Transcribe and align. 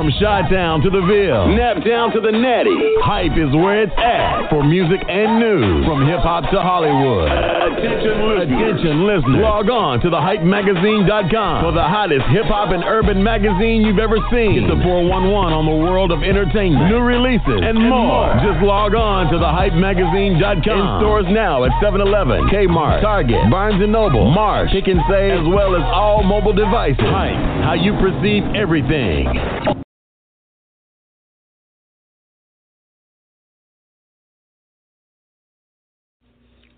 From 0.00 0.08
Chi 0.16 0.48
Town 0.48 0.80
to 0.80 0.88
the 0.88 1.04
Ville, 1.04 1.52
Naptown 1.52 2.08
to 2.16 2.24
the 2.24 2.32
Natty, 2.32 2.72
hype 3.04 3.36
is 3.36 3.52
where 3.52 3.84
it's 3.84 3.92
at 4.00 4.48
for 4.48 4.64
music 4.64 4.96
and 5.04 5.36
news. 5.36 5.84
From 5.84 6.08
hip 6.08 6.24
hop 6.24 6.48
to 6.48 6.56
Hollywood. 6.56 7.28
Attention 7.28 8.16
listeners. 8.24 8.48
Attention 8.48 8.96
listeners. 9.04 9.44
Log 9.44 9.68
on 9.68 10.00
to 10.00 10.08
thehypemagazine.com 10.08 11.56
for 11.60 11.76
the 11.76 11.84
hottest 11.84 12.24
hip 12.32 12.48
hop 12.48 12.72
and 12.72 12.80
urban 12.80 13.20
magazine 13.20 13.84
you've 13.84 14.00
ever 14.00 14.16
seen. 14.32 14.64
Get 14.64 14.72
the 14.72 14.80
411 14.80 15.52
on 15.52 15.68
the 15.68 15.76
world 15.84 16.16
of 16.16 16.24
entertainment, 16.24 16.88
new 16.88 17.04
releases, 17.04 17.60
and, 17.60 17.76
more. 17.76 18.32
Just 18.40 18.64
log 18.64 18.96
on 18.96 19.28
to 19.28 19.36
thehypemagazine.com. 19.36 20.64
In 20.64 20.88
stores 21.04 21.28
now 21.28 21.68
at 21.68 21.76
7 21.84 22.00
Eleven, 22.00 22.48
Kmart, 22.48 23.04
Target, 23.04 23.52
Barnes 23.52 23.84
and 23.84 23.92
Noble, 23.92 24.32
Marsh, 24.32 24.72
Pick 24.72 24.88
and 24.88 25.04
Save, 25.12 25.44
as 25.44 25.46
well 25.52 25.76
as 25.76 25.84
all 25.92 26.24
mobile 26.24 26.56
devices. 26.56 27.04
Hype, 27.04 27.36
how 27.68 27.76
you 27.76 27.92
perceive 28.00 28.48
everything. 28.56 29.28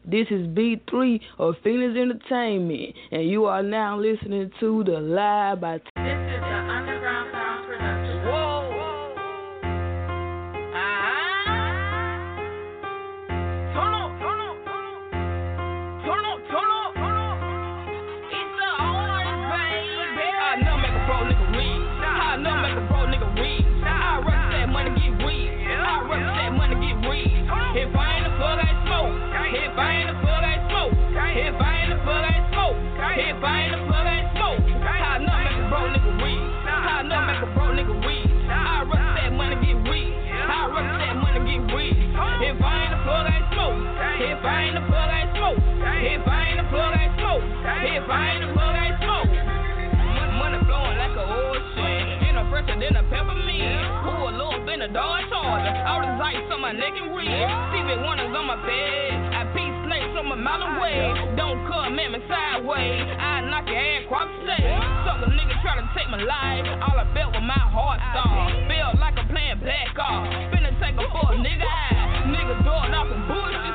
This 0.05 0.27
is 0.31 0.49
B3 0.49 1.21
of 1.39 1.55
Phoenix 1.63 1.97
Entertainment, 1.97 2.97
and 3.13 3.29
you 3.29 3.45
are 3.45 3.63
now 3.63 4.01
listening 4.01 4.51
to 4.59 4.83
the 4.83 4.99
Live 4.99 5.61
by. 5.61 5.79
This 5.95 6.22
I 48.09 48.39
ain't 48.39 48.45
a 48.45 48.51
smoke. 49.03 49.33
Money 50.39 50.61
blowing 50.67 50.99
like 50.99 51.17
a 51.19 51.25
ocean. 51.27 52.27
In 52.27 52.35
a 52.39 52.45
fresher 52.51 52.79
than 52.79 52.97
a 52.97 53.05
peppermint. 53.07 53.83
Pull 54.03 54.29
a 54.29 54.35
little 54.35 54.63
bit 54.67 54.81
of 54.83 54.93
Dodge 54.93 55.29
Charger. 55.31 55.75
All 55.87 56.03
ice 56.23 56.49
on 56.51 56.61
my 56.61 56.73
neck 56.73 56.95
and 56.97 57.13
on 58.43 58.47
my 58.49 58.59
bed. 58.67 59.13
I 59.39 59.47
pee 59.55 59.71
snakes 59.87 60.11
from 60.17 60.33
a 60.33 60.37
mile 60.37 60.63
away. 60.63 61.15
Don't 61.37 61.63
come 61.69 61.99
at 61.99 62.11
me 62.11 62.19
sideways. 62.27 63.07
I 63.21 63.47
knock 63.47 63.69
your 63.71 63.79
ass 63.79 64.03
across 64.09 64.27
the 64.27 64.39
stage. 64.51 64.83
Suck 65.07 65.23
a 65.23 65.29
nigga 65.31 65.55
try 65.63 65.79
to 65.79 65.87
take 65.95 66.09
my 66.11 66.19
life. 66.19 66.67
All 66.83 66.99
I 66.99 67.07
bet 67.15 67.31
with 67.31 67.47
my 67.47 67.63
heart 67.71 68.01
star. 68.11 68.51
Feel 68.67 68.99
like 68.99 69.15
I'm 69.15 69.29
playing 69.31 69.61
black 69.63 69.95
off. 70.01 70.27
Finna 70.51 70.75
take 70.83 70.99
a 70.99 71.07
full 71.13 71.39
nigga 71.39 71.69
eye. 71.69 72.33
Nigga 72.35 72.55
door 72.67 72.83
knocking 72.91 73.23
bushes. 73.31 73.72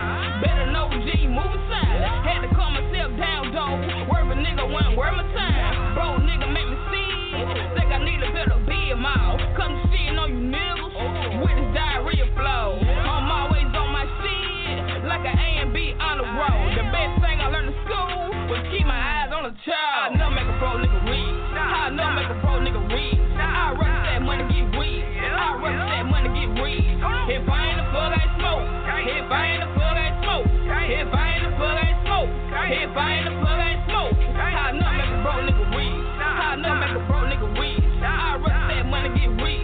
Move 1.37 1.53
aside. 1.53 2.01
Had 2.25 2.41
to 2.41 2.49
calm 2.57 2.73
myself 2.73 3.13
down 3.13 3.53
though. 3.53 3.77
Worth 4.09 4.33
a 4.33 4.37
nigga 4.41 4.65
wasn't 4.65 4.97
worth 4.97 5.13
my 5.13 5.21
time. 5.37 5.93
Bro, 5.93 6.25
nigga 6.25 6.49
make 6.49 6.65
me 6.65 6.77
see. 6.89 7.13
Think 7.77 7.93
I 7.93 8.01
need 8.01 8.25
a 8.25 8.33
better 8.33 8.57
be 8.65 8.89
in 8.89 8.97
mouth. 8.97 9.37
Come 9.53 9.77
shitting 9.93 10.17
on 10.17 10.33
you 10.33 10.41
niggas. 10.49 11.45
With 11.45 11.53
this 11.53 11.69
diarrhea 11.77 12.25
flow. 12.33 12.81
I'm 12.81 13.29
always 13.29 13.69
on 13.69 13.89
my 13.93 14.09
shit. 14.25 15.05
Like 15.05 15.29
an 15.29 15.37
A 15.37 15.49
and 15.61 15.69
B 15.69 15.93
on 16.01 16.17
the 16.17 16.25
road. 16.25 16.73
The 16.73 16.89
best 16.89 17.21
thing 17.21 17.37
I 17.37 17.53
learned 17.53 17.69
in 17.69 17.77
school 17.85 18.33
was 18.49 18.61
keep 18.73 18.89
my 18.89 18.97
eyes 18.97 19.29
on 19.29 19.45
the 19.45 19.53
child. 19.61 20.17
I 20.17 20.17
know 20.17 20.33
make 20.33 20.49
a 20.49 20.57
bro 20.57 20.81
nigga 20.81 21.05
read. 21.05 21.37
I 21.53 21.93
know 21.93 22.09
make 22.17 22.33
a 22.33 22.37
bro 22.41 22.57
nigga 22.65 22.81
read. 22.89 23.21
I 23.37 23.77
rush 23.77 23.99
that 24.09 24.25
money 24.25 24.41
get 24.49 24.73
weed. 24.73 25.05
I 25.21 25.53
rush 25.61 25.85
that 25.85 26.05
money 26.09 26.33
get 26.33 26.49
weed. 26.65 26.97
If 27.29 27.45
I 27.45 27.61
ain't 27.69 27.77
a 27.77 27.85
plug, 27.93 28.09
I 28.17 28.25
smoke. 28.41 28.65
If 29.05 29.29
I 29.29 29.41
ain't 29.53 29.61
a 29.61 29.69
plug, 29.77 29.93
I 29.93 30.09
smoke. 30.25 30.49
If 30.87 31.13
I 31.13 31.26
a 32.67 33.31
plug, 33.39 33.63
I 33.63 33.79
smoke. 33.87 34.11
Make 34.11 35.07
a 35.07 35.23
bro 35.23 35.39
nigga 35.39 35.71
make 36.75 36.91
a 36.91 37.07
bro 37.07 37.23
nigga 37.23 37.47
money 38.91 39.09
get 39.15 39.31
weed. 39.39 39.63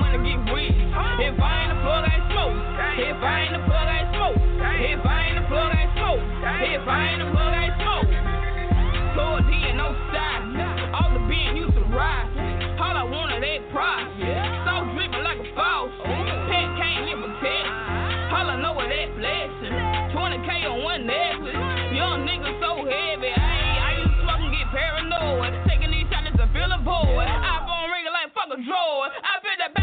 Money 0.00 0.24
get 0.24 0.40
weed. 0.48 0.72
If 0.72 1.36
I 1.36 1.52
ain't 1.62 1.72
a 1.72 1.84
plug, 1.84 2.04
I 2.08 2.16
smoke. 2.32 2.56
If 2.96 3.20
I 3.20 3.44
ain't 3.44 3.56
a 3.56 3.62
plug, 3.68 3.88
I 3.92 4.08
smoke. 4.08 4.40
If 4.40 5.04
I 5.04 5.20
ain't 5.28 5.36
a 5.36 5.44
plug, 5.52 5.68
I 5.68 5.84
smoke. 5.92 6.24
If 6.64 6.88
I 6.88 7.12
ain't 7.12 7.22
a 7.22 7.28
plug, 7.28 7.52
I 7.52 7.68
smoke. 7.76 8.08
No. 9.72 9.88
All 10.96 11.12
the 11.12 11.20
used 11.56 11.74
to 11.74 11.84
ride. 11.92 12.28
All 12.80 12.96
I 12.96 13.04
wanted 13.04 13.42
that. 13.42 13.60
So 14.64 14.72
like 15.20 15.40
a 15.40 15.52
can't 16.80 17.04
protect. 17.20 17.68
All 18.32 18.48
I 18.48 18.56
know 18.60 18.80
is 18.80 18.88
that 18.88 19.08
blessing. 19.16 19.76
20k 20.16 20.48
on 20.68 20.84
one. 20.84 21.71
Young 21.92 22.24
nigga 22.24 22.56
so 22.56 22.88
heavy. 22.88 23.28
I 23.36 23.76
I 23.84 23.90
used 24.00 24.16
to 24.16 24.24
and 24.24 24.48
get 24.48 24.64
paranoid. 24.72 25.52
Taking 25.68 25.92
these 25.92 26.08
shots 26.08 26.32
to 26.40 26.48
feel 26.56 26.72
a 26.72 26.80
void. 26.80 27.28
iPhone 27.28 27.92
ringing 27.92 28.12
like 28.16 28.32
fuck 28.32 28.48
a 28.48 28.56
droid. 28.56 29.12
I 29.12 29.36
put 29.44 29.56
that 29.60 29.76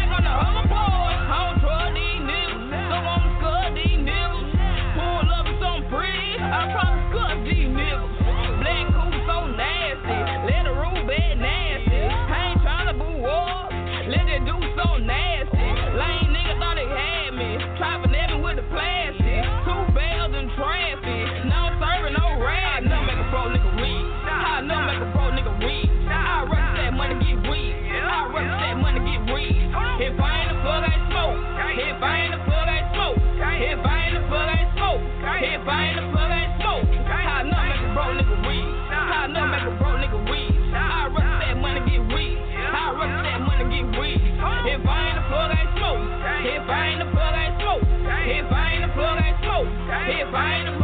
If 30.00 30.16
I 30.16 30.32
ain't 30.32 30.48
a 30.48 30.56
plug, 30.64 30.80
I 30.80 30.96
smoke. 31.12 31.36
If 31.76 32.00
I 32.00 32.24
ain't 32.24 32.32
a 32.32 32.40
plug, 32.48 32.68
I 32.72 32.80
smoke. 32.96 33.20
If 33.20 33.84
I 33.84 33.96
ain't 34.08 34.16
a 34.16 34.22
plug, 34.32 34.48
I 34.48 34.64
smoke. 34.72 35.02
If 35.44 35.68
I 35.68 35.80
ain't 35.92 36.00
a 36.00 36.08
plug, 36.08 36.30
I 36.32 36.44
smoke. 36.56 36.88
I 36.88 37.44
know 37.44 37.60
make 37.68 37.84
a 37.84 37.92
bro 37.92 38.08
nigga 38.16 38.36
weed. 38.48 38.64
I 38.96 39.28
know 39.28 39.44
make 39.44 39.60
a 39.60 39.76
bro 39.76 40.00
nigga 40.00 40.20
weed. 40.24 40.56
I 40.72 41.04
rush 41.12 41.36
that 41.44 41.56
money 41.60 41.84
get 41.84 42.00
weed. 42.16 42.40
I 42.40 42.96
rush 42.96 43.12
that 43.28 43.40
money 43.44 43.64
get 43.68 43.92
weed. 44.00 44.24
If 44.24 44.88
I 44.88 45.04
ain't 45.04 45.20
a 45.20 45.24
plug, 45.28 45.52
I 45.52 45.68
smoke. 45.76 46.00
If 46.48 46.64
I 46.64 46.80
ain't 46.96 47.02
a 47.04 47.08
plug, 47.12 47.34
I 47.36 47.60
smoke. 47.60 47.84
If 47.84 48.48
I 48.48 48.72
ain't 48.72 48.84
a 48.84 48.90
plug, 48.96 49.20
I 49.20 49.36
smoke. 49.44 49.68
If 49.68 50.32
I 50.32 50.48
ain't 50.64 50.68
a 50.72 50.80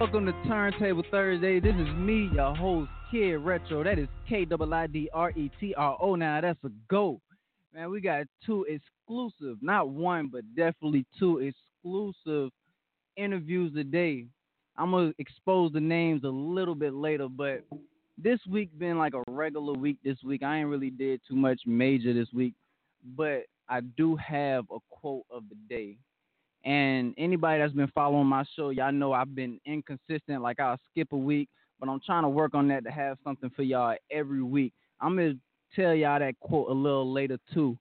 Welcome 0.00 0.24
to 0.24 0.32
Turntable 0.48 1.04
Thursday. 1.10 1.60
This 1.60 1.74
is 1.74 1.94
me, 1.94 2.30
your 2.32 2.54
host, 2.54 2.90
Kiid 3.12 3.44
Retro. 3.44 3.84
That 3.84 3.98
is 3.98 4.08
K 4.26 4.46
I 4.50 4.64
I 4.64 4.86
D 4.86 5.10
R 5.12 5.30
E 5.32 5.50
T 5.60 5.74
R 5.76 5.98
O. 6.00 6.14
Now 6.14 6.40
that's 6.40 6.58
a 6.64 6.70
go. 6.88 7.20
Man, 7.74 7.90
we 7.90 8.00
got 8.00 8.24
two 8.46 8.64
exclusive, 8.64 9.58
not 9.60 9.90
one, 9.90 10.30
but 10.32 10.40
definitely 10.56 11.04
two 11.18 11.52
exclusive 11.84 12.50
interviews 13.18 13.74
today. 13.74 14.24
I'm 14.78 14.90
gonna 14.90 15.12
expose 15.18 15.74
the 15.74 15.80
names 15.80 16.24
a 16.24 16.28
little 16.28 16.74
bit 16.74 16.94
later, 16.94 17.28
but 17.28 17.62
this 18.16 18.40
week 18.50 18.70
been 18.78 18.96
like 18.96 19.12
a 19.12 19.22
regular 19.30 19.74
week 19.74 19.98
this 20.02 20.16
week. 20.24 20.42
I 20.42 20.60
ain't 20.60 20.70
really 20.70 20.90
did 20.90 21.20
too 21.28 21.36
much 21.36 21.60
major 21.66 22.14
this 22.14 22.28
week, 22.32 22.54
but 23.18 23.42
I 23.68 23.82
do 23.98 24.16
have 24.16 24.64
a 24.72 24.78
quote 24.88 25.26
of 25.30 25.42
the 25.50 25.56
day. 25.68 25.98
And 26.64 27.14
anybody 27.16 27.60
that's 27.60 27.72
been 27.72 27.90
following 27.94 28.26
my 28.26 28.44
show, 28.54 28.70
y'all 28.70 28.92
know 28.92 29.12
I've 29.12 29.34
been 29.34 29.58
inconsistent. 29.64 30.42
Like 30.42 30.60
I'll 30.60 30.78
skip 30.90 31.12
a 31.12 31.16
week, 31.16 31.48
but 31.78 31.88
I'm 31.88 32.00
trying 32.04 32.24
to 32.24 32.28
work 32.28 32.54
on 32.54 32.68
that 32.68 32.84
to 32.84 32.90
have 32.90 33.16
something 33.24 33.50
for 33.50 33.62
y'all 33.62 33.96
every 34.10 34.42
week. 34.42 34.74
I'm 35.00 35.16
gonna 35.16 35.34
tell 35.74 35.94
y'all 35.94 36.18
that 36.18 36.38
quote 36.40 36.68
a 36.70 36.74
little 36.74 37.10
later 37.10 37.38
too. 37.54 37.78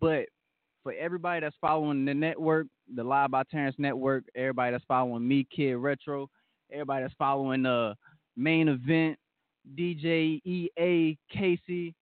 But 0.00 0.26
for 0.82 0.92
everybody 0.94 1.40
that's 1.40 1.56
following 1.60 2.04
the 2.04 2.14
network, 2.14 2.66
the 2.94 3.04
Live 3.04 3.30
by 3.30 3.42
Terrence 3.44 3.76
Network, 3.78 4.24
everybody 4.34 4.72
that's 4.72 4.84
following 4.86 5.26
me, 5.26 5.46
Kiid 5.56 5.80
Retro, 5.80 6.28
everybody 6.72 7.04
that's 7.04 7.14
following 7.18 7.62
the 7.62 7.94
main 8.36 8.68
event, 8.68 9.18
DJ 9.76 10.40
EA 10.44 11.18
Casey, 11.30 11.94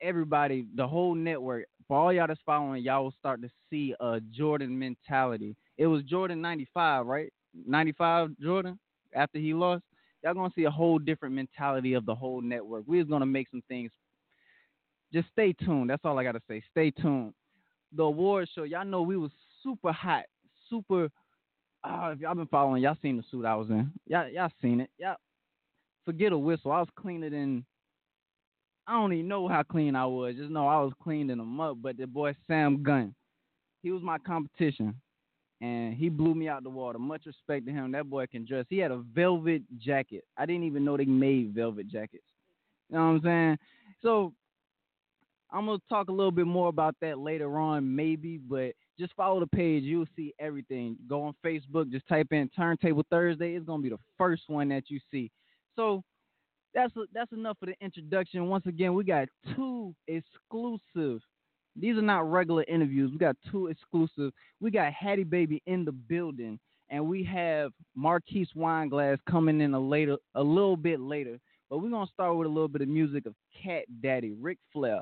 everybody, 0.00 0.66
the 0.74 0.86
whole 0.86 1.14
network, 1.14 1.66
for 1.86 1.98
all 1.98 2.12
y'all 2.12 2.26
that's 2.26 2.40
following, 2.46 2.82
y'all 2.82 3.04
will 3.04 3.14
start 3.18 3.42
to 3.42 3.48
see 3.70 3.94
a 4.00 4.20
Jordan 4.30 4.78
mentality. 4.78 5.56
It 5.76 5.86
was 5.86 6.02
Jordan 6.04 6.40
95, 6.40 7.06
right? 7.06 7.32
95 7.66 8.30
Jordan 8.40 8.78
after 9.14 9.38
he 9.38 9.54
lost. 9.54 9.82
Y'all 10.22 10.34
gonna 10.34 10.52
see 10.54 10.64
a 10.64 10.70
whole 10.70 10.98
different 10.98 11.34
mentality 11.34 11.94
of 11.94 12.06
the 12.06 12.14
whole 12.14 12.40
network. 12.40 12.84
We're 12.86 13.04
gonna 13.04 13.26
make 13.26 13.48
some 13.50 13.62
things. 13.68 13.90
Just 15.12 15.28
stay 15.32 15.52
tuned. 15.52 15.90
That's 15.90 16.04
all 16.04 16.18
I 16.18 16.24
gotta 16.24 16.40
say. 16.48 16.62
Stay 16.70 16.90
tuned. 16.90 17.34
The 17.92 18.04
award 18.04 18.48
show, 18.54 18.64
y'all 18.64 18.84
know 18.84 19.02
we 19.02 19.16
was 19.16 19.30
super 19.62 19.92
hot, 19.92 20.24
super. 20.68 21.10
Uh, 21.84 22.12
if 22.14 22.20
y'all 22.20 22.34
been 22.34 22.46
following, 22.46 22.82
y'all 22.82 22.96
seen 23.02 23.18
the 23.18 23.24
suit 23.30 23.44
I 23.44 23.54
was 23.54 23.68
in. 23.68 23.92
Y'all, 24.06 24.28
y'all 24.28 24.50
seen 24.62 24.80
it. 24.80 24.90
Y'all 24.98 25.16
forget 26.04 26.32
a 26.32 26.38
whistle. 26.38 26.72
I 26.72 26.80
was 26.80 26.88
cleaner 26.96 27.28
than 27.28 27.64
I 28.86 28.92
don't 28.92 29.12
even 29.12 29.28
know 29.28 29.48
how 29.48 29.62
clean 29.62 29.96
I 29.96 30.06
was. 30.06 30.36
Just 30.36 30.50
know 30.50 30.66
I 30.66 30.80
was 30.82 30.92
cleaning 31.02 31.38
them 31.38 31.60
up. 31.60 31.76
But 31.80 31.96
the 31.96 32.06
boy 32.06 32.34
Sam 32.46 32.82
Gunn, 32.82 33.14
he 33.82 33.90
was 33.90 34.02
my 34.02 34.18
competition, 34.18 34.94
and 35.64 35.94
he 35.94 36.10
blew 36.10 36.34
me 36.34 36.46
out 36.46 36.62
the 36.62 36.68
water. 36.68 36.98
Much 36.98 37.24
respect 37.24 37.64
to 37.64 37.72
him. 37.72 37.90
That 37.92 38.10
boy 38.10 38.26
can 38.26 38.44
dress. 38.44 38.66
He 38.68 38.76
had 38.76 38.90
a 38.90 38.98
velvet 38.98 39.62
jacket. 39.78 40.24
I 40.36 40.44
didn't 40.44 40.64
even 40.64 40.84
know 40.84 40.98
they 40.98 41.06
made 41.06 41.54
velvet 41.54 41.88
jackets. 41.88 42.24
You 42.90 42.98
know 42.98 43.04
what 43.04 43.10
I'm 43.12 43.22
saying? 43.22 43.58
So 44.02 44.34
I'm 45.50 45.64
gonna 45.64 45.78
talk 45.88 46.08
a 46.08 46.12
little 46.12 46.30
bit 46.30 46.46
more 46.46 46.68
about 46.68 46.96
that 47.00 47.18
later 47.18 47.58
on, 47.58 47.96
maybe. 47.96 48.36
But 48.36 48.72
just 48.98 49.14
follow 49.14 49.40
the 49.40 49.46
page. 49.46 49.84
You'll 49.84 50.04
see 50.14 50.34
everything. 50.38 50.98
Go 51.08 51.22
on 51.22 51.34
Facebook. 51.42 51.90
Just 51.90 52.06
type 52.08 52.28
in 52.32 52.50
Turntable 52.50 53.06
Thursday. 53.08 53.54
It's 53.54 53.64
gonna 53.64 53.82
be 53.82 53.88
the 53.88 53.98
first 54.18 54.42
one 54.48 54.68
that 54.68 54.84
you 54.88 55.00
see. 55.10 55.30
So 55.76 56.02
that's 56.74 56.92
that's 57.14 57.32
enough 57.32 57.56
for 57.58 57.66
the 57.66 57.74
introduction. 57.80 58.50
Once 58.50 58.66
again, 58.66 58.92
we 58.92 59.04
got 59.04 59.28
two 59.56 59.94
exclusive. 60.08 61.22
These 61.76 61.96
are 61.96 62.02
not 62.02 62.30
regular 62.30 62.64
interviews. 62.68 63.10
We 63.10 63.18
got 63.18 63.36
two 63.50 63.66
exclusive. 63.66 64.32
We 64.60 64.70
got 64.70 64.92
Hady 64.92 65.28
Baby 65.28 65.62
in 65.66 65.84
the 65.84 65.92
building, 65.92 66.58
and 66.88 67.08
we 67.08 67.24
have 67.24 67.72
Marquise 67.96 68.50
Wineglass 68.56 69.18
coming 69.28 69.60
in 69.60 69.74
a 69.74 69.80
later, 69.80 70.16
a 70.34 70.42
little 70.42 70.76
bit 70.76 71.00
later. 71.00 71.38
But 71.68 71.78
we're 71.78 71.90
gonna 71.90 72.06
start 72.06 72.36
with 72.36 72.46
a 72.46 72.50
little 72.50 72.68
bit 72.68 72.82
of 72.82 72.88
music 72.88 73.26
of 73.26 73.34
Cat 73.62 73.84
Daddy, 74.00 74.32
Ric 74.32 74.58
Flair. 74.72 75.00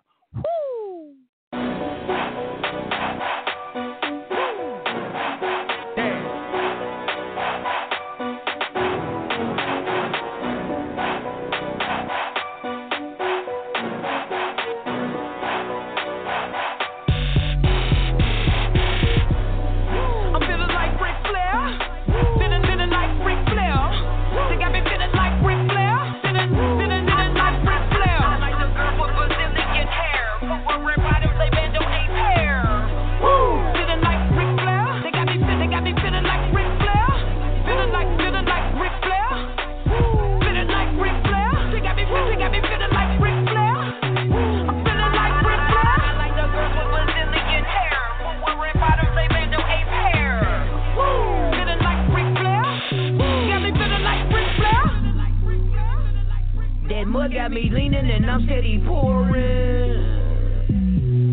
Got 57.33 57.51
me 57.51 57.71
leaning 57.73 58.11
and 58.11 58.29
I'm 58.29 58.45
steady 58.45 58.79
pouring. 58.87 60.21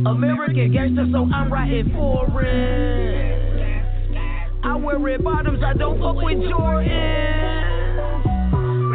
American 0.07 0.71
gangster, 0.71 1.05
so 1.11 1.27
I'm 1.27 1.51
riding 1.51 1.91
foreign. 1.91 3.35
I 4.63 4.75
wear 4.77 4.97
red 4.97 5.23
bottoms, 5.23 5.59
I 5.59 5.73
don't 5.73 5.99
fuck 5.99 6.15
with 6.15 6.39
Jordan. 6.47 6.87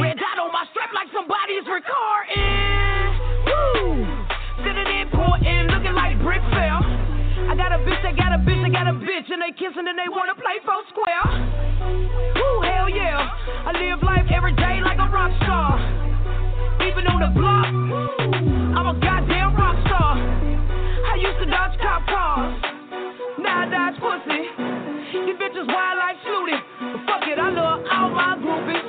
Red 0.01 0.17
dot 0.17 0.39
on 0.41 0.49
my 0.49 0.65
strap 0.73 0.97
like 0.97 1.13
somebody's 1.13 1.69
recording. 1.69 2.41
Woo! 3.53 4.09
Sitting 4.65 4.89
in, 4.89 5.05
important, 5.05 5.77
looking 5.77 5.93
like 5.93 6.17
brick 6.25 6.41
fell. 6.57 6.81
I 7.53 7.55
got 7.55 7.73
a 7.77 7.85
bitch, 7.85 8.01
they 8.01 8.17
got 8.17 8.33
a 8.33 8.41
bitch, 8.41 8.65
they 8.65 8.73
got 8.73 8.89
a 8.89 8.97
bitch, 8.97 9.29
and 9.29 9.45
they 9.45 9.53
kissing 9.53 9.85
and 9.85 9.99
they 10.01 10.09
wanna 10.09 10.35
play 10.41 10.57
four 10.65 10.81
square. 10.89 11.29
Woo, 12.33 12.65
hell 12.65 12.89
yeah. 12.89 13.29
I 13.69 13.73
live 13.77 14.03
life 14.03 14.25
every 14.33 14.57
day 14.57 14.81
like 14.81 14.97
a 14.97 15.09
rock 15.13 15.33
star 15.45 16.14
even 16.85 17.07
on 17.09 17.21
the 17.25 17.33
block. 17.33 17.67
I'm 18.77 18.87
a 18.93 18.95
goddamn 19.01 19.57
rock 19.57 19.77
star. 19.89 20.21
I 20.21 21.17
used 21.17 21.41
to 21.41 21.49
dodge 21.49 21.77
cop 21.81 22.05
cars. 22.05 22.53
Now 23.41 23.65
I 23.65 23.67
dodge 23.73 23.97
pussy. 24.01 24.43
These 25.25 25.39
bitches 25.41 25.65
wild 25.65 25.97
like 25.97 26.19
Flutie. 26.21 26.61
But 26.93 27.01
fuck 27.09 27.25
it, 27.25 27.39
I 27.41 27.49
love 27.49 27.81
all 27.89 28.11
my 28.13 28.37
groupies. 28.37 28.85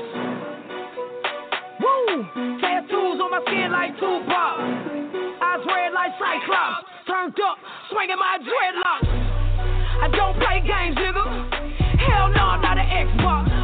Woo! 1.79 2.59
Tattoos 2.59 3.17
on 3.23 3.31
my 3.31 3.41
skin 3.47 3.71
like 3.71 3.95
Tupac. 3.95 4.59
Eyes 5.39 5.63
red 5.63 5.93
like 5.95 6.11
Cyclops. 6.19 6.83
Turned 7.07 7.39
up, 7.47 7.57
swinging 7.91 8.19
my 8.19 8.39
dreadlocks. 8.43 9.07
I 10.03 10.07
don't 10.11 10.35
play 10.35 10.59
games, 10.59 10.97
nigga. 10.99 11.23
Hell 12.01 12.27
no, 12.35 12.43
I'm 12.43 12.61
not 12.61 12.77
an 12.77 12.87
Xbox. 12.91 13.54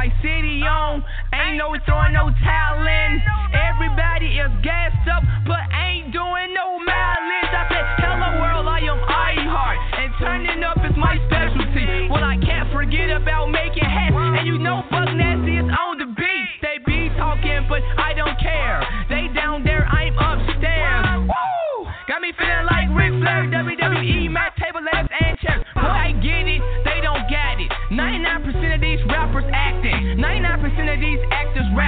My 0.00 0.08
city 0.22 0.64
on. 0.64 1.04
Ain't 1.34 1.58
no 1.58 1.76
throwing 1.84 2.14
no 2.14 2.32
talent. 2.40 3.20
Everybody 3.52 4.40
is 4.40 4.48
gassed 4.64 5.04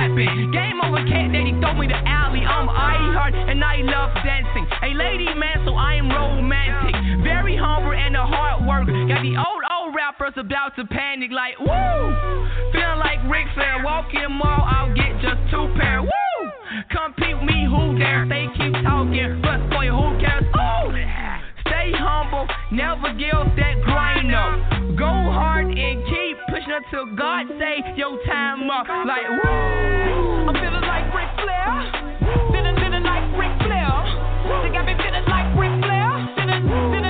rapping. 0.02 0.50
Game 0.50 0.80
over, 0.82 1.02
cat 1.06 1.30
daddy, 1.30 1.54
throw 1.60 1.74
me 1.74 1.86
the 1.86 2.00
alley. 2.06 2.42
I'm 2.42 2.66
iHeart 2.66 3.34
and 3.34 3.62
I 3.62 3.82
love 3.86 4.10
dancing. 4.24 4.66
A 4.82 4.90
lady 4.94 5.30
man, 5.34 5.62
so 5.64 5.74
I 5.74 5.94
am 5.94 6.10
romantic. 6.10 6.94
Very 7.22 7.56
humble 7.56 7.92
and 7.92 8.16
a 8.16 8.26
hard 8.26 8.66
worker. 8.66 8.92
Got 9.06 9.22
the 9.22 9.38
old 9.38 9.62
old 9.70 9.94
rappers 9.94 10.34
about 10.36 10.74
to 10.76 10.84
panic 10.86 11.30
like 11.30 11.58
woo. 11.58 12.02
Feeling 12.72 12.98
like 12.98 13.20
Ric 13.30 13.46
Flair, 13.54 13.82
walking 13.84 14.30
mall, 14.30 14.66
I'll 14.66 14.94
get 14.94 15.12
just 15.22 15.38
two 15.50 15.70
pair. 15.78 16.02
Woo! 16.02 16.10
Compete 16.90 17.38
me, 17.42 17.66
who 17.68 17.98
dare? 17.98 18.26
They 18.26 18.48
keep 18.56 18.72
talking, 18.82 19.40
but 19.42 19.60
boy, 19.70 19.86
who 19.88 20.18
cares? 20.18 20.44
Ooh! 20.56 20.91
Stay 21.82 21.90
humble, 21.98 22.46
never 22.70 23.10
give 23.18 23.42
that 23.58 23.82
grind 23.82 24.30
up. 24.30 24.54
Go 24.94 25.10
hard 25.34 25.66
and 25.66 25.98
keep 26.06 26.38
pushing 26.46 26.70
until 26.70 27.10
God 27.16 27.50
say 27.58 27.82
your 27.98 28.22
time 28.22 28.70
up. 28.70 28.86
Like, 28.86 29.26
woo. 29.26 30.46
I'm 30.46 30.54
feeling 30.62 30.86
like 30.86 31.10
Ric 31.10 31.26
Flair. 31.42 31.90
Feeling, 32.54 32.78
feeling 32.78 33.02
like 33.02 33.26
Ric 33.34 33.50
Flair. 33.66 33.98
They 34.62 34.70
got 34.70 34.86
me 34.86 34.94
feeling 34.94 35.26
like 35.26 35.50
Ric 35.58 35.74
Flair. 35.82 36.22
Feeling, 36.38 36.62
feeling, 36.70 37.01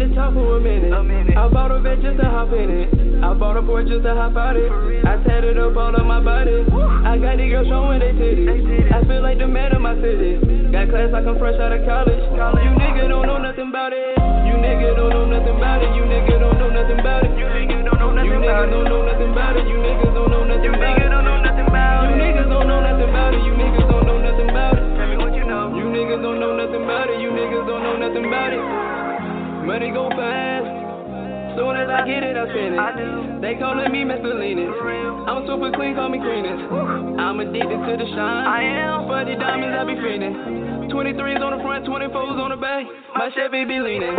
the 0.00 0.08
top 0.16 0.32
for 0.32 0.56
a 0.56 0.60
minute. 0.60 0.92
A 0.96 1.04
minute. 1.04 1.36
I 1.36 1.44
bought 1.52 1.70
a 1.70 1.78
vet 1.80 2.00
just 2.00 2.16
to 2.16 2.24
hop 2.24 2.52
in 2.56 2.72
it. 2.72 2.88
I 3.20 3.36
bought 3.36 3.60
a 3.60 3.62
Porsche 3.62 3.84
just 3.92 4.02
to 4.08 4.16
hop 4.16 4.32
out 4.32 4.56
it. 4.56 4.72
I 5.04 5.20
tatted 5.28 5.60
up 5.60 5.76
all 5.76 5.92
of 5.92 6.06
my 6.08 6.24
body. 6.24 6.64
I 7.04 7.20
got 7.20 7.36
these 7.36 7.52
girls 7.52 7.68
showing 7.68 8.00
they 8.00 8.16
titties. 8.16 8.48
I 8.88 9.04
feel 9.04 9.20
like 9.20 9.36
the 9.36 9.46
man 9.46 9.76
of 9.76 9.82
my 9.84 9.92
city. 10.00 10.40
Got 10.72 10.88
class 10.88 11.12
like 11.12 11.28
I'm 11.28 11.36
fresh 11.36 11.60
out 11.60 11.76
of 11.76 11.84
college. 11.84 12.16
You 12.16 12.72
nigga 12.80 13.12
don't 13.12 13.28
know 13.28 13.36
nothing 13.44 13.68
about 13.68 13.92
it. 13.92 14.16
You 14.48 14.56
nigga 14.56 14.96
don't 14.96 15.12
know 15.12 15.28
nothing 15.28 15.56
about 15.60 15.84
it. 15.84 15.92
You 15.92 16.08
nigga 16.08 16.40
don't 16.40 16.56
know 16.56 16.70
nothing 16.72 16.96
about 16.96 17.20
it. 17.28 17.36
You 17.36 17.44
niggas 17.52 17.84
don't 17.84 18.00
know 18.00 18.08
nothing 18.16 18.40
about 18.40 18.64
niggas 18.64 18.72
it. 18.72 18.72
don't 18.72 18.88
know 18.88 19.04
nothing 19.04 19.30
about 19.36 19.56
it. 19.60 19.68
You 19.68 19.76
niggas 19.84 20.14
don't 20.16 20.32
know 20.32 20.44
nothing 20.48 20.64
You 20.64 20.80
about 20.80 20.96
niggas 20.96 21.04
it. 21.04 21.12
don't 21.12 21.28
know 21.28 21.36
nothing 21.44 21.68
about 21.68 22.08
You 22.08 22.16
it. 22.16 22.24
niggas 22.24 22.48
don't 22.48 22.66
know 22.72 22.80
nothing 22.80 23.08
about 23.12 23.34
it. 23.36 23.42
You 23.44 23.52
niggas 23.52 23.84
don't 23.92 24.06
know 24.08 24.16
nothing 24.16 24.48
about 24.48 24.80
it. 24.80 24.84
Tell 24.96 25.08
me 25.12 25.16
what 25.20 25.32
you 25.36 25.44
know. 25.44 25.76
You 25.76 25.84
niggas 25.92 26.22
don't 26.24 26.40
know 26.40 26.52
nothing 26.56 26.80
about 26.88 27.10
it. 27.12 27.20
You 27.20 27.28
niggas 27.36 27.66
don't 27.68 27.82
know 27.84 27.96
nothing 28.00 28.24
about 28.24 28.52
it. 28.56 28.89
Money 29.66 29.90
go 29.92 30.08
fast. 30.10 30.80
Soon 31.56 31.76
as 31.76 31.88
I 31.90 32.06
get 32.06 32.22
it, 32.22 32.36
I 32.36 32.46
spend 32.48 32.74
it. 32.78 33.42
They 33.42 33.54
calling 33.60 33.90
me 33.92 34.06
Mr. 34.06 34.32
Leanin'. 34.38 34.72
I'm 35.28 35.44
super 35.46 35.70
clean, 35.74 35.94
call 35.94 36.08
me 36.08 36.18
cleanest. 36.18 36.64
I'm 37.20 37.40
addicted 37.40 37.76
to 37.76 37.92
the 37.98 38.06
shine. 38.14 38.46
I 38.46 38.62
am. 38.64 39.10
For 39.10 39.20
the 39.26 39.36
diamonds, 39.36 39.76
I 39.76 39.84
be 39.84 39.98
fiendin'. 40.00 40.88
23s 40.88 41.42
on 41.42 41.58
the 41.58 41.62
front, 41.62 41.86
24s 41.86 42.38
on 42.40 42.50
the 42.50 42.56
back. 42.56 42.86
My 43.14 43.30
Chevy 43.34 43.64
be 43.64 43.78
leaning. 43.78 44.16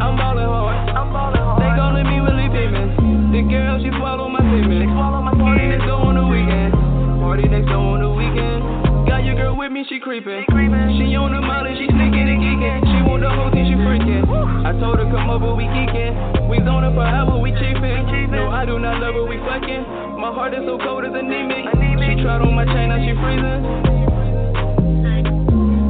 I'm 0.00 0.16
ballin' 0.16 0.44
hard. 0.44 0.88
I'm 0.90 1.12
ballin' 1.12 1.40
hard. 1.40 1.62
They 1.62 1.72
calling 1.76 2.06
me 2.08 2.20
Willie 2.20 2.50
Pimmons. 2.50 3.32
The 3.32 3.42
girl, 3.48 3.78
she 3.82 3.90
swallow 3.96 4.28
my 4.28 4.40
my 4.40 5.34
Party 5.36 5.66
next 5.68 5.86
door 5.86 6.10
on 6.10 6.16
the 6.16 6.26
weekend. 6.26 6.72
Party 7.20 7.48
next 7.48 7.68
door 7.68 7.96
on 7.96 8.00
the 8.00 8.10
weekend. 8.10 8.85
Your 9.26 9.34
girl 9.34 9.58
with 9.58 9.72
me, 9.72 9.84
she 9.90 9.98
creepin'. 9.98 10.46
She 10.46 10.52
creepin'. 10.54 11.02
She 11.02 11.18
on 11.18 11.34
the 11.34 11.42
molly, 11.42 11.74
she 11.74 11.90
sneaking 11.90 12.30
and 12.30 12.38
geeking. 12.38 12.78
She 12.86 13.02
want 13.02 13.26
the 13.26 13.30
whole 13.34 13.50
thing, 13.50 13.66
she 13.66 13.74
freaking. 13.74 14.22
I 14.62 14.70
told 14.78 15.02
her 15.02 15.08
come 15.10 15.26
over, 15.30 15.50
we 15.50 15.66
geeking. 15.66 16.46
We 16.46 16.62
zone 16.62 16.86
her 16.86 16.94
forever, 16.94 17.34
we 17.42 17.50
chiefin'. 17.50 18.30
No, 18.30 18.50
I 18.54 18.64
do 18.64 18.78
not 18.78 19.02
love 19.02 19.18
her, 19.18 19.26
we 19.26 19.38
fucking. 19.42 19.82
My 20.22 20.30
heart 20.30 20.54
is 20.54 20.62
so 20.62 20.78
cold, 20.78 21.02
it's 21.02 21.14
anemic. 21.14 21.66
She 22.06 22.22
tried 22.22 22.38
on 22.38 22.54
my 22.54 22.70
chain, 22.70 22.94
now 22.94 23.02
she 23.02 23.18
freezing. 23.18 23.66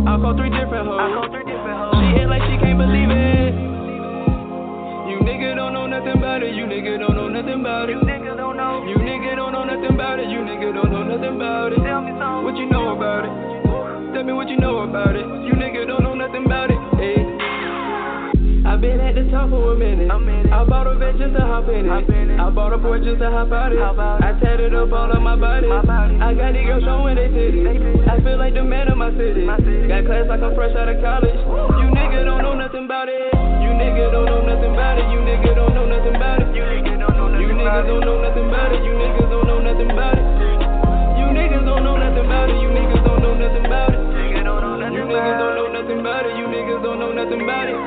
I 0.08 0.16
call 0.16 0.32
three 0.32 0.48
different 0.48 0.88
hoes. 0.88 0.96
I 0.96 1.12
call 1.12 1.28
three 1.28 1.44
different 1.44 1.76
hoes. 1.76 2.00
She 2.00 2.16
act 2.16 2.32
like 2.32 2.40
she 2.48 2.56
can't 2.56 2.80
believe 2.80 3.12
it. 3.12 3.65
Nothing 5.96 6.20
about 6.20 6.42
it. 6.42 6.54
You 6.54 6.64
nigga 6.68 6.98
don't 7.00 7.16
know 7.16 7.28
nothing 7.28 7.60
about 7.60 7.88
it. 7.88 7.96
You 7.96 8.04
niggas 8.04 8.36
don't 8.36 8.56
know. 8.56 8.84
You 8.84 8.96
nigga 9.00 9.36
don't 9.36 9.52
know 9.52 9.64
nothing 9.64 9.94
about 9.96 10.20
it. 10.20 10.28
You 10.28 10.44
nigga 10.44 10.74
don't 10.76 10.92
know 10.92 11.02
nothing 11.02 11.36
about 11.36 11.72
it. 11.72 11.80
Tell 11.80 12.04
me 12.04 12.12
something. 12.20 12.44
What 12.44 12.56
you 12.60 12.68
know 12.68 12.92
about 12.92 13.24
it? 13.24 13.32
Tell 14.12 14.24
me 14.24 14.32
what 14.36 14.48
you 14.48 14.60
know 14.60 14.84
about 14.84 15.16
it. 15.16 15.24
You 15.24 15.56
nigga 15.56 15.88
don't 15.88 16.04
know 16.04 16.12
nothing 16.12 16.44
about 16.44 16.68
it. 16.68 16.76
Hey. 17.00 17.24
I've 18.68 18.80
been 18.84 19.00
at 19.00 19.14
the 19.16 19.24
top 19.32 19.48
for 19.48 19.72
a 19.72 19.76
minute. 19.76 20.12
I 20.12 20.64
bought 20.68 20.86
a 20.86 20.98
vet 21.00 21.16
just 21.16 21.32
to 21.32 21.40
hop 21.40 21.68
in 21.72 21.86
it. 21.86 21.88
Hop 21.88 22.08
in 22.12 22.28
it. 22.28 22.40
I 22.40 22.50
bought 22.50 22.74
a 22.74 22.78
Porsche 22.78 23.16
just 23.16 23.20
to 23.24 23.30
hop 23.30 23.48
out 23.52 23.72
it. 23.72 23.80
Hop 23.80 23.96
out 23.96 24.20
it. 24.20 24.36
I 24.36 24.40
tatted 24.40 24.74
up 24.74 24.92
all 24.92 25.08
of 25.08 25.22
my 25.22 25.36
body. 25.36 25.68
I 25.72 26.34
got 26.36 26.52
these 26.52 26.66
girls 26.66 26.84
showing 26.84 27.16
they 27.16 27.32
titties. 27.32 28.04
I 28.04 28.20
feel 28.20 28.36
like 28.36 28.52
the 28.52 28.64
man 28.64 28.92
of 28.92 28.98
my 28.98 29.16
city. 29.16 29.48
My 29.48 29.56
city. 29.64 29.88
Got 29.88 30.04
class 30.04 30.28
like 30.28 30.44
I'm 30.44 30.52
fresh 30.52 30.76
out 30.76 30.92
of 30.92 31.00
college. 31.00 31.40
You 31.80 31.88
nigga 31.88 32.28
don't 32.28 32.42
know 32.42 32.52
nothing 32.52 32.84
about 32.84 33.08
it. 33.08 33.35
About 34.86 35.02
it. 35.02 35.10
You 35.10 35.18
nigga 35.26 35.50
don't 35.58 35.74
know 35.74 35.86
nothing 35.86 36.14
about 36.14 36.38
it. 36.38 36.54
You 36.54 36.62
niggas 36.62 36.98
don't 37.02 37.18
know 37.18 37.26
nothing 37.26 37.58
about 37.58 37.82
it. 37.82 37.98
know 38.06 38.22
nothing 38.22 38.46
about 38.46 38.70
it. 38.70 38.84
You 38.86 38.94
niggas 38.94 39.26
don't 39.26 39.46
know 39.50 39.58
nothing 39.58 39.90
about 39.90 40.14
it. 40.14 40.26
You 41.18 41.26
niggas 41.34 41.64
don't 41.66 41.82
know 41.82 41.96
nothing 41.98 42.22
about 42.22 42.46
it. 42.46 42.62
You 42.62 42.70
niggas 42.70 43.02
don't 43.02 43.18
know 43.18 43.34
nothing 43.34 43.66
about 43.66 43.90
it. 43.90 43.98
Nigga 44.14 44.42
don't 44.46 44.62
know 44.62 44.78
nothing 44.78 45.02
You 45.02 45.06
niggas 45.10 45.38
don't 45.42 45.58
know 45.58 45.66
nothing 45.74 45.98
about 45.98 46.22
it. 46.22 46.38
You 46.38 46.46
niggas 46.46 46.82
don't 46.86 46.98
know 47.02 47.10
nothing 47.10 47.42
about 47.42 47.66
it. 47.66 47.78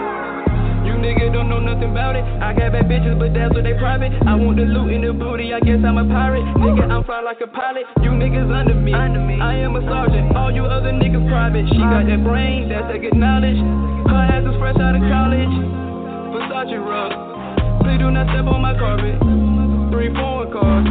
You 0.83 0.93
niggas 0.99 1.31
don't 1.31 1.47
know 1.47 1.59
nothing 1.63 1.91
about 1.91 2.15
it. 2.19 2.23
I 2.43 2.51
got 2.51 2.75
bad 2.75 2.91
bitches, 2.91 3.15
but 3.15 3.31
that's 3.31 3.53
what 3.55 3.63
they 3.63 3.79
private. 3.79 4.11
I 4.27 4.35
want 4.35 4.59
the 4.59 4.67
loot 4.67 4.91
and 4.91 5.03
the 5.07 5.15
booty. 5.15 5.55
I 5.55 5.63
guess 5.63 5.79
I'm 5.79 5.95
a 5.95 6.03
pirate. 6.03 6.43
Nigga, 6.59 6.83
I'm 6.83 7.07
fly 7.07 7.23
like 7.23 7.39
a 7.39 7.47
pilot. 7.47 7.87
You 8.03 8.11
niggas 8.11 8.51
under 8.51 8.75
me. 8.75 8.91
Under 8.91 9.23
me. 9.23 9.39
I 9.39 9.55
am 9.63 9.79
a 9.79 9.83
sergeant. 9.87 10.35
All 10.35 10.51
you 10.51 10.67
other 10.67 10.91
niggas 10.91 11.23
private. 11.31 11.63
She 11.71 11.79
got 11.79 12.11
that 12.11 12.21
brain, 12.27 12.67
that's 12.67 12.91
that 12.91 12.99
good 12.99 13.15
knowledge. 13.15 13.59
Her 14.11 14.23
ass 14.35 14.43
is 14.43 14.55
fresh 14.59 14.75
out 14.83 14.99
of 14.99 15.03
college. 15.07 15.88
Versace 16.29 16.77
rug. 16.77 17.11
Please 17.81 17.97
do 17.97 18.11
not 18.11 18.29
step 18.29 18.45
on 18.45 18.61
my 18.61 18.77
carpet. 18.77 19.17
Three 19.89 20.13
foreign 20.13 20.51
cars. 20.53 20.85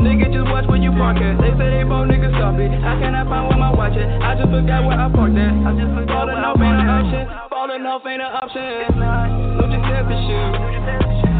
Nigga, 0.00 0.32
just 0.32 0.48
watch 0.48 0.66
where 0.66 0.80
you 0.80 0.90
park 0.96 1.20
at. 1.20 1.36
They 1.38 1.52
say 1.60 1.68
they 1.70 1.84
both 1.84 2.08
niggas 2.08 2.32
stop 2.40 2.56
it. 2.58 2.72
I 2.72 3.22
find 3.28 3.48
where 3.48 3.58
my 3.60 3.70
watch 3.70 3.94
at? 3.94 4.08
I 4.24 4.34
just 4.34 4.48
forgot 4.50 4.82
where 4.88 4.98
I 4.98 5.06
parked 5.12 5.36
at. 5.36 5.52
I 5.62 5.70
just 5.76 5.92
forgot 5.94 6.26
Falling 6.26 6.40
off 6.42 6.58
ain't 6.58 6.80
an 6.80 6.88
option. 6.88 7.22
Falling 7.52 7.84
off 7.86 8.02
ain't 8.08 8.22
an 8.24 8.32
option. 8.32 8.98
No 8.98 9.64
just 9.68 9.84
selfish 9.86 10.22
shoes. 10.26 10.56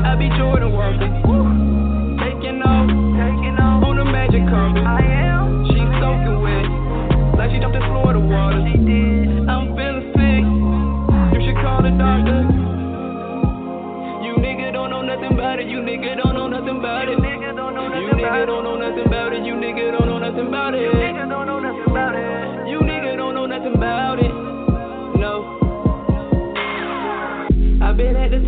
I 0.04 0.12
be 0.14 0.28
Jordan 0.36 0.76
worthy. 0.76 1.08
Taking 2.20 2.60
off 2.62 2.86
Taking 3.16 3.56
off. 3.58 3.82
on 3.82 3.96
the 3.96 4.04
magic 4.04 4.44
carpet. 4.46 4.84
I 4.84 5.00
am. 5.32 5.66
She 5.72 5.80
soaking 5.98 6.38
wet, 6.44 6.68
like 7.40 7.50
she 7.50 7.58
jumped 7.58 7.80
in 7.80 7.84
Florida 7.88 8.20
water. 8.20 8.60
She 8.68 8.78
did. 8.78 9.48
I'm 9.48 9.72
feeling 9.74 10.12
sick. 10.14 10.44
You 11.34 11.40
should 11.48 11.58
call 11.64 11.80
the 11.82 11.90
doctor. 11.96 12.51
About 15.52 15.60
it. 15.60 15.70
You 15.70 15.80
nigga 15.80 16.16
don't 16.16 16.34
know 16.34 16.48
nothing 16.48 16.78
about 16.78 17.08
it. 17.08 17.12
You 17.12 17.18
niggas 17.18 17.56
don't 17.56 17.74
know 17.74 17.84
You 17.84 17.90
nothing 17.90 18.24
nigga 18.24 18.42
about 18.42 18.46
don't 18.46 18.64
know 18.64 18.76
nothing 18.76 19.06
about 19.06 19.32
it. 19.32 19.44
You 19.44 19.54
nigga 19.54 19.92
don't 19.92 20.08
know 20.08 20.18
nothing 20.18 20.46
about 20.46 20.74
it. 20.74 20.92
Niggas 20.94 21.28
don't 21.28 21.46
know 21.46 21.60
nothing 21.60 21.90
about 21.90 22.14
it. 22.14 22.68
You 22.68 22.78
nigga 22.80 23.16
don't 23.16 23.34
know 23.34 23.46
nothing 23.46 23.74
about 23.74 24.18
it. 24.18 24.31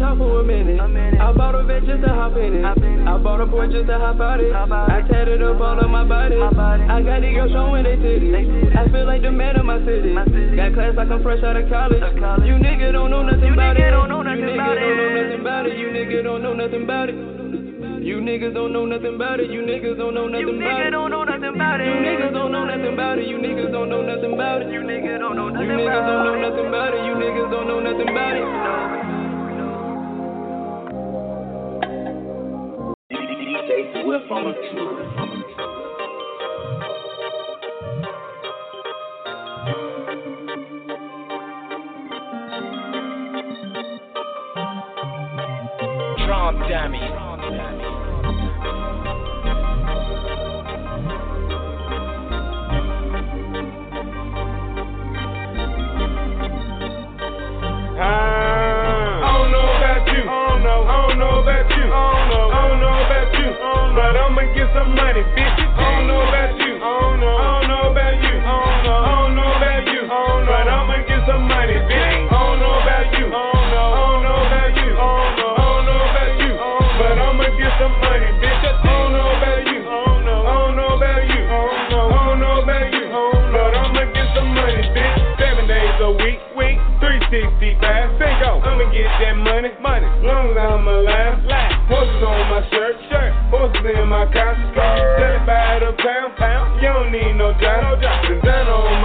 Top 0.05 0.19
for 0.19 0.41
a 0.41 0.45
minute. 0.45 0.81
A 0.81 0.89
minute. 0.89 1.21
I 1.21 1.33
bought 1.33 1.57
a 1.57 1.65
vet 1.65 1.85
just 1.89 2.03
to 2.05 2.13
hop 2.13 2.37
in 2.37 2.61
it. 2.61 2.65
It. 2.65 3.09
I 3.09 3.17
bought 3.17 3.41
a 3.41 3.47
Porsche 3.49 3.73
just 3.73 3.89
to 3.89 3.97
hop 3.97 4.21
out 4.21 4.41
it. 4.41 4.53
I 4.53 5.01
tatted 5.09 5.41
up 5.41 5.61
all 5.61 5.81
of 5.81 5.89
my 5.89 6.05
body. 6.05 6.37
My 6.37 6.53
body. 6.53 6.85
I 6.85 7.01
got 7.01 7.25
these 7.25 7.33
girls 7.33 7.53
showing 7.53 7.85
they 7.85 7.97
titties. 7.97 8.33
They. 8.33 8.45
I 8.77 8.85
feel 8.93 9.07
like 9.07 9.23
the 9.23 9.33
man 9.33 9.57
of 9.57 9.65
my 9.65 9.81
city. 9.85 10.13
My 10.13 10.25
city. 10.29 10.57
Got 10.57 10.75
class 10.77 10.93
like 10.97 11.09
I'm 11.09 11.23
fresh 11.23 11.43
out 11.43 11.57
of 11.57 11.69
college. 11.73 12.03
Of 12.05 12.21
college. 12.21 12.45
You 12.45 12.61
nigga 12.61 12.93
don't 12.93 13.11
know 13.11 13.25
nothing 13.25 13.49
You 13.49 13.55
about 13.57 13.81
it. 13.81 13.91
don't 13.91 14.09
know 14.09 14.21
you 14.25 14.45
nigga 14.45 14.55
about 14.55 14.75
don't 14.77 14.83
know 14.83 15.15
nothing 15.15 15.41
about 15.41 15.67
it. 15.67 15.77
You 15.79 15.89
nigga 15.89 16.23
don't 16.23 16.43
know 16.43 16.55
nothing 16.55 16.85
about 16.85 17.09
it. 17.09 17.17
You 18.05 18.21
niggas 18.21 18.55
don't 18.55 18.73
know 18.73 18.85
nothing 18.85 19.15
about 19.15 19.41
it. 19.41 19.51
You 19.51 19.63
niggas 19.63 19.97
don't 19.97 20.15
know 20.15 20.29
nothing 20.29 20.61
about 20.61 20.61
niggas 20.61 20.87
it. 20.87 20.91
don't 20.91 21.11
know 21.11 21.25
nothing 21.25 21.55
about 21.55 21.81
it. 21.81 21.87
You 21.89 21.97
niggas 22.05 22.33
don't 22.35 22.53
know 22.53 22.65
nothing 22.65 22.93
about 22.93 23.19
it. 23.19 23.27
You 23.29 23.39
niggas 23.41 23.73
don't 23.73 23.89
know 23.89 24.03
nothing 24.03 24.33
about 24.35 24.63
it. 24.63 24.69
You 24.69 24.81
niggas 24.85 25.19
don't 25.21 25.37
know 25.37 25.49
You 25.49 25.69
niggas 25.73 26.05
don't 26.05 26.25
know 26.25 26.37
nothing 26.37 26.69
about 26.69 26.93
it. 26.93 27.05
You 27.05 27.15
niggas 27.15 27.51
don't 27.51 27.67
know 27.69 27.81
nothing 27.81 28.09
about 28.09 28.37
it. 28.37 29.04
say 33.75 34.05
we're 34.05 34.27
from 34.29 34.45
the 34.45 34.53
truth. 34.73 35.25
But 64.05 64.21
I'ma 64.21 64.43
get 64.53 64.69
some 64.77 64.95
money, 64.95 65.25
bitch. 65.33 65.65
I 65.65 65.97
don't 65.97 66.07
know 66.07 66.21
about 66.21 66.54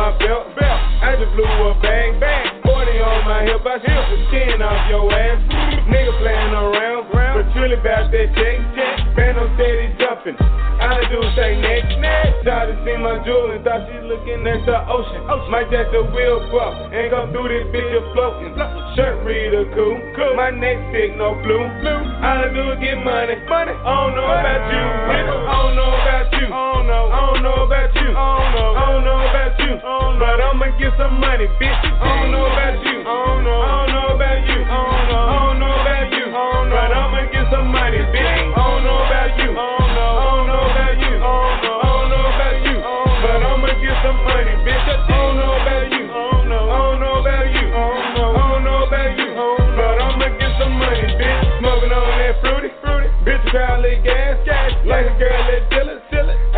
my 0.09 0.17
belt, 0.17 0.49
belt. 0.57 0.81
I 1.05 1.13
just 1.21 1.29
blew 1.37 1.45
a 1.45 1.77
bag, 1.85 2.17
bag. 2.17 2.65
40 2.65 2.97
on 2.97 3.21
my 3.29 3.45
hip, 3.45 3.61
I 3.61 3.77
strip 3.77 4.05
the 4.09 4.17
skin 4.29 4.57
off 4.57 4.89
your 4.89 5.05
ass. 5.13 5.37
Nigga 5.85 6.13
playing 6.17 6.53
around, 6.53 7.13
but 7.13 7.45
truly 7.53 7.77
about 7.77 8.09
that 8.09 8.27
check, 8.33 8.57
check. 8.73 8.95
Band 9.13 9.37
on 9.37 9.53
steady 9.53 9.93
jumping. 10.01 10.33
I 10.81 11.05
do 11.13 11.21
say 11.37 11.61
next, 11.61 11.93
next. 12.01 12.41
Tried 12.41 12.73
to 12.73 12.75
see 12.81 12.97
my 12.97 13.21
jewel 13.21 13.53
and 13.53 13.61
thought 13.61 13.85
she 13.85 14.01
looking 14.09 14.41
at 14.49 14.65
the 14.65 14.77
ocean. 14.89 15.21
Might 15.53 15.69
just 15.69 15.93
the 15.93 16.01
wheel 16.09 16.41
bump 16.49 16.89
and 16.89 17.05
come 17.13 17.29
through 17.29 17.49
this 17.53 17.69
bitch 17.69 17.93
a 17.93 18.01
floating. 18.13 18.53
Shirt 18.97 19.21
reader 19.25 19.69
cool, 19.77 19.93
cool. 20.17 20.33
My 20.33 20.49
neck 20.49 20.77
thick, 20.89 21.13
no 21.21 21.37
blue, 21.45 21.69
blue. 21.85 22.01
I 22.25 22.49
do 22.49 22.65
get 22.81 22.97
money, 23.05 23.37
money. 23.45 23.77
I 23.77 23.93
don't 23.93 24.17
know 24.17 24.25
about 24.25 24.61
you, 24.73 24.85
nigga. 25.05 25.35
I 25.37 25.53
don't 25.53 25.75
know 25.77 25.91
about 25.93 26.33
you. 26.33 26.68
I 26.89 27.05
don't 27.05 27.05
know. 27.05 27.13
I 27.13 27.21
don't 27.21 27.45
know 27.45 27.69
about 27.69 27.93
you. 27.93 28.09
I 28.09 28.17
don't 28.17 28.49
know. 28.49 28.73
I 28.73 28.85
don't 28.89 29.05
know 29.05 29.21
about 29.21 29.53
you. 29.61 29.77
But 29.77 30.41
I'ma 30.41 30.73
get 30.81 30.89
some 30.97 31.21
money, 31.21 31.45
bitch. 31.61 31.69
I 31.69 32.01
don't 32.01 32.33
know 32.33 32.49
about 32.49 32.81
you. 32.81 32.97
I 32.97 33.13
don't 33.29 33.45
know. 33.45 33.61
I 33.61 33.69
don't 33.77 33.93
know 33.93 34.17
about 34.17 34.41
you. 34.49 34.57
I 34.57 34.73
don't 34.73 35.05
know. 35.05 35.21
I 35.21 35.37
don't 35.37 35.61
know 35.61 35.69
about 35.69 36.09
you. 36.09 36.25
But 36.33 36.89
I'ma 36.89 37.29
get 37.29 37.45
some 37.53 37.69
money, 37.69 38.01
bitch. 38.09 38.25
I 38.25 38.57
don't 38.57 38.81
know 38.81 39.05
about 39.05 39.37
you. 39.37 39.53
I 39.53 39.69
don't 39.69 39.93
know. 39.93 40.17
I 40.17 40.33
don't 40.33 40.49
know 40.49 40.65
about 40.65 40.97
you. 40.97 41.13
I 41.13 41.29
don't 41.29 41.61
know. 41.61 41.77
I 41.77 41.93
don't 41.93 42.09
know 42.09 42.25
about 42.25 42.57
you. 42.65 42.73
But 43.21 43.37
I'ma 43.37 43.69
get 43.69 43.97
some 44.01 44.19
money, 44.25 44.53
bitch. 44.65 44.89
I 44.89 44.97
don't 45.13 45.37
know 45.37 45.61
about 45.61 45.93
you. 45.93 46.09
I 46.09 46.25
don't 46.25 46.49
know. 46.49 46.73
I 46.73 46.89
don't 46.89 46.97
know 47.05 47.21
about 47.21 47.53
you. 47.53 47.69
I 47.69 47.85
don't 47.85 48.17
know. 48.17 48.33
I 48.33 48.49
don't 48.49 48.65
know 48.65 48.81
about 48.89 49.13
you. 49.13 49.29
But 49.77 49.93
I'ma 50.01 50.25
get 50.41 50.57
some 50.57 50.73
money, 50.73 51.05
bitch. 51.21 51.37
Smoking 51.61 51.93
on 51.93 52.17
that 52.17 52.33
fruity, 52.41 52.73
fruity. 52.81 53.13
Bitch, 53.21 53.45
crowd 53.53 53.85
lit 53.85 54.01
gas, 54.01 54.41
gas. 54.41 54.73
Like 54.89 55.05
a 55.05 55.13
girl 55.21 55.37
that 55.53 55.69
chill 55.69 55.85
it, 55.85 55.85
chill 55.85 55.89
it. 55.93 55.98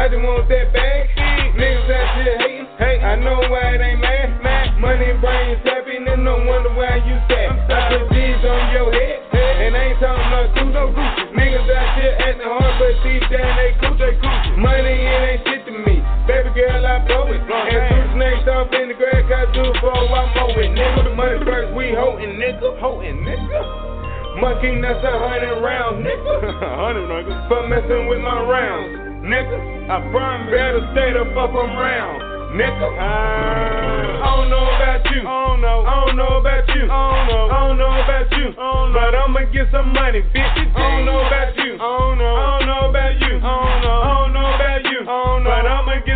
I 0.01 0.09
just 0.09 0.17
want 0.17 0.49
that 0.49 0.73
bag. 0.73 1.13
Niggas 1.53 1.93
out 1.93 2.09
here 2.17 2.33
hating, 2.41 2.65
hey. 2.81 2.97
I 3.05 3.21
know 3.21 3.37
why 3.53 3.77
it 3.77 3.85
ain't 3.85 4.01
mad, 4.01 4.33
mad. 4.41 4.73
Money 4.81 5.13
brain 5.21 5.61
tapping, 5.61 6.09
and 6.09 6.25
no 6.25 6.41
wonder 6.41 6.73
why 6.73 6.97
you 7.05 7.21
sad. 7.29 7.53
I 7.69 8.01
put 8.01 8.09
G's 8.09 8.41
on 8.41 8.73
your 8.73 8.89
head, 8.89 9.29
and 9.29 9.77
I 9.77 9.93
ain't 9.93 10.01
talking 10.01 10.25
about 10.25 10.57
two, 10.57 10.73
no 10.73 10.89
Gucci. 10.89 11.37
Niggas 11.37 11.69
out 11.69 12.01
here 12.01 12.17
acting 12.17 12.49
hard, 12.49 12.73
but 12.81 12.97
deep 13.05 13.21
down 13.29 13.53
they 13.61 13.77
coochie, 13.77 14.17
coochie. 14.17 14.57
Money 14.57 15.05
it 15.05 15.21
ain't 15.21 15.41
shit 15.45 15.69
to 15.69 15.73
me. 15.85 16.01
Baby 16.25 16.49
girl, 16.57 16.81
I 16.81 17.05
blow 17.05 17.29
it. 17.29 17.45
And 17.45 17.81
two 17.93 18.05
snakes 18.17 18.49
off 18.49 18.73
in 18.73 18.89
the 18.89 18.97
grass, 18.97 19.21
I 19.29 19.53
do 19.53 19.69
it 19.69 19.77
for 19.85 19.93
I'm 19.93 20.33
mowing. 20.33 20.73
Nigga, 20.73 21.01
the 21.05 21.13
money 21.13 21.45
first, 21.45 21.77
we 21.77 21.93
holding, 21.93 22.41
nigga. 22.41 22.73
Holding, 22.81 23.21
nigga. 23.21 24.41
Monkey 24.41 24.81
nuts 24.81 25.05
a 25.05 25.13
hundred 25.13 25.61
rounds, 25.61 26.01
nigga. 26.01 26.33
hundred 26.89 27.05
nigga. 27.05 27.37
For 27.45 27.69
messing 27.69 28.09
with 28.09 28.25
my 28.25 28.41
rounds, 28.49 29.10
nigga. 29.21 29.89
I 29.89 29.99
burn 30.11 30.45
better 30.51 30.81
stay 30.91 31.13
the 31.13 31.25
fuck 31.33 31.53
around. 31.53 32.21
Nigga, 32.51 32.83
I 32.99 34.35
don't 34.35 34.49
know 34.51 34.65
about 34.75 35.05
you. 35.07 35.21
I 35.23 35.47
don't 35.47 35.61
know. 35.61 35.79
I 35.87 36.05
don't 36.05 36.17
know 36.17 36.43
about 36.43 36.67
you. 36.67 36.83
I 36.83 36.91
don't 36.91 37.27
know. 37.31 37.47
I 37.47 37.59
don't 37.63 37.77
know 37.79 37.95
about 37.95 38.27
you. 38.35 38.51
But 38.91 39.15
I'ma 39.15 39.47
get 39.55 39.71
some 39.71 39.93
money, 39.93 40.19
bitch. 40.35 40.75
I 40.75 40.75
don't 40.75 41.05
know 41.07 41.23
about 41.23 41.55
you. 41.55 41.75
I 41.75 41.77
don't 41.79 42.17
know. 42.19 42.35
I 42.35 42.59
don't 42.59 42.67
know 42.67 42.91
about 42.91 43.15
you. 43.23 43.39
I 43.39 43.55
don't 43.55 43.79
know. 43.87 44.03
I 44.03 44.11
don't 44.19 44.33
know 44.35 44.51
about 44.51 44.83
you. 44.83 44.99
But 45.07 45.63
I'ma 45.63 45.95
get 46.03 46.10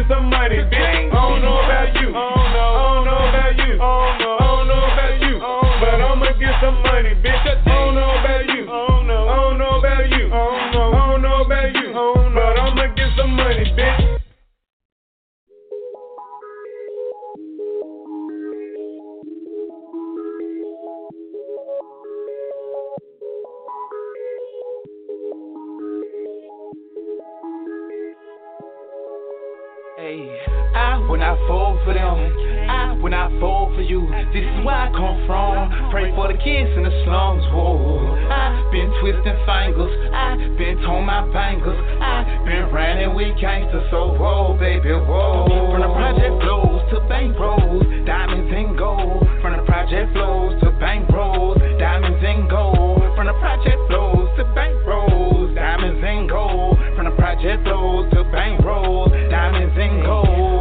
when 31.15 31.23
I 31.23 31.39
fall 31.47 31.79
for 31.87 31.93
them, 31.95 32.99
when 32.99 33.13
I 33.13 33.31
fall 33.39 33.71
for 33.71 33.79
you. 33.79 34.03
This 34.35 34.43
is 34.43 34.57
where 34.67 34.75
I 34.75 34.91
come 34.91 35.23
from. 35.23 35.71
Pray 35.87 36.11
for 36.11 36.27
the 36.27 36.35
kids 36.35 36.75
in 36.75 36.83
the 36.83 36.91
slums. 37.07 37.39
Whoa, 37.55 38.03
I 38.27 38.67
been 38.67 38.91
twisting 38.99 39.39
fingers, 39.47 39.95
I 40.11 40.35
been 40.59 40.75
torn 40.83 41.07
my 41.07 41.23
bangles, 41.31 41.79
I 42.03 42.43
been 42.43 42.67
running 42.67 43.15
with 43.15 43.31
gangsters. 43.39 43.87
So 43.95 44.11
whoa, 44.19 44.59
baby, 44.59 44.91
whoa. 44.91 45.47
From 45.71 45.87
the 45.87 45.91
project 45.95 46.35
flows 46.43 46.83
to 46.91 46.99
bank 47.07 47.39
rolls, 47.39 47.87
diamonds 48.03 48.51
and 48.51 48.75
gold. 48.75 49.23
From 49.39 49.55
the 49.55 49.63
project 49.63 50.11
flows 50.11 50.59
to 50.67 50.75
bank 50.83 51.07
rolls, 51.15 51.55
diamonds 51.79 52.19
and 52.27 52.43
gold. 52.51 52.99
From 53.15 53.31
the 53.31 53.39
project 53.39 53.79
flows 53.87 54.27
to 54.35 54.43
bank 54.51 54.75
rolls, 54.83 55.55
diamonds 55.55 56.03
and 56.03 56.27
gold. 56.27 56.75
From 56.99 57.07
the 57.07 57.15
project 57.15 57.63
flows 57.63 58.11
to 58.11 58.27
bank 58.35 58.59
rolls, 58.67 59.15
diamonds 59.31 59.79
and 59.79 60.03
gold. 60.03 60.54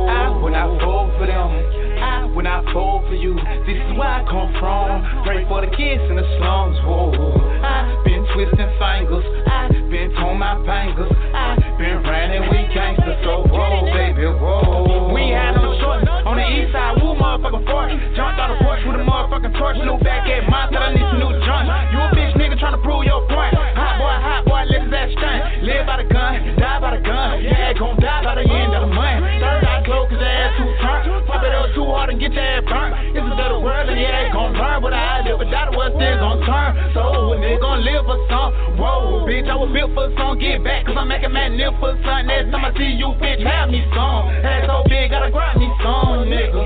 When 0.44 0.54
I 0.54 0.68
fall 0.84 1.08
for 1.16 1.26
them, 1.26 2.36
when 2.36 2.46
I 2.46 2.60
fall 2.72 3.00
for 3.08 3.14
you. 3.14 3.32
This 3.64 3.80
is 3.80 3.96
where 3.96 4.12
I 4.12 4.20
come 4.28 4.52
from. 4.60 5.24
Pray 5.24 5.46
for 5.48 5.64
the 5.64 5.72
kids 5.72 6.02
in 6.10 6.16
the 6.20 6.26
slums. 6.36 6.76
Whoa, 6.84 7.16
I've 7.64 8.04
been 8.04 8.26
twisting 8.34 8.68
fingers, 8.76 9.24
it. 34.76 34.82
But 34.82 34.92
I 34.92 35.22
but 35.24 35.50
that 35.50 35.70
was 35.70 35.90
still 35.94 36.16
gon' 36.18 36.40
turn. 36.42 36.70
So 36.94 37.00
a 37.32 37.38
nigga 37.38 37.60
gon' 37.60 37.84
live 37.84 38.04
for 38.06 38.18
some. 38.26 38.50
Whoa, 38.78 39.26
bitch, 39.26 39.46
I 39.46 39.54
was 39.54 39.70
built 39.70 39.94
for 39.94 40.10
some. 40.18 40.38
Get 40.38 40.62
back 40.64 40.86
cause 40.86 40.96
I'm 40.98 41.08
making 41.08 41.32
magnificent. 41.32 42.26
Next 42.26 42.50
time 42.50 42.64
I 42.64 42.70
see 42.74 42.98
you, 42.98 43.14
bitch, 43.22 43.42
have 43.46 43.70
me 43.70 43.86
some. 43.94 44.30
Ass 44.42 44.66
so 44.66 44.82
big, 44.90 45.10
gotta 45.10 45.30
grab 45.30 45.56
me 45.56 45.68
some, 45.82 46.26
nigga. 46.26 46.62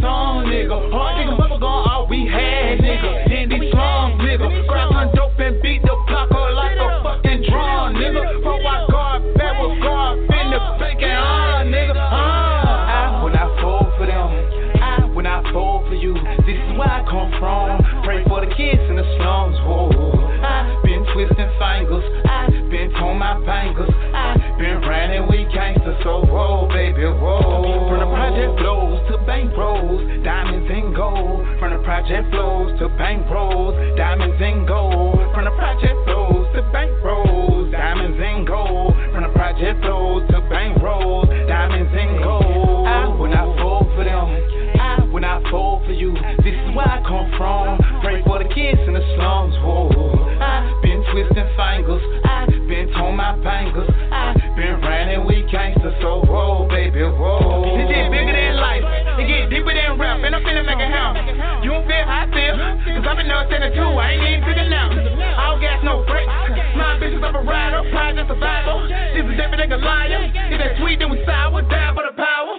Some 0.00 0.48
nigga. 0.48 0.76
Hard 0.90 1.12
nigga, 1.20 1.36
bubble 1.38 1.60
gone, 1.60 1.88
all 1.88 2.06
we 2.08 2.26
had, 2.26 2.80
nigga. 2.80 3.10
In 3.28 3.48
these 3.48 3.70
slums, 3.70 4.20
nigga. 4.24 4.48
Grab 4.66 4.88
some 4.92 5.10
dope 5.14 5.38
and 5.38 5.60
beat 5.60 5.82
the 5.82 5.94
block 6.08 6.32
up 6.32 6.50
like 6.56 6.76
a 6.76 6.88
fucking 7.04 7.44
drum, 7.48 7.94
nigga. 7.94 8.42
Bro, 8.42 8.60
I 8.64 8.86
guard 8.90 9.20
back 9.36 9.54
with 9.60 9.78
guard, 9.82 10.18
in 10.18 10.46
the 10.50 10.60
bacon, 10.80 11.12
ah, 11.12 11.22
nigga. 11.22 11.41
my 23.22 23.38
fingers. 23.46 23.94
I 24.10 24.34
been 24.58 24.82
running 24.82 25.30
with 25.30 25.46
gangsters, 25.54 25.94
so 26.02 26.26
whoa, 26.26 26.66
baby, 26.74 27.06
whoa. 27.06 27.86
From 27.86 28.02
the 28.02 28.10
project 28.10 28.58
flows 28.58 28.98
to 29.10 29.18
bank 29.22 29.54
rolls, 29.54 30.02
diamonds 30.26 30.66
and 30.66 30.90
gold. 30.90 31.46
From 31.62 31.70
the 31.70 31.82
project 31.86 32.26
flows 32.34 32.74
to 32.82 32.90
bank 32.98 33.30
rolls, 33.30 33.78
diamonds 33.94 34.42
and 34.42 34.66
gold. 34.66 35.22
From 35.34 35.44
the 35.46 35.54
project 35.54 35.98
flows 36.02 36.50
to 36.58 36.62
bank 36.74 36.90
rolls, 37.06 37.70
diamonds 37.70 38.18
and 38.18 38.42
gold. 38.42 38.94
From 39.14 39.22
the 39.22 39.32
project 39.38 39.78
flows 39.86 40.26
to 40.34 40.40
bank 40.50 40.82
rolls, 40.82 41.30
diamonds 41.46 41.94
and 41.94 42.18
gold. 42.26 42.86
I 42.90 43.06
will 43.06 43.30
not 43.30 43.54
fall 43.62 43.86
for 43.94 44.02
them. 44.02 44.26
I 44.82 44.98
will 45.06 45.22
not 45.22 45.46
fall 45.46 45.78
for 45.86 45.94
you. 45.94 46.10
This 46.42 46.58
is 46.58 46.74
where 46.74 46.90
I 46.90 46.98
come 47.06 47.30
from. 47.38 47.78
Pray 48.02 48.18
for 48.26 48.42
the 48.42 48.50
kids 48.50 48.82
in 48.82 48.94
the 48.98 49.04
slums. 49.14 49.54
Whoa, 49.62 49.94
I've 50.42 50.82
been 50.82 51.06
twisting 51.12 51.50
fingers. 51.54 52.02
I 52.26 52.31
my 53.36 53.44
bangers. 53.44 53.88
I 54.12 54.36
been 54.56 54.80
running 54.84 55.24
with 55.24 55.48
gangsters, 55.50 55.96
so 56.02 56.20
roll, 56.28 56.68
baby, 56.68 57.00
roll. 57.00 57.64
It 57.80 57.88
get 57.88 58.12
bigger 58.12 58.32
than 58.32 58.56
life, 58.60 58.84
it 59.16 59.24
get 59.24 59.48
deeper 59.48 59.72
than 59.72 59.96
rap, 59.96 60.20
and 60.20 60.36
I'm 60.36 60.44
finna 60.44 60.64
make 60.64 60.76
a 60.76 60.88
hound. 60.88 61.16
You 61.64 61.72
don't 61.72 61.88
feel 61.88 62.04
how 62.04 62.28
I 62.28 62.32
feel, 62.32 62.56
cause 62.92 63.04
I've 63.08 63.16
been 63.16 63.32
up 63.32 63.48
to 63.48 63.56
the 63.56 63.70
two, 63.72 63.88
I 63.96 64.12
ain't 64.12 64.44
even 64.44 64.52
to 64.52 64.68
now. 64.68 64.88
I 64.92 65.42
don't 65.48 65.60
gas 65.64 65.80
no 65.80 66.04
brakes, 66.04 66.28
my 66.76 67.00
bitches 67.00 67.24
up 67.24 67.34
a 67.34 67.40
rider, 67.40 67.88
pride 67.88 68.18
and 68.20 68.28
survival. 68.28 68.84
She's 69.16 69.24
a 69.24 69.32
different 69.32 69.64
nigga 69.64 69.80
liar. 69.80 70.28
If 70.52 70.58
that 70.60 70.76
sweet, 70.76 71.00
then 71.00 71.08
we 71.08 71.24
sour, 71.24 71.62
die 71.64 71.92
for 71.96 72.04
the 72.04 72.12
power. 72.12 72.51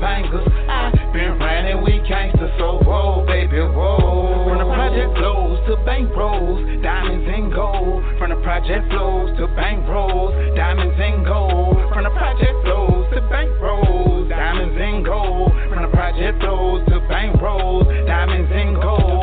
My 0.00 0.24
I 0.24 1.12
been 1.12 1.38
running 1.38 1.82
with 1.82 2.08
gangsters, 2.08 2.50
so 2.58 2.80
whoa, 2.80 3.24
baby, 3.26 3.60
whoa. 3.60 4.48
From 4.48 4.58
the 4.58 4.64
project 4.64 5.18
flows 5.18 5.60
to 5.68 5.76
bank 5.84 6.08
rolls, 6.16 6.64
diamonds 6.82 7.28
and 7.28 7.52
gold. 7.52 8.04
From 8.18 8.30
the 8.30 8.40
project 8.42 8.88
flows 8.90 9.36
to 9.38 9.46
bank 9.54 9.86
rolls, 9.88 10.32
diamonds 10.56 10.96
and 10.98 11.24
gold. 11.24 11.76
From 11.92 12.04
the 12.04 12.10
project 12.10 12.56
flows 12.64 13.12
to 13.12 13.20
bank 13.28 13.50
rolls, 13.60 14.28
diamonds 14.28 14.78
and 14.80 15.04
gold. 15.04 15.52
From 15.68 15.82
the 15.82 15.92
project 15.92 16.40
flows 16.40 16.86
to 16.88 17.00
bank 17.08 17.40
rolls, 17.40 17.86
diamonds 18.06 18.50
and 18.52 18.80
gold. 18.80 19.19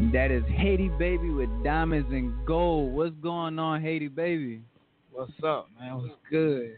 That 0.00 0.32
is 0.32 0.42
Hady 0.44 0.88
Baby 0.98 1.30
with 1.30 1.50
Diamonds 1.62 2.08
and 2.10 2.32
Gold. 2.44 2.94
What's 2.94 3.14
going 3.22 3.60
on, 3.60 3.80
Hady 3.80 4.12
Baby? 4.12 4.60
What's 5.12 5.30
up, 5.44 5.68
man? 5.78 5.98
What's 5.98 6.14
good? 6.28 6.74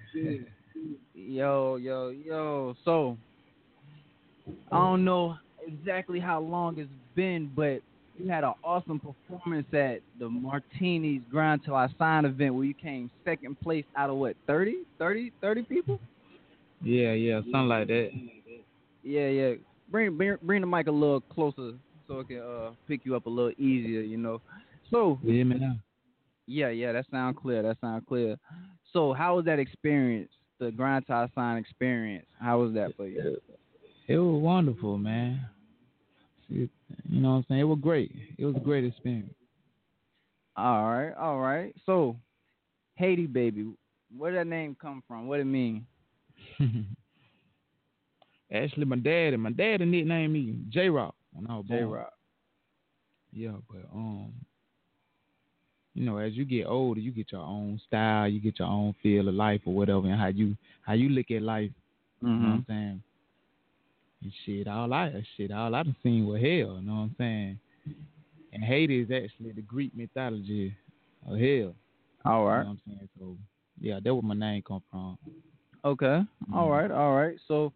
Yo, 1.14 1.76
yo, 1.76 2.08
yo. 2.10 2.76
So, 2.84 3.16
I 4.70 4.76
don't 4.76 5.04
know 5.04 5.36
exactly 5.66 6.20
how 6.20 6.40
long 6.40 6.78
it's 6.78 6.90
been, 7.14 7.50
but 7.56 7.80
you 8.18 8.28
had 8.28 8.44
an 8.44 8.52
awesome 8.62 9.00
performance 9.00 9.66
at 9.72 10.00
the 10.18 10.28
Martinis 10.28 11.22
Grind 11.30 11.62
Till 11.64 11.76
I 11.76 11.88
Sign 11.98 12.26
event 12.26 12.54
where 12.54 12.64
you 12.64 12.74
came 12.74 13.08
second 13.24 13.58
place 13.60 13.86
out 13.96 14.10
of 14.10 14.16
what, 14.16 14.36
30? 14.46 14.82
30, 14.98 15.32
30 15.40 15.62
people? 15.62 16.00
Yeah, 16.82 17.12
yeah, 17.12 17.40
something 17.42 17.68
like 17.68 17.86
that. 17.86 18.10
Yeah, 19.04 19.28
yeah. 19.28 19.54
Bring, 19.90 20.16
bring 20.16 20.36
bring 20.42 20.60
the 20.60 20.66
mic 20.66 20.88
a 20.88 20.90
little 20.90 21.20
closer 21.20 21.74
so 22.12 22.20
it 22.20 22.28
can 22.28 22.38
uh, 22.40 22.70
pick 22.86 23.00
you 23.04 23.16
up 23.16 23.26
a 23.26 23.30
little 23.30 23.52
easier, 23.52 24.00
you 24.00 24.16
know. 24.16 24.40
So 24.90 25.18
me 25.22 25.42
now? 25.44 25.76
yeah, 26.46 26.68
yeah, 26.68 26.92
that 26.92 27.06
sound 27.10 27.36
clear. 27.36 27.62
That 27.62 27.78
sound 27.80 28.06
clear. 28.06 28.36
So 28.92 29.12
how 29.12 29.36
was 29.36 29.44
that 29.46 29.58
experience? 29.58 30.30
The 30.58 30.70
grind 30.70 31.06
tie 31.06 31.28
sign 31.34 31.56
experience. 31.56 32.26
How 32.40 32.60
was 32.60 32.74
that 32.74 32.94
for 32.96 33.06
you? 33.06 33.38
It 34.06 34.18
was 34.18 34.42
wonderful, 34.42 34.98
man. 34.98 35.40
You 36.48 36.68
know 37.08 37.30
what 37.30 37.36
I'm 37.36 37.44
saying? 37.48 37.60
It 37.60 37.64
was 37.64 37.78
great. 37.80 38.12
It 38.38 38.44
was 38.44 38.56
a 38.56 38.60
great 38.60 38.84
experience. 38.84 39.32
All 40.56 40.84
right, 40.84 41.14
all 41.14 41.38
right. 41.40 41.74
So 41.86 42.16
Hady 43.00 43.32
baby, 43.32 43.72
where 44.16 44.32
did 44.32 44.40
that 44.40 44.46
name 44.46 44.76
come 44.80 45.02
from? 45.08 45.26
What 45.26 45.40
it 45.40 45.44
mean? 45.44 45.86
Actually, 48.52 48.84
my 48.84 48.96
dad 48.96 49.32
and 49.32 49.42
my 49.42 49.50
dad 49.50 49.80
nicknamed 49.80 50.34
me 50.34 50.56
J 50.68 50.90
Rock 50.90 51.14
when 51.32 51.46
I 51.50 51.56
was. 51.56 51.66
J-Rock. 51.68 52.12
Yeah, 53.32 53.52
but 53.70 53.84
um, 53.94 54.32
you 55.94 56.04
know, 56.04 56.18
as 56.18 56.34
you 56.34 56.44
get 56.44 56.66
older, 56.66 57.00
you 57.00 57.10
get 57.10 57.32
your 57.32 57.40
own 57.42 57.80
style, 57.86 58.28
you 58.28 58.40
get 58.40 58.58
your 58.58 58.68
own 58.68 58.94
feel 59.02 59.28
of 59.28 59.34
life 59.34 59.60
or 59.64 59.74
whatever, 59.74 60.06
and 60.06 60.18
how 60.20 60.26
you 60.28 60.56
how 60.82 60.92
you 60.94 61.08
look 61.08 61.30
at 61.30 61.42
life. 61.42 61.70
You 62.20 62.28
know 62.28 62.38
what 62.38 62.52
I'm 62.54 62.58
Mm-hmm. 62.68 62.72
saying? 62.72 63.02
And 64.22 64.32
shit, 64.44 64.68
all 64.68 64.92
I 64.92 65.24
shit, 65.36 65.50
all 65.50 65.74
I 65.74 65.82
done 65.82 65.96
seen 66.02 66.26
was 66.26 66.40
hell. 66.40 66.48
You 66.48 66.82
know 66.82 66.92
what 66.94 66.98
I'm 67.00 67.14
saying? 67.18 67.58
And 68.52 68.62
Hady 68.62 69.02
is 69.04 69.10
actually 69.10 69.52
the 69.52 69.62
Greek 69.62 69.94
mythology 69.96 70.74
of 71.26 71.38
hell. 71.38 71.74
All 72.24 72.46
right. 72.46 72.58
You 72.58 72.64
know 72.64 72.70
what 72.70 72.70
I'm 72.70 72.80
saying? 72.86 73.08
So 73.18 73.36
yeah, 73.80 73.98
that 74.02 74.14
where 74.14 74.22
my 74.22 74.34
name 74.34 74.62
come 74.66 74.82
from. 74.90 75.18
Okay. 75.84 76.22
All 76.54 76.68
Mhm. 76.68 76.70
right. 76.70 76.90
All 76.90 77.16
right. 77.16 77.36
So, 77.48 77.72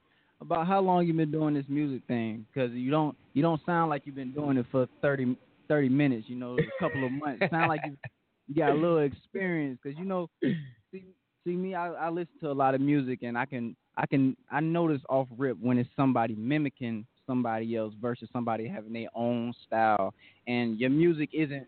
about 0.46 0.66
how 0.66 0.80
long 0.80 1.06
you 1.06 1.12
been 1.12 1.32
doing 1.32 1.54
this 1.54 1.64
music 1.68 2.02
thing? 2.06 2.46
Because 2.52 2.72
you 2.72 2.90
don't 2.90 3.16
you 3.35 3.42
don't 3.42 3.61
sound 3.66 3.90
like 3.90 4.02
you've 4.04 4.14
been 4.14 4.32
doing 4.32 4.56
it 4.56 4.66
for 4.70 4.87
30, 5.02 5.37
30 5.68 5.88
minutes. 5.88 6.26
You 6.28 6.37
know, 6.37 6.56
a 6.56 6.80
couple 6.80 7.04
of 7.04 7.12
months. 7.12 7.44
sound 7.50 7.68
like 7.68 7.80
you, 7.85 7.96
you 8.48 8.54
got 8.54 8.70
a 8.70 8.74
little 8.74 8.98
experience. 8.98 9.78
Because 9.82 9.98
you 9.98 10.04
know, 10.04 10.28
see, 10.92 11.04
see 11.44 11.56
me, 11.56 11.74
I, 11.74 11.88
I 11.88 12.09
listen 12.09 12.35
to 12.40 12.50
a 12.50 12.52
lot 12.52 12.74
of 12.74 12.80
music, 12.80 13.20
and 13.22 13.37
I 13.37 13.44
can 13.44 13.76
I 13.96 14.06
can 14.06 14.37
I 14.50 14.61
notice 14.61 15.02
off 15.09 15.28
rip 15.37 15.59
when 15.61 15.78
it's 15.78 15.90
somebody 15.96 16.35
mimicking 16.35 17.06
somebody 17.26 17.76
else 17.76 17.92
versus 18.00 18.28
somebody 18.32 18.68
having 18.68 18.92
their 18.92 19.09
own 19.14 19.52
style. 19.66 20.14
And 20.46 20.78
your 20.78 20.90
music 20.90 21.30
isn't. 21.32 21.66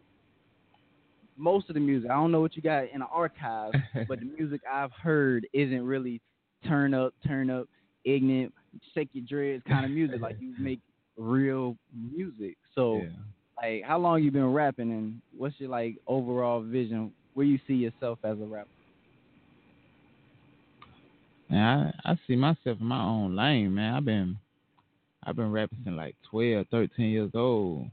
Most 1.40 1.68
of 1.68 1.74
the 1.74 1.80
music, 1.80 2.10
I 2.10 2.14
don't 2.14 2.32
know 2.32 2.40
what 2.40 2.56
you 2.56 2.62
got 2.62 2.90
in 2.92 2.98
the 2.98 3.06
archives, 3.06 3.76
but 4.08 4.18
the 4.18 4.24
music 4.24 4.60
I've 4.68 4.90
heard 4.90 5.46
isn't 5.52 5.84
really 5.84 6.20
turn 6.66 6.94
up, 6.94 7.14
turn 7.24 7.48
up, 7.48 7.68
ignorant, 8.08 8.52
shake 8.94 9.10
your 9.12 9.24
dreads 9.28 9.62
kind 9.68 9.84
of 9.84 9.90
music. 9.90 10.20
like 10.20 10.36
you 10.40 10.54
make 10.58 10.80
real 11.16 11.76
music. 11.94 12.56
So, 12.74 13.02
Yeah. 13.02 13.62
like, 13.62 13.82
how 13.84 13.98
long 13.98 14.22
you 14.22 14.30
been 14.30 14.52
rapping, 14.52 14.90
and 14.90 15.20
what's 15.36 15.58
your 15.58 15.70
like 15.70 15.96
overall 16.06 16.60
vision? 16.60 17.12
Where 17.34 17.46
you 17.46 17.58
see 17.66 17.74
yourself 17.74 18.18
as 18.24 18.38
a 18.40 18.44
rapper? 18.44 18.68
Man, 21.50 21.92
I, 22.04 22.12
I 22.12 22.18
see 22.26 22.36
myself 22.36 22.78
in 22.80 22.86
my 22.86 23.02
own 23.02 23.34
lane, 23.36 23.74
man. 23.74 23.94
I've 23.94 24.04
been 24.04 24.36
I've 25.24 25.36
been 25.36 25.50
rapping 25.52 25.78
since 25.84 25.96
like 25.96 26.14
12, 26.30 26.66
13 26.70 27.10
years 27.10 27.30
old. 27.34 27.86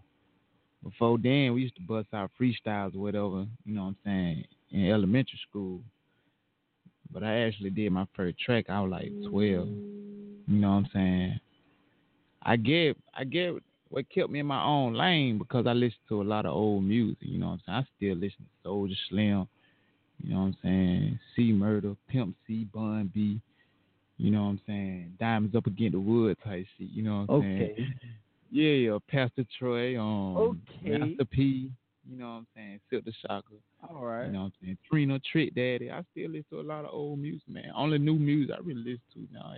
Before 0.84 1.18
then, 1.18 1.54
we 1.54 1.62
used 1.62 1.76
to 1.78 1.82
bust 1.82 2.08
out 2.14 2.32
freestyles 2.40 2.96
or 2.96 3.00
whatever, 3.00 3.46
you 3.66 3.74
know 3.76 3.86
what 3.86 3.88
I'm 3.90 3.98
saying, 4.06 4.46
in 4.72 4.90
elementary 4.92 5.40
school. 5.50 5.82
But 7.16 7.24
I 7.24 7.44
actually 7.44 7.70
did 7.70 7.94
my 7.94 8.06
first 8.14 8.38
track, 8.40 8.66
I 8.70 8.82
was 8.82 8.92
like 8.92 9.10
12. 9.30 9.70
You 9.70 9.72
know 10.48 10.68
what 10.68 10.76
I'm 10.76 10.90
saying? 10.94 11.40
I 12.44 12.58
get 12.58 12.98
I 13.14 13.24
get 13.24 13.54
what 13.88 14.10
kept 14.10 14.30
me 14.30 14.40
in 14.40 14.46
my 14.46 14.62
own 14.62 14.96
lane 14.96 15.38
because 15.38 15.66
I 15.66 15.72
listened 15.72 16.04
to 16.10 16.22
a 16.22 16.24
lot 16.24 16.46
of 16.46 16.54
old 16.54 16.84
music, 16.84 17.18
you 17.22 17.40
know 17.40 17.52
what 17.52 17.54
I'm 17.54 17.62
saying? 17.66 17.78
I 17.78 17.96
still 17.96 18.16
listen 18.16 18.46
to 18.64 18.70
Soulja 18.70 18.96
Slim, 19.08 19.48
you 20.22 20.34
know 20.34 20.42
what 20.42 20.46
I'm 20.48 20.58
saying? 20.62 21.20
C 21.38 21.54
Murder, 21.54 21.96
Pimp 22.10 22.36
C, 22.46 22.66
Bun 22.66 23.10
B. 23.14 23.40
You 24.18 24.32
know 24.32 24.44
what 24.44 24.50
I'm 24.50 24.62
saying? 24.68 25.14
Diamonds 25.18 25.56
up 25.56 25.68
against 25.68 25.94
the 25.94 26.00
wood 26.02 26.38
type 26.44 26.66
shit. 26.78 26.90
You 26.92 27.04
know 27.04 27.26
what 27.28 27.36
I'm 27.36 27.42
saying? 27.42 27.72
Okay. 27.72 27.88
Yeah, 28.52 28.72
yeah. 28.72 28.98
Pastor 29.10 29.46
Troy, 29.58 29.98
um, 30.00 30.62
Okay. 30.84 30.98
Master 30.98 31.26
P. 31.26 31.72
You 32.10 32.18
know 32.18 32.26
what 32.26 32.32
I'm 32.32 32.48
saying? 32.56 32.80
Silk 32.90 33.06
the 33.06 33.14
Shocker. 33.22 33.56
All 33.90 34.06
right. 34.06 34.28
You 34.28 34.34
know 34.34 34.40
what 34.40 34.46
I'm 34.46 34.54
saying? 34.62 34.78
Trina, 34.90 35.20
Trick 35.32 35.56
Daddy. 35.56 35.90
I 35.92 36.04
still 36.12 36.30
listen 36.30 36.46
to 36.52 36.60
a 36.60 36.62
lot 36.62 36.86
of 36.86 36.92
old 36.94 37.20
music, 37.20 37.48
man. 37.48 37.72
Only 37.76 37.98
new 37.98 38.16
music 38.16 38.56
I 38.56 38.60
really 38.64 38.82
listen 38.82 39.02
to 39.14 39.28
now. 39.34 39.54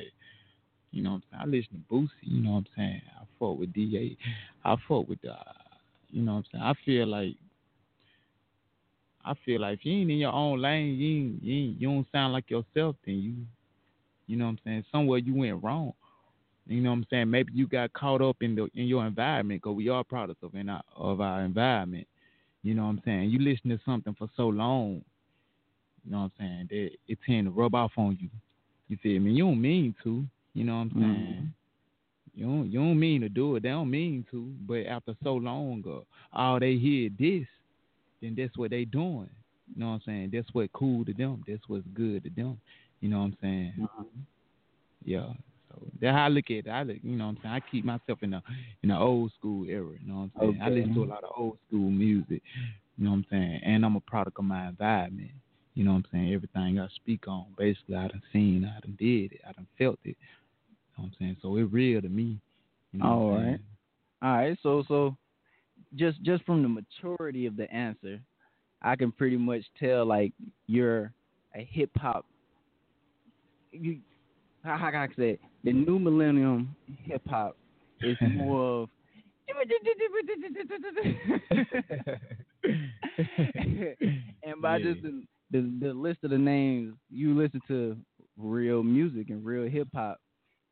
You 0.91 1.03
know 1.03 1.11
what 1.11 1.15
I'm 1.15 1.23
saying? 1.31 1.41
I 1.41 1.45
listen 1.45 1.85
to 1.89 1.93
Boosie. 1.93 2.09
You 2.21 2.41
know 2.41 2.51
what 2.51 2.57
I'm 2.57 2.67
saying? 2.75 3.01
I 3.19 3.23
fuck 3.39 3.59
with 3.59 3.73
DA. 3.73 4.17
I 4.63 4.75
fuck 4.87 5.07
with 5.09 5.21
the. 5.21 5.35
You 6.09 6.21
know 6.21 6.35
what 6.35 6.37
I'm 6.37 6.45
saying? 6.51 6.63
I 6.63 6.73
feel 6.85 7.07
like. 7.07 7.35
I 9.25 9.33
feel 9.45 9.59
like 9.59 9.79
if 9.79 9.85
you 9.85 9.91
ain't 9.91 10.11
in 10.11 10.17
your 10.19 10.31
own 10.31 10.61
lane, 10.61 10.95
you 10.95 11.17
ain't, 11.17 11.43
you, 11.43 11.53
ain't, 11.53 11.81
you 11.81 11.87
don't 11.89 12.07
sound 12.13 12.31
like 12.31 12.49
yourself. 12.49 12.95
Then 13.05 13.15
you, 13.15 13.33
you 14.25 14.37
know 14.37 14.45
what 14.45 14.51
I'm 14.51 14.59
saying? 14.63 14.85
Somewhere 14.89 15.19
you 15.19 15.35
went 15.35 15.61
wrong. 15.61 15.91
You 16.65 16.81
know 16.81 16.91
what 16.91 16.97
I'm 16.97 17.07
saying? 17.09 17.29
Maybe 17.29 17.51
you 17.53 17.67
got 17.67 17.91
caught 17.91 18.21
up 18.21 18.37
in 18.41 18.55
the 18.55 18.69
in 18.75 18.85
your 18.85 19.05
environment 19.05 19.61
because 19.61 19.75
we 19.75 19.89
are 19.89 20.03
products 20.03 20.43
of 20.43 20.55
in 20.55 20.69
our, 20.69 20.81
of 20.95 21.19
our 21.19 21.41
environment. 21.41 22.07
You 22.63 22.73
know 22.73 22.83
what 22.83 22.89
I'm 22.89 23.01
saying? 23.05 23.29
You 23.29 23.39
listen 23.39 23.69
to 23.69 23.79
something 23.85 24.15
for 24.17 24.27
so 24.35 24.47
long, 24.47 25.01
you 26.03 26.11
know 26.11 26.19
what 26.19 26.23
I'm 26.23 26.31
saying, 26.39 26.67
that 26.69 26.89
it 27.07 27.17
tend 27.25 27.47
to 27.47 27.51
rub 27.51 27.75
off 27.75 27.91
on 27.97 28.17
you. 28.19 28.29
You 28.87 28.97
feel 29.01 29.19
me? 29.19 29.31
You 29.31 29.45
don't 29.45 29.61
mean 29.61 29.95
to, 30.03 30.25
you 30.53 30.63
know 30.63 30.75
what 30.75 30.81
I'm 30.81 30.91
saying? 30.95 31.53
You 32.35 32.45
don't 32.45 32.71
you 32.71 32.79
don't 32.79 32.99
mean 32.99 33.21
to 33.21 33.29
do 33.29 33.55
it. 33.55 33.63
They 33.63 33.69
don't 33.69 33.89
mean 33.89 34.25
to, 34.31 34.53
but 34.67 34.85
after 34.85 35.15
so 35.23 35.33
long, 35.35 35.83
uh, 35.87 36.37
all 36.37 36.59
they 36.59 36.75
hear 36.75 37.09
this, 37.17 37.47
then 38.21 38.35
that's 38.37 38.55
what 38.57 38.69
they 38.69 38.85
doing. 38.85 39.29
You 39.73 39.79
know 39.79 39.87
what 39.87 39.93
I'm 39.93 40.01
saying? 40.05 40.29
That's 40.33 40.47
what 40.53 40.71
cool 40.71 41.03
to 41.05 41.13
them. 41.13 41.43
That's 41.47 41.63
what's 41.67 41.85
good 41.93 42.23
to 42.23 42.29
them. 42.29 42.59
You 43.01 43.09
know 43.09 43.19
what 43.19 43.25
I'm 43.25 43.37
saying? 43.41 43.73
Yeah. 45.03 45.29
That's 45.99 46.15
how 46.15 46.25
I 46.25 46.29
look 46.29 46.45
at 46.45 46.65
it. 46.65 46.69
I 46.69 46.83
look, 46.83 46.97
you 47.01 47.15
know 47.15 47.25
what 47.25 47.31
I'm 47.31 47.39
saying? 47.43 47.55
I 47.55 47.59
keep 47.71 47.85
myself 47.85 48.19
in 48.21 48.31
the 48.31 48.41
in 48.83 48.89
the 48.89 48.97
old 48.97 49.31
school 49.37 49.65
era, 49.67 49.93
you 49.99 50.07
know 50.07 50.29
what 50.35 50.43
I'm 50.43 50.57
saying? 50.57 50.61
I 50.61 50.69
listen 50.69 50.93
to 50.95 51.03
a 51.03 51.05
lot 51.05 51.23
of 51.23 51.31
old 51.35 51.57
school 51.67 51.89
music, 51.89 52.41
you 52.97 53.05
know 53.05 53.11
what 53.11 53.17
I'm 53.17 53.25
saying? 53.29 53.61
And 53.63 53.85
I'm 53.85 53.95
a 53.95 54.01
product 54.01 54.39
of 54.39 54.45
my 54.45 54.67
environment. 54.67 55.31
You 55.73 55.83
know 55.83 55.91
what 55.91 55.97
I'm 55.97 56.05
saying? 56.11 56.33
Everything 56.33 56.79
I 56.79 56.87
speak 56.95 57.27
on, 57.27 57.45
basically 57.57 57.95
I 57.95 58.07
done 58.07 58.23
seen, 58.33 58.65
I 58.65 58.79
done 58.79 58.95
did 58.97 59.33
it, 59.33 59.41
I 59.47 59.51
done 59.51 59.67
felt 59.77 59.99
it. 60.03 60.17
You 60.17 60.97
know 60.97 61.03
what 61.03 61.05
I'm 61.05 61.13
saying? 61.19 61.37
So 61.41 61.55
it 61.57 61.71
real 61.71 62.01
to 62.01 62.09
me. 62.09 62.39
You 62.91 62.99
know 62.99 63.05
All 63.05 63.31
right. 63.31 63.59
All 64.21 64.37
right. 64.37 64.57
So 64.63 64.83
so 64.87 65.15
just 65.95 66.21
just 66.23 66.43
from 66.45 66.63
the 66.63 66.69
maturity 66.69 67.45
of 67.45 67.55
the 67.55 67.71
answer, 67.71 68.19
I 68.81 68.95
can 68.95 69.11
pretty 69.11 69.37
much 69.37 69.61
tell 69.79 70.05
like 70.05 70.33
you're 70.65 71.13
a 71.55 71.63
hip 71.63 71.91
hop. 71.97 72.25
You 73.71 73.99
how 74.63 74.77
how 74.77 74.91
can 74.91 74.99
I 75.01 75.07
say 75.15 75.31
it? 75.31 75.39
the 75.63 75.73
new 75.73 75.99
millennium 75.99 76.75
hip 77.03 77.21
hop 77.27 77.57
is 78.01 78.17
more 78.33 78.83
of 78.83 78.89
and 84.43 84.61
by 84.61 84.79
just 84.79 85.01
the, 85.01 85.23
the 85.51 85.71
the 85.81 85.93
list 85.93 86.19
of 86.23 86.31
the 86.31 86.37
names, 86.37 86.95
you 87.09 87.33
listen 87.37 87.61
to 87.67 87.97
real 88.37 88.83
music 88.83 89.29
and 89.29 89.43
real 89.45 89.69
hip 89.69 89.87
hop. 89.93 90.19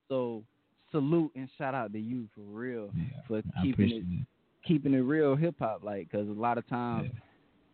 So 0.09 0.43
salute 0.91 1.31
and 1.35 1.49
shout 1.57 1.73
out 1.73 1.91
to 1.93 1.99
you 1.99 2.27
for 2.35 2.41
real 2.41 2.91
for 3.27 3.41
keeping 3.63 3.89
it 3.89 3.95
it. 3.97 4.27
keeping 4.67 4.93
it 4.93 4.99
real 4.99 5.35
hip 5.35 5.55
hop 5.59 5.83
like 5.83 6.09
because 6.11 6.27
a 6.27 6.31
lot 6.31 6.57
of 6.57 6.67
times 6.69 7.09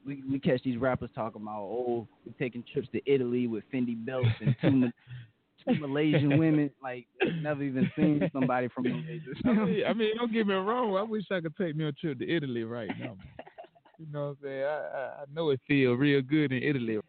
we 0.05 0.23
we 0.29 0.39
catch 0.39 0.63
these 0.63 0.77
rappers 0.77 1.09
talking 1.13 1.41
about 1.41 1.61
oh 1.61 2.07
we're 2.25 2.33
taking 2.39 2.63
trips 2.71 2.87
to 2.93 3.01
Italy 3.05 3.47
with 3.47 3.63
Fendi 3.73 3.95
belts 4.05 4.27
and 4.39 4.55
two 4.61 4.89
two 5.67 5.79
Malaysian 5.79 6.37
women 6.37 6.71
like 6.81 7.07
never 7.41 7.63
even 7.63 7.89
seen 7.95 8.29
somebody 8.33 8.67
from 8.69 8.83
Malaysia. 8.83 9.31
I 9.45 9.53
mean, 9.53 9.83
I 9.87 9.93
mean, 9.93 10.17
don't 10.17 10.31
get 10.31 10.47
me 10.47 10.53
wrong. 10.53 10.95
I 10.95 11.03
wish 11.03 11.25
I 11.31 11.41
could 11.41 11.55
take 11.57 11.75
me 11.75 11.85
a 11.85 11.91
trip 11.91 12.19
to 12.19 12.29
Italy 12.29 12.63
right 12.63 12.91
now. 12.99 13.17
You 13.99 14.07
know 14.11 14.21
what 14.21 14.29
I'm 14.29 14.37
saying? 14.43 14.63
I, 14.63 14.67
I, 14.67 15.01
I 15.21 15.23
know 15.33 15.49
it 15.51 15.59
feels 15.67 15.99
real 15.99 16.21
good 16.21 16.51
in 16.51 16.63
Italy. 16.63 16.99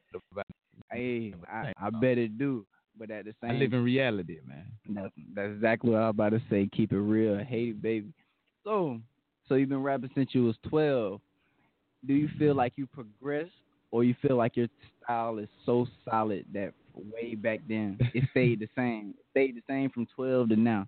hey, 0.93 1.35
I, 1.51 1.73
I 1.81 1.91
bet 1.91 2.19
it 2.19 2.39
do. 2.39 2.67
But 2.99 3.11
at 3.11 3.25
the 3.25 3.35
same 3.41 3.53
I 3.53 3.55
live 3.55 3.73
in 3.73 3.83
reality, 3.83 4.39
man. 4.47 4.67
That's, 4.91 5.13
that's 5.35 5.53
exactly 5.55 5.91
what 5.91 6.03
I 6.03 6.07
was 6.09 6.11
about 6.11 6.31
to 6.33 6.43
say. 6.51 6.69
Keep 6.77 6.93
it 6.93 6.99
real, 6.99 7.43
hate 7.43 7.71
it, 7.71 7.83
baby. 7.83 8.13
So, 8.65 9.01
so 9.49 9.55
you've 9.55 9.71
been 9.71 9.83
rapping 9.83 10.11
since 10.15 10.31
you 10.33 10.45
was 10.45 10.57
twelve. 10.69 11.21
Do 12.07 12.13
you 12.13 12.29
feel 12.39 12.55
like 12.55 12.75
you 12.77 12.87
progressed, 12.87 13.51
or 13.91 14.05
you 14.05 14.15
feel 14.21 14.37
like 14.37 14.57
your 14.57 14.69
style 15.03 15.39
is 15.39 15.49
so 15.65 15.87
solid 16.09 16.45
that 16.53 16.75
way 16.95 17.35
back 17.35 17.61
then 17.69 17.99
it 18.15 18.25
stayed 18.31 18.61
the 18.61 18.69
same? 18.77 19.15
It 19.19 19.25
stayed 19.31 19.57
the 19.57 19.63
same 19.69 19.91
from 19.91 20.07
twelve 20.15 20.49
to 20.51 20.57
now. 20.57 20.87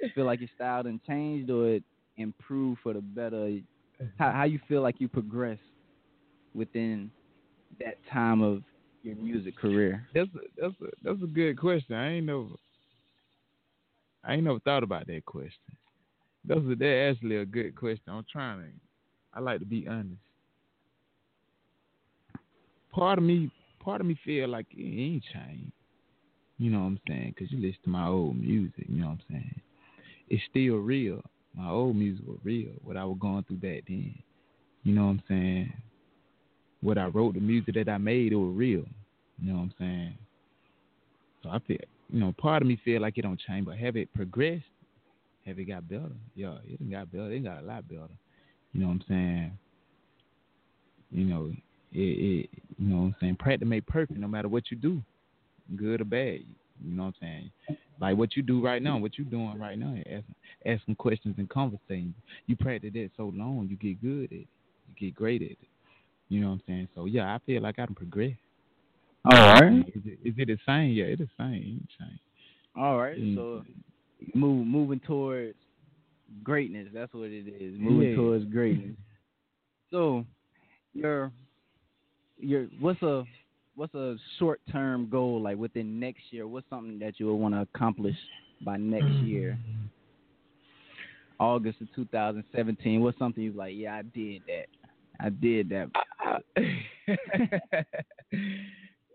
You 0.00 0.10
feel 0.14 0.24
like 0.24 0.40
your 0.40 0.48
style 0.54 0.82
didn't 0.82 1.04
changed 1.04 1.50
or 1.50 1.68
it 1.68 1.84
improved 2.16 2.80
for 2.82 2.92
the 2.92 3.00
better? 3.00 3.58
How 4.18 4.32
how 4.32 4.44
you 4.44 4.58
feel 4.68 4.82
like 4.82 5.00
you 5.00 5.08
progressed 5.08 5.60
within 6.54 7.10
that 7.80 7.98
time 8.12 8.42
of 8.42 8.62
your 9.02 9.16
music 9.16 9.56
career? 9.56 10.06
That's 10.14 10.28
a, 10.34 10.60
that's 10.60 10.74
a 10.80 10.86
that's 11.02 11.22
a 11.22 11.26
good 11.26 11.58
question. 11.58 11.94
I 11.94 12.14
ain't 12.14 12.26
never 12.26 12.46
I 14.24 14.34
ain't 14.34 14.44
never 14.44 14.60
thought 14.60 14.82
about 14.82 15.06
that 15.06 15.24
question. 15.24 15.76
That's 16.44 16.60
a, 16.60 16.74
that 16.74 17.10
actually 17.10 17.36
a 17.36 17.44
good 17.44 17.76
question. 17.76 18.04
I'm 18.08 18.26
trying 18.30 18.60
to. 18.60 18.66
I 19.34 19.40
like 19.40 19.60
to 19.60 19.64
be 19.66 19.86
honest. 19.88 20.20
Part 22.90 23.18
of 23.18 23.24
me, 23.24 23.50
part 23.82 24.00
of 24.00 24.06
me 24.06 24.18
feel 24.24 24.48
like 24.48 24.66
it 24.70 24.82
ain't 24.82 25.22
changed. 25.32 25.72
You 26.58 26.70
know 26.70 26.80
what 26.80 26.86
I'm 26.86 27.00
saying? 27.08 27.34
Cause 27.38 27.48
you 27.50 27.58
listen 27.58 27.80
to 27.84 27.90
my 27.90 28.06
old 28.06 28.36
music. 28.36 28.84
You 28.88 29.00
know 29.02 29.08
what 29.08 29.12
I'm 29.12 29.22
saying? 29.30 29.60
It's 30.28 30.42
still 30.50 30.76
real. 30.76 31.22
My 31.54 31.68
old 31.68 31.96
music 31.96 32.24
was 32.26 32.38
real. 32.44 32.70
What 32.82 32.96
I 32.96 33.04
was 33.04 33.18
going 33.20 33.44
through 33.44 33.56
back 33.56 33.84
then. 33.88 34.14
You 34.84 34.94
know 34.94 35.06
what 35.06 35.10
I'm 35.10 35.22
saying? 35.28 35.72
What 36.80 36.98
I 36.98 37.06
wrote, 37.06 37.34
the 37.34 37.40
music 37.40 37.74
that 37.74 37.88
I 37.88 37.98
made, 37.98 38.32
it 38.32 38.36
was 38.36 38.54
real. 38.56 38.84
You 39.40 39.52
know 39.52 39.54
what 39.54 39.62
I'm 39.62 39.74
saying? 39.78 40.18
So 41.42 41.50
I 41.50 41.58
feel, 41.66 41.78
you 42.12 42.20
know, 42.20 42.32
part 42.38 42.62
of 42.62 42.68
me 42.68 42.80
feel 42.84 43.02
like 43.02 43.18
it 43.18 43.22
don't 43.22 43.40
change, 43.40 43.66
but 43.66 43.76
have 43.78 43.96
it 43.96 44.12
progressed? 44.14 44.64
Have 45.46 45.58
it 45.58 45.64
got 45.64 45.88
better? 45.88 46.10
Yeah, 46.34 46.58
it 46.64 46.90
got 46.90 47.10
better. 47.10 47.32
It 47.32 47.44
got 47.44 47.62
a 47.62 47.66
lot 47.66 47.88
better. 47.88 48.08
You 48.72 48.80
know 48.80 48.86
what 48.86 48.94
I'm 48.94 49.04
saying? 49.08 49.58
You 51.10 51.24
know, 51.24 51.52
it, 51.92 51.98
it 51.98 52.50
you 52.78 52.88
know 52.88 52.96
what 52.96 53.06
I'm 53.06 53.16
saying? 53.20 53.36
Practice 53.36 53.68
make 53.68 53.86
perfect 53.86 54.18
no 54.18 54.28
matter 54.28 54.48
what 54.48 54.70
you 54.70 54.76
do, 54.76 55.02
good 55.76 56.00
or 56.00 56.04
bad. 56.04 56.40
You 56.84 56.96
know 56.96 57.04
what 57.04 57.08
I'm 57.08 57.14
saying? 57.20 57.50
Like 58.00 58.16
what 58.16 58.36
you 58.36 58.42
do 58.42 58.64
right 58.64 58.82
now, 58.82 58.98
what 58.98 59.16
you 59.18 59.24
doing 59.24 59.58
right 59.58 59.78
now, 59.78 59.94
asking, 59.98 60.34
asking 60.66 60.96
questions 60.96 61.36
and 61.38 61.48
conversating. 61.48 62.14
You 62.46 62.56
practice 62.56 62.90
that 62.94 63.10
so 63.16 63.32
long, 63.34 63.68
you 63.70 63.76
get 63.76 64.02
good 64.02 64.24
at 64.24 64.38
it. 64.38 64.46
You 64.88 64.94
get 64.98 65.14
great 65.14 65.42
at 65.42 65.52
it. 65.52 65.58
You 66.28 66.40
know 66.40 66.48
what 66.48 66.52
I'm 66.54 66.62
saying? 66.66 66.88
So 66.94 67.04
yeah, 67.04 67.34
I 67.34 67.38
feel 67.46 67.62
like 67.62 67.78
I 67.78 67.86
can 67.86 67.94
progress. 67.94 68.32
All 69.24 69.32
right. 69.32 69.84
Is 69.94 70.02
it, 70.04 70.18
is 70.24 70.34
it 70.36 70.46
the 70.48 70.58
same? 70.66 70.90
Yeah, 70.90 71.04
it's 71.04 71.20
the 71.20 71.28
same. 71.38 71.86
It 72.00 72.02
ain't. 72.04 72.20
All 72.74 72.98
right, 72.98 73.18
Mm. 73.18 73.36
so 73.36 73.64
move 74.34 74.66
moving 74.66 75.00
towards 75.00 75.54
greatness. 76.42 76.88
That's 76.92 77.12
what 77.12 77.30
it 77.30 77.46
is. 77.46 77.78
Moving 77.78 78.10
Yeah. 78.10 78.16
towards 78.16 78.44
greatness. 78.46 78.96
So, 79.90 80.24
your 80.94 81.30
your 82.42 82.66
what's 82.80 83.02
a 83.02 83.24
what's 83.74 83.94
a 83.94 84.16
short 84.38 84.60
term 84.70 85.08
goal 85.08 85.40
like 85.40 85.56
within 85.56 85.98
next 85.98 86.22
year? 86.30 86.46
What's 86.46 86.68
something 86.68 86.98
that 86.98 87.18
you 87.18 87.26
would 87.26 87.34
want 87.34 87.54
to 87.54 87.60
accomplish 87.62 88.16
by 88.64 88.76
next 88.76 89.12
year? 89.24 89.58
August 91.38 91.80
of 91.80 91.88
2017. 91.94 93.00
What's 93.00 93.18
something 93.18 93.42
you 93.42 93.52
like? 93.52 93.74
Yeah, 93.76 93.96
I 93.96 94.02
did 94.02 94.42
that. 94.46 94.66
I 95.18 95.28
did 95.28 95.68
that. 95.70 95.90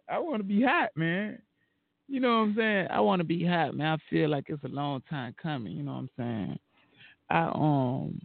I 0.10 0.20
want 0.20 0.40
to 0.40 0.44
be 0.44 0.62
hot, 0.62 0.90
man. 0.96 1.40
You 2.08 2.20
know 2.22 2.40
what 2.40 2.44
I'm 2.44 2.56
saying? 2.58 2.88
I 2.90 3.00
want 3.02 3.20
to 3.20 3.26
be 3.26 3.46
hot, 3.46 3.76
man. 3.76 3.94
I 3.94 3.98
feel 4.10 4.30
like 4.30 4.46
it's 4.48 4.64
a 4.64 4.70
long 4.70 5.02
time 5.10 5.36
coming. 5.42 5.74
You 5.74 5.84
know 5.84 5.94
what 5.94 6.00
I'm 6.00 6.10
saying? 6.18 6.60
I 7.30 7.44
um, 7.54 8.22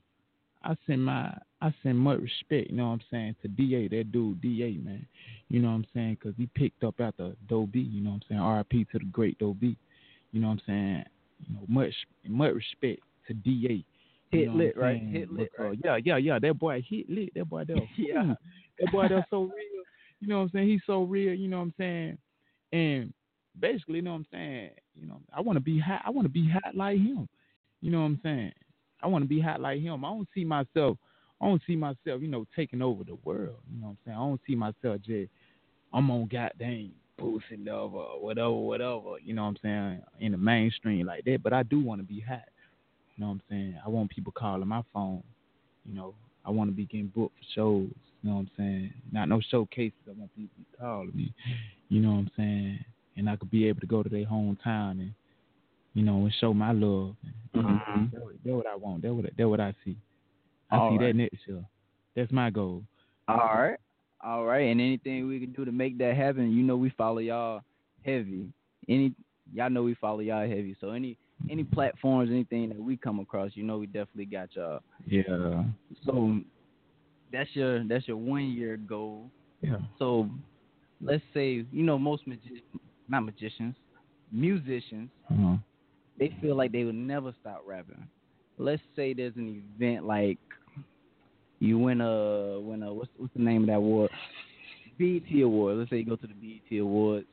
I 0.64 0.76
send 0.86 1.04
my 1.04 1.36
I 1.60 1.74
send 1.82 1.98
much 1.98 2.20
respect. 2.20 2.70
You 2.70 2.76
know 2.76 2.86
what 2.88 2.92
I'm 2.94 3.00
saying 3.10 3.36
to 3.42 3.48
Da, 3.48 3.88
that 3.88 4.12
dude 4.12 4.40
Da, 4.40 4.78
man. 4.78 5.06
You 5.48 5.60
know 5.60 5.68
what 5.68 5.74
I'm 5.74 5.86
saying? 5.94 6.18
Cause 6.22 6.32
he 6.36 6.46
picked 6.54 6.84
up 6.84 6.94
after 7.00 7.32
Doe 7.48 7.66
B. 7.66 7.80
You 7.80 8.02
know 8.02 8.10
what 8.10 8.16
I'm 8.16 8.22
saying? 8.28 8.40
R.I.P. 8.40 8.86
to 8.92 8.98
the 8.98 9.04
great 9.06 9.38
B. 9.38 9.76
You 10.32 10.40
know 10.40 10.48
what 10.48 10.54
I'm 10.54 10.62
saying? 10.66 11.04
You 11.46 11.54
know 11.54 11.62
much 11.68 11.94
much 12.26 12.54
respect 12.54 13.00
to 13.28 13.34
Da. 13.34 13.84
Hit 14.30 14.50
lit, 14.54 14.76
right? 14.78 14.98
saying? 14.98 15.12
Hit 15.12 15.32
lit, 15.32 15.50
Because, 15.52 15.64
uh, 15.64 15.68
right? 15.68 15.78
Yeah, 15.84 15.98
yeah, 16.02 16.16
yeah. 16.16 16.38
That 16.38 16.58
boy 16.58 16.82
hit 16.88 17.10
lit. 17.10 17.34
That 17.34 17.50
boy 17.50 17.64
was 17.68 17.88
Yeah. 17.96 18.34
That 18.80 18.90
boy 18.92 19.08
that's 19.08 19.28
so 19.28 19.42
real. 19.42 19.84
You 20.20 20.28
know 20.28 20.38
what 20.38 20.42
I'm 20.44 20.50
saying? 20.54 20.68
He's 20.68 20.80
so 20.86 21.02
real, 21.02 21.34
you 21.34 21.48
know 21.48 21.58
what 21.58 21.64
I'm 21.64 21.74
saying? 21.78 22.18
And 22.72 23.12
basically, 23.58 23.96
you 23.96 24.02
know 24.02 24.12
what 24.12 24.18
I'm 24.18 24.26
saying, 24.32 24.70
you 24.94 25.06
know, 25.06 25.20
I 25.36 25.40
wanna 25.40 25.60
be 25.60 25.78
hot 25.78 26.02
I 26.06 26.10
wanna 26.10 26.28
be 26.28 26.48
hot 26.48 26.74
like 26.74 26.98
him. 26.98 27.28
You 27.80 27.90
know 27.90 28.00
what 28.00 28.06
I'm 28.06 28.20
saying? 28.22 28.52
I 29.02 29.06
wanna 29.06 29.26
be 29.26 29.40
hot 29.40 29.60
like 29.60 29.80
him. 29.80 30.04
I 30.04 30.08
don't 30.08 30.28
see 30.34 30.44
myself 30.44 30.98
I 31.40 31.46
don't 31.46 31.62
see 31.66 31.74
myself, 31.74 32.22
you 32.22 32.28
know, 32.28 32.46
taking 32.54 32.82
over 32.82 33.02
the 33.02 33.16
world. 33.24 33.56
You 33.72 33.80
know 33.80 33.88
what 33.88 33.90
I'm 33.90 33.98
saying? 34.06 34.16
I 34.16 34.20
don't 34.20 34.40
see 34.46 34.54
myself 34.54 35.00
just 35.04 35.30
I'm 35.92 36.10
on 36.10 36.28
goddamn 36.30 36.92
boosting 37.18 37.64
love 37.64 37.94
or 37.94 38.20
whatever, 38.22 38.52
whatever, 38.52 39.18
you 39.22 39.34
know 39.34 39.42
what 39.42 39.48
I'm 39.48 39.58
saying, 39.62 40.02
in 40.20 40.32
the 40.32 40.38
mainstream 40.38 41.06
like 41.06 41.24
that. 41.24 41.42
But 41.42 41.52
I 41.52 41.62
do 41.62 41.80
wanna 41.80 42.04
be 42.04 42.20
hot. 42.20 42.44
You 43.16 43.24
know 43.24 43.28
what 43.28 43.34
I'm 43.34 43.42
saying? 43.50 43.78
I 43.84 43.88
want 43.88 44.10
people 44.10 44.32
calling 44.32 44.68
my 44.68 44.82
phone. 44.92 45.22
You 45.84 45.94
know, 45.94 46.14
I 46.44 46.50
want 46.50 46.70
to 46.70 46.76
be 46.76 46.86
getting 46.86 47.12
booked 47.14 47.36
for 47.36 47.44
shows. 47.54 47.90
You 48.22 48.30
know 48.30 48.36
what 48.36 48.40
I'm 48.42 48.50
saying? 48.56 48.94
Not 49.10 49.28
no 49.28 49.40
showcases. 49.40 49.98
I 50.08 50.12
want 50.12 50.34
people 50.34 50.56
to 50.58 50.78
calling 50.78 51.12
me. 51.14 51.32
You 51.88 52.00
know 52.00 52.12
what 52.12 52.18
I'm 52.18 52.30
saying? 52.36 52.84
And 53.16 53.28
I 53.28 53.36
could 53.36 53.50
be 53.50 53.68
able 53.68 53.80
to 53.80 53.86
go 53.86 54.02
to 54.02 54.08
their 54.08 54.24
hometown 54.24 54.92
and, 54.92 55.12
you 55.94 56.02
know, 56.02 56.16
and 56.24 56.32
show 56.40 56.52
my 56.54 56.72
love. 56.72 57.14
Mhm. 57.54 58.10
That's 58.12 58.24
what- 58.24 58.56
what 58.56 58.66
I 58.66 58.76
want. 58.76 59.02
That's 59.02 59.14
what 59.14 59.24
that's 59.36 59.46
what 59.48 59.60
I 59.60 59.74
see. 59.84 59.96
I 60.70 60.76
All 60.78 60.90
see 60.90 60.96
right. 60.98 61.06
that 61.08 61.16
next 61.16 61.46
year. 61.46 61.64
That's 62.14 62.32
my 62.32 62.50
goal. 62.50 62.82
All 63.28 63.36
right. 63.36 63.78
All 64.22 64.44
right. 64.44 64.62
And 64.70 64.80
anything 64.80 65.26
we 65.28 65.38
can 65.40 65.52
do 65.52 65.64
to 65.64 65.72
make 65.72 65.98
that 65.98 66.16
happen, 66.16 66.50
you 66.52 66.62
know 66.62 66.76
we 66.76 66.90
follow 66.90 67.18
y'all 67.18 67.62
heavy. 68.04 68.48
Any 68.88 69.14
y'all 69.52 69.68
know 69.70 69.82
we 69.82 69.94
follow 69.94 70.20
y'all 70.20 70.46
heavy. 70.48 70.74
So 70.80 70.90
any 70.90 71.16
any 71.50 71.64
platforms, 71.64 72.30
anything 72.30 72.68
that 72.70 72.80
we 72.80 72.96
come 72.96 73.18
across, 73.20 73.50
you 73.56 73.64
know 73.64 73.78
we 73.78 73.86
definitely 73.86 74.26
got 74.26 74.54
y'all. 74.56 74.80
Yeah. 75.06 75.64
So 76.04 76.40
that's 77.32 77.54
your 77.54 77.84
that's 77.84 78.06
your 78.08 78.16
one 78.16 78.44
year 78.44 78.76
goal. 78.76 79.30
Yeah. 79.60 79.78
So 79.98 80.28
let's 81.00 81.22
say, 81.34 81.64
you 81.72 81.82
know, 81.82 81.98
most 81.98 82.26
magi- 82.26 82.62
not 83.08 83.24
magicians, 83.24 83.74
musicians, 84.30 85.10
Uh-huh. 85.30 85.56
They 86.18 86.34
feel 86.40 86.56
like 86.56 86.72
they 86.72 86.84
would 86.84 86.94
never 86.94 87.34
stop 87.40 87.62
rapping. 87.66 88.06
Let's 88.58 88.82
say 88.94 89.12
there's 89.12 89.36
an 89.36 89.62
event 89.80 90.06
like 90.06 90.38
you 91.60 91.78
win 91.78 92.00
a 92.00 92.60
win 92.60 92.82
a 92.82 92.92
what's 92.92 93.10
what's 93.16 93.32
the 93.34 93.42
name 93.42 93.62
of 93.62 93.66
that 93.68 93.76
award? 93.76 94.10
BET 94.98 95.42
Award. 95.42 95.78
Let's 95.78 95.90
say 95.90 95.98
you 95.98 96.04
go 96.04 96.16
to 96.16 96.26
the 96.26 96.34
BET 96.34 96.78
Awards. 96.80 97.26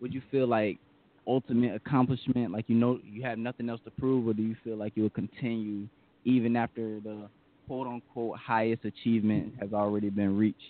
Would 0.00 0.12
you 0.14 0.22
feel 0.30 0.46
like 0.46 0.78
ultimate 1.26 1.74
accomplishment, 1.74 2.52
like 2.52 2.64
you 2.68 2.74
know 2.74 2.98
you 3.04 3.22
have 3.22 3.38
nothing 3.38 3.68
else 3.68 3.80
to 3.84 3.90
prove, 3.92 4.26
or 4.26 4.32
do 4.32 4.42
you 4.42 4.56
feel 4.64 4.76
like 4.76 4.92
you 4.96 5.02
will 5.02 5.10
continue 5.10 5.86
even 6.24 6.56
after 6.56 7.00
the 7.00 7.28
quote 7.66 7.86
unquote 7.86 8.38
highest 8.38 8.84
achievement 8.84 9.54
has 9.60 9.72
already 9.72 10.10
been 10.10 10.36
reached? 10.36 10.60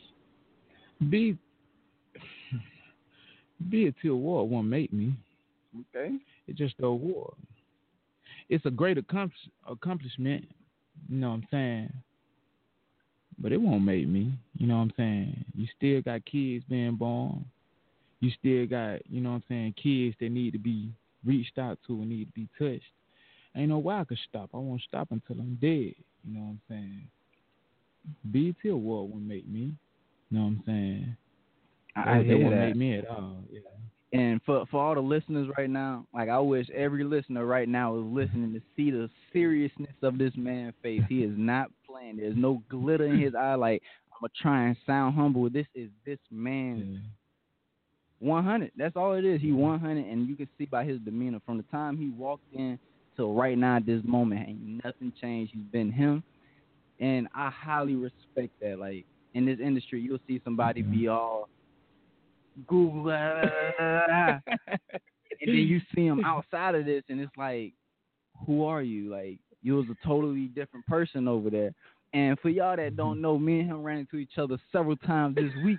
Be 1.11 1.37
be 3.71 3.87
a 3.89 4.09
award 4.09 4.51
won't 4.51 4.67
make 4.67 4.93
me. 4.93 5.13
Okay. 5.95 6.17
It's 6.47 6.59
just 6.59 6.77
the 6.79 6.87
award. 6.87 7.35
It's 8.49 8.65
a 8.67 8.71
great 8.71 8.99
accomplish- 8.99 9.49
accomplishment. 9.67 10.47
You 11.09 11.17
know 11.19 11.31
what 11.31 11.35
I'm 11.37 11.47
saying? 11.51 11.93
but 13.39 13.53
it 13.53 13.61
won't 13.61 13.83
make 13.85 14.07
me. 14.07 14.33
You 14.57 14.67
know 14.69 14.77
what 14.77 14.83
I'm 14.83 14.93
saying? 14.97 15.45
You 15.57 15.67
still 15.77 16.01
got 16.03 16.25
kids 16.25 16.65
being 16.69 16.95
born. 16.95 17.45
You 18.21 18.31
still 18.39 18.65
got, 18.67 19.05
you 19.11 19.21
know 19.21 19.31
what 19.31 19.37
I'm 19.37 19.45
saying, 19.49 19.75
kids 19.83 20.17
that 20.21 20.31
need 20.31 20.53
to 20.53 20.59
be 20.59 20.93
reached 21.25 21.59
out 21.59 21.79
to 21.87 21.95
and 21.95 22.09
need 22.09 22.27
to 22.27 22.33
be 22.33 22.49
touched. 22.59 22.85
Ain't 23.57 23.69
no 23.71 23.79
way 23.79 23.97
I 23.97 24.05
could 24.05 24.19
stop. 24.29 24.51
I 24.55 24.59
won't 24.59 24.83
stop 24.83 25.09
until 25.11 25.41
I'm 25.41 25.57
dead. 25.61 25.95
You 26.25 26.35
know 26.35 26.41
what 26.41 26.47
I'm 26.47 26.61
saying? 26.69 27.09
BT 28.31 28.69
Award 28.69 29.11
won't 29.11 29.25
make 29.25 29.49
me. 29.49 29.73
You 30.31 30.39
know 30.39 30.45
what 30.45 30.49
I'm 30.51 30.63
saying? 30.67 31.17
I 31.97 32.19
That 32.19 32.27
hear 32.27 32.39
won't 32.39 32.55
that. 32.55 32.67
make 32.69 32.77
me 32.77 32.99
at 32.99 33.09
all. 33.09 33.39
Yeah. 33.51 33.61
And 34.15 34.41
for 34.47 34.65
for 34.71 34.81
all 34.81 34.95
the 34.95 35.01
listeners 35.01 35.49
right 35.59 35.69
now, 35.69 36.07
like 36.15 36.29
I 36.29 36.39
wish 36.39 36.71
every 36.71 37.03
listener 37.03 37.45
right 37.45 37.69
now 37.69 37.97
is 37.97 38.05
listening 38.05 38.53
to 38.53 38.61
see 38.77 38.93
the 38.93 39.11
seriousness 39.33 39.95
of 40.03 40.19
this 40.19 40.33
man's 40.37 40.75
face. 40.85 41.03
He 41.09 41.25
is 41.25 41.35
not 41.37 41.69
playing. 41.85 42.19
There's 42.19 42.37
no 42.37 42.63
glitter 42.71 43.07
in 43.07 43.21
his 43.21 43.35
eye. 43.39 43.57
Like 43.57 43.83
I'm 44.13 44.19
gonna 44.21 44.33
try 44.41 44.67
and 44.69 44.77
sound 44.87 45.17
humble. 45.17 45.51
This 45.51 45.67
is 45.75 45.89
this 46.07 46.21
man's 46.31 47.01
100. 48.21 48.71
That's 48.77 48.95
all 48.95 49.15
it 49.15 49.25
is. 49.25 49.41
He 49.41 49.51
100, 49.51 50.07
and 50.07 50.29
you 50.29 50.37
can 50.37 50.49
see 50.59 50.67
by 50.67 50.85
his 50.85 51.01
demeanor 51.01 51.41
from 51.45 51.57
the 51.57 51.65
time 51.65 51.97
he 51.97 52.11
walked 52.11 52.55
in 52.55 52.79
till 53.17 53.35
right 53.35 53.59
now 53.59 53.79
at 53.79 53.87
this 53.87 54.03
moment, 54.05 54.49
ain't 54.49 54.85
nothing 54.85 55.13
changed. 55.21 55.53
He's 55.53 55.65
been 55.73 55.91
him, 55.91 56.23
and 57.01 57.27
I 57.35 57.51
highly 57.51 57.97
respect 57.97 58.53
that. 58.61 58.79
Like 58.79 59.07
in 59.35 59.45
this 59.45 59.59
industry, 59.61 60.01
you'll 60.01 60.21
see 60.29 60.41
somebody 60.45 60.83
be 60.83 60.99
mm-hmm. 60.99 61.11
all 61.11 61.49
Google, 62.67 63.11
ah, 63.11 63.43
ah, 63.81 64.03
ah, 64.11 64.41
and 65.41 65.49
then 65.49 65.57
you 65.57 65.81
see 65.95 66.07
him 66.07 66.25
outside 66.25 66.75
of 66.75 66.85
this, 66.85 67.03
and 67.09 67.21
it's 67.21 67.37
like, 67.37 67.73
who 68.47 68.65
are 68.65 68.83
you? 68.83 69.11
Like 69.11 69.39
you 69.63 69.75
was 69.75 69.87
a 69.91 70.07
totally 70.07 70.47
different 70.47 70.87
person 70.87 71.27
over 71.27 71.51
there. 71.51 71.75
And 72.13 72.39
for 72.39 72.49
y'all 72.49 72.77
that 72.77 72.97
don't 72.97 73.21
know, 73.21 73.39
me 73.39 73.61
and 73.61 73.71
him 73.71 73.83
ran 73.83 73.99
into 73.99 74.17
each 74.17 74.39
other 74.39 74.57
several 74.71 74.97
times 74.97 75.35
this 75.35 75.51
week. 75.65 75.79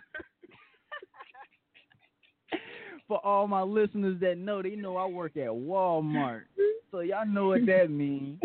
for 3.08 3.26
all 3.26 3.48
my 3.48 3.62
listeners 3.62 4.20
that 4.20 4.38
know, 4.38 4.62
they 4.62 4.76
know 4.76 4.98
I 4.98 5.06
work 5.06 5.38
at 5.38 5.48
Walmart. 5.48 6.42
So 6.92 7.00
y'all 7.00 7.26
know 7.26 7.48
what 7.50 7.66
that 7.68 7.90
means. 7.90 8.42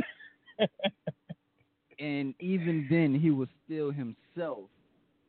and 1.99 2.35
even 2.39 2.87
then 2.89 3.19
he 3.19 3.31
was 3.31 3.49
still 3.65 3.91
himself. 3.91 4.69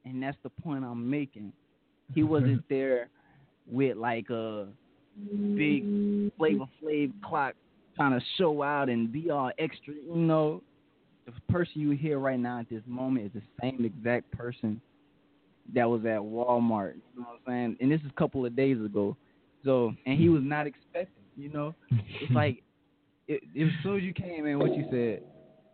And 0.05 0.21
that's 0.21 0.37
the 0.43 0.49
point 0.49 0.83
I'm 0.83 1.09
making. 1.09 1.53
He 2.13 2.21
mm-hmm. 2.21 2.29
wasn't 2.29 2.69
there 2.69 3.09
with 3.69 3.97
like 3.97 4.29
a 4.29 4.67
big 5.55 5.83
flavor 6.37 6.65
flav 6.81 7.11
clock 7.23 7.55
trying 7.95 8.17
to 8.17 8.25
show 8.37 8.63
out 8.63 8.89
and 8.89 9.11
be 9.11 9.29
all 9.29 9.51
extra, 9.59 9.93
you 9.93 10.15
know. 10.15 10.61
The 11.25 11.33
person 11.53 11.73
you 11.75 11.91
hear 11.91 12.17
right 12.19 12.39
now 12.39 12.59
at 12.59 12.69
this 12.69 12.81
moment 12.87 13.27
is 13.27 13.31
the 13.33 13.41
same 13.61 13.85
exact 13.85 14.31
person 14.31 14.81
that 15.73 15.87
was 15.87 16.01
at 16.01 16.19
Walmart. 16.19 16.95
You 17.13 17.21
know 17.21 17.27
what 17.27 17.39
I'm 17.45 17.53
saying? 17.53 17.77
And 17.79 17.91
this 17.91 18.01
is 18.01 18.07
a 18.09 18.19
couple 18.19 18.45
of 18.45 18.55
days 18.55 18.77
ago. 18.83 19.15
So 19.63 19.93
and 20.05 20.19
he 20.19 20.29
was 20.29 20.41
not 20.43 20.65
expecting, 20.65 21.23
you 21.37 21.49
know. 21.49 21.75
It's 21.91 22.31
like 22.31 22.63
it, 23.27 23.43
it, 23.53 23.67
as 23.67 23.71
soon 23.83 23.97
as 23.97 24.03
you 24.03 24.13
came 24.13 24.47
in, 24.47 24.59
what 24.59 24.75
you 24.75 24.85
said. 24.89 25.23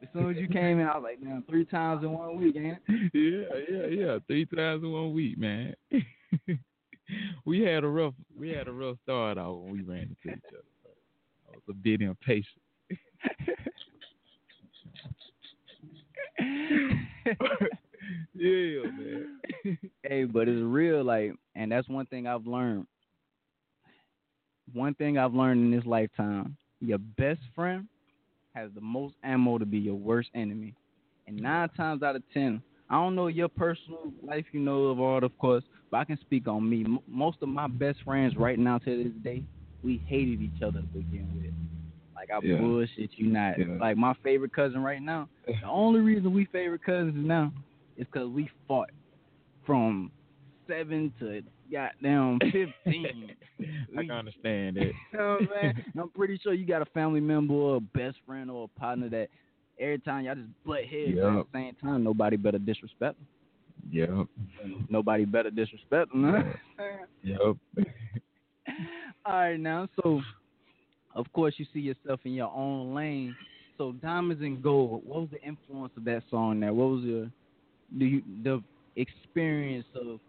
As 0.02 0.10
soon 0.14 0.30
as 0.30 0.38
you 0.38 0.48
came 0.48 0.80
in, 0.80 0.88
I 0.88 0.96
was 0.96 1.04
like, 1.04 1.22
man, 1.22 1.44
three 1.50 1.66
times 1.66 2.04
in 2.04 2.12
one 2.12 2.38
week, 2.38 2.56
ain't 2.56 2.78
it? 2.88 3.12
Yeah, 3.14 3.58
yeah, 3.70 3.88
yeah. 3.88 4.20
Three 4.28 4.46
times 4.46 4.84
in 4.84 4.92
one 4.92 5.14
week, 5.14 5.38
man. 5.38 5.74
we 7.46 7.62
had 7.62 7.84
a 7.84 7.88
rough 7.88 8.14
we 8.38 8.50
had 8.50 8.68
a 8.68 8.72
rough 8.72 8.98
start 9.04 9.38
out 9.38 9.60
when 9.62 9.72
we 9.72 9.82
ran 9.82 10.02
into 10.02 10.36
each 10.36 10.44
other. 10.50 10.64
I 11.48 11.56
was 11.56 11.64
a 11.70 11.74
bit 11.74 12.02
impatient. 12.02 12.46
yeah, 18.36 18.84
man. 18.84 19.40
hey, 20.04 20.26
but 20.26 20.48
it's 20.48 20.62
real, 20.62 21.04
like, 21.04 21.34
and 21.56 21.72
that's 21.72 21.90
one 21.90 22.06
thing 22.06 22.28
I've 22.28 22.46
learned. 22.46 22.86
One 24.74 24.94
thing 24.94 25.18
I've 25.18 25.34
learned 25.34 25.66
in 25.66 25.72
this 25.72 25.88
lifetime: 25.88 26.56
your 26.82 27.00
best 27.00 27.42
friend 27.56 27.88
has 28.58 28.72
the 28.74 28.82
most 28.82 29.15
ammo 29.24 29.58
to 29.60 29.65
be 29.65 29.78
your 29.78 29.96
worst 29.96 30.30
enemy. 30.34 30.74
And 31.28 31.38
nine 31.38 31.70
times 31.70 32.02
out 32.02 32.15
of 32.15 32.24
ten, 32.34 32.62
I 32.89 32.96
don't 32.96 33.15
know 33.15 33.28
your 33.28 33.50
personal 33.50 34.12
life, 34.24 34.46
you 34.52 34.60
know 34.60 34.86
of 34.86 35.00
all, 35.00 35.24
of 35.24 35.38
course, 35.38 35.63
but 35.91 35.98
I 35.98 36.06
can 36.06 36.17
speak 36.22 36.48
on 36.48 36.67
me. 36.67 36.84
M- 36.86 37.00
most 37.08 37.38
of 37.41 37.50
my 37.50 37.67
best 37.67 38.00
friends 38.04 38.36
right 38.36 38.58
now 38.58 38.80
to 38.80 39.04
this 39.04 39.13
day, 39.24 39.43
we 39.84 40.02
hated 40.08 40.41
each 40.41 40.62
other 40.63 40.82
to 40.82 40.88
begin 40.88 41.30
with. 41.36 41.54
Like 42.15 42.32
I 42.32 42.39
Yeah. 42.46 42.58
bullshit 42.58 43.12
you 43.17 43.28
not. 43.28 43.60
Yeah. 43.60 43.78
Like 43.80 43.96
my 43.98 44.13
favorite 44.24 44.54
cousin 44.54 44.82
right 44.82 45.02
now. 45.02 45.30
The 45.46 45.67
only 45.67 46.00
reason 46.00 46.34
we 46.34 46.46
favorite 46.46 46.84
cousins 46.84 47.13
now 47.15 47.54
is 47.96 48.08
because 48.12 48.30
we 48.30 48.50
fought 48.67 48.89
from 49.65 50.12
seven 50.67 51.13
to 51.20 51.43
goddamn 51.71 52.39
fifteen. 52.86 53.32
I 53.97 54.01
can 54.01 54.12
understand 54.12 54.77
it. 54.77 54.93
You 55.12 55.17
know 55.17 55.38
what 55.39 55.41
I'm 55.41 55.49
saying? 55.62 55.86
I'm 55.99 56.10
pretty 56.10 56.39
sure 56.41 56.53
you 56.53 56.65
got 56.65 56.82
a 56.82 56.86
family 56.86 57.19
member 57.19 57.53
or 57.53 57.77
a 57.77 57.80
best 57.80 58.17
friend 58.25 58.51
or 58.51 58.65
a 58.65 58.80
partner 58.80 59.10
that 59.10 59.30
every 59.80 59.99
time 59.99 60.25
y'all 60.25 60.36
just 60.36 60.47
butt 60.65 60.86
heads 60.86 61.17
but 61.19 61.27
at 61.27 61.45
the 61.45 61.45
same 61.53 61.75
time 61.82 62.03
nobody 62.03 62.38
better 62.38 62.60
disrespect 62.60 63.17
them. 63.17 63.27
Yep. 63.91 64.27
Nobody 64.89 65.25
better 65.25 65.49
disrespect 65.49 66.12
them. 66.12 66.56
Huh? 66.77 66.84
Yep. 67.23 67.39
All 69.25 69.34
right, 69.34 69.60
now 69.60 69.88
so 70.01 70.21
of 71.15 71.32
course 71.34 71.56
you 71.58 71.65
see 71.73 71.80
yourself 71.80 72.19
in 72.25 72.34
your 72.34 72.51
own 72.53 72.93
lane. 72.93 73.36
So 73.77 73.91
diamonds 73.93 74.41
and 74.41 74.62
gold. 74.62 75.03
What 75.06 75.21
was 75.21 75.30
the 75.32 75.41
influence 75.41 75.93
of 75.97 76.03
that 76.06 76.23
song? 76.30 76.60
There. 76.60 76.73
What 76.73 76.89
was 76.89 77.03
your 77.03 77.27
do 77.97 78.06
you 78.06 78.21
the 78.43 78.62
experience 78.95 79.86
of 79.95 80.19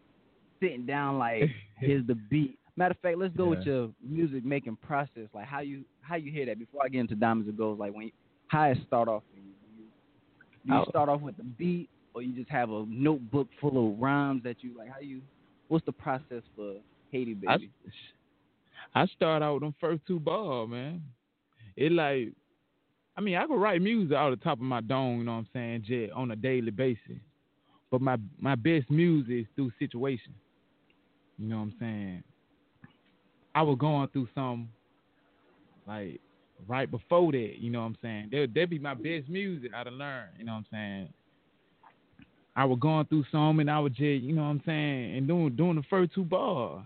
sitting 0.60 0.86
down 0.86 1.18
like 1.18 1.44
here's 1.80 2.06
the 2.06 2.14
beat. 2.14 2.58
Matter 2.76 2.92
of 2.92 2.98
fact, 3.00 3.18
let's 3.18 3.36
go 3.36 3.48
with 3.48 3.60
your 3.66 3.90
music 4.08 4.44
making 4.44 4.76
process. 4.76 5.28
Like 5.34 5.46
how 5.46 5.60
you 5.60 5.84
how 6.00 6.14
you 6.16 6.30
hear 6.30 6.46
that 6.46 6.58
before 6.58 6.82
I 6.84 6.88
get 6.88 7.00
into 7.00 7.14
diamonds 7.16 7.48
and 7.48 7.58
golds. 7.58 7.80
Like 7.80 7.92
when 7.92 8.06
you, 8.06 8.12
how 8.48 8.64
it 8.70 8.78
start 8.86 9.08
off 9.08 9.22
for 9.30 9.36
you. 9.36 9.42
Do 9.42 9.82
you, 9.82 9.88
do 10.66 10.72
you 10.74 10.80
Oh. 10.86 10.90
start 10.90 11.08
off 11.08 11.20
with 11.20 11.36
the 11.36 11.42
beat, 11.42 11.88
or 12.14 12.22
you 12.22 12.32
just 12.34 12.50
have 12.50 12.70
a 12.70 12.84
notebook 12.88 13.48
full 13.60 13.92
of 13.92 13.98
rhymes 13.98 14.42
that 14.44 14.56
you 14.62 14.76
like? 14.78 14.88
How 14.90 15.00
you? 15.00 15.20
What's 15.68 15.84
the 15.86 15.92
process 15.92 16.42
for 16.54 16.74
Hady 17.12 17.36
I, 17.48 17.56
Baby? 17.56 17.70
I 18.94 19.06
start 19.06 19.42
out 19.42 19.54
with 19.54 19.62
them 19.64 19.74
first 19.80 20.02
two 20.06 20.18
bars, 20.20 20.68
man. 20.70 21.02
It 21.76 21.92
like, 21.92 22.28
I 23.16 23.20
mean, 23.20 23.36
I 23.36 23.46
could 23.46 23.60
write 23.60 23.82
music 23.82 24.16
out 24.16 24.30
the 24.30 24.36
top 24.36 24.58
of 24.58 24.64
my 24.64 24.80
dome, 24.80 25.18
you 25.18 25.24
know 25.24 25.32
what 25.32 25.38
I'm 25.38 25.48
saying, 25.52 25.84
just 25.86 26.12
on 26.12 26.30
a 26.30 26.36
daily 26.36 26.70
basis. 26.70 27.18
But 27.90 28.00
my 28.02 28.16
my 28.38 28.54
best 28.54 28.90
music 28.90 29.30
is 29.32 29.46
through 29.56 29.72
situations. 29.78 30.36
You 31.38 31.48
know 31.48 31.56
what 31.56 31.62
I'm 31.62 31.74
saying? 31.80 32.22
I 33.54 33.62
was 33.62 33.78
going 33.78 34.08
through 34.08 34.28
some 34.34 34.68
like 35.86 36.20
right 36.66 36.90
before 36.90 37.32
that, 37.32 37.54
you 37.58 37.70
know 37.70 37.80
what 37.80 37.86
I'm 37.86 37.96
saying? 38.02 38.28
That 38.32 38.48
that 38.54 38.70
be 38.70 38.78
my 38.78 38.94
best 38.94 39.28
music 39.28 39.72
I 39.74 39.84
done 39.84 39.98
learned, 39.98 40.30
you 40.38 40.44
know 40.44 40.52
what 40.52 40.58
I'm 40.58 40.66
saying? 40.72 41.08
I 42.56 42.64
was 42.64 42.78
going 42.80 43.06
through 43.06 43.24
some 43.30 43.60
and 43.60 43.70
I 43.70 43.78
was 43.78 43.92
just, 43.92 44.22
you 44.22 44.34
know 44.34 44.42
what 44.42 44.48
I'm 44.48 44.62
saying, 44.66 45.16
and 45.16 45.28
doing 45.28 45.54
doing 45.56 45.76
the 45.76 45.82
first 45.88 46.12
two 46.14 46.24
bars. 46.24 46.84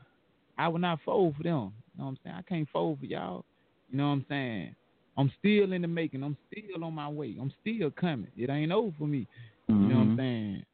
I 0.59 0.69
would 0.69 0.83
not 0.83 1.01
fold 1.05 1.37
for 1.37 1.43
them. 1.43 1.73
You 1.95 1.99
know 1.99 2.05
what 2.05 2.11
I'm 2.11 2.19
saying? 2.25 2.37
I 2.39 2.43
can't 2.43 2.69
fold 2.71 3.01
for 3.01 3.07
y'all. 3.07 3.45
You 3.91 3.97
know 3.99 4.05
what 4.09 4.13
I'm 4.13 4.27
saying? 4.29 4.75
I'm 5.17 5.33
still 5.39 5.73
in 5.73 5.83
the 5.83 5.89
making. 5.89 6.23
I'm 6.23 6.37
still 6.51 6.85
on 6.85 6.95
my 6.95 7.09
way. 7.09 7.37
I'm 7.41 7.53
still 7.61 7.91
coming. 7.91 8.29
It 8.37 8.51
ain't 8.51 8.73
over 8.73 8.95
for 8.99 9.07
me. 9.07 9.27
You 9.69 9.75
know 9.89 9.97
what 9.97 10.03
I'm 10.03 10.09
Mhm. 10.13 10.17
saying? 10.17 10.65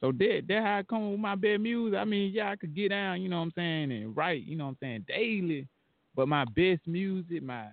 So 0.00 0.12
that 0.12 0.42
that 0.48 0.62
how 0.62 0.78
I 0.78 0.82
come 0.82 1.10
with 1.10 1.20
my 1.20 1.34
bad 1.34 1.60
music. 1.60 1.98
I 1.98 2.04
mean, 2.04 2.32
yeah, 2.32 2.50
I 2.50 2.56
could 2.56 2.74
get 2.74 2.90
down, 2.90 3.20
you 3.20 3.28
know 3.28 3.38
what 3.38 3.46
I'm 3.46 3.52
saying, 3.56 3.92
and 3.92 4.16
write, 4.16 4.44
you 4.44 4.56
know 4.56 4.64
what 4.64 4.70
I'm 4.70 4.78
saying, 4.80 5.04
daily. 5.08 5.66
But 6.14 6.28
my 6.28 6.44
best 6.44 6.86
music, 6.86 7.42
my 7.42 7.66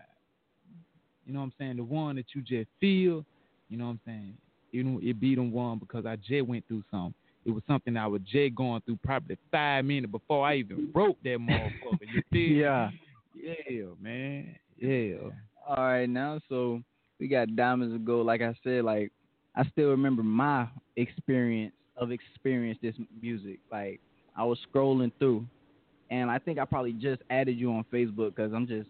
you 1.25 1.33
know 1.33 1.39
what 1.39 1.45
I'm 1.45 1.53
saying, 1.57 1.77
the 1.77 1.83
one 1.83 2.15
that 2.17 2.25
you 2.33 2.41
just 2.41 2.69
feel, 2.79 3.25
you 3.69 3.77
know 3.77 3.85
what 3.85 3.91
I'm 3.91 3.99
saying, 4.05 4.37
you 4.71 4.83
know, 4.83 4.99
it 5.01 5.19
be 5.19 5.35
the 5.35 5.43
one 5.43 5.79
because 5.79 6.05
I 6.05 6.15
just 6.17 6.47
went 6.47 6.67
through 6.67 6.83
something. 6.91 7.13
It 7.45 7.51
was 7.51 7.63
something 7.67 7.95
I 7.95 8.07
was 8.07 8.21
just 8.25 8.55
going 8.55 8.81
through 8.81 8.99
probably 9.03 9.37
five 9.51 9.85
minutes 9.85 10.11
before 10.11 10.47
I 10.47 10.55
even 10.55 10.89
wrote 10.93 11.17
that 11.23 11.37
motherfucker. 11.37 12.07
You 12.13 12.21
feel? 12.31 12.57
Yeah. 12.57 12.89
Yeah, 13.35 13.85
man. 14.01 14.55
Yeah. 14.77 15.29
All 15.67 15.83
right, 15.83 16.09
now 16.09 16.39
so 16.49 16.81
we 17.19 17.27
got 17.27 17.55
diamonds 17.55 17.93
and 17.93 18.05
gold. 18.05 18.25
Like 18.25 18.41
I 18.41 18.55
said, 18.63 18.83
like 18.83 19.11
I 19.55 19.63
still 19.69 19.89
remember 19.89 20.23
my 20.23 20.67
experience 20.95 21.73
of 21.97 22.11
experience 22.11 22.77
this 22.81 22.95
music. 23.21 23.59
Like 23.71 23.99
I 24.35 24.43
was 24.43 24.57
scrolling 24.73 25.11
through, 25.19 25.45
and 26.11 26.29
I 26.29 26.39
think 26.39 26.59
I 26.59 26.65
probably 26.65 26.93
just 26.93 27.21
added 27.29 27.57
you 27.57 27.71
on 27.71 27.85
Facebook 27.91 28.35
because 28.35 28.53
I'm 28.53 28.67
just 28.67 28.89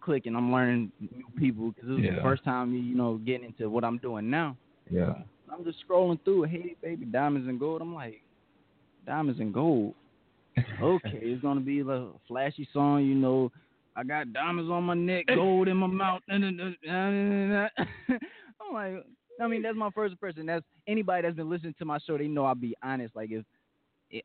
clicking. 0.00 0.36
I'm 0.36 0.52
learning 0.52 0.92
new 1.00 1.26
people 1.38 1.72
because 1.72 1.88
this 1.88 1.98
is 1.98 2.16
the 2.16 2.22
first 2.22 2.44
time 2.44 2.72
me, 2.72 2.80
you 2.80 2.96
know, 2.96 3.16
getting 3.18 3.46
into 3.46 3.68
what 3.70 3.84
I'm 3.84 3.98
doing 3.98 4.30
now. 4.30 4.56
Yeah. 4.90 5.14
I'm 5.52 5.64
just 5.64 5.78
scrolling 5.88 6.18
through. 6.24 6.44
Hey, 6.44 6.74
baby, 6.82 7.04
diamonds 7.06 7.48
and 7.48 7.60
gold. 7.60 7.80
I'm 7.80 7.94
like, 7.94 8.22
diamonds 9.06 9.40
and 9.40 9.52
gold. 9.52 9.94
Okay, 10.80 11.18
it's 11.20 11.42
gonna 11.42 11.60
be 11.60 11.80
a 11.80 12.08
flashy 12.28 12.68
song, 12.72 13.04
you 13.04 13.14
know. 13.14 13.50
I 13.96 14.04
got 14.04 14.32
diamonds 14.32 14.70
on 14.70 14.84
my 14.84 14.94
neck, 14.94 15.26
gold 15.26 15.68
in 15.68 15.76
my 15.76 15.86
mouth. 15.86 16.22
And 16.28 16.44
I'm 16.88 17.68
like, 18.72 19.04
I 19.40 19.48
mean, 19.48 19.62
that's 19.62 19.76
my 19.76 19.90
first 19.90 20.12
impression. 20.12 20.46
That's 20.46 20.64
anybody 20.86 21.22
that's 21.22 21.36
been 21.36 21.50
listening 21.50 21.74
to 21.78 21.84
my 21.84 21.98
show. 22.06 22.16
They 22.16 22.28
know 22.28 22.44
I'll 22.44 22.54
be 22.54 22.74
honest. 22.82 23.16
Like 23.16 23.30
if 23.30 23.44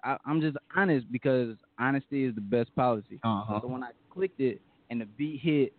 I, 0.03 0.17
I'm 0.25 0.41
just 0.41 0.57
honest 0.75 1.11
because 1.11 1.55
honesty 1.79 2.25
is 2.25 2.35
the 2.35 2.41
best 2.41 2.73
policy. 2.75 3.19
Uh-huh. 3.23 3.59
So 3.61 3.67
when 3.67 3.83
I 3.83 3.91
clicked 4.11 4.39
it 4.39 4.61
and 4.89 5.01
the 5.01 5.05
beat 5.05 5.39
hit, 5.41 5.73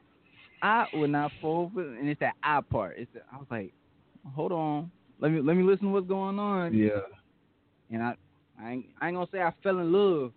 I 0.62 0.86
would 0.94 1.10
not 1.10 1.30
fold 1.40 1.72
for 1.72 1.82
and 1.82 2.08
it's 2.08 2.20
that 2.20 2.34
I 2.42 2.60
part. 2.60 2.96
It's 2.98 3.10
the, 3.14 3.20
I 3.32 3.38
was 3.38 3.46
like, 3.50 3.72
hold 4.34 4.52
on, 4.52 4.90
let 5.20 5.30
me 5.30 5.40
let 5.40 5.56
me 5.56 5.62
listen 5.62 5.86
to 5.86 5.92
what's 5.92 6.08
going 6.08 6.38
on. 6.38 6.74
Yeah. 6.74 7.00
And 7.90 8.02
I 8.02 8.14
I 8.62 8.72
ain't, 8.72 8.86
I 9.00 9.08
ain't 9.08 9.16
gonna 9.16 9.28
say 9.32 9.40
I 9.40 9.52
fell 9.62 9.78
in 9.78 9.92
love, 9.92 10.32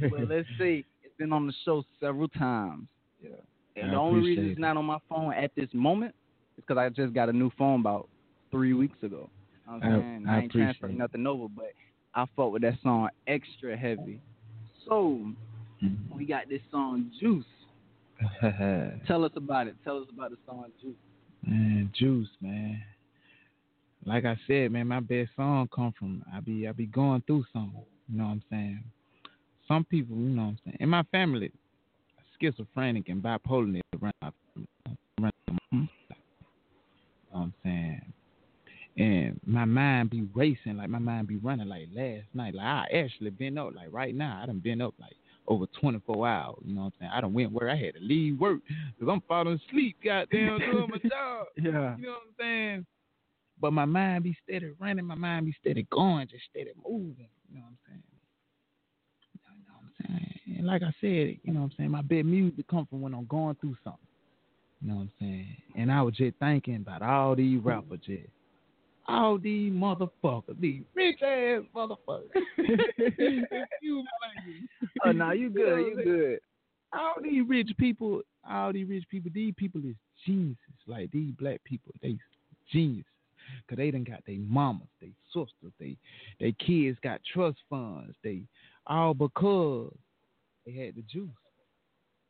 but 0.00 0.20
let's 0.28 0.46
see, 0.58 0.84
it's 1.02 1.14
been 1.18 1.32
on 1.32 1.46
the 1.46 1.54
show 1.64 1.82
several 2.00 2.28
times. 2.28 2.86
Yeah. 3.22 3.30
And 3.76 3.90
I 3.90 3.94
the 3.94 3.96
only 3.96 4.20
reason 4.20 4.50
it's 4.50 4.60
not 4.60 4.76
on 4.76 4.84
my 4.84 4.98
phone 5.08 5.32
at 5.32 5.50
this 5.56 5.68
moment 5.72 6.14
is 6.56 6.64
because 6.66 6.78
I 6.78 6.88
just 6.90 7.12
got 7.14 7.28
a 7.28 7.32
new 7.32 7.50
phone 7.58 7.80
about 7.80 8.08
three 8.54 8.72
weeks 8.72 8.96
ago. 9.02 9.28
You 9.66 9.72
know 9.72 9.78
what 9.78 9.84
I'm 9.84 9.92
I- 9.92 10.00
saying? 10.00 10.26
I 10.28 10.40
ain't 10.42 10.52
transferred 10.52 10.76
appreciate 10.86 10.96
it. 10.96 10.98
nothing 10.98 11.26
over, 11.26 11.48
but 11.48 11.72
I 12.14 12.26
fought 12.36 12.52
with 12.52 12.62
that 12.62 12.74
song 12.82 13.08
extra 13.26 13.76
heavy. 13.76 14.20
So 14.88 15.20
Mm-hmm. 15.82 16.16
we 16.16 16.24
got 16.24 16.48
this 16.48 16.62
song 16.70 17.10
Juice. 17.20 17.44
Tell 19.06 19.24
us 19.24 19.32
about 19.36 19.66
it. 19.66 19.74
Tell 19.84 19.98
us 19.98 20.06
about 20.10 20.30
the 20.30 20.36
song 20.46 20.66
Juice. 20.80 20.94
Man, 21.44 21.90
juice, 21.94 22.28
man. 22.40 22.80
Like 24.06 24.24
I 24.24 24.36
said, 24.46 24.70
man, 24.72 24.86
my 24.86 25.00
best 25.00 25.30
song 25.36 25.68
come 25.74 25.92
from 25.98 26.22
I 26.32 26.40
be 26.40 26.66
I 26.68 26.72
be 26.72 26.86
going 26.86 27.22
through 27.26 27.44
something. 27.52 27.82
You 28.08 28.18
know 28.18 28.24
what 28.24 28.30
I'm 28.30 28.42
saying? 28.50 28.84
Some 29.66 29.84
people, 29.84 30.16
you 30.16 30.28
know 30.28 30.42
what 30.42 30.48
I'm 30.48 30.58
saying. 30.64 30.76
In 30.80 30.88
my 30.88 31.02
family, 31.10 31.50
schizophrenic 32.40 33.08
and 33.08 33.22
bipolar 33.22 33.80
around 34.00 34.12
my 34.22 34.30
around 35.20 35.32
my- 35.50 35.56
you 35.72 35.78
know 35.80 35.88
what 37.30 37.40
I'm 37.40 37.54
saying? 37.62 38.12
And 38.96 39.40
my 39.44 39.64
mind 39.64 40.10
be 40.10 40.28
racing, 40.34 40.76
like 40.76 40.88
my 40.88 41.00
mind 41.00 41.26
be 41.26 41.36
running 41.36 41.68
like 41.68 41.88
last 41.92 42.26
night. 42.32 42.54
Like 42.54 42.66
I 42.66 42.86
actually 42.94 43.30
been 43.30 43.58
up 43.58 43.74
like 43.74 43.88
right 43.90 44.14
now. 44.14 44.40
I 44.40 44.46
done 44.46 44.60
been 44.60 44.80
up 44.80 44.94
like 45.00 45.16
over 45.48 45.66
24 45.80 46.28
hours. 46.28 46.58
You 46.64 46.74
know 46.74 46.82
what 46.82 46.86
I'm 46.86 46.92
saying? 47.00 47.12
I 47.12 47.20
done 47.20 47.34
went 47.34 47.52
where 47.52 47.70
I 47.70 47.76
had 47.76 47.94
to 47.94 48.00
leave 48.00 48.38
work 48.38 48.60
because 48.98 49.12
I'm 49.12 49.22
falling 49.26 49.60
asleep, 49.68 49.96
goddamn, 50.04 50.58
doing 50.58 50.90
my 50.90 50.98
job. 51.08 51.46
Yeah. 51.56 51.96
You 51.96 52.02
know 52.04 52.10
what 52.10 52.22
I'm 52.22 52.34
saying? 52.38 52.86
But 53.60 53.72
my 53.72 53.84
mind 53.84 54.24
be 54.24 54.36
steady 54.46 54.70
running, 54.78 55.04
my 55.04 55.14
mind 55.14 55.46
be 55.46 55.56
steady 55.60 55.86
going, 55.90 56.28
just 56.28 56.44
steady 56.50 56.70
moving. 56.88 57.28
You 57.50 57.58
know 57.58 57.62
what 57.62 57.70
I'm 57.70 57.78
saying? 57.88 58.02
You 59.32 59.40
know 59.66 59.74
what 59.74 60.10
I'm 60.10 60.18
saying? 60.18 60.58
And 60.58 60.66
like 60.66 60.82
I 60.82 60.92
said, 61.00 61.38
you 61.42 61.52
know 61.52 61.60
what 61.60 61.66
I'm 61.66 61.72
saying, 61.76 61.90
my 61.90 62.02
best 62.02 62.26
music 62.26 62.66
come 62.68 62.86
from 62.86 63.00
when 63.00 63.14
I'm 63.14 63.26
going 63.26 63.56
through 63.60 63.76
something. 63.82 64.00
You 64.80 64.88
know 64.88 64.96
what 64.96 65.02
I'm 65.02 65.12
saying? 65.18 65.56
And 65.76 65.90
I 65.90 66.02
was 66.02 66.14
just 66.14 66.36
thinking 66.38 66.76
about 66.76 67.02
all 67.02 67.34
these 67.34 67.60
rappers 67.60 68.00
just 68.04 68.28
all 69.06 69.38
these 69.38 69.72
motherfuckers, 69.72 70.58
these 70.60 70.82
rich 70.94 71.20
ass 71.22 71.62
motherfuckers. 71.74 72.30
My 72.56 72.64
language. 74.22 74.68
Oh 75.04 75.12
no, 75.12 75.30
you 75.32 75.50
good, 75.50 75.78
you 75.78 76.00
good. 76.02 76.38
All 76.92 77.14
these 77.22 77.42
rich 77.46 77.70
people, 77.78 78.22
all 78.48 78.72
these 78.72 78.88
rich 78.88 79.04
people, 79.10 79.30
these 79.34 79.54
people 79.56 79.80
is 79.84 79.96
geniuses. 80.24 80.58
Like 80.86 81.10
these 81.10 81.32
black 81.38 81.62
people, 81.64 81.92
they 82.02 82.16
geniuses. 82.72 83.04
Cause 83.68 83.76
they 83.76 83.90
done 83.90 84.04
got 84.04 84.24
their 84.26 84.38
mamas, 84.38 84.88
they 85.02 85.10
sisters, 85.26 85.72
they 85.78 85.96
they 86.40 86.52
kids 86.52 86.98
got 87.02 87.20
trust 87.30 87.58
funds. 87.68 88.14
They 88.22 88.42
all 88.86 89.12
because 89.12 89.92
they 90.64 90.72
had 90.72 90.94
the 90.94 91.02
juice. 91.02 91.28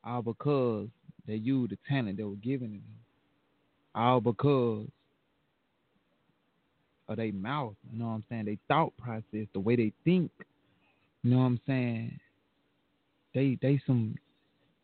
All 0.03 0.23
because 0.23 0.89
they 1.27 1.37
used 1.37 1.71
the 1.71 1.79
talent 1.89 2.17
they 2.17 2.25
were 2.25 2.35
given 2.37 2.69
to 2.69 2.75
them. 2.75 2.99
All 3.95 4.21
because 4.21 4.89
of 7.09 7.17
their 7.17 7.33
mouth, 7.33 7.75
you 7.93 7.99
know 7.99 8.07
what 8.07 8.13
I'm 8.13 8.25
saying? 8.29 8.47
They 8.47 8.59
thought 8.69 8.93
process, 8.97 9.47
the 9.53 9.61
way 9.61 9.77
they 9.77 9.93
think, 10.05 10.31
you 11.23 11.31
know 11.31 11.39
what 11.39 11.45
I'm 11.45 11.61
saying? 11.67 12.19
They 13.35 13.59
they 13.61 13.81
some 13.87 14.17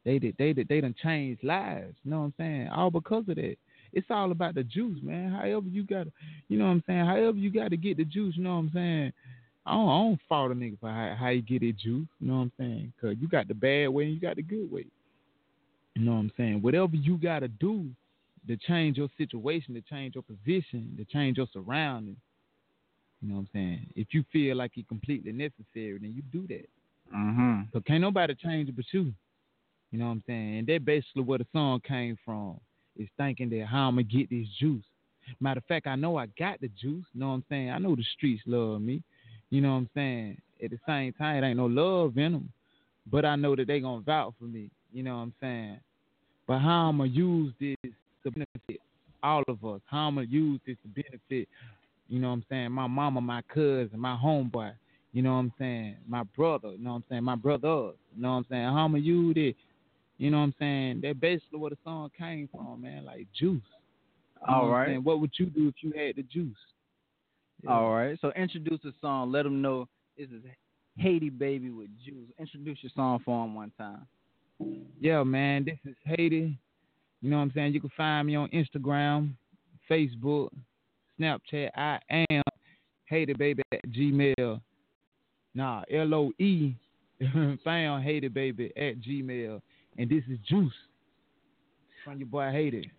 they 0.04 0.18
did 0.18 0.34
they 0.38 0.52
did 0.52 0.68
they 0.68 0.80
done 0.80 0.94
changed 1.02 1.42
lives, 1.44 1.94
you 2.04 2.10
know 2.10 2.20
what 2.20 2.24
I'm 2.26 2.34
saying? 2.38 2.68
All 2.68 2.90
because 2.90 3.28
of 3.28 3.36
that. 3.36 3.56
It's 3.92 4.06
all 4.08 4.30
about 4.30 4.54
the 4.54 4.62
juice, 4.62 5.00
man. 5.02 5.32
However 5.32 5.66
you 5.68 5.82
got 5.82 6.04
to, 6.04 6.12
you 6.48 6.58
know 6.58 6.66
what 6.66 6.72
I'm 6.72 6.84
saying? 6.86 7.06
However 7.06 7.36
you 7.36 7.50
got 7.50 7.70
to 7.70 7.76
get 7.76 7.96
the 7.96 8.04
juice, 8.04 8.36
you 8.36 8.44
know 8.44 8.54
what 8.54 8.60
I'm 8.60 8.70
saying? 8.72 9.12
I 9.66 9.72
don't, 9.72 9.88
I 9.88 9.98
don't 9.98 10.20
fault 10.28 10.52
a 10.52 10.54
nigga 10.54 10.78
for 10.78 10.90
how, 10.90 11.16
how 11.18 11.28
you 11.30 11.42
get 11.42 11.60
that 11.60 11.76
juice, 11.76 12.06
you 12.20 12.28
know 12.28 12.34
what 12.34 12.40
I'm 12.42 12.52
saying? 12.58 12.92
Cause 13.00 13.16
you 13.20 13.28
got 13.28 13.48
the 13.48 13.54
bad 13.54 13.88
way 13.88 14.04
and 14.04 14.14
you 14.14 14.20
got 14.20 14.36
the 14.36 14.42
good 14.42 14.70
way. 14.70 14.86
You 15.96 16.04
know 16.04 16.12
what 16.12 16.18
I'm 16.18 16.32
saying? 16.36 16.62
Whatever 16.62 16.94
you 16.94 17.18
got 17.18 17.40
to 17.40 17.48
do 17.48 17.86
to 18.50 18.56
change 18.56 18.96
your 18.96 19.08
situation, 19.16 19.74
to 19.74 19.80
change 19.82 20.16
your 20.16 20.24
position, 20.24 20.92
to 20.98 21.04
change 21.04 21.36
your 21.36 21.46
surroundings. 21.52 22.18
You 23.22 23.28
know 23.28 23.34
what 23.36 23.40
I'm 23.42 23.48
saying? 23.52 23.86
If 23.94 24.08
you 24.10 24.24
feel 24.32 24.56
like 24.56 24.72
it's 24.74 24.88
completely 24.88 25.30
necessary, 25.30 25.98
then 26.00 26.12
you 26.14 26.22
do 26.32 26.48
that. 26.48 26.68
Mm-hmm. 27.14 27.60
So 27.72 27.80
can't 27.80 28.00
nobody 28.00 28.34
change 28.34 28.68
it 28.68 28.74
but 28.74 28.86
you. 28.90 29.12
You 29.92 29.98
know 30.00 30.06
what 30.06 30.12
I'm 30.12 30.24
saying? 30.26 30.58
And 30.58 30.66
that 30.66 30.84
basically 30.84 31.22
where 31.22 31.38
the 31.38 31.46
song 31.52 31.80
came 31.86 32.18
from. 32.24 32.58
Is 32.98 33.08
thinking 33.16 33.48
that 33.50 33.66
how 33.66 33.88
I'm 33.88 33.94
gonna 33.94 34.02
get 34.02 34.28
this 34.30 34.46
juice. 34.58 34.84
Matter 35.38 35.58
of 35.58 35.64
fact, 35.66 35.86
I 35.86 35.94
know 35.94 36.16
I 36.16 36.26
got 36.38 36.60
the 36.60 36.68
juice. 36.68 37.04
You 37.14 37.20
know 37.20 37.28
what 37.28 37.34
I'm 37.34 37.44
saying? 37.48 37.70
I 37.70 37.78
know 37.78 37.94
the 37.94 38.04
streets 38.16 38.42
love 38.46 38.82
me. 38.82 39.00
You 39.50 39.60
know 39.60 39.70
what 39.70 39.76
I'm 39.76 39.90
saying? 39.94 40.38
At 40.62 40.70
the 40.70 40.78
same 40.86 41.12
time, 41.12 41.42
it 41.42 41.46
ain't 41.46 41.56
no 41.56 41.66
love 41.66 42.18
in 42.18 42.32
them, 42.32 42.52
but 43.10 43.24
I 43.24 43.36
know 43.36 43.54
that 43.54 43.68
they 43.68 43.80
gonna 43.80 44.02
vouch 44.02 44.34
for 44.38 44.44
me. 44.44 44.70
You 44.92 45.04
know 45.04 45.16
what 45.16 45.22
I'm 45.22 45.34
saying? 45.40 45.80
But 46.46 46.58
how 46.58 46.88
I'm 46.88 46.98
gonna 46.98 47.10
use 47.10 47.54
this 47.60 47.92
to 48.24 48.30
benefit 48.30 48.80
all 49.22 49.42
of 49.48 49.64
us? 49.64 49.80
How 49.86 50.08
I'm 50.08 50.16
gonna 50.16 50.26
use 50.28 50.60
this 50.66 50.76
to 50.82 50.88
benefit? 50.88 51.48
You 52.08 52.18
know 52.18 52.28
what 52.28 52.34
I'm 52.34 52.44
saying? 52.48 52.72
My 52.72 52.86
mama, 52.86 53.20
my 53.20 53.42
cousin, 53.42 53.90
my 53.98 54.16
homeboy. 54.16 54.72
You 55.12 55.22
know 55.22 55.32
what 55.32 55.38
I'm 55.38 55.52
saying? 55.58 55.96
My 56.08 56.22
brother. 56.22 56.70
You 56.70 56.78
know 56.78 56.90
what 56.90 56.96
I'm 56.96 57.04
saying? 57.08 57.24
My 57.24 57.36
brothers. 57.36 57.94
You 58.14 58.22
know 58.22 58.30
what 58.30 58.36
I'm 58.36 58.46
saying? 58.48 58.64
How 58.64 58.84
I'm 58.84 58.92
gonna 58.92 58.98
use 58.98 59.34
it? 59.36 59.56
You 60.18 60.30
know 60.30 60.38
what 60.38 60.44
I'm 60.44 60.54
saying? 60.58 61.00
That 61.02 61.20
basically 61.20 61.58
where 61.58 61.70
the 61.70 61.78
song 61.82 62.10
came 62.16 62.48
from, 62.52 62.82
man. 62.82 63.04
Like 63.04 63.26
juice. 63.32 63.62
You 64.48 64.54
All 64.54 64.66
what 64.66 64.72
right. 64.72 64.88
saying? 64.88 65.04
What 65.04 65.20
would 65.20 65.32
you 65.38 65.46
do 65.46 65.68
if 65.68 65.74
you 65.80 65.92
had 65.92 66.16
the 66.16 66.22
juice? 66.22 66.56
Yeah. 67.62 67.70
All 67.70 67.94
right. 67.94 68.18
So 68.20 68.32
introduce 68.36 68.80
the 68.82 68.92
song. 69.00 69.32
Let 69.32 69.42
them 69.44 69.60
know 69.62 69.88
this 70.16 70.28
is 70.28 70.42
Hady 71.00 71.36
Baby 71.36 71.70
with 71.70 71.88
Juice. 72.04 72.28
Introduce 72.38 72.78
your 72.82 72.90
song 72.94 73.20
for 73.24 73.44
them 73.44 73.54
one 73.54 73.72
time. 73.78 74.06
Yeah, 75.00 75.22
man. 75.22 75.64
This 75.64 75.78
is 75.86 75.96
Hady. 76.08 76.56
You 77.20 77.30
know 77.30 77.36
what 77.36 77.42
I'm 77.42 77.52
saying? 77.54 77.74
You 77.74 77.80
can 77.80 77.90
find 77.96 78.26
me 78.26 78.36
on 78.36 78.48
Instagram, 78.48 79.34
Facebook, 79.90 80.48
Snapchat. 81.18 81.70
I 81.76 81.98
am 82.30 82.42
Hady 83.10 83.36
Baby 83.36 83.62
at 83.72 83.86
Gmail. 83.90 84.60
Nah, 85.54 85.82
L 85.92 86.14
O 86.14 86.32
E. 86.38 86.74
Found 87.64 88.04
Hady 88.04 88.32
Baby 88.32 88.72
at 88.76 89.00
Gmail. 89.00 89.60
And 89.98 90.08
this 90.08 90.22
is 90.30 90.38
Juice 90.48 90.72
from 92.04 92.18
your 92.18 92.28
boy 92.28 92.44
Hady. 92.44 92.90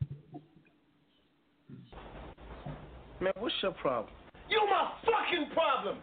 Man, 3.19 3.33
what's 3.39 3.55
your 3.63 3.71
problem? 3.71 4.13
You 4.49 4.59
my 4.69 4.91
fucking 5.05 5.49
problem! 5.53 5.97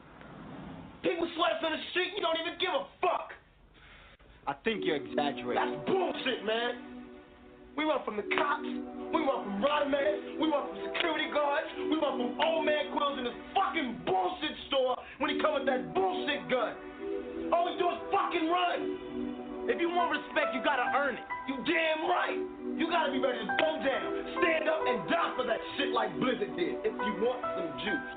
People 1.03 1.29
sweat 1.37 1.59
us 1.59 1.64
on 1.64 1.73
the 1.73 1.79
street, 1.91 2.09
you 2.16 2.23
don't 2.23 2.39
even 2.41 2.59
give 2.59 2.71
a 2.71 2.87
fuck! 3.01 3.31
I 4.47 4.55
think 4.64 4.85
you're 4.85 4.97
exaggerating. 4.97 5.55
That's 5.55 5.87
bullshit, 5.87 6.45
man! 6.45 6.97
We 7.79 7.87
run 7.87 8.03
from 8.03 8.18
the 8.18 8.26
cops, 8.35 8.66
we 9.14 9.22
run 9.22 9.47
from 9.47 9.62
rider 9.62 9.87
man, 9.87 10.43
we 10.43 10.51
run 10.51 10.66
from 10.66 10.83
security 10.91 11.31
guards, 11.31 11.70
we 11.79 11.95
run 11.95 12.18
from 12.18 12.35
old 12.43 12.66
man 12.66 12.91
Quills 12.91 13.22
in 13.22 13.24
this 13.24 13.39
fucking 13.55 14.03
bullshit 14.03 14.51
store 14.66 14.99
when 15.22 15.31
he 15.31 15.39
come 15.39 15.55
with 15.55 15.70
that 15.70 15.95
bullshit 15.95 16.43
gun. 16.51 16.74
All 17.55 17.70
we 17.70 17.79
do 17.79 17.87
is 17.87 18.03
fucking 18.11 18.51
run! 18.51 19.70
If 19.70 19.79
you 19.79 19.95
want 19.95 20.11
respect, 20.11 20.59
you 20.59 20.61
gotta 20.66 20.91
earn 20.91 21.22
it. 21.22 21.26
You 21.47 21.62
damn 21.70 22.11
right. 22.11 22.41
You 22.74 22.91
gotta 22.91 23.14
be 23.14 23.22
ready 23.22 23.47
to 23.47 23.51
go 23.62 23.70
down, 23.79 24.11
stand 24.43 24.66
up, 24.66 24.83
and 24.83 24.99
die 25.07 25.31
for 25.39 25.47
that 25.47 25.62
shit 25.79 25.95
like 25.95 26.11
Blizzard 26.18 26.59
did. 26.59 26.83
If 26.83 26.99
you 26.99 27.12
want 27.22 27.47
some 27.47 27.79
juice, 27.79 28.11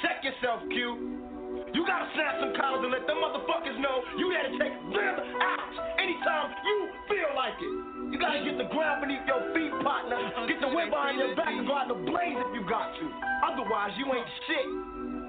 check 0.00 0.24
yourself, 0.24 0.64
Q. 0.72 1.68
You 1.76 1.84
gotta 1.84 2.08
snap 2.16 2.40
some 2.40 2.56
collars 2.56 2.80
and 2.80 2.92
let 2.96 3.04
them 3.04 3.20
motherfuckers 3.20 3.76
know 3.76 4.08
you 4.16 4.32
there 4.32 4.48
to 4.48 4.56
take 4.56 4.72
them 4.88 5.16
out 5.20 5.68
anytime 6.00 6.56
you 6.64 6.76
feel 7.12 7.28
like 7.36 7.60
it. 7.60 8.01
Gotta 8.22 8.38
get 8.46 8.54
the 8.54 8.70
ground 8.70 9.02
beneath 9.02 9.26
your 9.26 9.42
feet, 9.50 9.74
partner. 9.82 10.46
Get 10.46 10.62
the 10.62 10.70
whip 10.70 10.94
behind 10.94 11.18
your 11.18 11.34
back 11.34 11.50
and 11.50 11.66
go 11.66 11.74
out 11.74 11.90
the 11.90 11.98
blaze 11.98 12.38
if 12.38 12.54
you 12.54 12.62
got 12.70 12.94
to. 12.94 13.06
Otherwise, 13.50 13.90
you 13.98 14.06
ain't 14.14 14.30
shit. 14.46 14.66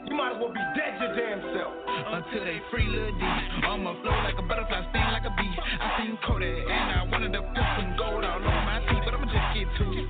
You 0.06 0.14
might 0.14 0.36
as 0.36 0.38
well 0.38 0.54
be 0.54 0.62
dead 0.78 1.02
your 1.02 1.10
damn 1.18 1.42
self. 1.58 1.74
Until 1.90 2.46
they 2.46 2.62
free 2.70 2.86
Lil 2.86 3.10
D. 3.18 3.24
I'ma 3.66 3.98
flow 4.06 4.14
like 4.22 4.38
a 4.38 4.46
butterfly, 4.46 4.86
sting 4.94 5.10
like 5.10 5.26
a 5.26 5.34
bee. 5.34 5.58
I 5.58 6.06
seen 6.06 6.22
Kodak 6.22 6.54
and 6.70 6.90
I 6.94 7.02
wanted 7.10 7.34
to 7.34 7.42
put 7.42 7.66
some 7.82 7.98
gold 7.98 8.22
all 8.22 8.38
over 8.38 8.62
my 8.62 8.78
teeth, 8.86 9.02
but 9.10 9.18
I'ma 9.18 9.26
just 9.26 9.50
get 9.58 9.66
to 9.66 9.86
it. 9.90 10.08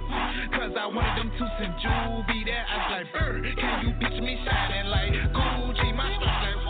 Cause 0.51 0.75
I 0.75 0.83
wanted 0.91 1.23
them 1.23 1.31
to 1.31 1.45
and 1.63 1.73
Juvie 1.79 2.43
that 2.51 2.63
I 2.67 2.75
was 2.75 2.89
like, 2.99 3.07
Bird, 3.15 3.47
can 3.55 3.73
you 3.87 3.95
picture 3.95 4.27
me 4.27 4.35
shining 4.43 4.91
like 4.91 5.15
Gucci? 5.31 5.87
My 5.95 6.11
stripes 6.19 6.51
like, 6.51 6.62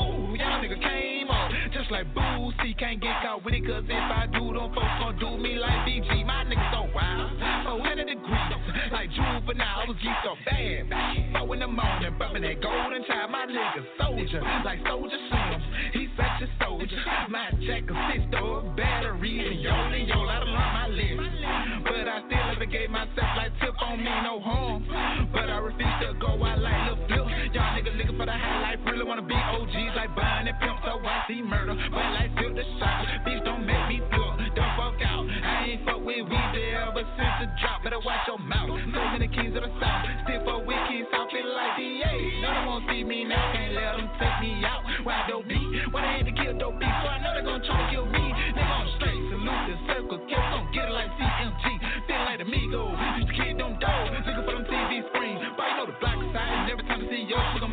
Just 1.83 1.91
like 1.91 2.15
Boosie. 2.15 2.79
Can't 2.79 3.01
get 3.01 3.11
caught 3.21 3.43
with 3.43 3.53
it, 3.53 3.67
cause 3.67 3.83
if 3.83 3.91
I 3.91 4.23
do, 4.31 4.55
them 4.55 4.71
folks 4.71 4.95
gon' 5.03 5.19
do 5.19 5.35
me 5.35 5.59
like 5.59 5.83
BG. 5.83 6.23
My 6.23 6.47
niggas 6.47 6.71
so 6.71 6.87
wild. 6.95 7.27
400 7.75 8.07
degrees, 8.07 8.87
like 8.93 9.11
juvenile. 9.11 9.83
I 9.83 9.91
was 9.91 9.97
geeked 9.99 10.23
up 10.23 10.39
bad. 10.47 10.87
Four 11.35 11.53
in 11.55 11.59
the 11.59 11.67
morning, 11.67 12.15
bumping 12.17 12.43
that 12.43 12.63
golden 12.63 13.03
child. 13.03 13.31
My 13.31 13.43
nigga 13.51 13.83
soldier, 13.99 14.39
like 14.63 14.79
Soulja 14.87 15.19
Slim. 15.27 15.59
He's 15.91 16.07
such 16.15 16.47
a 16.47 16.63
soldier. 16.63 17.03
My 17.27 17.51
jack 17.67 17.83
of 17.91 17.99
oh, 18.39 18.63
batteries 18.79 19.43
and 19.51 19.59
yo 19.59 19.75
and 19.75 20.07
yo. 20.07 20.23
I 20.23 20.39
done 20.39 20.55
learned 20.55 20.71
my 20.79 20.87
lesson. 20.87 21.83
But 21.83 22.07
I 22.07 22.23
still 22.31 22.47
never 22.47 22.65
gave 22.65 22.91
myself 22.91 23.27
like 23.35 23.51
tip 23.59 23.75
on 23.83 23.99
me, 23.99 24.13
no 24.23 24.39
harm. 24.39 24.87
But 25.35 25.51
I 25.51 25.59
refuse 25.59 25.99
to 25.99 26.15
go 26.15 26.31
out 26.47 26.59
like 26.59 26.95
Lil 26.95 27.27
Flip. 27.27 27.32
Y'all 27.53 27.69
niggas 27.77 27.93
looking 28.01 28.17
for 28.17 28.25
the 28.25 28.33
high 28.33 28.73
life, 28.73 28.79
really 28.89 29.05
wanna 29.05 29.21
be 29.21 29.37
OGs 29.37 29.93
like 29.93 30.09
buying 30.17 30.49
and 30.49 30.57
pimp. 30.57 30.73
So 30.81 30.97
I 30.97 31.21
see 31.29 31.41
murder, 31.45 31.77
but 31.93 32.05
like 32.17 32.33
flip 32.33 32.57
the 32.57 32.65
shot. 32.81 33.05
Bitch, 33.21 33.45
don't 33.45 33.61
make 33.61 33.85
me 33.93 33.97
flip, 34.09 34.57
don't 34.57 34.73
fuck 34.73 34.97
out. 35.05 35.21
I 35.29 35.69
ain't 35.69 35.85
fuck 35.85 36.01
with 36.01 36.25
weed 36.25 36.53
ever 36.73 37.05
since 37.13 37.35
the 37.45 37.47
drop. 37.61 37.85
Better 37.85 38.01
watch 38.01 38.25
your 38.25 38.41
mouth. 38.41 38.73
So 38.73 39.01
many 39.13 39.29
kings 39.29 39.53
of 39.53 39.61
the 39.61 39.71
south, 39.77 40.01
still 40.25 40.41
fuck 40.49 40.65
with 40.65 40.81
kids, 40.89 41.05
I 41.13 41.29
feel 41.29 41.45
like 41.53 41.77
DA. 41.77 42.41
None 42.41 42.49
of 42.49 42.57
them 42.57 42.65
won't 42.65 42.83
see 42.89 43.05
me 43.05 43.21
now, 43.21 43.53
can't 43.53 43.77
let 43.77 44.01
them 44.01 44.09
take 44.17 44.37
me 44.41 44.65
out. 44.65 44.81
Why 45.05 45.21
dope 45.29 45.45
beat? 45.45 45.61
Why 45.93 46.01
they 46.01 46.25
had 46.25 46.25
to 46.25 46.33
kill 46.33 46.57
dope 46.57 46.81
beat? 46.81 46.89
So 46.89 47.05
I 47.05 47.21
know 47.21 47.37
they 47.37 47.45
gon' 47.45 47.61
try 47.61 47.77
to 47.77 47.85
kill 47.93 48.09
me. 48.09 48.33
Nigga, 48.57 48.65
I'm 48.65 48.89
straight, 48.97 49.21
salute 49.29 49.63
the 49.69 49.77
circle, 49.93 50.19
kill, 50.25 50.41
gon' 50.41 50.73
get 50.73 50.89
it 50.89 50.95
like 50.97 51.13
CMG. 51.21 51.65
Feel 52.09 52.23
like 52.25 52.41
the 52.41 52.49
Migos, 52.49 52.97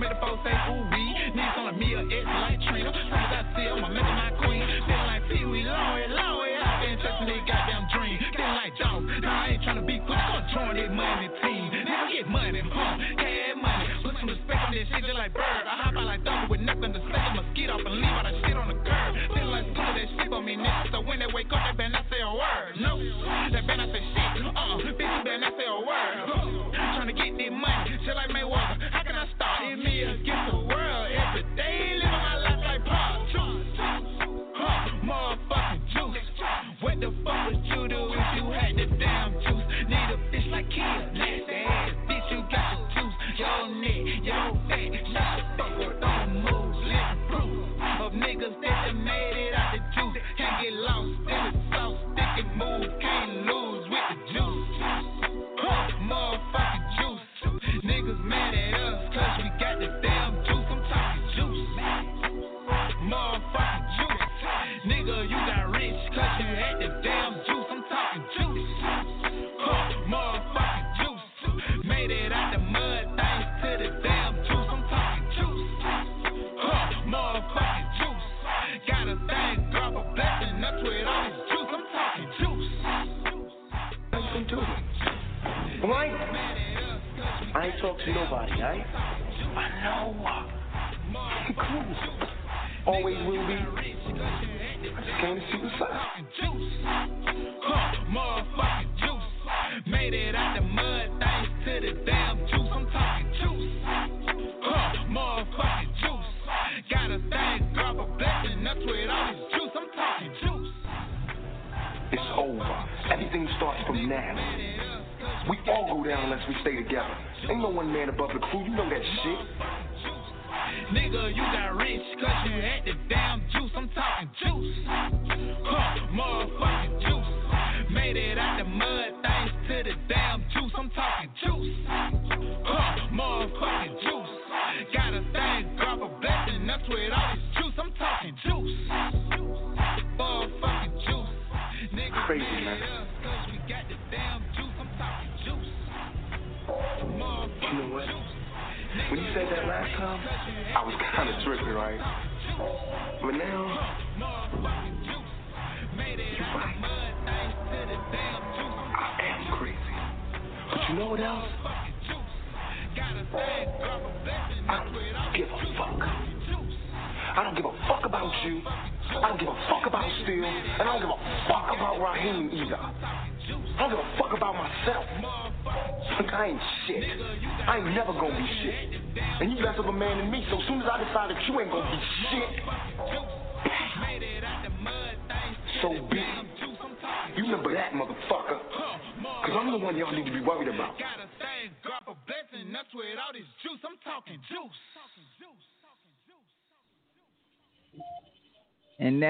make 0.01 0.09
the 0.09 0.17
folks 0.17 0.41
say, 0.49 0.57
ooh, 0.57 0.81
we 0.89 1.05
need 1.37 1.51
some 1.53 1.69
of 1.69 1.77
me 1.77 1.93
or 1.93 2.01
X 2.01 2.25
like 2.25 2.57
trainer. 2.73 2.89
Soon 2.89 3.13
as 3.13 3.37
I 3.37 3.43
see 3.53 3.69
her, 3.69 3.77
I'ma 3.77 3.93
make 3.93 4.01
my 4.01 4.33
queen. 4.41 4.65
Feeling 4.89 5.07
like 5.13 5.23
Pee 5.29 5.45
Wee, 5.45 5.69
long 5.69 6.41
way 6.41 6.57
out, 6.57 6.81
been 6.81 6.97
chasing 7.05 7.29
their 7.29 7.45
goddamn 7.45 7.85
dream. 7.93 8.17
Feeling 8.33 8.57
like 8.57 8.73
Jones, 8.81 9.05
nah, 9.21 9.45
I 9.45 9.53
ain't 9.53 9.61
tryna 9.61 9.85
be 9.85 10.01
quick, 10.01 10.17
gonna 10.17 10.49
join 10.57 10.73
that 10.81 10.89
money 10.97 11.29
team. 11.45 11.60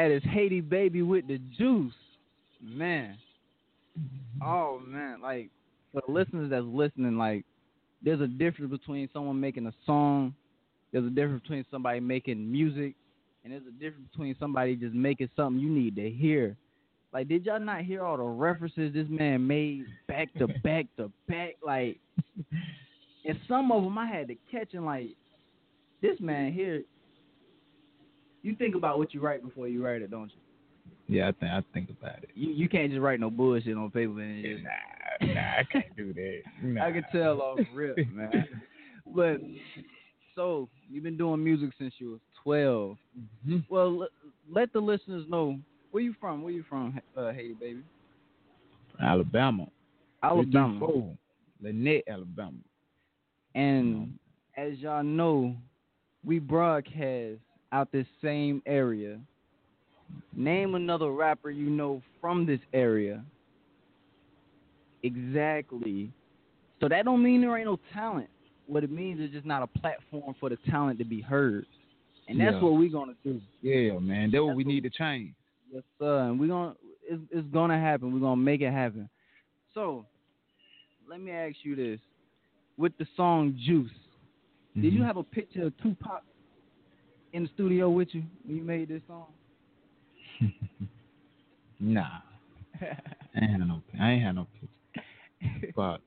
That 0.01 0.12
is 0.12 0.22
Hady 0.22 0.66
Baby 0.66 1.03
with 1.03 1.28
the 1.28 1.36
juice. 1.59 1.92
Man. 2.62 3.18
Oh 4.42 4.80
man, 4.86 5.20
like 5.20 5.51
for 5.92 6.01
the 6.07 6.11
listeners 6.11 6.48
that's 6.48 6.64
listening, 6.64 7.18
like 7.18 7.44
there's 8.03 8.22
a 8.22 8.26
difference 8.26 8.70
between 8.70 9.11
someone 9.12 9.38
making 9.38 9.66
a 9.66 9.74
song, 9.84 10.34
there's 10.90 11.05
a 11.05 11.11
difference 11.11 11.42
between 11.42 11.66
somebody 11.70 12.01
making 12.01 12.51
music, 12.51 12.94
and 13.44 13.53
there's 13.53 13.66
a 13.68 13.72
difference 13.72 14.09
between 14.11 14.34
somebody 14.40 14.74
just 14.74 14.94
making 14.94 15.28
something 15.36 15.61
you 15.61 15.68
need 15.68 15.96
to 15.96 16.09
hear. 16.09 16.57
Like, 17.12 17.28
did 17.28 17.44
y'all 17.44 17.61
not 17.61 17.82
hear 17.82 18.03
all 18.03 18.16
the 18.16 18.22
references 18.22 18.94
this 18.94 19.07
man 19.11 19.46
made 19.46 19.84
back 20.09 20.32
to 20.38 20.46
back 20.64 20.86
to 20.96 21.12
back? 21.28 21.57
Like, 21.62 21.98
and 23.26 23.38
some 23.46 23.70
of 23.70 23.84
them 23.84 23.98
I 23.98 24.07
had 24.07 24.28
to 24.28 24.36
catch 24.51 24.72
and 24.72 24.86
like, 24.86 25.09
this 26.01 26.18
man 26.20 26.55
here. 26.55 26.84
You 28.43 28.55
think 28.57 28.74
about 28.74 28.99
what 28.99 29.12
you 29.12 29.20
write 29.20 29.43
before 29.43 29.68
you 29.68 29.84
write 29.84 30.03
it, 30.03 30.11
don't 30.11 30.30
you? 30.30 30.41
Yeah, 31.09 31.28
I 31.28 31.32
think 31.32 31.53
I 31.53 31.62
think 31.74 31.91
about 31.91 32.22
it. 32.22 32.30
You 32.34 32.51
you 32.51 32.68
can't 32.68 32.91
just 32.91 33.01
write 33.03 33.20
no 33.20 33.30
bullshit 33.30 33.76
on 33.76 33.91
paper 33.91 34.20
and 34.20 34.45
just 34.45 34.62
Nah, 34.62 35.34
nah, 35.34 35.41
I 35.59 35.64
can't 35.70 35.97
do 35.97 36.12
that. 36.14 36.41
Nah. 36.62 36.86
I 36.86 36.93
can 36.93 37.05
tell 37.12 37.41
off 37.43 37.59
rip, 37.74 37.97
man. 38.12 38.47
But 39.14 39.41
so 40.34 40.68
you've 40.88 41.05
been 41.05 41.16
doing 41.16 41.43
music 41.43 41.70
since 41.78 41.95
you 41.99 42.12
was 42.12 42.20
12 42.45 42.97
Well, 43.68 43.99
let, 43.99 44.09
let 44.51 44.72
the 44.72 44.80
listeners 44.80 45.24
know 45.28 45.59
where 45.91 46.03
you 46.03 46.14
from. 46.20 46.43
Where 46.43 46.53
you 46.53 46.64
from, 46.68 47.01
uh, 47.16 47.20
Hady 47.20 47.59
baby? 47.59 47.82
Alabama. 49.03 49.66
Alabama. 50.22 50.78
334, 50.78 51.16
Lanett, 51.64 52.03
Alabama. 52.09 52.57
And 53.55 54.18
as 54.57 54.78
y'all 54.78 55.03
know, 55.03 55.57
we 56.24 56.38
broadcast 56.38 57.41
out 57.72 57.90
this 57.92 58.06
same 58.22 58.62
area. 58.66 59.18
Name 60.34 60.74
another 60.74 61.10
rapper 61.12 61.50
you 61.50 61.70
know 61.70 62.02
from 62.20 62.46
this 62.46 62.60
area. 62.72 63.24
Exactly. 65.02 66.10
So 66.80 66.88
that 66.88 67.04
don't 67.04 67.22
mean 67.22 67.40
there 67.40 67.56
ain't 67.56 67.66
no 67.66 67.78
talent. 67.92 68.28
What 68.66 68.84
it 68.84 68.90
means 68.90 69.20
is 69.20 69.30
just 69.30 69.46
not 69.46 69.62
a 69.62 69.66
platform 69.78 70.34
for 70.38 70.48
the 70.48 70.56
talent 70.68 70.98
to 70.98 71.04
be 71.04 71.20
heard. 71.20 71.66
And 72.28 72.38
that's 72.40 72.54
Yeah. 72.54 72.60
what 72.62 72.74
we're 72.78 72.90
gonna 72.90 73.16
do. 73.24 73.40
Yeah, 73.60 73.98
man. 73.98 74.30
That's 74.30 74.42
what 74.42 74.56
we 74.56 74.64
need 74.64 74.82
to 74.84 74.90
change. 74.90 75.34
Yes, 75.72 75.82
sir. 75.98 76.28
And 76.28 76.38
we're 76.38 76.48
gonna 76.48 76.76
it's, 77.08 77.22
it's 77.30 77.48
gonna 77.48 77.78
happen. 77.78 78.12
We're 78.12 78.20
gonna 78.20 78.40
make 78.40 78.60
it 78.60 78.70
happen. 78.70 79.08
So 79.74 80.06
let 81.08 81.20
me 81.20 81.32
ask 81.32 81.56
you 81.64 81.74
this. 81.74 82.00
With 82.76 82.96
the 82.98 83.06
song 83.16 83.58
Juice, 83.58 83.90
did 84.74 84.92
you 84.92 85.00
Mhm. 85.00 85.06
have 85.06 85.16
a 85.16 85.24
picture 85.24 85.66
of 85.66 85.76
Tupac 85.78 86.22
in 87.33 87.45
the 87.45 87.51
studio 87.55 87.91
with 87.91 88.09
you 88.12 88.22
when 88.45 88.57
you 88.57 88.62
made 88.62 88.89
this 88.89 89.03
song? 89.07 89.26
Nah. 91.83 92.18
I 92.83 92.87
ain't 93.41 93.53
had 93.53 93.61
no 93.66 93.81
I 93.99 94.11
ain't 94.11 94.22
had 94.22 94.35
no 94.35 94.47
picture. 94.61 95.66
Tupac. 95.66 96.01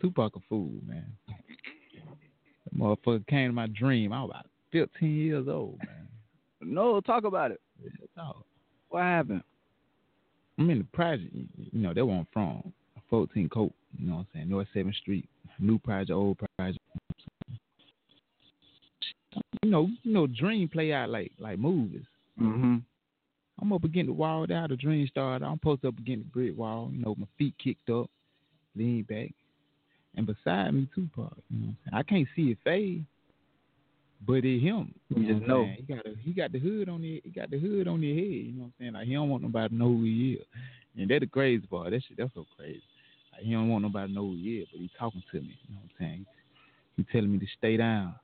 Tupac 0.00 0.36
a 0.36 0.40
fool, 0.48 0.70
man. 0.86 1.06
That 1.26 2.78
motherfucker 2.78 3.26
came 3.26 3.48
to 3.48 3.52
my 3.52 3.66
dream. 3.66 4.12
I 4.12 4.22
was 4.22 4.30
about 4.30 4.46
fifteen 4.70 5.16
years 5.16 5.48
old, 5.48 5.78
man. 5.78 6.06
No, 6.60 7.00
talk 7.00 7.24
about 7.24 7.50
it. 7.50 7.60
Yeah, 7.82 7.90
dog. 8.16 8.44
What 8.88 9.02
happened? 9.02 9.42
I'm 10.58 10.70
in 10.70 10.78
the 10.78 10.84
project, 10.92 11.34
you 11.34 11.80
know, 11.80 11.92
they 11.92 12.02
where 12.02 12.16
I'm 12.16 12.28
from. 12.32 12.72
14 13.10 13.48
Coat, 13.48 13.72
you 13.98 14.08
know 14.08 14.14
what 14.14 14.20
I'm 14.20 14.26
saying? 14.32 14.48
North 14.48 14.68
7th 14.74 14.94
Street. 14.96 15.28
New 15.58 15.78
project, 15.78 16.10
old 16.10 16.38
project. 16.56 16.78
You 19.64 19.70
know, 19.70 19.88
you 20.02 20.12
know, 20.12 20.26
dream 20.26 20.68
play 20.68 20.92
out 20.92 21.08
like 21.08 21.32
like 21.38 21.58
movies. 21.58 22.04
Mm-hmm. 22.38 22.76
I'm 23.62 23.72
up 23.72 23.84
against 23.84 24.08
the 24.08 24.12
wall, 24.12 24.46
how 24.46 24.66
the 24.66 24.76
dream 24.76 25.06
started. 25.06 25.42
I'm 25.42 25.58
posted 25.58 25.88
up 25.88 25.98
against 25.98 26.26
the 26.26 26.30
brick 26.30 26.58
wall, 26.58 26.90
you 26.92 27.02
know, 27.02 27.14
my 27.16 27.26
feet 27.38 27.54
kicked 27.62 27.88
up, 27.88 28.10
lean 28.76 29.04
back. 29.04 29.30
And 30.16 30.26
beside 30.26 30.74
me, 30.74 30.86
Tupac, 30.94 31.32
you 31.48 31.66
know? 31.66 31.74
I 31.94 32.02
can't 32.02 32.28
see 32.36 32.50
it 32.50 32.58
fade, 32.62 33.06
but 34.26 34.44
it 34.44 34.60
him. 34.60 34.94
You 35.08 35.22
know 35.22 35.38
just 35.38 35.48
know. 35.48 35.64
He 35.76 35.82
got 35.82 36.04
a, 36.04 36.14
he 36.20 36.32
got 36.32 36.52
the 36.52 36.58
hood 36.58 36.90
on 36.90 37.02
it. 37.02 37.22
He 37.24 37.30
got 37.30 37.50
the 37.50 37.58
hood 37.58 37.88
on 37.88 38.02
his 38.02 38.16
head. 38.16 38.24
You 38.24 38.52
know 38.52 38.58
what 38.58 38.66
I'm 38.66 38.72
saying? 38.80 38.92
Like 38.92 39.06
he 39.06 39.14
don't 39.14 39.30
want 39.30 39.42
nobody 39.44 39.68
to 39.70 39.74
know 39.74 39.88
who 39.88 40.04
he 40.04 40.32
is. 40.34 40.46
And 40.98 41.10
that's 41.10 41.20
the 41.20 41.26
crazy 41.26 41.66
part. 41.66 41.90
That 41.90 42.02
shit, 42.06 42.18
that's 42.18 42.34
so 42.34 42.44
crazy. 42.58 42.82
Like 43.32 43.44
he 43.44 43.52
don't 43.52 43.70
want 43.70 43.82
nobody 43.82 44.08
to 44.08 44.14
know 44.14 44.26
who 44.28 44.36
he 44.36 44.58
is, 44.58 44.68
but 44.70 44.80
he 44.80 44.90
talking 44.98 45.22
to 45.32 45.40
me. 45.40 45.58
You 45.68 45.74
know 45.74 45.80
what 45.80 45.90
I'm 46.00 46.06
saying? 46.06 46.26
He 46.96 47.04
telling 47.04 47.32
me 47.32 47.38
to 47.38 47.46
stay 47.56 47.78
down. 47.78 48.14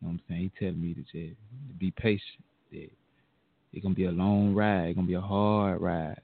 You 0.00 0.08
know 0.08 0.12
what 0.12 0.12
I'm 0.12 0.20
saying? 0.28 0.40
He 0.40 0.64
telling 0.64 0.80
me 0.80 0.94
to 0.94 1.02
just 1.02 1.36
be 1.78 1.90
patient. 1.92 2.44
That 2.72 2.90
it's 3.72 3.82
gonna 3.82 3.94
be 3.94 4.04
a 4.04 4.12
long 4.12 4.54
ride. 4.54 4.88
It's 4.88 4.96
gonna 4.96 5.06
be 5.06 5.14
a 5.14 5.20
hard 5.20 5.80
ride. 5.80 6.20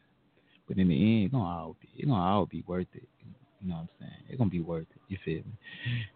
But 0.68 0.78
in 0.78 0.88
the 0.88 0.94
end, 0.94 1.24
it's 1.24 1.32
gonna 1.32 1.44
all 1.44 1.76
be 1.80 1.88
it's 1.96 2.06
gonna 2.06 2.20
all 2.20 2.46
be 2.46 2.64
worth 2.66 2.86
it. 2.94 3.08
You 3.60 3.70
know 3.70 3.76
what 3.76 3.80
I'm 3.82 3.88
saying? 4.00 4.22
It's 4.28 4.38
gonna 4.38 4.50
be 4.50 4.60
worth 4.60 4.86
it. 4.94 5.00
You 5.08 5.18
feel 5.24 5.36
me? 5.36 5.52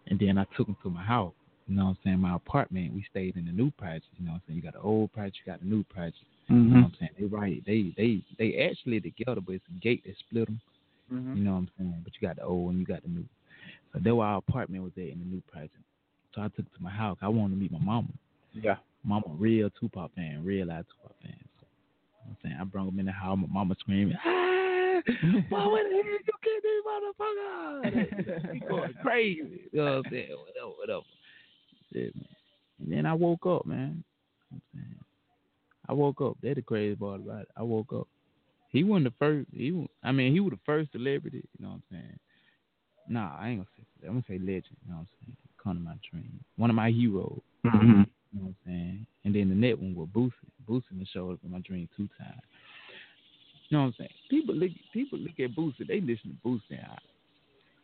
And 0.07 0.19
then 0.19 0.37
I 0.37 0.45
took 0.55 0.67
him 0.67 0.77
to 0.83 0.89
my 0.89 1.03
house. 1.03 1.33
You 1.67 1.75
know 1.75 1.85
what 1.85 1.89
I'm 1.91 1.97
saying? 2.03 2.19
My 2.19 2.35
apartment. 2.35 2.93
We 2.93 3.05
stayed 3.11 3.35
in 3.37 3.45
the 3.45 3.51
new 3.51 3.71
project. 3.71 4.05
You 4.17 4.25
know 4.25 4.31
what 4.31 4.37
I'm 4.37 4.41
saying? 4.47 4.57
You 4.57 4.63
got 4.63 4.73
the 4.73 4.81
old 4.81 5.11
project, 5.13 5.37
you 5.45 5.51
got 5.51 5.59
the 5.59 5.67
new 5.67 5.83
project. 5.83 6.17
You 6.47 6.55
know 6.55 6.81
what 6.81 6.85
I'm 6.85 6.95
saying? 6.99 7.11
They 7.19 7.25
right. 7.25 7.63
They 7.65 7.93
they 7.95 8.23
they 8.39 8.69
actually 8.69 8.99
together, 9.01 9.41
but 9.41 9.53
it's 9.53 9.65
a 9.69 9.79
gate 9.79 10.03
that 10.05 10.15
split 10.17 10.47
them. 10.47 10.59
Mm-hmm. 11.13 11.37
You 11.37 11.43
know 11.43 11.51
what 11.51 11.57
I'm 11.57 11.69
saying? 11.77 12.01
But 12.03 12.13
you 12.19 12.27
got 12.27 12.37
the 12.37 12.43
old 12.43 12.71
and 12.71 12.79
you 12.79 12.85
got 12.85 13.03
the 13.03 13.09
new. 13.09 13.25
So 13.93 13.99
that's 14.03 14.13
where 14.13 14.27
our 14.27 14.37
apartment 14.37 14.83
was 14.83 14.93
at 14.97 15.03
in 15.03 15.19
the 15.19 15.25
new 15.25 15.41
project. 15.51 15.75
So 16.35 16.41
I 16.41 16.45
took 16.49 16.59
it 16.59 16.75
to 16.77 16.83
my 16.83 16.91
house. 16.91 17.17
I 17.21 17.27
wanted 17.27 17.55
to 17.55 17.61
meet 17.61 17.71
my 17.71 17.79
mama. 17.79 18.09
Yeah. 18.53 18.75
Mama, 19.03 19.25
real 19.37 19.69
Tupac 19.79 20.13
fan, 20.15 20.43
real 20.43 20.67
live 20.67 20.85
Tupac 20.87 21.15
fan. 21.21 21.33
So, 21.59 21.65
you 21.65 22.25
know 22.25 22.31
I'm 22.31 22.37
saying? 22.43 22.57
I 22.59 22.63
brought 22.65 22.87
him 22.87 22.99
in 22.99 23.05
the 23.05 23.11
house. 23.11 23.37
My 23.39 23.47
mama 23.51 23.75
screaming, 23.79 24.15
ah, 24.17 24.39
why 25.49 25.65
would 25.67 25.85
the 25.85 26.03
hell 26.03 26.03
you 26.03 26.19
get 26.43 26.61
this 26.63 26.83
motherfucker? 26.87 28.53
he 28.53 28.59
going 28.59 28.93
crazy. 29.01 29.61
You 29.71 29.79
know 29.79 29.85
what 29.85 30.05
I'm 30.05 30.11
saying? 30.11 30.29
Whatever, 30.37 30.71
whatever. 30.77 31.05
Yeah, 31.91 32.09
man. 32.15 32.27
And 32.81 32.91
then 32.91 33.05
I 33.05 33.13
woke 33.13 33.45
up, 33.45 33.65
man. 33.65 33.77
You 33.79 33.85
know 33.85 33.93
what 34.49 34.57
I'm 34.57 34.61
saying? 34.73 34.99
I 35.87 35.93
woke 35.93 36.21
up. 36.21 36.37
That's 36.43 36.55
the 36.55 36.61
crazy 36.61 36.95
part 36.95 37.21
about 37.21 37.41
it. 37.43 37.47
I 37.57 37.63
woke 37.63 37.93
up. 37.93 38.07
He 38.69 38.83
wasn't 38.83 39.05
the 39.05 39.13
first. 39.17 39.47
He, 39.51 39.87
I 40.03 40.11
mean, 40.11 40.33
he 40.33 40.39
was 40.39 40.51
the 40.51 40.59
first 40.65 40.91
celebrity. 40.91 41.43
You 41.57 41.65
know 41.65 41.69
what 41.69 41.75
I'm 41.75 41.83
saying? 41.91 42.19
Nah, 43.07 43.35
I 43.39 43.49
ain't 43.49 43.59
gonna 43.59 43.69
say. 43.75 43.83
that. 44.01 44.07
I'm 44.07 44.13
gonna 44.13 44.25
say 44.27 44.37
legend. 44.37 44.77
You 44.85 44.91
know 44.91 44.97
what 44.97 44.99
I'm 45.01 45.07
saying? 45.25 45.37
Come 45.63 45.83
my 45.83 45.95
dream. 46.09 46.39
One 46.57 46.69
of 46.69 46.75
my 46.75 46.89
heroes. 46.89 47.41
Mm-hmm. 47.65 48.03
You 48.31 48.39
know 48.39 48.45
what 48.45 48.47
I'm 48.47 48.55
saying? 48.65 49.05
And 49.25 49.35
then 49.35 49.49
the 49.49 49.55
net 49.55 49.79
one 49.79 49.95
with 49.95 50.13
Boosie. 50.13 50.31
Boosie 50.67 51.07
showed 51.11 51.33
up 51.33 51.39
in 51.43 51.51
my 51.51 51.59
dream 51.59 51.89
two 51.97 52.07
times. 52.17 52.41
You 53.69 53.77
know 53.77 53.83
what 53.83 53.87
I'm 53.89 53.95
saying? 53.99 54.09
People 54.29 54.55
look 54.55 54.71
people 54.93 55.19
look 55.19 55.39
at 55.39 55.55
Boosie, 55.55 55.87
they 55.87 56.01
listen 56.01 56.37
to 56.43 56.47
Boosie. 56.47 56.83
I, 56.83 56.97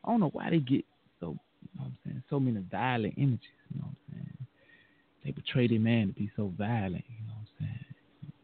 I 0.04 0.12
don't 0.12 0.20
know 0.20 0.30
why 0.30 0.50
they 0.50 0.60
get 0.60 0.86
so 1.20 1.38
you 1.62 1.70
know 1.80 1.84
what 1.84 1.86
I'm 1.86 1.98
saying, 2.06 2.24
so 2.30 2.40
many 2.40 2.64
violent 2.72 3.14
images, 3.18 3.46
you 3.72 3.80
know 3.80 3.88
what 3.88 3.98
I'm 4.10 4.14
saying? 4.14 4.48
They 5.24 5.32
portray 5.32 5.68
their 5.68 5.80
man 5.80 6.08
to 6.08 6.14
be 6.14 6.32
so 6.36 6.52
violent, 6.58 7.04
you 7.08 7.28
know 7.28 7.34
what 7.34 7.48
I'm 7.60 7.68
saying? 7.68 7.86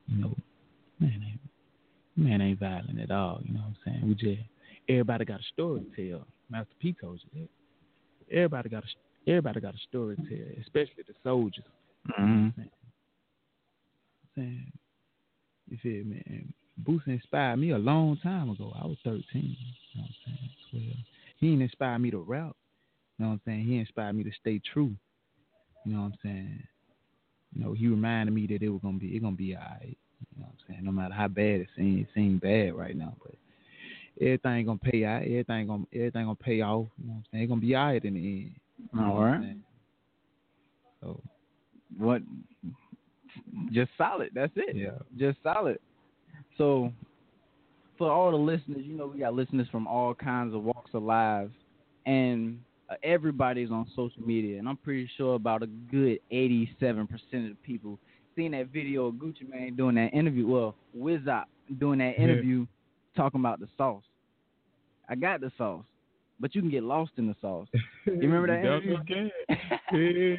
You 0.07 0.21
know, 0.21 0.35
man 0.99 1.23
ain't 1.27 1.39
man 2.15 2.41
ain't 2.41 2.59
violent 2.59 2.99
at 2.99 3.11
all, 3.11 3.41
you 3.43 3.53
know 3.53 3.61
what 3.61 3.67
I'm 3.67 3.77
saying? 3.85 4.07
We 4.07 4.15
just 4.15 4.47
everybody 4.87 5.25
got 5.25 5.39
a 5.39 5.43
story 5.53 5.81
to 5.81 6.09
tell. 6.09 6.27
Master 6.49 6.73
P 6.79 6.95
told 6.99 7.19
you 7.31 7.41
that. 7.41 8.35
Everybody 8.35 8.69
got 8.69 8.83
a 8.83 8.87
everybody 9.27 9.59
got 9.59 9.75
a 9.75 9.79
story 9.89 10.15
to 10.15 10.21
tell, 10.23 10.61
especially 10.61 11.03
the 11.07 11.13
soldiers. 11.23 11.63
Mm-hmm. 12.19 12.61
saying? 14.35 14.71
You 15.69 15.77
feel 15.81 16.03
me? 16.05 16.23
And 16.25 16.53
Boosie 16.83 17.07
inspired 17.07 17.57
me 17.57 17.71
a 17.71 17.77
long 17.77 18.17
time 18.23 18.49
ago. 18.49 18.73
I 18.81 18.85
was 18.85 18.97
13. 19.03 19.23
You 19.33 20.01
know 20.01 20.01
what 20.01 20.05
I'm 20.05 20.15
saying? 20.25 20.49
12. 20.71 20.83
He 21.37 21.47
didn't 21.49 21.61
inspire 21.63 21.99
me 21.99 22.11
to 22.11 22.19
rap. 22.19 22.55
You 23.17 23.25
know 23.25 23.29
what 23.29 23.33
I'm 23.33 23.41
saying? 23.45 23.65
He 23.65 23.77
inspired 23.77 24.13
me 24.15 24.23
to 24.23 24.31
stay 24.39 24.59
true. 24.73 24.95
You 25.85 25.93
know 25.93 26.01
what 26.01 26.05
I'm 26.05 26.17
saying? 26.23 26.63
You 27.53 27.63
know, 27.63 27.73
he 27.73 27.87
reminded 27.87 28.33
me 28.33 28.47
that 28.47 28.61
it 28.61 28.69
was 28.69 28.81
gonna 28.81 28.97
be 28.97 29.15
it 29.15 29.21
gonna 29.21 29.35
be 29.35 29.55
alright. 29.55 29.97
You 30.35 30.41
know 30.41 30.45
what 30.45 30.49
I'm 30.49 30.57
saying? 30.67 30.85
No 30.85 30.91
matter 30.91 31.13
how 31.13 31.27
bad 31.27 31.61
it 31.61 31.67
seems, 31.75 32.01
it 32.01 32.07
seems 32.15 32.41
bad 32.41 32.73
right 32.73 32.95
now, 32.95 33.13
but 33.21 33.35
everything 34.19 34.65
gonna 34.65 34.79
pay 34.79 35.03
out. 35.05 35.23
Everything 35.23 35.67
gonna 35.67 35.83
everything 35.93 36.25
gonna 36.25 36.35
pay 36.35 36.61
off. 36.61 36.87
You 36.97 37.07
know 37.07 37.13
what 37.13 37.17
I'm 37.17 37.25
saying? 37.31 37.43
It's 37.43 37.49
gonna 37.49 37.61
be 37.61 37.75
alright 37.75 38.05
in 38.05 38.13
the 38.13 38.19
end. 38.19 38.51
All 38.99 39.23
right. 39.23 39.55
So 41.01 41.19
What? 41.97 42.21
Just 43.71 43.91
solid. 43.97 44.31
That's 44.33 44.51
it. 44.55 44.75
Yeah. 44.75 44.97
Just 45.17 45.37
solid. 45.43 45.79
So, 46.57 46.91
for 47.97 48.11
all 48.11 48.31
the 48.31 48.37
listeners, 48.37 48.81
you 48.83 48.95
know 48.97 49.07
we 49.07 49.19
got 49.19 49.33
listeners 49.33 49.67
from 49.71 49.87
all 49.87 50.13
kinds 50.13 50.53
of 50.53 50.63
walks 50.63 50.91
of 50.93 51.03
lives, 51.03 51.53
and 52.05 52.59
uh, 52.89 52.95
everybody's 53.03 53.71
on 53.71 53.87
social 53.95 54.21
media, 54.23 54.59
and 54.59 54.67
I'm 54.67 54.77
pretty 54.77 55.09
sure 55.17 55.35
about 55.35 55.63
a 55.63 55.67
good 55.67 56.19
87% 56.31 57.01
of 57.09 57.09
the 57.31 57.55
people 57.63 57.97
seen 58.35 58.51
that 58.51 58.67
video 58.67 59.07
of 59.07 59.15
Gucci 59.15 59.47
Mane 59.49 59.75
doing 59.75 59.95
that 59.95 60.13
interview. 60.13 60.47
Well, 60.47 60.75
Wizop 60.97 61.45
doing 61.79 61.99
that 61.99 62.17
Yeah. 62.17 62.23
interview 62.23 62.65
talking 63.15 63.39
about 63.39 63.59
the 63.59 63.67
sauce. 63.77 64.03
I 65.09 65.15
got 65.15 65.41
the 65.41 65.51
sauce, 65.57 65.85
but 66.41 66.53
you 66.55 66.61
can 66.61 66.69
get 66.71 66.83
lost 66.83 67.11
in 67.17 67.27
the 67.27 67.35
sauce. 67.39 67.67
You 68.05 68.13
remember 68.29 68.47
that 68.47 68.63
You 68.83 68.95
interview? 68.97 69.29
definitely 69.91 70.31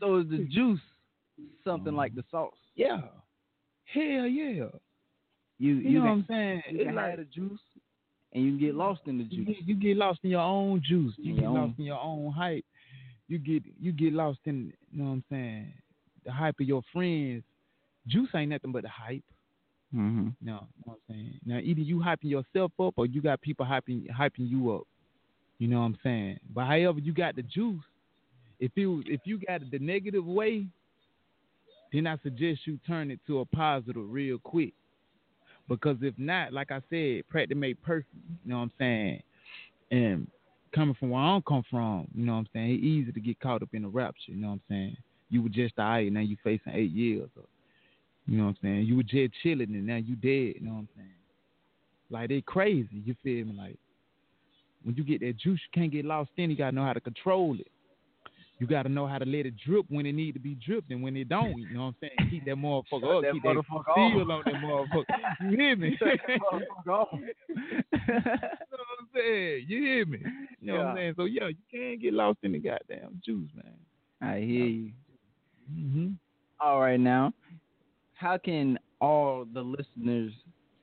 so 0.00 0.16
is 0.18 0.28
the 0.28 0.46
juice 0.50 0.80
something 1.64 1.94
like 1.94 2.14
the 2.14 2.24
sauce? 2.30 2.54
Yeah. 2.76 3.00
Hell 3.92 4.26
yeah. 4.26 4.26
You 4.26 4.70
You, 5.58 5.74
you 5.76 5.98
know 5.98 6.04
what 6.06 6.10
I'm 6.10 6.24
saying? 6.28 6.62
You 6.70 6.78
It's 6.80 6.86
can 6.86 6.94
like 6.94 7.16
the 7.16 7.24
juice, 7.24 7.60
and 8.32 8.44
you 8.44 8.50
can 8.52 8.60
get 8.60 8.74
lost 8.74 9.00
in 9.06 9.18
the 9.18 9.24
you 9.24 9.44
juice. 9.44 9.56
get, 9.58 9.66
you 9.68 9.74
get 9.74 9.96
lost 9.96 10.20
in 10.22 10.30
your 10.30 10.40
own 10.40 10.82
juice. 10.86 11.14
You 11.16 11.34
get 11.34 11.42
your 11.42 11.52
lost 11.52 11.78
in 11.78 11.84
your 11.86 12.00
own 12.00 12.32
hype. 12.32 12.64
You 13.28 13.38
get 13.38 13.62
you 13.80 13.92
get 13.92 14.12
lost 14.12 14.38
in 14.44 14.72
you 14.92 14.98
know 15.02 15.04
what 15.04 15.10
I'm 15.16 15.24
saying, 15.30 15.72
the 16.24 16.32
hype 16.32 16.60
of 16.60 16.66
your 16.66 16.82
friends. 16.92 17.42
Juice 18.06 18.28
ain't 18.34 18.50
nothing 18.50 18.72
but 18.72 18.82
the 18.84 18.88
hype. 18.88 19.24
Mm-hmm. 19.94 20.28
No, 20.42 20.66
you 20.76 20.84
know 20.86 20.92
I'm 20.92 20.96
saying? 21.08 21.40
Now 21.46 21.58
either 21.58 21.80
you 21.80 21.98
hyping 21.98 22.24
yourself 22.30 22.72
up 22.80 22.94
or 22.96 23.06
you 23.06 23.22
got 23.22 23.40
people 23.40 23.64
hyping 23.64 24.06
hyping 24.10 24.48
you 24.50 24.72
up. 24.72 24.82
You 25.58 25.68
know 25.68 25.80
what 25.80 25.86
I'm 25.86 25.98
saying? 26.02 26.40
But 26.54 26.66
however 26.66 26.98
you 27.00 27.12
got 27.12 27.36
the 27.36 27.42
juice, 27.42 27.82
if 28.60 28.72
you 28.74 29.02
if 29.06 29.20
you 29.24 29.38
got 29.38 29.62
it 29.62 29.70
the 29.70 29.78
negative 29.78 30.24
way, 30.24 30.66
then 31.92 32.06
I 32.06 32.18
suggest 32.22 32.60
you 32.66 32.78
turn 32.86 33.10
it 33.10 33.20
to 33.26 33.40
a 33.40 33.44
positive 33.46 33.96
real 33.96 34.38
quick. 34.38 34.74
Because 35.68 35.96
if 36.02 36.14
not, 36.18 36.52
like 36.52 36.70
I 36.70 36.80
said, 36.90 37.28
practice 37.28 37.56
make 37.56 37.80
perfect. 37.82 38.08
You 38.44 38.50
know 38.50 38.58
what 38.58 38.62
I'm 38.62 38.72
saying? 38.78 39.22
And 39.90 40.26
coming 40.74 40.94
from 40.98 41.10
where 41.10 41.20
I 41.20 41.28
don't 41.28 41.46
come 41.46 41.64
from, 41.70 42.08
you 42.14 42.24
know 42.24 42.32
what 42.32 42.38
I'm 42.38 42.48
saying? 42.52 42.70
It's 42.72 42.84
easy 42.84 43.12
to 43.12 43.20
get 43.20 43.40
caught 43.40 43.62
up 43.62 43.68
in 43.72 43.82
the 43.82 43.88
rapture. 43.88 44.32
You 44.32 44.36
know 44.36 44.48
what 44.48 44.54
I'm 44.54 44.62
saying? 44.68 44.96
you 45.30 45.42
were 45.42 45.48
just 45.48 45.78
alright, 45.78 46.12
now 46.12 46.20
you 46.20 46.36
facing 46.42 46.72
eight 46.74 46.90
years. 46.90 47.28
Or, 47.36 47.44
you 48.28 48.36
know 48.36 48.44
what 48.44 48.50
I'm 48.50 48.56
saying? 48.62 48.86
You 48.86 48.96
were 48.96 49.02
just 49.02 49.32
chilling 49.42 49.74
and 49.74 49.86
now 49.86 49.96
you 49.96 50.14
dead. 50.14 50.60
You 50.60 50.66
know 50.66 50.72
what 50.72 50.78
I'm 50.80 50.88
saying? 50.96 51.08
Like 52.10 52.28
they 52.28 52.42
crazy. 52.42 53.02
You 53.04 53.16
feel 53.22 53.46
me? 53.46 53.54
Like 53.56 53.78
when 54.82 54.94
you 54.96 55.02
get 55.02 55.20
that 55.20 55.38
juice, 55.38 55.60
you 55.64 55.80
can't 55.80 55.90
get 55.90 56.04
lost 56.04 56.30
in. 56.36 56.50
You 56.50 56.56
gotta 56.56 56.76
know 56.76 56.84
how 56.84 56.92
to 56.92 57.00
control 57.00 57.56
it. 57.58 57.68
You 58.58 58.66
gotta 58.66 58.90
know 58.90 59.06
how 59.06 59.16
to 59.16 59.24
let 59.24 59.46
it 59.46 59.54
drip 59.64 59.86
when 59.88 60.04
it 60.04 60.12
need 60.12 60.32
to 60.32 60.40
be 60.40 60.56
dripped 60.56 60.90
and 60.90 61.02
when 61.02 61.16
it 61.16 61.30
don't. 61.30 61.56
You 61.58 61.74
know 61.74 61.86
what 61.86 61.94
I'm 62.02 62.10
saying? 62.18 62.30
Keep 62.30 62.44
that 62.44 62.56
motherfucker 62.56 63.16
up. 63.16 63.22
that 63.22 63.32
keep 63.32 63.44
motherfucker 63.44 63.84
that 63.86 64.12
seal 64.12 64.32
on 64.32 64.42
that 64.44 64.54
motherfucker. 64.54 65.50
You 65.50 65.56
hear 65.56 65.76
me? 65.76 65.96
Shut 65.98 66.08
that 66.26 66.40
motherfucker 66.40 66.92
off. 66.92 67.08
you 67.18 67.18
know 67.18 68.20
what 68.20 68.98
I'm 69.00 69.08
saying? 69.14 69.64
You 69.68 69.82
hear 69.82 70.06
me? 70.06 70.18
You 70.60 70.72
know 70.72 70.78
what 70.78 70.86
I'm 70.86 70.96
saying? 70.96 71.14
So 71.16 71.24
yeah, 71.24 71.48
you 71.48 71.56
can't 71.72 72.02
get 72.02 72.12
lost 72.12 72.40
in 72.42 72.52
the 72.52 72.58
goddamn 72.58 73.22
juice, 73.24 73.48
man. 73.54 73.74
I 74.20 74.40
hear 74.40 74.66
you. 74.66 74.92
Mm-hmm. 75.72 76.08
All 76.60 76.80
right, 76.80 76.98
now, 76.98 77.32
how 78.18 78.36
can 78.36 78.78
all 79.00 79.46
the 79.54 79.60
listeners 79.62 80.32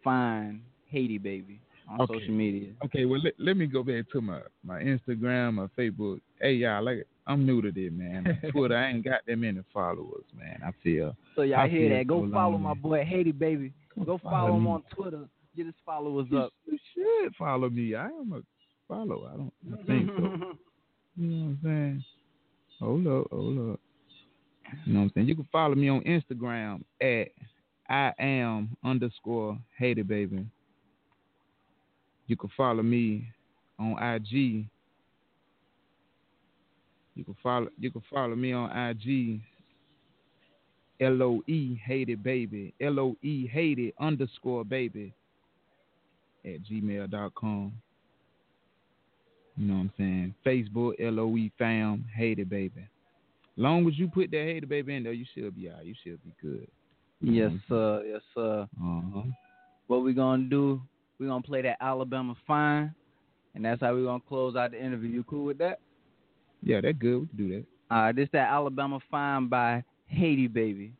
find 0.04 0.62
Hady 0.92 1.22
Baby 1.22 1.60
on 1.90 2.02
Okay. 2.02 2.14
social 2.14 2.34
media? 2.34 2.70
Okay, 2.86 3.04
well 3.06 3.20
let, 3.22 3.34
let 3.38 3.58
me 3.58 3.66
go 3.68 3.84
back 3.84 4.10
to 4.14 4.22
my 4.22 4.40
my 4.64 4.82
Instagram, 4.82 5.56
my 5.56 5.68
Facebook. 5.78 6.22
Hey 6.40 6.54
y'all, 6.54 6.84
like 6.84 7.06
I'm 7.28 7.46
new 7.46 7.62
to 7.62 7.72
this, 7.72 7.92
man. 7.92 8.26
Twitter, 8.52 8.78
I 8.78 8.92
ain't 8.92 9.04
got 9.04 9.22
that 9.28 9.36
many 9.38 9.62
followers, 9.74 10.24
man. 10.38 10.62
I 10.66 10.72
feel. 10.82 11.16
So 11.36 11.42
y'all 11.42 11.60
I 11.60 11.68
hear 11.68 11.90
that? 11.98 12.08
Go 12.08 12.26
so 12.26 12.32
follow 12.32 12.58
my 12.58 12.74
boy 12.74 13.04
Hady 13.04 13.38
Baby. 13.38 13.74
Go 14.06 14.18
follow 14.18 14.48
follow 14.48 14.56
him 14.58 14.68
on 14.68 14.84
Twitter. 14.96 15.26
Get 15.58 15.66
his 15.66 15.76
followers 15.86 16.28
You 16.32 16.40
up. 16.40 16.54
You 16.66 16.78
should 16.94 17.36
follow 17.36 17.70
me. 17.70 17.96
I 17.96 18.08
am 18.08 18.32
a 18.34 18.42
follower. 18.88 19.30
I 19.34 19.38
don't 19.38 19.54
I 19.74 19.84
think 19.86 20.10
so. 20.18 20.58
You 21.18 21.28
know 21.28 21.46
what 21.46 21.50
I'm 21.52 21.60
saying? 21.64 22.04
Hold 22.82 23.08
up, 23.08 23.28
hold 23.32 23.72
up. 23.74 23.80
You 24.86 24.94
know 24.94 25.00
what 25.00 25.06
I'm 25.06 25.12
saying? 25.16 25.28
You 25.28 25.36
can 25.36 25.48
follow 25.52 25.76
me 25.76 25.90
on 25.90 26.02
Instagram 26.02 26.82
at 27.02 27.30
I 27.88 28.14
am 28.20 28.76
underscore 28.84 29.58
Hady 29.80 30.06
baby. 30.06 30.46
You 32.28 32.36
can 32.36 32.50
follow 32.58 32.82
me 32.82 33.28
on 33.78 33.92
IG. 34.02 34.66
You 37.16 37.24
can 37.24 37.36
follow 37.42 37.68
you 37.80 37.92
can 37.92 38.02
follow 38.12 38.36
me 38.36 38.54
on 38.54 38.72
IG. 38.72 39.42
L 41.02 41.22
O 41.22 41.44
E 41.48 41.80
Hady 41.88 42.22
baby. 42.22 42.74
L 42.82 43.00
O 43.00 43.16
E 43.22 43.50
Hady 43.54 43.94
underscore 44.00 44.64
baby 44.64 45.14
at 46.44 46.64
gmail.com. 46.64 47.74
You 49.58 49.68
know 49.68 49.74
what 49.74 49.80
I'm 49.80 49.92
saying? 49.98 50.36
Facebook, 50.46 50.94
L 51.00 51.20
O 51.20 51.38
E 51.38 51.52
fam, 51.58 52.06
Hady 52.18 52.48
baby. 52.48 52.88
Long 53.58 53.88
as 53.88 53.98
you 53.98 54.08
put 54.08 54.32
that 54.32 54.38
Hady 54.38 54.68
baby 54.68 54.96
in 54.96 55.04
there, 55.04 55.14
you 55.14 55.26
should 55.34 55.56
be 55.56 55.70
out. 55.70 55.86
You 55.86 55.94
should 56.04 56.22
be 56.24 56.34
good. 56.42 56.68
Yes, 57.22 57.52
sir. 57.70 58.04
Yes, 58.06 58.22
sir. 58.34 58.68
Uh-huh. 58.82 59.22
What 59.88 60.04
we 60.04 60.14
gonna 60.14 60.44
do? 60.44 60.82
We 61.20 61.28
gonna 61.28 61.42
play 61.42 61.62
that 61.62 61.78
Alabama 61.80 62.36
Fine, 62.46 62.94
and 63.54 63.64
that's 63.64 63.82
how 63.82 63.96
we 63.96 64.04
gonna 64.04 64.22
close 64.28 64.56
out 64.56 64.72
the 64.72 64.84
interview. 64.84 65.10
You 65.10 65.24
cool 65.24 65.46
with 65.46 65.58
that? 65.60 65.80
Yeah, 66.62 66.82
that 66.82 67.00
good. 67.00 67.22
We 67.22 67.28
can 67.28 67.38
do 67.38 67.50
that. 67.50 67.66
All 67.92 68.02
right, 68.02 68.16
this 68.16 68.28
that 68.34 68.50
Alabama 68.50 69.00
Fine 69.10 69.48
by 69.48 69.84
Hady 70.14 70.52
Baby. 70.52 70.92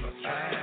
Flavor. 0.00 0.53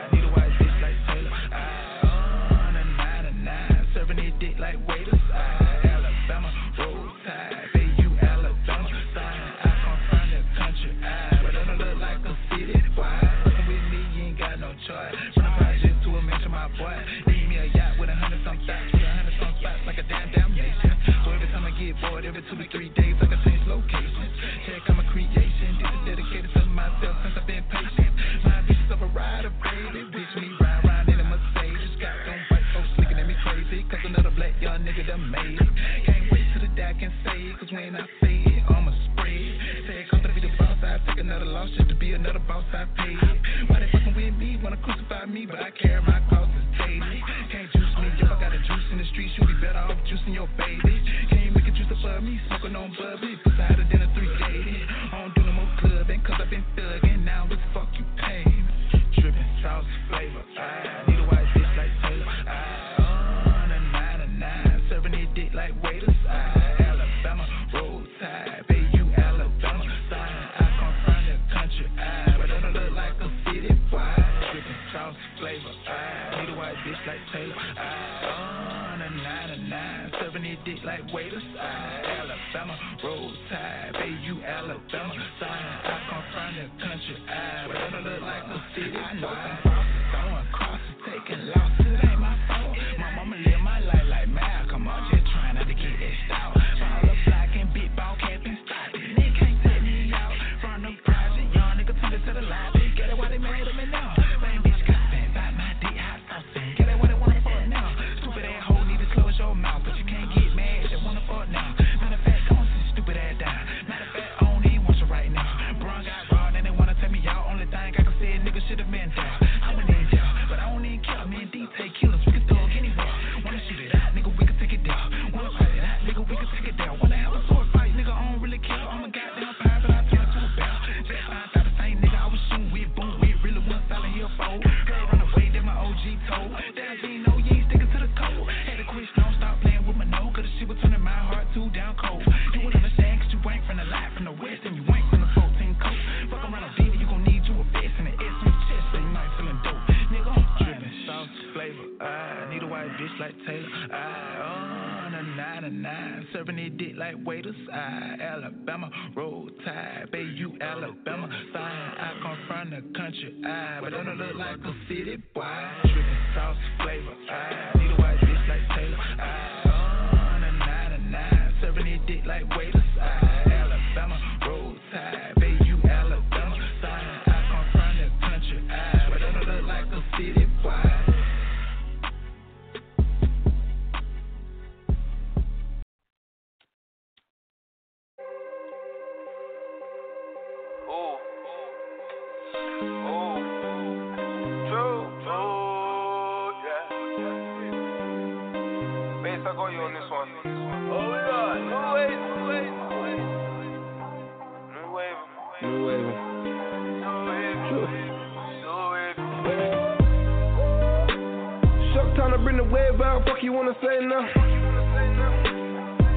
Time 212.15 212.31
to 212.31 212.37
bring 212.37 212.57
the 212.57 212.63
wave 212.63 212.99
out. 213.01 213.23
Fuck 213.25 213.41
you 213.41 213.53
wanna 213.53 213.75
say 213.81 213.99
now? 214.05 214.25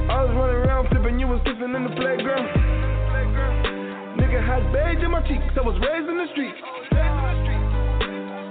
I 0.04 0.22
was 0.24 0.30
running 0.36 0.60
around 0.66 0.88
flipping, 0.88 1.18
you 1.18 1.26
was 1.26 1.40
slipping 1.44 1.74
in 1.74 1.84
the 1.84 1.94
playground. 1.96 2.48
Nigga 4.20 4.40
had 4.44 4.72
beige 4.72 5.02
in 5.02 5.10
my 5.10 5.22
cheeks, 5.26 5.44
I 5.56 5.62
was 5.62 5.76
raised 5.80 6.08
in 6.08 6.16
the 6.18 6.28
streets. 6.32 6.58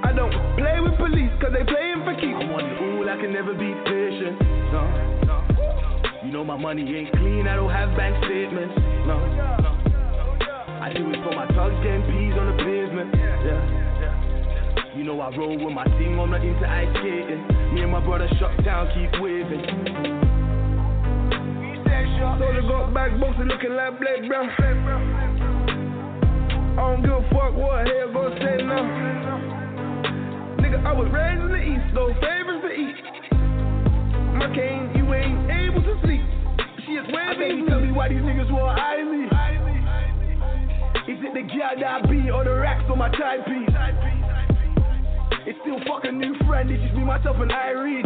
I 0.04 0.12
don't 0.16 0.34
play 0.58 0.80
with 0.82 0.98
police, 0.98 1.32
cause 1.42 1.54
they 1.54 1.64
playing 1.64 2.04
for 2.04 2.16
keeps. 2.16 2.42
On 2.42 2.62
the 2.64 2.74
ooh, 2.84 3.10
I 3.10 3.16
can 3.22 3.32
never 3.34 3.54
be 3.54 3.74
patient. 3.86 4.40
No. 4.74 4.84
You 6.26 6.32
know 6.32 6.44
my 6.44 6.58
money 6.58 6.84
ain't 6.96 7.12
clean, 7.14 7.48
I 7.48 7.56
don't 7.56 7.72
have 7.72 7.96
bank 7.96 8.18
statements. 8.26 8.74
No, 9.06 9.20
no. 9.20 9.54
I 10.82 10.92
do 10.92 11.08
it 11.12 11.20
for 11.24 11.36
my 11.36 11.48
thugs 11.56 11.76
getting 11.84 12.04
peas 12.12 12.36
on 12.36 12.46
the 12.52 12.64
pavement. 12.64 13.14
Yeah. 13.16 13.93
You 14.96 15.04
know 15.04 15.20
I 15.22 15.36
roll 15.36 15.58
with 15.58 15.74
my 15.74 15.86
team, 15.98 16.20
I'm 16.20 16.30
not 16.30 16.46
into 16.46 16.70
ice 16.70 16.88
skating. 17.02 17.42
Me 17.74 17.82
and 17.82 17.92
my 17.92 18.00
brother 18.00 18.30
shut 18.38 18.64
down, 18.64 18.88
keep 18.94 19.10
waving. 19.20 19.66
So 22.38 22.46
they 22.54 22.62
got 22.68 22.94
back, 22.94 23.20
boxing 23.20 23.46
looking 23.46 23.74
like 23.74 24.00
Blake 24.00 24.28
Brown. 24.30 24.50
I 26.78 26.94
don't 26.94 27.02
give 27.02 27.12
a 27.12 27.22
fuck 27.34 27.54
what 27.58 27.88
hell 27.88 28.14
gon' 28.14 28.38
say 28.38 28.62
now. 28.62 28.86
Nigga, 30.62 30.86
I 30.86 30.94
was 30.94 31.10
raised 31.10 31.42
in 31.42 31.50
the 31.50 31.58
east, 31.58 31.94
no 31.94 32.14
favors 32.22 32.62
to 32.62 32.70
eat. 32.70 32.96
My 34.38 34.46
cane, 34.54 34.94
you 34.96 35.12
ain't 35.14 35.50
able 35.50 35.82
to 35.82 35.98
sleep. 36.06 36.22
She 36.86 36.94
is 36.94 37.06
baby, 37.10 37.66
tell 37.68 37.82
me 37.82 37.92
why 37.92 38.10
these 38.10 38.22
niggas 38.22 38.52
want 38.52 38.78
me. 39.10 39.26
Is 41.12 41.20
it 41.20 41.34
the 41.34 41.42
gear 41.52 41.74
that 41.82 41.84
I 41.84 42.02
be 42.06 42.30
or 42.30 42.44
the 42.44 42.54
racks 42.54 42.86
on 42.90 43.00
my 43.00 43.10
timepiece? 43.10 43.74
It's 45.46 45.60
still 45.62 45.78
fucking 45.86 46.18
new 46.18 46.34
friend, 46.48 46.72
it's 46.72 46.82
just 46.82 46.96
me, 46.96 47.04
myself, 47.04 47.36
and 47.40 47.52
I 47.52 47.72
read. 47.72 48.06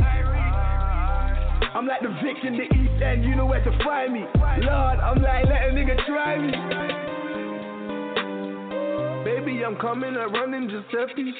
I'm 1.76 1.86
like 1.86 2.02
the 2.02 2.10
Vic 2.24 2.38
in 2.44 2.58
the 2.58 2.64
East 2.64 3.04
End, 3.04 3.24
you 3.24 3.36
know 3.36 3.46
where 3.46 3.64
to 3.64 3.72
find 3.84 4.14
me. 4.14 4.26
Lord, 4.66 5.00
I'm 5.00 5.22
like, 5.22 5.46
let 5.46 5.70
a 5.70 5.72
nigga 5.72 6.04
try 6.08 6.40
me. 6.40 6.52
Baby, 9.24 9.64
I'm 9.64 9.76
coming, 9.78 10.18
I'm 10.18 10.34
running 10.34 10.68
Giuseppe. 10.68 11.14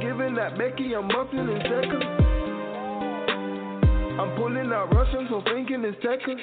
Giving 0.00 0.34
that 0.36 0.56
Becky, 0.56 0.94
I'm 0.94 1.10
buffing 1.10 1.40
in 1.44 1.60
seconds. 1.68 2.04
I'm 4.18 4.30
pulling 4.36 4.72
out 4.72 4.90
Russian, 4.94 5.26
so 5.28 5.42
thinking 5.52 5.84
it's 5.84 6.00
seconds. 6.00 6.40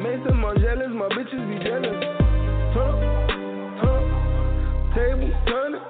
Mason 0.00 0.36
my 0.40 0.54
jealous, 0.56 0.88
my 0.94 1.08
bitches 1.12 1.46
be 1.50 1.58
jealous. 1.62 2.04
Up, 2.74 3.13
table, 4.94 5.30
turn 5.46 5.74
it. 5.74 5.82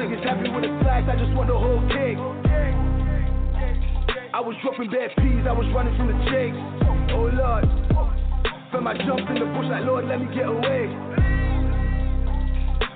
Niggas 0.00 0.24
happy 0.24 0.48
with 0.48 0.64
the 0.64 0.70
slice, 0.80 1.04
I 1.12 1.16
just 1.16 1.36
want 1.36 1.48
the 1.48 1.58
whole 1.58 1.82
cake. 1.92 2.16
I 4.32 4.40
was 4.40 4.56
dropping 4.62 4.88
bad 4.88 5.10
peas, 5.18 5.44
I 5.46 5.52
was 5.52 5.66
running 5.74 5.94
from 5.98 6.08
the 6.08 6.16
chicks. 6.32 6.56
Oh 7.12 7.28
Lord, 7.28 7.68
fam, 8.72 8.86
I 8.86 8.96
jumped 8.96 9.28
in 9.28 9.34
the 9.34 9.44
bush 9.52 9.68
like 9.68 9.84
Lord, 9.84 10.06
let 10.06 10.20
me 10.20 10.26
get 10.34 10.48
away. 10.48 10.88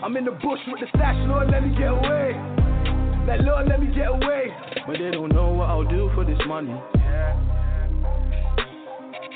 I'm 0.02 0.16
in 0.16 0.24
the 0.24 0.32
bush 0.32 0.60
with 0.66 0.80
the 0.80 0.86
stash, 0.96 1.16
Lord, 1.28 1.50
let 1.50 1.62
me 1.62 1.76
get 1.76 1.92
away. 1.92 2.63
Like 3.26 3.40
Lord, 3.40 3.68
let 3.68 3.80
me 3.80 3.86
get 3.94 4.08
away. 4.08 4.52
But 4.86 4.98
they 4.98 5.10
don't 5.10 5.32
know 5.32 5.50
what 5.52 5.70
I'll 5.70 5.84
do 5.88 6.10
for 6.14 6.24
this 6.24 6.38
money. 6.46 6.74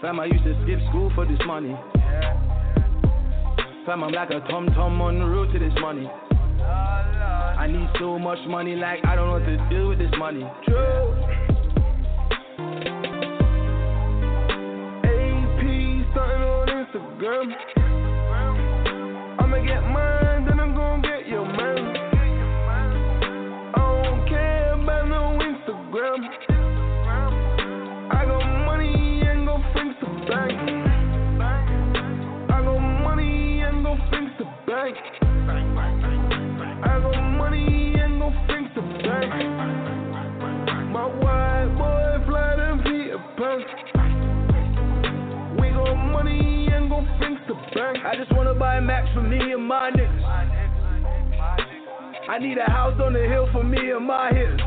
Fam, 0.01 0.21
I 0.21 0.27
used 0.27 0.45
to 0.45 0.55
skip 0.63 0.79
school 0.91 1.11
for 1.15 1.25
this 1.25 1.41
money. 1.47 1.75
Fam, 3.87 4.05
I'm 4.05 4.13
like 4.13 4.31
a 4.31 4.41
tom 4.49 4.67
tom 4.75 5.01
on 5.01 5.19
the 5.19 5.25
road 5.25 5.53
to 5.53 5.59
this 5.59 5.73
money. 5.81 6.07
I 6.61 7.67
need 7.67 7.89
so 7.99 8.19
much 8.19 8.39
money, 8.47 8.77
like 8.77 9.05
I 9.05 9.17
don't 9.17 9.27
know 9.27 9.33
what 9.33 9.47
to 9.47 9.57
do 9.69 9.89
with 9.89 9.99
this 9.99 10.13
money. 10.19 10.47
True. 10.67 11.15
AP 15.03 15.61
starting 16.13 16.45
on 16.45 16.69
Instagram. 16.69 17.55
I'ma 19.41 19.57
get 19.67 19.83
mine, 19.83 20.45
then 20.47 20.61
I'm 20.61 20.75
gonna 20.75 21.03
get 21.03 21.27
your 21.27 21.45
man. 21.47 21.68
Instagram. 25.89 26.29
I 28.11 28.25
got 28.25 28.45
money 28.67 29.23
and 29.27 29.47
go 29.47 29.63
things 29.75 29.95
to 30.01 30.07
bank. 30.29 30.53
I 32.51 32.63
got 32.63 32.79
money 32.79 33.61
and 33.63 33.85
go 33.85 33.97
things 34.11 34.31
to 34.39 34.45
bank. 34.67 34.97
I 36.85 37.01
got 37.01 37.21
money 37.37 37.95
and 37.99 38.21
go 38.21 38.31
things 38.47 38.69
to 38.75 38.81
bank. 39.03 39.33
My 40.93 41.07
white 41.07 41.75
boy 41.77 42.25
fly 42.27 42.57
them 42.57 42.83
Peter 42.83 43.19
Pan. 43.37 43.61
We 45.61 45.69
got 45.71 45.95
money 45.95 46.69
and 46.73 46.91
go 46.91 47.01
things 47.19 47.39
to 47.49 47.55
bank. 47.75 47.99
I 48.05 48.17
just 48.17 48.33
wanna 48.35 48.55
buy 48.55 48.77
a 48.77 48.81
Max 48.81 49.09
for 49.15 49.23
me 49.23 49.53
and 49.53 49.65
my 49.67 49.91
niggas. 49.91 50.25
I 52.29 52.39
need 52.39 52.59
a 52.59 52.71
house 52.71 53.01
on 53.03 53.15
the 53.15 53.21
hill 53.21 53.49
for 53.53 53.65
me 53.65 53.91
and 53.91 54.07
my 54.07 54.29
hitters. 54.29 54.61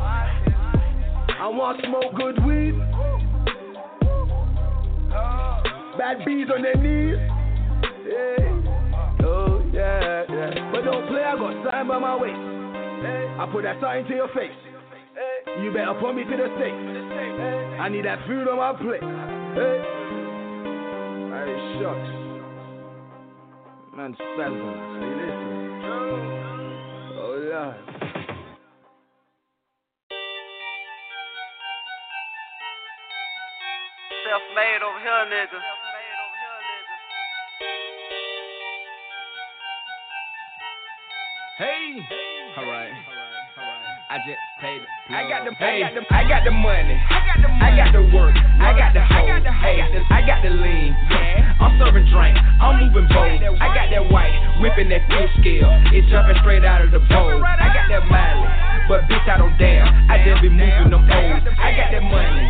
I 1.42 1.48
want 1.48 1.82
smoke 1.84 2.14
good 2.14 2.38
weed. 2.46 2.78
Bad 5.98 6.24
bees 6.24 6.46
on 6.54 6.62
their 6.62 6.76
knees. 6.76 7.18
Yeah. 8.06 9.26
Oh, 9.26 9.60
yeah, 9.74 10.22
yeah. 10.30 10.70
But 10.70 10.84
don't 10.84 11.08
play, 11.08 11.24
I 11.24 11.34
got 11.34 11.68
sign 11.68 11.88
by 11.88 11.98
my 11.98 12.14
waist. 12.14 12.38
I 12.38 13.48
put 13.50 13.64
that 13.64 13.80
sign 13.80 14.04
to 14.04 14.14
your 14.14 14.28
face. 14.28 14.54
You 15.60 15.72
better 15.72 15.94
put 15.98 16.14
me 16.14 16.22
to 16.22 16.30
the 16.30 16.46
stake. 16.54 16.78
I 17.80 17.88
need 17.88 18.04
that 18.04 18.24
food 18.28 18.46
on 18.46 18.58
my 18.58 18.74
plate. 18.78 19.02
Hey. 19.02 19.82
Hey, 21.26 21.58
shucks. 21.82 22.06
Man, 23.96 24.14
spaz 24.14 24.46
on 24.46 24.78
us. 24.78 24.78
Say 24.94 25.10
listen. 25.18 25.62
Oh, 27.18 28.01
Oh, 34.32 34.38
Lord. 34.38 34.48
Self-made 34.48 34.80
over 34.80 35.00
here, 35.04 35.24
nigga. 35.28 35.60
Hey, 41.58 42.00
alright. 42.56 42.92
I 44.08 44.16
just 44.24 44.40
paid 44.60 44.80
the 44.80 45.14
I 45.14 45.28
got 45.28 45.44
the, 45.44 45.52
hey, 45.56 45.84
I 45.84 45.92
got 45.92 46.00
the, 46.00 46.14
I 46.14 46.28
got 46.28 46.44
the 46.44 46.50
money. 46.50 46.96
I 46.96 47.20
got 47.28 47.42
the, 47.44 47.48
money. 47.48 47.60
I 47.60 47.76
got 47.76 47.92
the 47.92 48.02
work. 48.16 48.36
I 48.36 48.72
got 48.72 48.92
the 48.96 49.04
hoe. 49.04 49.20
I 49.20 49.28
got 49.28 49.44
the, 49.44 49.52
hey, 49.52 49.80
I 49.84 50.20
got 50.24 50.40
the 50.42 50.50
lean. 50.50 50.96
Yeah, 51.12 51.52
I'm 51.60 51.76
serving 51.78 52.08
drink. 52.08 52.36
I'm 52.36 52.88
moving 52.88 53.08
bold. 53.12 53.36
I 53.60 53.68
got 53.76 53.92
that 53.92 54.08
white, 54.08 54.32
whipping 54.64 54.88
that 54.88 55.04
fish 55.12 55.32
scale. 55.44 55.68
It's 55.92 56.08
jumping 56.08 56.36
straight 56.40 56.64
out 56.64 56.80
of 56.80 56.90
the 56.90 57.04
bowl. 57.04 57.36
I 57.44 57.68
got 57.68 57.88
that 57.88 58.04
Miley, 58.08 58.48
but 58.92 59.08
bitch 59.08 59.24
I 59.24 59.40
don't 59.40 59.56
damn. 59.56 59.88
I 60.12 60.20
just 60.20 60.44
be 60.44 60.52
moving 60.52 60.92
them 60.92 61.08
O's. 61.08 61.40
I 61.56 61.72
got 61.72 61.88
that 61.96 62.04
money. 62.04 62.44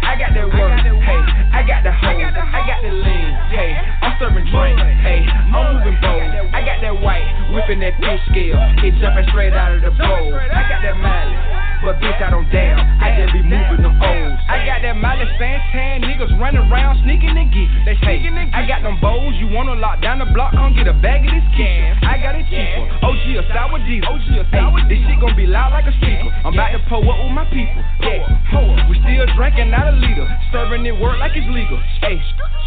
I 0.00 0.16
got 0.16 0.32
that 0.32 0.48
work. 0.48 0.80
Hey, 0.80 1.20
I 1.52 1.60
got 1.60 1.84
the 1.84 1.92
hoe. 1.92 2.24
I 2.24 2.64
got 2.64 2.80
the 2.80 2.88
lean. 2.88 3.32
Hey, 3.52 3.76
I'm 4.00 4.16
serving 4.16 4.48
drink. 4.48 4.80
drink. 4.80 4.96
Hey, 5.04 5.28
I'm 5.28 5.52
moving 5.52 6.00
bold. 6.00 6.24
I 6.56 6.64
got 6.64 6.80
that 6.80 6.96
white, 7.04 7.28
whipping 7.52 7.84
that 7.84 8.00
fish 8.00 8.24
scale. 8.32 8.56
It 8.80 8.96
jumping 8.96 9.28
straight 9.28 9.52
out 9.52 9.76
of 9.76 9.84
the 9.84 9.92
bowl. 9.92 10.32
I 10.32 10.64
got 10.72 10.80
that 10.80 10.96
mileage. 10.96 11.53
But 11.84 12.00
bitch, 12.00 12.16
I 12.16 12.32
don't. 12.32 12.48
I 12.48 13.12
just 13.12 13.36
be 13.36 13.44
moving 13.44 13.84
them 13.84 14.00
O's. 14.00 14.40
I 14.48 14.64
got 14.64 14.80
that 14.80 14.96
mileage 14.96 15.28
tan 15.36 16.00
niggas 16.00 16.32
running 16.40 16.64
around 16.72 16.96
sneaking 17.04 17.36
and 17.36 17.52
geeking. 17.52 17.84
They 17.84 17.92
sneaking 18.00 18.32
and 18.40 18.48
I 18.56 18.64
got 18.64 18.80
them 18.80 18.96
bowls. 19.04 19.36
You 19.36 19.52
wanna 19.52 19.76
lock 19.76 20.00
down 20.00 20.24
the 20.24 20.28
block? 20.32 20.56
Come 20.56 20.72
get 20.72 20.88
a 20.88 20.96
bag 20.96 21.28
of 21.28 21.32
this 21.36 21.44
can. 21.52 22.00
I 22.00 22.16
got 22.24 22.40
it 22.40 22.48
cheaper. 22.48 22.88
OG 23.04 23.24
a 23.36 23.44
sour 23.52 23.76
diesel. 23.84 24.16
OG 24.16 24.28
a 24.32 24.44
sour 24.48 24.80
This 24.88 24.96
shit 25.04 25.20
gon' 25.20 25.36
be 25.36 25.44
loud 25.44 25.76
like 25.76 25.84
a 25.84 25.92
speaker. 26.00 26.32
I'm 26.40 26.56
about 26.56 26.72
to 26.72 26.80
pull 26.88 27.04
up 27.04 27.20
with 27.20 27.36
my 27.36 27.44
people. 27.52 27.84
Yeah, 28.00 28.88
we 28.88 28.96
still 29.04 29.28
drinking 29.36 29.68
out 29.76 29.92
a 29.92 29.96
liter. 29.96 30.24
Serving 30.56 30.88
it 30.88 30.96
work 30.96 31.20
like 31.20 31.36
it's 31.36 31.48
legal. 31.52 31.76
Hey. 32.00 32.16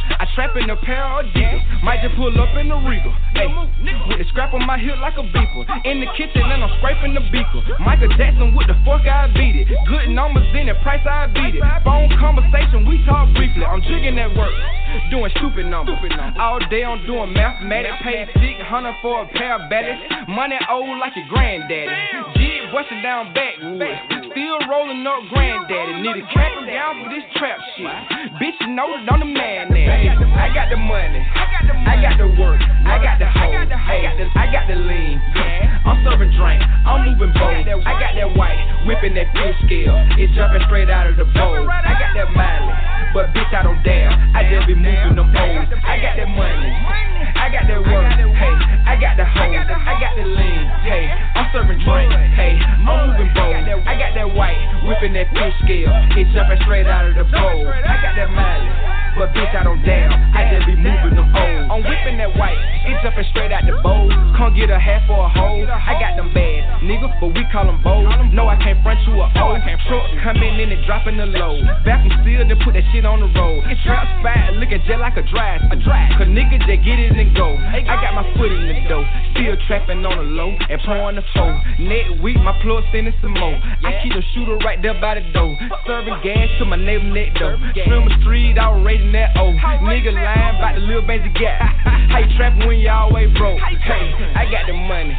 I 0.07 0.26
trap 0.36 0.55
in 0.55 0.70
a 0.70 0.76
pair 0.78 1.03
of 1.03 1.26
Adidas. 1.26 1.84
Might 1.84 1.99
just 2.01 2.15
pull 2.15 2.32
up 2.32 2.55
in 2.55 2.70
the 2.70 2.80
Regal. 2.80 3.11
Hey, 3.36 3.47
with 4.07 4.20
the 4.20 4.26
scrap 4.32 4.53
on 4.53 4.65
my 4.65 4.78
hip 4.78 4.95
like 5.03 5.20
a 5.20 5.26
beeper. 5.36 5.68
In 5.84 5.99
the 5.99 6.07
kitchen 6.15 6.47
and 6.47 6.63
I'm 6.63 6.72
scraping 6.80 7.13
the 7.13 7.24
beaker. 7.28 7.59
Michael 7.84 8.07
Jackson 8.15 8.55
with 8.55 8.68
the 8.68 8.78
fuck 8.88 9.03
I 9.08 9.28
beat 9.34 9.55
it. 9.55 9.68
Good 9.88 10.10
numbers 10.10 10.47
in 10.53 10.68
the 10.68 10.76
price 10.84 11.05
I 11.08 11.28
beat 11.28 11.55
it. 11.55 11.64
Phone 11.84 12.10
conversation, 12.20 12.88
we 12.88 13.03
talk 13.05 13.34
briefly. 13.34 13.64
I'm 13.64 13.82
jigging 13.82 14.18
at 14.20 14.36
work, 14.36 14.53
doing 15.10 15.32
stupid 15.38 15.66
numbers. 15.66 15.97
All 16.38 16.60
day 16.70 16.84
I'm 16.84 17.05
doing 17.05 17.34
mathematics. 17.34 17.95
Paid 18.03 18.28
600 18.36 18.95
for 19.01 19.24
a 19.24 19.28
pair 19.30 19.55
of 19.62 19.70
ballads. 19.70 20.01
Money 20.28 20.58
old 20.70 20.99
like 20.99 21.16
your 21.16 21.28
granddaddy. 21.28 22.46
Busting 22.68 23.01
down 23.01 23.34
backwood. 23.34 23.95
Still 24.32 24.59
rolling 24.68 25.05
up 25.07 25.24
granddaddy. 25.32 26.03
Need 26.03 26.20
a 26.20 26.26
cap 26.36 26.51
him 26.51 26.68
down 26.68 26.99
for 26.99 27.09
this 27.09 27.24
trap 27.39 27.57
shit. 27.74 27.88
Bitch, 28.43 28.59
you 28.59 28.76
know 28.76 28.91
that 28.91 29.07
I'm 29.07 29.24
the 29.24 29.26
man 29.26 29.72
now. 29.72 30.36
I 30.36 30.51
got 30.53 30.70
the 30.70 30.76
money. 30.76 31.24
I 31.24 31.95
got 32.03 32.20
the 32.20 32.28
work. 32.36 32.59
I 32.59 32.99
got 32.99 33.18
the 33.24 33.30
hoe. 33.32 33.55
I 33.55 33.65
got 34.03 34.15
the, 34.20 34.28
I 34.36 34.51
got 34.51 34.68
the 34.68 34.76
lean. 34.76 35.15
I'm 35.88 36.03
serving 36.03 36.36
drink. 36.36 36.59
I'm 36.84 37.07
moving 37.07 37.32
bold. 37.34 37.65
I 37.88 37.93
got 37.97 38.13
that 38.20 38.36
white, 38.36 38.59
whipping 38.86 39.15
that 39.15 39.32
fish 39.32 39.55
scale. 39.63 39.95
It's 40.20 40.36
jumping 40.36 40.61
straight 40.68 40.91
out 40.91 41.07
of 41.07 41.15
the 41.15 41.24
bowl. 41.24 41.63
I 41.72 41.95
got 41.95 42.11
that 42.20 42.30
mileage. 42.36 43.15
But 43.15 43.32
bitch, 43.32 43.49
I 43.55 43.63
don't 43.63 43.82
dare. 43.82 44.11
I 44.36 44.43
just 44.51 44.68
be 44.68 44.76
moving 44.76 45.15
them 45.15 45.32
O's. 45.32 45.72
I 45.88 46.03
got 46.03 46.20
that 46.20 46.28
money. 46.28 46.72
I 47.39 47.47
got 47.47 47.63
that 47.63 47.80
work. 47.80 48.11
Hey, 48.11 48.55
I 48.84 48.99
got 48.99 49.15
the 49.15 49.24
hoe. 49.24 49.55
I 49.55 49.95
got 50.03 50.20
the 50.20 50.28
lean. 50.28 50.63
Hey, 50.84 51.07
I'm 51.07 51.47
serving 51.55 51.80
drink. 51.80 52.11
Hey, 52.36 52.57
moving 52.82 53.32
bold. 53.34 53.55
I 53.88 53.93
got 53.97 54.14
that 54.16 54.30
white, 54.34 54.60
whipping 54.88 55.14
that 55.14 55.30
fish 55.34 55.55
scale. 55.64 55.91
It's 56.18 56.30
jumping 56.34 56.60
straight 56.64 56.88
out 56.88 57.08
of 57.08 57.16
the 57.16 57.26
bowl. 57.30 57.68
I 57.68 57.95
got 58.01 58.16
that 58.16 58.30
mileage. 58.32 58.97
But 59.18 59.34
bitch, 59.34 59.53
I 59.55 59.64
don't 59.64 59.82
damn. 59.82 60.14
I 60.36 60.45
just 60.53 60.66
be 60.70 60.76
moving 60.78 61.18
them 61.18 61.34
O's. 61.34 61.72
I'm 61.74 61.82
whipping 61.82 62.18
that 62.22 62.38
white, 62.38 62.60
it's 62.86 63.01
jumping 63.01 63.26
straight 63.34 63.51
out 63.51 63.66
the 63.66 63.78
bowl. 63.82 64.10
Can't 64.38 64.53
get 64.55 64.70
a 64.70 64.78
half 64.78 65.10
or 65.10 65.26
a 65.26 65.30
hole. 65.30 65.66
I 65.66 65.97
got 65.97 66.16
them 66.16 66.34
bad 66.34 66.68
nigga, 66.88 67.12
but 67.20 67.36
we 67.36 67.43
call 67.51 67.68
them 67.68 67.84
bold. 67.84 68.08
No, 68.34 68.47
I 68.47 68.55
can't 68.58 68.80
front 68.82 68.99
you 69.03 69.20
a 69.20 69.28
O. 69.28 69.60
Truck 69.88 70.08
coming 70.24 70.60
in 70.60 70.72
and 70.72 70.84
dropping 70.86 71.18
the 71.18 71.28
load. 71.28 71.64
Back 71.84 72.05
from 72.05 72.16
steel, 72.24 72.47
then 72.47 72.58
put 72.64 72.74
that 72.74 72.84
shit 72.91 73.05
on 73.05 73.20
the 73.20 73.30
road. 73.36 73.64
It's 73.68 73.82
trap 73.84 74.08
spot, 74.20 74.55
looking 74.55 74.80
just 74.88 74.99
like 74.99 75.18
a 75.20 75.26
drive. 75.28 75.62
A 75.72 75.76
drive. 75.76 76.16
Cause 76.18 76.28
niggas 76.32 76.64
just 76.66 76.82
get 76.84 76.97
it 76.97 77.14
and 77.14 77.36
go. 77.36 77.55
I 77.58 77.84
got 77.84 78.16
my 78.16 78.26
foot 78.39 78.51
in 78.51 78.64
the 78.68 78.76
dough. 78.88 79.05
Still 79.36 79.55
trapping 79.68 80.05
on 80.05 80.18
the 80.18 80.28
low 80.38 80.55
and 80.55 80.80
pouring 80.88 81.20
the 81.20 81.26
foe. 81.36 81.53
Next 81.80 82.22
week, 82.24 82.38
my 82.47 82.55
plug 82.63 82.83
sending 82.95 83.13
some 83.19 83.35
more. 83.35 83.59
I 83.59 83.99
keep 83.99 84.15
a 84.15 84.23
shooter 84.31 84.55
right 84.63 84.79
there 84.81 84.95
by 84.95 85.19
the 85.19 85.25
door. 85.35 85.51
Serving 85.85 86.15
gas 86.23 86.47
to 86.59 86.65
my 86.65 86.79
neighbor 86.79 87.03
neck 87.03 87.35
door. 87.35 87.59
The 87.75 88.15
street, 88.23 88.55
outrageous 88.57 89.11
that 89.11 89.35
O. 89.35 89.51
Nigga 89.83 90.15
lying 90.15 90.55
about 90.55 90.75
the 90.79 90.81
little 90.87 91.03
baby 91.03 91.27
gap. 91.35 91.59
How 92.07 92.23
you 92.23 92.31
trapping 92.37 92.65
when 92.65 92.79
you 92.79 92.87
always 92.87 93.27
broke? 93.35 93.59
Hey, 93.59 94.31
I 94.31 94.47
got 94.47 94.63
the 94.63 94.73
money. 94.73 95.11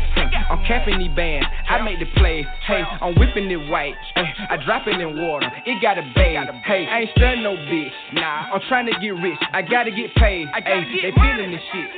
I'm 0.48 0.64
capping 0.64 0.98
these 1.04 1.12
bands. 1.12 1.44
I 1.68 1.82
make 1.84 2.00
the 2.00 2.08
play. 2.16 2.46
Hey, 2.64 2.80
I'm 2.80 3.12
whipping 3.20 3.50
it 3.50 3.68
white. 3.68 3.92
Hey, 4.16 4.32
I 4.48 4.56
drop 4.64 4.88
it 4.88 4.96
in 4.96 5.20
water. 5.20 5.52
It 5.66 5.82
got 5.82 5.98
a 5.98 6.02
bag. 6.16 6.48
Hey, 6.64 6.88
I 6.88 7.04
ain't 7.04 7.10
studying 7.12 7.44
no 7.44 7.56
bitch. 7.68 7.92
Nah, 8.14 8.56
I'm 8.56 8.62
trying 8.68 8.86
to 8.86 8.96
get 8.96 9.12
rich. 9.20 9.36
I 9.52 9.60
gotta 9.60 9.90
get 9.90 10.14
paid. 10.16 10.48
Hey, 10.64 10.80
they 11.04 11.12
feeling 11.12 11.52
this 11.52 11.60
shit. 11.72 11.88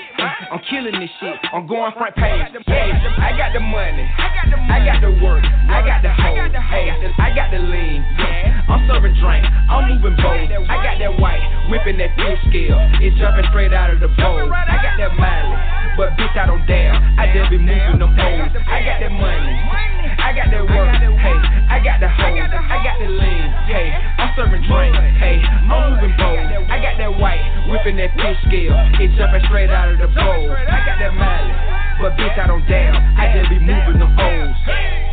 I'm 0.50 0.60
killing 0.68 0.98
this 0.98 1.10
shit. 1.20 1.38
I'm 1.54 1.68
going 1.68 1.92
front 1.94 2.16
page. 2.16 2.50
Hey, 2.66 2.90
I 2.90 3.30
got 3.38 3.54
the 3.54 3.60
money. 3.60 4.10
I 4.10 4.82
got 4.84 5.00
the 5.00 5.19
work. 5.22 5.44
I 5.44 5.84
got 5.84 6.02
the 6.02 6.10
hoe. 6.10 6.36
Hey, 6.72 6.90
I 6.90 7.28
got 7.34 7.50
the 7.52 7.60
lean. 7.60 8.04
Yeah. 8.18 8.64
I'm 8.68 8.86
serving 8.86 9.14
drink. 9.20 9.44
I'm 9.44 9.86
moving 9.90 10.16
bold. 10.16 10.50
I 10.66 10.76
got 10.82 10.98
that 10.98 11.14
white 11.20 11.42
whipping 11.70 11.98
that 11.98 12.14
fish 12.16 12.40
scale. 12.50 12.78
It's 12.98 13.16
jumping 13.18 13.46
straight 13.50 13.72
out 13.72 13.90
of 13.90 14.00
the 14.00 14.08
bowl. 14.18 14.46
I 14.50 14.78
got 14.82 14.98
that 14.98 15.14
mileage, 15.18 15.96
but 15.96 16.14
bitch, 16.18 16.34
I 16.34 16.46
don't 16.46 16.66
dare. 16.66 16.94
I 16.94 17.30
just 17.34 17.50
be 17.50 17.58
moving 17.58 17.98
them 17.98 18.14
O's. 18.14 18.50
I 18.66 18.82
got 18.82 18.98
that 19.02 19.14
money. 19.14 19.56
I 20.20 20.30
got 20.34 20.50
that 20.50 20.64
work. 20.66 20.90
Hey, 20.94 21.38
I 21.66 21.78
got 21.82 21.98
the 21.98 22.08
hoe. 22.08 22.34
I 22.38 22.78
got 22.82 22.96
the 22.98 23.10
lean. 23.10 23.48
Hey, 23.66 23.90
I'm 24.18 24.30
serving 24.34 24.62
drink. 24.66 24.94
Hey, 25.18 25.42
I'm 25.42 25.66
moving 25.66 26.14
bold. 26.18 26.38
I 26.70 26.78
got 26.78 26.98
that 26.98 27.12
white, 27.18 27.42
whipping 27.70 27.96
that 27.98 28.14
fish 28.14 28.38
scale. 28.46 28.74
It's 29.02 29.14
jumping 29.18 29.42
straight 29.50 29.70
out 29.70 29.90
of 29.90 29.98
the 29.98 30.10
bowl. 30.14 30.50
I 30.54 30.78
got 30.86 30.98
that 30.98 31.14
mileage, 31.14 31.58
but 31.98 32.14
bitch, 32.14 32.38
I 32.38 32.46
don't 32.46 32.66
dare. 32.70 32.94
I 32.94 33.34
just 33.34 33.50
be 33.50 33.58
moving 33.58 33.98
them 33.98 34.14
O's. 34.14 35.09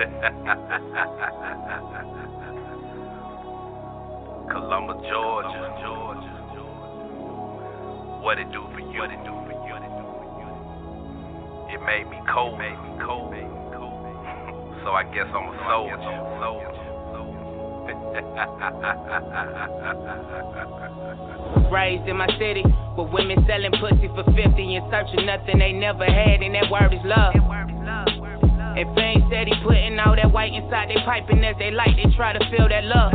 Columbus, 4.50 4.96
Georgia. 5.10 5.76
What 8.22 8.38
it 8.38 8.50
do 8.52 8.62
for 8.72 8.80
you? 8.80 9.00
What 9.00 9.10
it 9.12 9.22
do 9.24 9.32
for 9.44 9.52
you? 9.52 9.76
It 11.68 11.80
made 11.84 12.08
me 12.08 12.18
cold. 12.32 12.58
Made 12.58 12.78
me 12.80 12.96
cold. 13.04 13.34
so 14.84 14.92
I 14.92 15.04
guess 15.12 15.26
I'm 15.28 15.48
a 15.52 15.56
soldier. 15.68 16.30
Raised 21.72 22.06
in 22.08 22.16
my 22.16 22.26
city 22.38 22.62
with 22.96 23.10
women 23.12 23.44
selling 23.46 23.72
pussy 23.72 24.08
for 24.14 24.24
50 24.24 24.76
and 24.76 24.90
searching 24.90 25.26
nothing 25.26 25.58
they 25.58 25.72
never 25.72 26.04
had, 26.04 26.40
and 26.40 26.54
that 26.54 26.70
word 26.70 26.94
is 26.94 27.00
love. 27.04 27.34
And 28.76 28.94
Fame 28.94 29.26
said 29.30 29.48
he 29.48 29.54
putting 29.66 29.98
all 29.98 30.14
that 30.14 30.30
white 30.30 30.52
inside 30.52 30.88
they 30.90 31.00
piping 31.04 31.44
as 31.44 31.56
they 31.58 31.70
light, 31.70 31.96
they 31.96 32.10
try 32.16 32.32
to 32.32 32.42
feel 32.50 32.68
that 32.68 32.84
love. 32.84 33.12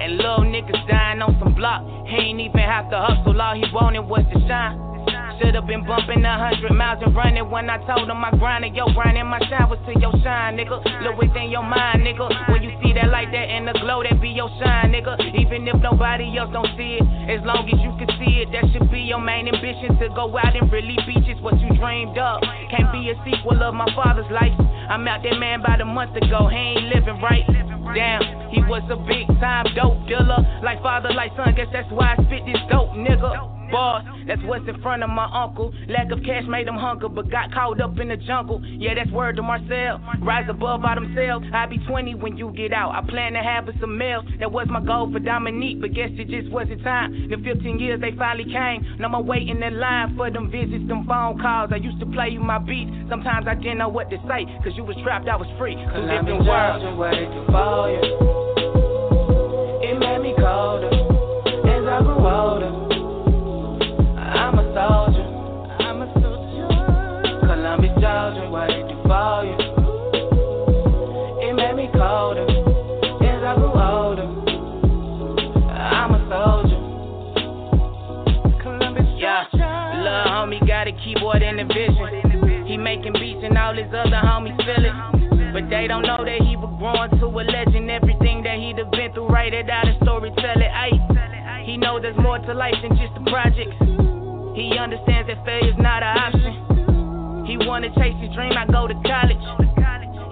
And 0.00 0.16
little 0.18 0.44
niggas 0.44 0.86
dying 0.88 1.22
on 1.22 1.36
some 1.40 1.54
block. 1.54 1.82
He 2.06 2.16
ain't 2.16 2.40
even 2.40 2.60
have 2.60 2.90
to 2.90 2.98
hustle, 3.00 3.40
all 3.40 3.54
he 3.54 3.64
wanted 3.72 4.02
was 4.02 4.24
to 4.32 4.40
shine. 4.46 4.83
Should've 5.44 5.66
been 5.68 5.84
bumping 5.84 6.24
a 6.24 6.40
hundred 6.40 6.72
miles 6.72 7.04
and 7.04 7.14
running 7.14 7.50
when 7.52 7.68
I 7.68 7.76
told 7.84 8.08
him 8.08 8.24
I 8.24 8.32
grinded. 8.32 8.72
Yo, 8.72 8.88
grinding 8.96 9.28
my 9.28 9.36
shine 9.44 9.68
was 9.68 9.76
to 9.84 9.92
your 10.00 10.16
shine, 10.24 10.56
nigga. 10.56 10.80
Look 11.04 11.20
within 11.20 11.52
your 11.52 11.62
mind, 11.62 12.00
nigga. 12.00 12.32
When 12.48 12.64
you 12.64 12.72
see 12.80 12.96
that 12.96 13.12
light 13.12 13.28
that 13.28 13.52
in 13.52 13.68
the 13.68 13.76
glow, 13.76 14.00
that 14.00 14.24
be 14.24 14.32
your 14.32 14.48
shine, 14.56 14.96
nigga. 14.96 15.20
Even 15.36 15.68
if 15.68 15.76
nobody 15.84 16.32
else 16.40 16.48
don't 16.48 16.72
see 16.80 16.96
it, 16.96 17.04
as 17.28 17.44
long 17.44 17.68
as 17.68 17.76
you 17.76 17.92
can 18.00 18.08
see 18.16 18.40
it, 18.40 18.56
that 18.56 18.72
should 18.72 18.88
be 18.88 19.04
your 19.04 19.20
main 19.20 19.44
ambition 19.44 19.92
to 20.00 20.08
go 20.16 20.32
out 20.32 20.56
and 20.56 20.64
really 20.72 20.96
be 21.04 21.20
just 21.28 21.44
what 21.44 21.60
you 21.60 21.68
dreamed 21.76 22.16
of. 22.16 22.40
Can't 22.72 22.88
be 22.88 23.12
a 23.12 23.16
sequel 23.28 23.60
of 23.60 23.76
my 23.76 23.92
father's 23.92 24.30
life. 24.32 24.56
I'm 24.88 25.04
out 25.04 25.20
that 25.28 25.36
man 25.36 25.60
about 25.60 25.76
a 25.76 25.84
month 25.84 26.16
ago, 26.16 26.48
he 26.48 26.56
ain't 26.56 26.88
living 26.88 27.20
right. 27.20 27.44
Damn, 27.92 28.48
he 28.48 28.64
was 28.64 28.80
a 28.88 28.96
big 28.96 29.28
time 29.44 29.68
dope 29.76 30.08
dealer. 30.08 30.40
Like 30.64 30.80
father, 30.80 31.12
like 31.12 31.36
son, 31.36 31.52
guess 31.52 31.68
that's 31.68 31.90
why 31.92 32.16
I 32.16 32.24
spit 32.24 32.48
this 32.48 32.64
dope, 32.72 32.96
nigga. 32.96 33.53
Boss, 33.70 34.04
that's 34.26 34.42
what's 34.44 34.68
in 34.68 34.80
front 34.82 35.02
of 35.02 35.10
my 35.10 35.28
uncle. 35.32 35.72
Lack 35.88 36.10
of 36.10 36.20
cash 36.24 36.44
made 36.48 36.68
him 36.68 36.76
hunger, 36.76 37.08
but 37.08 37.30
got 37.30 37.52
caught 37.52 37.80
up 37.80 37.98
in 37.98 38.08
the 38.08 38.16
jungle. 38.16 38.62
Yeah, 38.64 38.94
that's 38.94 39.10
word 39.10 39.36
to 39.36 39.42
Marcel. 39.42 40.00
Rise 40.22 40.46
above 40.48 40.84
all 40.84 40.94
themselves. 40.94 41.46
I'll 41.52 41.68
be 41.68 41.78
20 41.78 42.14
when 42.16 42.36
you 42.36 42.52
get 42.52 42.72
out. 42.72 42.94
I 42.94 43.08
plan 43.08 43.32
to 43.32 43.42
have 43.42 43.68
us 43.68 43.74
some 43.80 43.96
mail. 43.98 44.22
That 44.40 44.52
was 44.52 44.66
my 44.70 44.84
goal 44.84 45.10
for 45.12 45.18
Dominique, 45.18 45.80
but 45.80 45.92
guess 45.94 46.10
it 46.12 46.28
just 46.28 46.50
wasn't 46.50 46.82
time. 46.82 47.28
The 47.28 47.36
15 47.36 47.78
years 47.78 48.00
they 48.00 48.12
finally 48.16 48.50
came. 48.50 48.84
Now 48.98 49.12
I'm 49.14 49.26
waiting 49.26 49.62
in 49.62 49.80
line 49.80 50.16
for 50.16 50.30
them 50.30 50.50
visits, 50.50 50.86
them 50.88 51.06
phone 51.06 51.38
calls. 51.40 51.70
I 51.72 51.76
used 51.76 52.00
to 52.00 52.06
play 52.06 52.30
you 52.30 52.40
my 52.40 52.58
beats. 52.58 52.90
Sometimes 53.08 53.46
I 53.48 53.54
didn't 53.54 53.78
know 53.78 53.88
what 53.88 54.10
to 54.10 54.16
say, 54.28 54.44
cause 54.62 54.72
you 54.76 54.84
was 54.84 54.96
trapped, 55.02 55.28
I 55.28 55.36
was 55.36 55.48
free. 55.58 55.74
Two 55.74 56.06
different 56.06 56.46
worlds. 56.46 56.84
What 56.98 57.14
it 57.14 57.28
do 57.28 57.44
for 57.50 57.90
you? 57.90 58.00
It 59.90 59.98
made 59.98 60.22
me 60.22 60.34
colder 60.36 60.88
as 61.68 61.84
I 61.84 62.02
grew 62.02 62.26
older 62.26 62.93
soldier. 64.74 65.22
I'm 65.86 66.02
a 66.02 66.10
soldier. 66.18 66.66
Columbus, 67.46 67.94
Georgia, 68.02 68.50
why 68.50 68.66
did 68.66 68.90
you 68.90 68.98
fall? 69.06 69.46
You? 69.46 69.54
It 71.46 71.54
made 71.54 71.76
me 71.76 71.88
colder 71.94 72.42
as 72.42 73.42
I 73.46 73.54
grew 73.54 73.70
older. 73.70 74.26
I'm 75.70 76.14
a 76.14 76.20
soldier. 76.26 76.80
Columbus, 78.62 79.06
Georgia. 79.22 79.54
Yeah, 79.54 80.02
lil' 80.02 80.26
homie 80.26 80.66
got 80.66 80.88
a 80.88 80.92
keyboard 80.92 81.42
and 81.42 81.60
a 81.60 81.66
vision. 81.66 82.66
He 82.66 82.76
making 82.76 83.12
beats 83.12 83.44
and 83.44 83.56
all 83.56 83.74
his 83.74 83.86
other 83.94 84.20
homies 84.26 84.58
feel 84.66 84.84
it. 84.84 85.52
But 85.52 85.70
they 85.70 85.86
don't 85.86 86.02
know 86.02 86.24
that 86.24 86.40
he 86.42 86.56
was 86.56 86.74
growing 86.82 87.10
to 87.20 87.26
a 87.26 87.44
legend. 87.46 87.90
Everything 87.90 88.42
that 88.42 88.58
he'd 88.58 88.78
have 88.78 88.90
been 88.90 89.12
through, 89.12 89.28
write 89.28 89.54
it 89.54 89.70
out 89.70 89.86
and 89.86 90.00
storytell 90.00 90.56
it. 90.58 90.72
Aye. 90.74 91.62
He 91.64 91.76
know 91.76 92.00
there's 92.00 92.16
more 92.16 92.38
to 92.38 92.52
life 92.52 92.74
than 92.82 92.96
just 92.98 93.14
the 93.14 93.30
projects. 93.30 94.03
He 94.54 94.78
understands 94.78 95.26
that 95.28 95.44
failure's 95.44 95.76
not 95.78 96.02
an 96.02 96.14
option. 96.14 97.46
He 97.46 97.58
wanna 97.58 97.90
chase 97.98 98.14
his 98.22 98.32
dream, 98.34 98.54
I 98.56 98.66
go 98.66 98.86
to 98.86 98.94
college. 99.02 99.42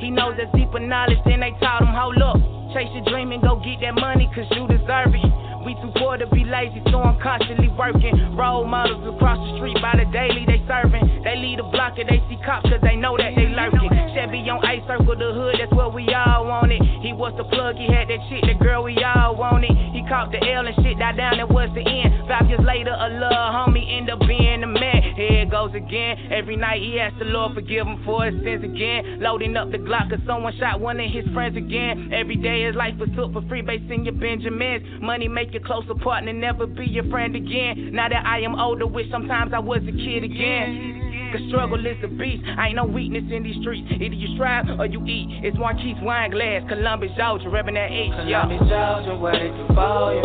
He 0.00 0.10
knows 0.10 0.34
there's 0.36 0.50
deeper 0.54 0.80
knowledge 0.80 1.18
than 1.26 1.40
they 1.40 1.50
taught 1.58 1.82
him. 1.82 1.90
Hold 1.94 2.22
up, 2.22 2.38
chase 2.74 2.90
your 2.94 3.04
dream 3.04 3.32
and 3.32 3.42
go 3.42 3.56
get 3.56 3.80
that 3.82 3.94
money, 3.94 4.30
cause 4.34 4.46
you 4.50 4.66
deserve 4.66 5.14
it. 5.14 5.41
We 5.64 5.74
too 5.78 5.92
poor 5.96 6.18
to 6.18 6.26
be 6.26 6.44
lazy, 6.44 6.82
so 6.90 7.02
I'm 7.02 7.20
constantly 7.22 7.68
working. 7.78 8.34
Role 8.36 8.66
models 8.66 9.06
across 9.14 9.38
the 9.38 9.56
street 9.58 9.78
by 9.80 9.94
the 9.94 10.10
daily 10.10 10.44
they 10.46 10.58
serving. 10.66 11.22
They 11.22 11.36
lead 11.36 11.60
a 11.60 11.66
block 11.70 11.98
and 11.98 12.08
they 12.08 12.18
see 12.28 12.38
cops 12.44 12.68
cause 12.68 12.82
they 12.82 12.96
know 12.96 13.16
that 13.16 13.34
they 13.36 13.46
lurking. 13.46 13.90
Chevy 14.14 14.42
on 14.50 14.58
ice 14.66 14.82
circle 14.90 15.14
the 15.14 15.30
hood, 15.30 15.56
that's 15.58 15.72
what 15.72 15.94
we 15.94 16.02
all 16.10 16.46
wanted. 16.46 16.82
He 17.00 17.12
was 17.12 17.32
the 17.38 17.44
plug, 17.44 17.76
he 17.76 17.86
had 17.86 18.10
that 18.10 18.18
shit, 18.28 18.42
the 18.42 18.58
girl 18.58 18.82
we 18.82 18.98
all 19.02 19.36
wanted. 19.36 19.70
He 19.94 20.02
caught 20.10 20.32
the 20.32 20.42
L 20.42 20.66
and 20.66 20.74
shit 20.82 20.98
died 20.98 21.16
down, 21.16 21.38
that 21.38 21.48
was 21.48 21.70
the 21.74 21.86
end. 21.86 22.26
Five 22.26 22.50
years 22.50 22.60
later, 22.66 22.90
a 22.90 23.08
little 23.08 23.48
homie 23.54 23.86
end 23.86 24.10
up 24.10 24.20
being 24.26 24.60
the 24.60 24.66
man. 24.66 25.14
Here 25.14 25.46
it 25.46 25.50
goes 25.50 25.74
again. 25.74 26.32
Every 26.32 26.56
night 26.56 26.82
he 26.82 26.98
asks 26.98 27.18
the 27.18 27.26
Lord 27.26 27.54
forgive 27.54 27.86
him 27.86 28.02
for 28.04 28.26
his 28.26 28.34
sins 28.42 28.64
again. 28.64 29.20
Loading 29.22 29.56
up 29.56 29.70
the 29.70 29.78
Glock 29.78 30.10
cause 30.10 30.20
someone 30.26 30.52
shot 30.58 30.80
one 30.80 30.98
of 30.98 31.10
his 31.10 31.24
friends 31.32 31.56
again. 31.56 32.10
Every 32.12 32.36
day 32.36 32.66
his 32.66 32.74
life 32.74 32.98
was 32.98 33.08
took 33.14 33.32
for 33.32 33.46
free, 33.48 33.62
basing 33.62 34.04
your 34.04 34.14
Benjamins. 34.14 34.82
Money 35.00 35.28
make 35.52 35.60
you 35.60 35.66
closer 35.66 35.94
partner, 36.02 36.32
never 36.32 36.66
be 36.66 36.86
your 36.86 37.04
friend 37.10 37.36
again. 37.36 37.90
Now 37.92 38.08
that 38.08 38.24
I 38.24 38.40
am 38.40 38.54
older, 38.54 38.86
wish 38.86 39.10
sometimes 39.10 39.52
I 39.52 39.58
was 39.58 39.82
a 39.82 39.92
kid 39.92 40.24
again. 40.24 41.30
Cause 41.32 41.42
struggle 41.48 41.84
is 41.86 41.96
a 42.02 42.08
beast. 42.08 42.44
I 42.58 42.68
ain't 42.68 42.76
no 42.76 42.84
weakness 42.84 43.24
in 43.30 43.42
these 43.42 43.56
streets. 43.60 43.88
Either 43.90 44.14
you 44.14 44.34
strive 44.34 44.68
or 44.78 44.86
you 44.86 45.04
eat. 45.06 45.44
It's 45.44 45.56
Marquise 45.56 45.96
Wineglass, 46.02 46.68
Columbus, 46.68 47.10
Georgia, 47.16 47.46
repping 47.46 47.74
that 47.74 47.90
H. 47.90 48.12
Columbus, 48.12 48.68
Georgia, 48.68 49.16
where 49.16 49.32
they 49.32 49.48
do 49.48 49.66
for 49.74 50.12
you. 50.12 50.24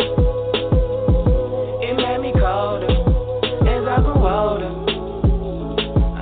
It 1.88 1.96
made 1.96 2.20
me 2.20 2.32
colder 2.32 2.92
as 3.68 3.88
I 3.88 3.96
grew 4.04 4.20
older. 4.28 4.72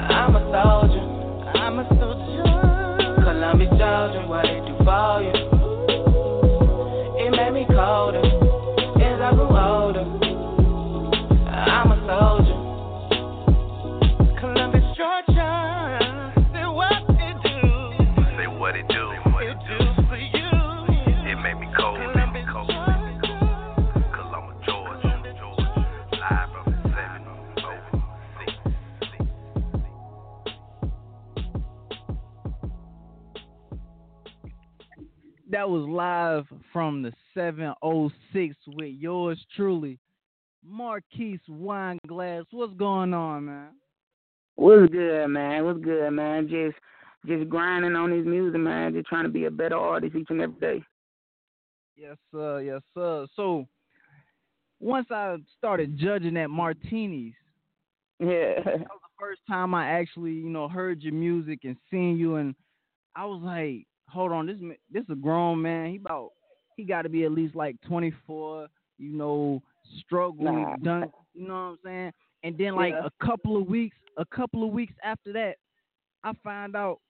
I'm 0.06 0.36
a 0.36 0.42
soldier. 0.50 1.04
I'm 1.58 1.78
a 1.78 1.86
soldier. 1.98 2.42
Columbus, 3.22 3.70
Georgia, 3.78 4.26
where 4.26 4.42
they 4.42 4.60
do 4.66 4.74
for 4.84 5.22
you. 5.22 5.34
It 7.26 7.30
made 7.30 7.52
me 7.54 7.66
colder 7.66 8.45
That 35.56 35.70
was 35.70 35.88
live 35.88 36.44
from 36.70 37.00
the 37.00 37.14
706 37.32 38.56
with 38.66 38.94
yours 38.94 39.42
truly, 39.56 39.98
Marquise 40.62 41.40
Wineglass. 41.48 42.44
What's 42.50 42.74
going 42.74 43.14
on, 43.14 43.46
man? 43.46 43.68
What's 44.56 44.92
good, 44.92 45.28
man? 45.28 45.64
What's 45.64 45.80
good, 45.82 46.10
man? 46.10 46.46
Just 46.46 46.76
just 47.24 47.48
grinding 47.48 47.96
on 47.96 48.10
this 48.10 48.26
music, 48.26 48.60
man. 48.60 48.92
Just 48.92 49.06
trying 49.06 49.24
to 49.24 49.30
be 49.30 49.46
a 49.46 49.50
better 49.50 49.78
artist 49.78 50.14
each 50.14 50.26
and 50.28 50.42
every 50.42 50.60
day. 50.60 50.82
Yes, 51.96 52.18
sir. 52.30 52.60
Yes, 52.60 52.82
sir. 52.92 53.26
So 53.34 53.66
once 54.78 55.06
I 55.10 55.38
started 55.56 55.96
judging 55.98 56.36
at 56.36 56.50
Martinis, 56.50 57.32
yeah, 58.18 58.56
that 58.62 58.80
was 58.80 59.00
the 59.00 59.18
first 59.18 59.40
time 59.48 59.74
I 59.74 59.88
actually, 59.88 60.32
you 60.32 60.50
know, 60.50 60.68
heard 60.68 61.00
your 61.00 61.14
music 61.14 61.60
and 61.64 61.78
seen 61.90 62.18
you, 62.18 62.34
and 62.34 62.54
I 63.14 63.24
was 63.24 63.40
like, 63.42 63.86
hold 64.08 64.32
on, 64.32 64.46
this 64.46 64.56
this 64.92 65.04
a 65.10 65.14
grown 65.14 65.60
man. 65.62 65.90
He 65.90 65.96
about 65.96 66.32
he 66.76 66.84
got 66.84 67.02
to 67.02 67.08
be 67.08 67.24
at 67.24 67.32
least 67.32 67.54
like 67.54 67.76
24. 67.88 68.68
You 68.98 69.12
know, 69.12 69.62
struggling, 70.00 70.62
Nah. 70.62 70.76
done. 70.76 71.12
You 71.34 71.48
know 71.48 71.54
what 71.54 71.60
I'm 71.60 71.78
saying? 71.84 72.12
And 72.44 72.56
then 72.56 72.74
like 72.76 72.94
Yeah. 72.94 73.06
a 73.06 73.24
couple 73.24 73.56
of 73.58 73.66
weeks, 73.66 73.96
a 74.16 74.24
couple 74.24 74.64
of 74.64 74.70
weeks 74.72 74.94
after 75.02 75.32
that, 75.34 75.56
I 76.24 76.32
find 76.42 76.74
out 76.74 77.00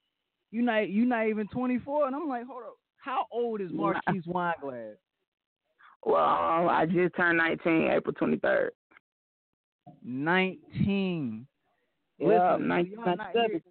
you 0.50 0.62
not 0.62 0.88
you 0.88 1.04
not 1.04 1.28
even 1.28 1.46
24, 1.48 2.06
and 2.08 2.16
I'm 2.16 2.28
like, 2.28 2.44
hold 2.46 2.64
up, 2.64 2.76
how 2.96 3.26
old 3.30 3.60
is. 3.60 3.70
Marquise 3.72 4.24
Wineglass? 4.26 4.96
Well, 6.04 6.68
I 6.68 6.86
just 6.86 7.14
turned 7.16 7.38
19, 7.38 7.88
April 7.90 8.14
23rd. 8.14 8.70
19. 10.02 11.46
Yeah, 12.18 12.26
Listen, 12.54 12.68
19, 12.68 13.62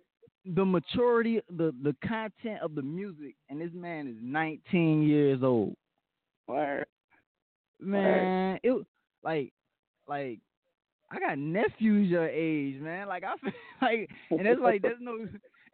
y'all 0.46 0.66
not 0.66 0.84
97. 0.94 0.94
hear 0.94 1.26
the 1.26 1.34
maturity, 1.34 1.42
the 1.50 1.74
the 1.84 1.96
content 2.08 2.62
of 2.62 2.76
the 2.76 2.82
music, 2.82 3.36
and 3.50 3.62
this 3.62 3.72
man 3.74 4.08
is 4.08 4.16
19 4.22 5.04
years 5.04 5.44
old. 5.44 5.76
Word. 6.48 6.86
Man, 7.80 8.60
it 8.64 8.86
like 9.24 9.52
like 10.08 10.40
I 11.12 11.20
got 11.20 11.38
nephews 11.38 12.10
your 12.10 12.28
age, 12.30 12.82
man. 12.82 13.08
Like 13.08 13.24
I 13.24 13.36
feel 13.38 13.54
like, 13.82 14.10
and 14.32 14.48
it's 14.48 14.62
like 14.62 14.82
there's 14.82 14.98
no 15.00 15.28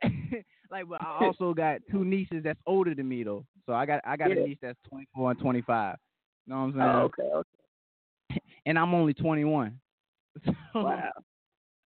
like, 0.72 0.88
but 0.90 1.02
I 1.02 1.26
also 1.26 1.54
got 1.54 1.82
two 1.92 2.06
nieces 2.06 2.44
that's 2.44 2.60
older 2.66 2.96
than 2.96 3.08
me 3.08 3.24
though. 3.24 3.46
So 3.66 3.74
I 3.74 3.86
got 3.86 4.02
I 4.06 4.18
got 4.18 4.32
Yeah. 4.32 4.44
a 4.44 4.48
niece 4.48 4.58
that's 4.62 4.80
24 4.90 5.32
and 5.32 5.40
25. 5.40 5.98
You 6.48 6.54
know 6.54 6.60
what 6.60 6.66
I'm 6.66 6.70
oh, 6.70 6.74
saying? 6.74 6.92
Oh, 6.96 7.02
okay, 7.04 7.24
okay. 8.32 8.42
And 8.66 8.80
I'm 8.80 8.94
only 8.94 9.14
21. 9.14 9.80
So, 10.46 10.54
Wow. 10.76 11.12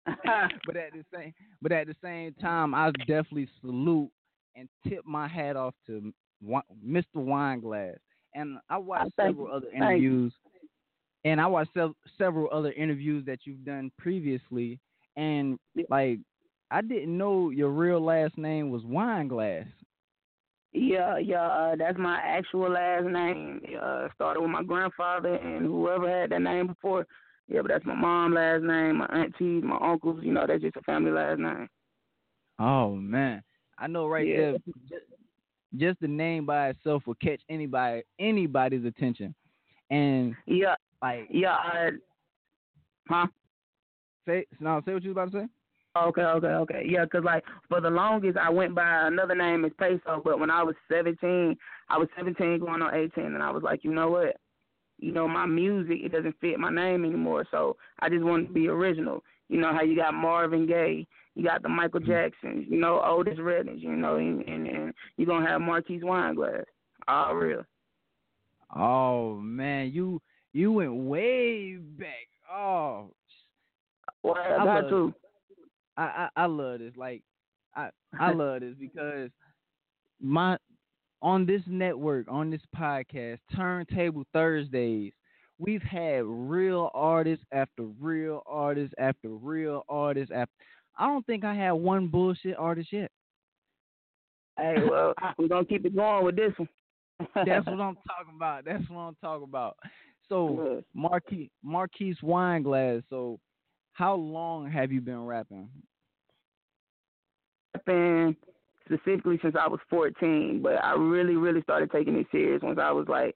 but 0.65 0.75
at 0.75 0.91
the 0.93 1.03
same 1.13 1.33
but 1.61 1.71
at 1.71 1.87
the 1.87 1.95
same 2.03 2.33
time, 2.35 2.73
I 2.73 2.91
definitely 3.07 3.47
salute 3.61 4.09
and 4.55 4.67
tip 4.87 5.05
my 5.05 5.27
hat 5.27 5.55
off 5.55 5.73
to 5.87 6.13
Mr. 6.45 7.03
Wineglass. 7.15 7.97
And 8.35 8.57
I 8.69 8.77
watched 8.77 9.15
several 9.15 9.47
you. 9.47 9.53
other 9.53 9.67
interviews, 9.75 10.33
and 11.23 11.39
I 11.39 11.47
watched 11.47 11.73
sev- 11.73 11.93
several 12.17 12.49
other 12.51 12.71
interviews 12.71 13.25
that 13.27 13.39
you've 13.45 13.63
done 13.63 13.91
previously, 13.97 14.79
and 15.15 15.57
like 15.89 16.19
I 16.71 16.81
didn't 16.81 17.15
know 17.15 17.51
your 17.51 17.69
real 17.69 18.03
last 18.03 18.37
name 18.37 18.71
was 18.71 18.81
Wineglass. 18.83 19.67
Yeah, 20.73 21.19
yeah, 21.19 21.45
uh, 21.45 21.75
that's 21.75 21.99
my 21.99 22.19
actual 22.23 22.71
last 22.71 23.05
name. 23.05 23.61
Uh, 23.79 24.07
started 24.15 24.41
with 24.41 24.49
my 24.49 24.63
grandfather 24.63 25.35
and 25.35 25.67
whoever 25.67 26.09
had 26.09 26.31
that 26.31 26.41
name 26.41 26.67
before. 26.67 27.05
Yeah, 27.47 27.61
but 27.61 27.69
that's 27.69 27.85
my 27.85 27.95
mom 27.95 28.33
last 28.33 28.63
name, 28.63 28.97
my 28.97 29.05
aunties, 29.07 29.63
my 29.63 29.77
uncles. 29.81 30.19
You 30.23 30.33
know, 30.33 30.45
that's 30.47 30.61
just 30.61 30.77
a 30.77 30.81
family 30.81 31.11
last 31.11 31.39
name. 31.39 31.67
Oh 32.59 32.95
man, 32.95 33.43
I 33.77 33.87
know 33.87 34.07
right 34.07 34.27
Yeah. 34.27 34.37
there. 34.37 34.53
Just, 34.89 35.05
just 35.77 35.99
the 36.01 36.07
name 36.07 36.45
by 36.45 36.69
itself 36.69 37.03
will 37.05 37.15
catch 37.15 37.41
anybody 37.49 38.03
anybody's 38.19 38.85
attention, 38.85 39.33
and 39.89 40.35
Yeah, 40.45 40.75
like 41.01 41.27
yeah. 41.29 41.55
Uh, 41.55 41.91
huh? 43.09 43.27
say 44.27 44.45
no, 44.59 44.81
say 44.85 44.93
what 44.93 45.03
you 45.03 45.09
was 45.09 45.15
about 45.15 45.31
to 45.31 45.39
say. 45.41 45.47
Okay, 45.95 46.21
okay, 46.21 46.47
okay. 46.47 46.83
Yeah, 46.87 47.05
cause 47.05 47.23
like 47.23 47.43
for 47.69 47.79
the 47.79 47.89
longest, 47.89 48.37
I 48.37 48.49
went 48.49 48.73
by 48.73 49.07
another 49.07 49.35
name 49.35 49.63
as 49.63 49.71
Peso, 49.77 50.21
but 50.23 50.39
when 50.39 50.49
I 50.49 50.63
was 50.63 50.75
17, 50.91 51.55
I 51.89 51.97
was 51.97 52.07
17 52.17 52.59
going 52.59 52.81
on 52.81 52.95
18, 52.95 53.25
and 53.25 53.43
I 53.43 53.51
was 53.51 53.61
like, 53.61 53.83
you 53.83 53.93
know 53.93 54.09
what? 54.09 54.37
You 54.99 55.11
know, 55.11 55.27
my 55.27 55.45
music 55.45 55.97
it 56.03 56.11
doesn't 56.11 56.39
fit 56.39 56.59
my 56.59 56.71
name 56.71 57.03
anymore, 57.03 57.45
so 57.51 57.75
I 57.99 58.09
just 58.09 58.23
wanted 58.23 58.47
to 58.47 58.53
be 58.53 58.67
original. 58.67 59.23
You 59.49 59.59
know 59.59 59.73
how 59.73 59.81
you 59.81 59.95
got 59.95 60.13
Marvin 60.13 60.65
Gaye, 60.65 61.05
you 61.35 61.43
got 61.43 61.61
the 61.61 61.69
Michael 61.69 61.99
mm-hmm. 61.99 62.11
Jacksons, 62.11 62.65
you 62.69 62.79
know 62.79 63.01
Otis 63.03 63.39
Reddings, 63.39 63.81
you 63.81 63.95
know, 63.95 64.15
and 64.15 64.41
and, 64.47 64.67
and 64.67 64.93
you're 65.17 65.27
gonna 65.27 65.47
have 65.47 65.61
Marquise 65.61 66.03
Wineglass. 66.03 66.63
All 67.07 67.35
real. 67.35 67.63
Oh 68.75 69.35
man, 69.35 69.91
you 69.91 70.21
you 70.53 70.71
went 70.71 70.93
way 70.93 71.75
back. 71.75 72.27
Oh, 72.51 73.11
Well, 74.21 74.35
I 74.37 74.55
I 74.55 74.65
got 74.65 74.89
to. 74.89 75.13
I, 75.97 76.03
I 76.03 76.43
I 76.43 76.45
love 76.45 76.79
this. 76.79 76.93
Like 76.95 77.23
I 77.75 77.89
I 78.19 78.31
love 78.33 78.61
this 78.61 78.75
because 78.79 79.29
my 80.21 80.57
on 81.23 81.45
this 81.45 81.61
network 81.65 82.27
on 82.29 82.51
this 82.51 82.61
podcast, 82.77 83.39
Turntable 83.55 84.25
Thursdays, 84.33 85.13
we've 85.57 85.81
had 85.81 86.25
real 86.25 86.91
artists 86.93 87.45
after 87.53 87.83
real 87.99 88.43
artists 88.45 88.93
after 88.99 89.29
real 89.29 89.83
artists 89.87 90.31
after. 90.35 90.53
I 90.99 91.07
don't 91.07 91.25
think 91.25 91.43
I 91.45 91.55
had 91.55 91.71
one 91.71 92.07
bullshit 92.07 92.57
artist 92.57 92.89
yet. 92.91 93.09
Hey, 94.59 94.75
well, 94.87 95.13
we're 95.39 95.47
gonna 95.47 95.65
keep 95.65 95.85
it 95.85 95.95
going 95.95 96.25
with 96.25 96.35
this 96.35 96.51
one. 96.57 96.69
That's 97.33 97.65
what 97.65 97.79
I'm 97.79 97.95
talking 97.95 98.35
about. 98.35 98.65
That's 98.65 98.87
what 98.89 98.99
I'm 98.99 99.15
talking 99.21 99.47
about. 99.47 99.77
So 100.27 100.83
Marquis 100.93 101.49
Marquise 101.63 102.17
Wineglass. 102.21 103.03
So 103.09 103.39
how 103.93 104.15
long 104.15 104.69
have 104.69 104.91
you 104.91 104.99
been 105.01 105.25
rapping? 105.25 105.69
rapping 107.73 108.35
specifically 108.85 109.39
since 109.41 109.55
I 109.59 109.67
was 109.67 109.79
14, 109.89 110.61
but 110.61 110.83
I 110.83 110.93
really, 110.95 111.35
really 111.35 111.61
started 111.61 111.91
taking 111.91 112.15
it 112.15 112.27
serious 112.31 112.61
once 112.61 112.79
I 112.81 112.91
was 112.91 113.07
like 113.07 113.35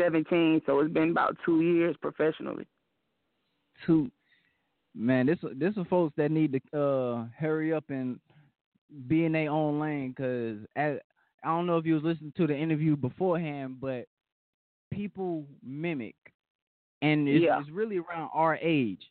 17. 0.00 0.62
So 0.66 0.80
it's 0.80 0.92
been 0.92 1.10
about 1.10 1.36
two 1.44 1.60
years 1.62 1.96
professionally. 2.00 2.66
Two, 3.84 4.10
man. 4.94 5.26
This 5.26 5.38
this 5.54 5.76
is 5.76 5.86
folks 5.90 6.14
that 6.16 6.30
need 6.30 6.58
to 6.72 6.78
uh 6.80 7.26
hurry 7.38 7.72
up 7.74 7.84
and 7.90 8.18
be 9.06 9.24
in 9.26 9.32
their 9.32 9.50
own 9.50 9.78
lane 9.78 10.10
because 10.16 10.58
I 10.76 10.98
don't 11.44 11.66
know 11.66 11.76
if 11.76 11.84
you 11.84 11.94
was 11.94 12.02
listening 12.02 12.32
to 12.38 12.46
the 12.46 12.56
interview 12.56 12.96
beforehand, 12.96 13.76
but 13.80 14.06
people 14.90 15.44
mimic, 15.62 16.14
and 17.02 17.28
it's, 17.28 17.44
Yeah. 17.44 17.60
it's 17.60 17.68
really 17.70 17.98
around 17.98 18.30
our 18.32 18.56
age. 18.62 19.02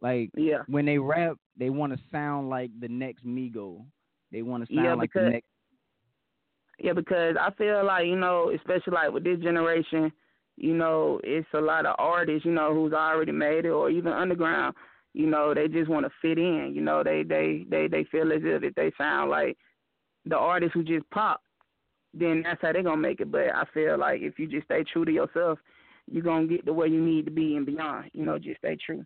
Like 0.00 0.30
Yeah. 0.34 0.62
when 0.68 0.86
they 0.86 0.96
rap, 0.98 1.36
they 1.58 1.68
want 1.70 1.92
to 1.92 1.98
sound 2.10 2.48
like 2.48 2.70
the 2.80 2.88
next 2.88 3.26
Migo. 3.26 3.84
They 4.32 4.42
want 4.42 4.66
to 4.68 4.74
sound 4.74 4.84
Yeah, 4.84 4.94
like 4.94 5.12
the 5.12 5.18
because- 5.20 5.32
next. 5.32 5.46
Yeah, 6.80 6.92
because 6.92 7.36
I 7.40 7.50
feel 7.58 7.84
like 7.84 8.06
you 8.06 8.14
know, 8.16 8.50
especially 8.54 8.92
like 8.92 9.10
with 9.10 9.24
this 9.24 9.40
generation, 9.40 10.12
you 10.56 10.74
know, 10.74 11.20
it's 11.24 11.48
a 11.54 11.60
lot 11.60 11.86
of 11.86 11.96
artists, 11.98 12.44
you 12.44 12.52
know, 12.52 12.72
who's 12.72 12.92
already 12.92 13.32
made 13.32 13.64
it, 13.64 13.70
or 13.70 13.90
even 13.90 14.12
underground. 14.12 14.76
You 15.12 15.26
know, 15.26 15.54
they 15.54 15.66
just 15.66 15.90
want 15.90 16.06
to 16.06 16.12
fit 16.22 16.38
in. 16.38 16.72
You 16.74 16.82
know, 16.82 17.02
they 17.02 17.24
they 17.24 17.64
they 17.68 17.88
they 17.88 18.04
feel 18.04 18.30
as 18.32 18.42
if 18.44 18.62
if 18.62 18.74
they 18.76 18.92
sound 18.96 19.30
like 19.30 19.56
the 20.24 20.36
artists 20.36 20.74
who 20.74 20.84
just 20.84 21.08
pop, 21.10 21.40
then 22.14 22.42
that's 22.44 22.60
how 22.62 22.72
they're 22.72 22.82
gonna 22.84 22.96
make 22.96 23.20
it. 23.20 23.32
But 23.32 23.48
I 23.52 23.64
feel 23.74 23.98
like 23.98 24.20
if 24.22 24.38
you 24.38 24.46
just 24.46 24.66
stay 24.66 24.84
true 24.84 25.04
to 25.04 25.10
yourself, 25.10 25.58
you're 26.06 26.22
gonna 26.22 26.46
get 26.46 26.64
to 26.66 26.72
where 26.72 26.86
you 26.86 27.00
need 27.04 27.24
to 27.24 27.32
be 27.32 27.56
and 27.56 27.66
beyond. 27.66 28.10
You 28.12 28.24
know, 28.24 28.38
just 28.38 28.58
stay 28.58 28.76
true. 28.76 29.04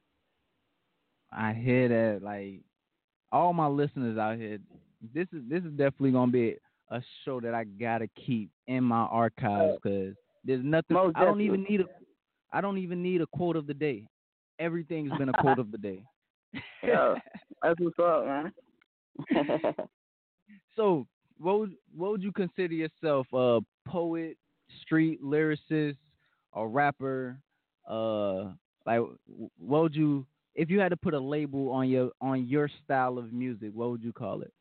I 1.32 1.54
hear 1.54 1.88
that. 1.88 2.22
Like 2.22 2.60
all 3.30 3.54
my 3.54 3.66
listeners 3.68 4.18
out 4.18 4.36
here, 4.36 4.58
this 5.14 5.26
is 5.32 5.42
this 5.48 5.62
is 5.64 5.70
definitely 5.70 6.12
gonna 6.12 6.32
be 6.32 6.56
a 6.90 7.02
show 7.24 7.40
that 7.40 7.54
I 7.54 7.64
gotta 7.64 8.08
keep 8.08 8.50
in 8.66 8.84
my 8.84 9.02
archives 9.02 9.78
because 9.82 10.14
there's 10.44 10.64
nothing. 10.64 10.94
Most 10.94 11.16
I 11.16 11.24
don't 11.24 11.40
even 11.40 11.64
need 11.68 11.80
a. 11.80 11.84
I 12.52 12.60
don't 12.60 12.78
even 12.78 13.02
need 13.02 13.20
a 13.20 13.26
quote 13.26 13.56
of 13.56 13.66
the 13.66 13.74
day. 13.74 14.06
Everything's 14.58 15.16
been 15.18 15.28
a 15.30 15.40
quote 15.40 15.58
of 15.58 15.70
the 15.70 15.78
day. 15.78 16.04
Yeah, 16.84 17.14
that's 17.62 17.80
what's 17.80 17.98
up, 17.98 18.26
man. 18.26 18.52
So, 20.76 21.06
what 21.38 21.58
would 21.58 21.72
what 21.96 22.10
would 22.10 22.22
you 22.22 22.32
consider 22.32 22.74
yourself? 22.74 23.26
A 23.32 23.60
poet, 23.86 24.36
street 24.82 25.22
lyricist, 25.22 25.96
a 26.54 26.66
rapper? 26.66 27.38
Uh, 27.88 28.52
like 28.86 29.00
what 29.58 29.82
would 29.82 29.94
you 29.94 30.26
if 30.54 30.70
you 30.70 30.80
had 30.80 30.90
to 30.90 30.96
put 30.96 31.14
a 31.14 31.18
label 31.20 31.70
on 31.70 31.88
your 31.88 32.10
on 32.20 32.46
your 32.46 32.70
style 32.84 33.18
of 33.18 33.32
music? 33.32 33.70
What 33.74 33.90
would 33.90 34.02
you 34.02 34.12
call 34.12 34.42
it? 34.42 34.52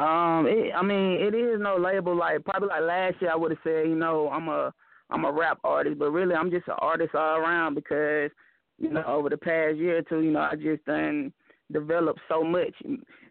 Um, 0.00 0.46
it, 0.48 0.72
I 0.74 0.82
mean, 0.82 1.20
it 1.20 1.34
is 1.34 1.60
no 1.60 1.76
label. 1.76 2.16
Like 2.16 2.42
probably 2.44 2.68
like 2.68 2.82
last 2.82 3.16
year, 3.20 3.30
I 3.32 3.36
would 3.36 3.50
have 3.50 3.60
said, 3.62 3.86
you 3.86 3.94
know, 3.94 4.30
I'm 4.30 4.48
a 4.48 4.72
I'm 5.10 5.24
a 5.24 5.32
rap 5.32 5.58
artist, 5.62 5.98
but 5.98 6.10
really, 6.10 6.34
I'm 6.34 6.50
just 6.50 6.68
an 6.68 6.74
artist 6.78 7.14
all 7.14 7.36
around 7.36 7.74
because 7.74 8.30
you 8.78 8.90
know, 8.90 9.04
over 9.04 9.28
the 9.28 9.36
past 9.36 9.76
year 9.76 9.98
or 9.98 10.02
two, 10.02 10.20
you 10.20 10.30
know, 10.30 10.40
I 10.40 10.56
just 10.56 10.84
done 10.86 11.32
developed 11.70 12.20
so 12.28 12.42
much 12.42 12.74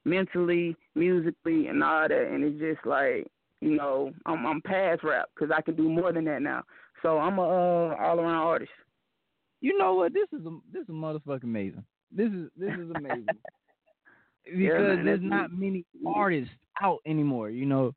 mentally, 0.06 0.76
musically, 0.94 1.68
and 1.68 1.84
all 1.84 2.08
that, 2.08 2.30
and 2.32 2.44
it's 2.44 2.60
just 2.60 2.86
like, 2.86 3.26
you 3.62 3.76
know, 3.76 4.14
I'm 4.28 4.46
I'm 4.46 4.62
past 4.62 5.04
rap 5.04 5.30
because 5.34 5.52
I 5.56 5.62
can 5.62 5.76
do 5.76 5.90
more 5.90 6.14
than 6.14 6.26
that 6.26 6.44
now. 6.44 6.64
So 7.02 7.18
I'm 7.18 7.40
a 7.40 7.42
uh, 7.42 7.96
all 8.00 8.20
around 8.20 8.46
artist. 8.46 8.72
You 9.62 9.76
know 9.76 9.96
what? 9.96 10.14
This 10.14 10.28
is 10.32 10.46
a 10.46 10.58
this 10.72 10.84
is 10.84 10.90
motherfucking 10.90 11.44
amazing. 11.44 11.84
This 12.12 12.32
is 12.32 12.50
this 12.56 12.74
is 12.74 12.92
amazing 12.96 13.26
because 14.58 14.60
Yeah, 14.60 14.96
man, 14.96 15.06
there's 15.06 15.22
not 15.24 15.52
many 15.52 15.86
artists 16.06 16.54
out 16.82 17.00
anymore. 17.06 17.50
You 17.50 17.66
know, 17.66 17.94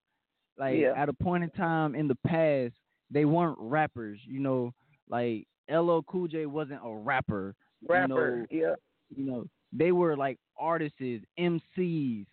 like 0.59 0.79
Yeah. 0.79 0.93
at 0.97 1.09
a 1.09 1.13
point 1.13 1.45
in 1.45 1.51
time 1.51 1.95
in 1.95 2.09
the 2.09 2.17
past, 2.27 2.75
they 3.11 3.25
weren't 3.25 3.59
rappers. 3.59 4.19
You 4.27 4.41
know, 4.41 4.73
like 5.09 5.47
LL 5.71 6.01
Cool 6.07 6.29
J 6.29 6.47
wasn't 6.47 6.81
a 6.85 6.95
rapper. 6.95 7.55
Rapper, 7.89 8.47
You 8.49 8.59
know, 8.59 8.69
yeah. 8.69 8.75
You 9.15 9.25
know, 9.25 9.47
they 9.73 9.93
were 9.93 10.17
like 10.17 10.39
artists, 10.59 10.99
MCs, 11.39 12.27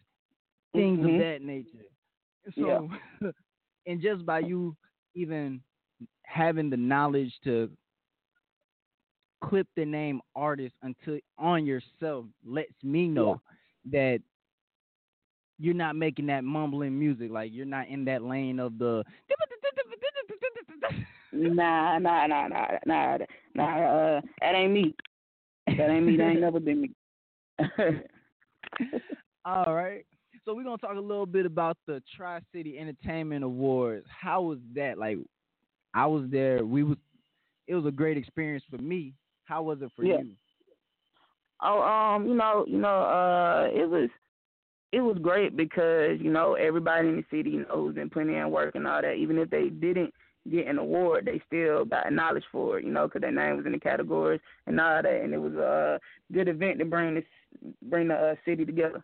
things 0.73 0.99
Mhm. 0.99 1.13
of 1.15 1.19
that 1.19 1.41
nature. 1.41 1.85
So, 2.57 2.89
and 3.85 4.01
just 4.01 4.25
by 4.25 4.39
you 4.39 4.75
even 5.15 5.61
having 6.23 6.69
the 6.69 6.77
knowledge 6.77 7.33
to 7.43 7.69
clip 9.43 9.67
the 9.75 9.85
name 9.85 10.21
artist 10.35 10.75
until 10.81 11.19
on 11.37 11.65
yourself 11.65 12.25
lets 12.45 12.73
me 12.83 13.07
know 13.07 13.41
that 13.91 14.22
you're 15.57 15.74
not 15.74 15.95
making 15.95 16.28
that 16.28 16.44
mumbling 16.44 16.98
music. 16.98 17.32
Like 17.32 17.52
you're 17.53 17.66
not 17.66 17.88
in 17.90 18.06
that 18.06 18.24
lane 18.24 18.60
of 18.60 18.78
the 18.78 19.03
Nah, 21.32 21.99
nah, 21.99 22.28
nah, 22.28 22.48
nah, 22.48 22.78
nah, 22.86 23.18
nah. 23.53 23.64
Uh, 23.64 24.22
that 24.41 24.56
ain't 24.56 24.74
me. 24.74 24.95
That 25.68 25.90
ain't 25.90 26.06
me. 26.06 26.18
That 26.18 26.24
ain't 26.30 26.41
never 26.41 26.60
been 26.60 26.82
me. 26.82 26.91
All 29.45 29.74
right. 29.74 30.06
So 30.44 30.53
we're 30.56 30.64
gonna 30.64 30.78
talk 30.78 30.98
a 30.98 30.99
little 30.99 31.26
bit 31.26 31.45
about 31.45 31.78
the 31.86 32.02
Tri 32.16 32.40
City 32.53 32.78
Entertainment 32.80 33.44
Awards. 33.44 34.06
How 34.10 34.41
was 34.41 34.60
that? 34.76 34.98
Like, 34.98 35.18
I 35.94 36.06
was 36.07 36.24
there. 36.30 36.66
We 36.66 36.84
was. 36.84 36.98
It 37.68 37.76
was 37.76 37.86
a 37.86 37.91
great 37.91 38.18
experience 38.18 38.64
for 38.70 38.80
me. 38.80 39.14
How 39.45 39.61
was 39.61 39.82
it 39.82 39.91
for 39.95 40.03
Yeah. 40.03 40.22
you? 40.22 40.32
Oh, 41.61 41.81
um, 41.81 42.27
you 42.27 42.36
know, 42.36 42.65
you 42.68 42.77
know, 42.77 43.02
uh, 43.03 43.68
it 43.73 43.90
was, 43.90 44.10
it 44.91 45.02
was 45.02 45.18
great 45.22 45.56
because 45.56 46.18
you 46.19 46.31
know 46.31 46.56
everybody 46.56 47.10
in 47.10 47.18
the 47.18 47.26
city 47.30 47.52
you 47.52 47.60
know 47.60 47.76
who's 47.76 47.95
been 47.95 48.10
putting 48.10 48.34
in 48.34 48.49
work 48.49 48.76
and 48.76 48.88
all 48.88 49.02
that. 49.02 49.14
Even 49.14 49.38
if 49.38 49.49
they 49.49 49.69
didn't 49.69 50.14
get 50.49 50.68
an 50.68 50.77
award, 50.77 51.26
they 51.26 51.41
still 51.45 51.86
got 51.86 52.07
acknowledged 52.07 52.45
for 52.52 52.80
it. 52.80 52.86
You 52.86 52.91
know, 52.91 53.07
because 53.07 53.22
their 53.22 53.31
name 53.31 53.57
was 53.57 53.65
in 53.65 53.73
the 53.73 53.80
categories 53.80 54.41
and 54.68 54.80
all 54.80 55.02
that, 55.02 55.22
and 55.22 55.34
it 55.34 55.38
was 55.38 55.53
a 55.53 55.99
good 56.34 56.48
event 56.48 56.80
to 56.80 56.86
bring 56.86 57.15
this, 57.15 57.23
bring 57.84 58.07
the 58.07 58.15
uh, 58.15 58.36
city 58.45 58.65
together. 58.65 59.03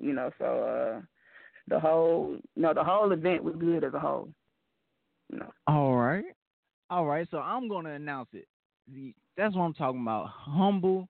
You 0.00 0.12
know, 0.12 0.30
so 0.38 0.44
uh, 0.44 1.00
the 1.68 1.78
whole, 1.78 2.36
you 2.56 2.62
know, 2.62 2.74
the 2.74 2.84
whole 2.84 3.12
event 3.12 3.44
was 3.44 3.54
good 3.58 3.84
as 3.84 3.94
a 3.94 4.00
whole. 4.00 4.28
You 5.30 5.38
know. 5.38 5.52
All 5.66 5.94
right. 5.94 6.24
All 6.90 7.06
right. 7.06 7.28
So 7.30 7.38
I'm 7.38 7.68
to 7.68 7.90
announce 7.90 8.28
it. 8.32 8.46
That's 9.36 9.54
what 9.54 9.62
I'm 9.62 9.74
talking 9.74 10.02
about. 10.02 10.26
Humble, 10.28 11.08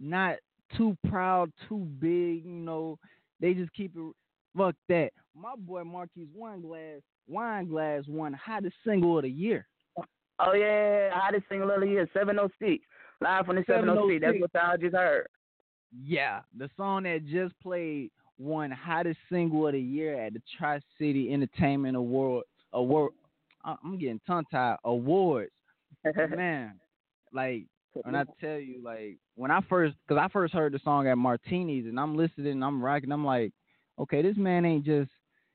not 0.00 0.36
too 0.76 0.96
proud, 1.08 1.52
too 1.68 1.86
big. 2.00 2.44
You 2.44 2.52
know, 2.52 2.98
they 3.40 3.54
just 3.54 3.72
keep 3.74 3.94
it. 3.96 4.14
Fuck 4.56 4.74
that. 4.88 5.10
My 5.36 5.54
boy 5.56 5.84
Marquise 5.84 6.26
Wineglass, 6.34 7.02
Wine 7.28 7.68
Glass 7.68 8.04
won 8.08 8.32
hottest 8.32 8.74
single 8.84 9.18
of 9.18 9.22
the 9.22 9.30
year. 9.30 9.66
Oh 10.40 10.54
yeah, 10.54 11.10
hottest 11.12 11.44
single 11.48 11.70
of 11.70 11.80
the 11.80 11.86
year, 11.86 12.08
seven 12.12 12.38
oh 12.38 12.48
six. 12.58 12.84
Live 13.20 13.46
from 13.46 13.56
the 13.56 13.64
seven 13.66 13.88
oh 13.90 14.08
six. 14.08 14.22
That's 14.22 14.36
oh 14.36 14.40
what 14.40 14.50
y'all 14.54 14.76
just 14.78 14.96
heard. 14.96 15.28
Yeah, 16.04 16.40
the 16.56 16.70
song 16.76 17.04
that 17.04 17.26
just 17.26 17.54
played 17.62 18.10
won 18.38 18.70
hottest 18.70 19.18
single 19.30 19.66
of 19.66 19.74
the 19.74 19.80
year 19.80 20.20
at 20.20 20.32
the 20.32 20.42
Tri 20.58 20.80
City 20.98 21.32
Entertainment 21.32 21.96
Award. 21.96 22.44
Award. 22.72 23.12
I'm 23.64 23.98
getting 23.98 24.20
tongue 24.26 24.46
tied. 24.50 24.76
Awards. 24.84 25.50
Man, 26.14 26.80
like 27.32 27.66
when 27.94 28.14
I 28.14 28.24
tell 28.40 28.58
you, 28.58 28.80
like 28.82 29.18
when 29.34 29.50
I 29.50 29.60
first, 29.68 29.94
because 30.06 30.20
I 30.22 30.28
first 30.32 30.54
heard 30.54 30.72
the 30.72 30.80
song 30.82 31.06
at 31.08 31.18
Martini's, 31.18 31.86
and 31.86 31.98
I'm 31.98 32.16
listening, 32.16 32.52
and 32.52 32.64
I'm 32.64 32.82
rocking. 32.82 33.12
I'm 33.12 33.24
like, 33.24 33.52
okay, 33.98 34.22
this 34.22 34.36
man 34.36 34.64
ain't 34.64 34.84
just, 34.84 35.10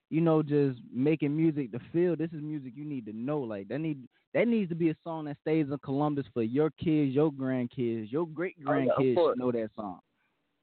you 0.10 0.22
know, 0.22 0.44
just 0.44 0.80
making 0.94 1.36
music 1.36 1.72
to 1.72 1.80
feel. 1.92 2.16
This 2.16 2.32
is 2.32 2.42
music 2.42 2.74
you 2.76 2.86
need 2.86 3.06
to 3.08 3.14
know. 3.14 3.40
Like 3.40 3.68
that 3.70 3.80
need 3.80 4.08
that 4.34 4.48
needs 4.48 4.70
to 4.70 4.76
be 4.76 4.90
a 4.90 4.96
song 5.04 5.26
that 5.26 5.38
stays 5.42 5.68
in 5.72 5.78
Columbus 5.80 6.26
for 6.34 6.44
your 6.44 6.70
kids, 6.72 7.16
your 7.16 7.32
grandkids, 7.32 8.12
your 8.12 8.28
great 8.28 8.56
Oh, 8.68 8.72
yeah, 8.74 8.92
grandkids 8.92 9.16
to 9.16 9.34
know 9.38 9.52
that 9.52 9.70
song. 9.76 10.00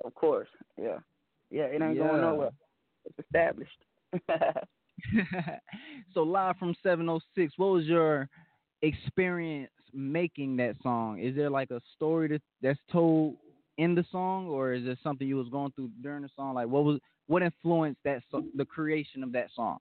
Of 0.05 0.15
course, 0.15 0.49
yeah, 0.81 0.99
yeah. 1.51 1.65
It 1.65 1.83
ain't 1.83 1.97
Yeah. 1.97 2.03
going 2.03 2.21
nowhere. 2.21 2.51
It's 3.05 3.19
established. 3.19 3.85
so 6.15 6.23
live 6.23 6.57
from 6.59 6.75
706, 6.83 7.55
what 7.57 7.73
was 7.73 7.85
your 7.87 8.29
experience 8.83 9.72
making 9.93 10.57
that 10.57 10.77
song? 10.83 11.19
Is 11.21 11.35
there 11.37 11.51
like 11.51 11.71
a 11.71 11.81
story 11.97 12.29
that, 12.29 12.43
that's 12.63 12.79
told 12.91 13.37
in 13.79 13.95
the 13.95 14.05
song, 14.11 14.49
or 14.49 14.73
is 14.73 14.87
it 14.87 14.99
something 15.03 15.27
you 15.27 15.37
was 15.37 15.49
going 15.49 15.73
through 15.73 15.91
during 16.03 16.23
the 16.23 16.31
song? 16.37 16.55
Like, 16.55 16.69
what 16.69 16.85
was 16.85 17.01
what 17.27 17.43
influenced 17.43 18.01
that 18.05 18.23
so, 18.31 18.45
the 18.57 18.65
creation 18.65 19.23
of 19.23 19.33
that 19.33 19.49
song? 19.55 19.79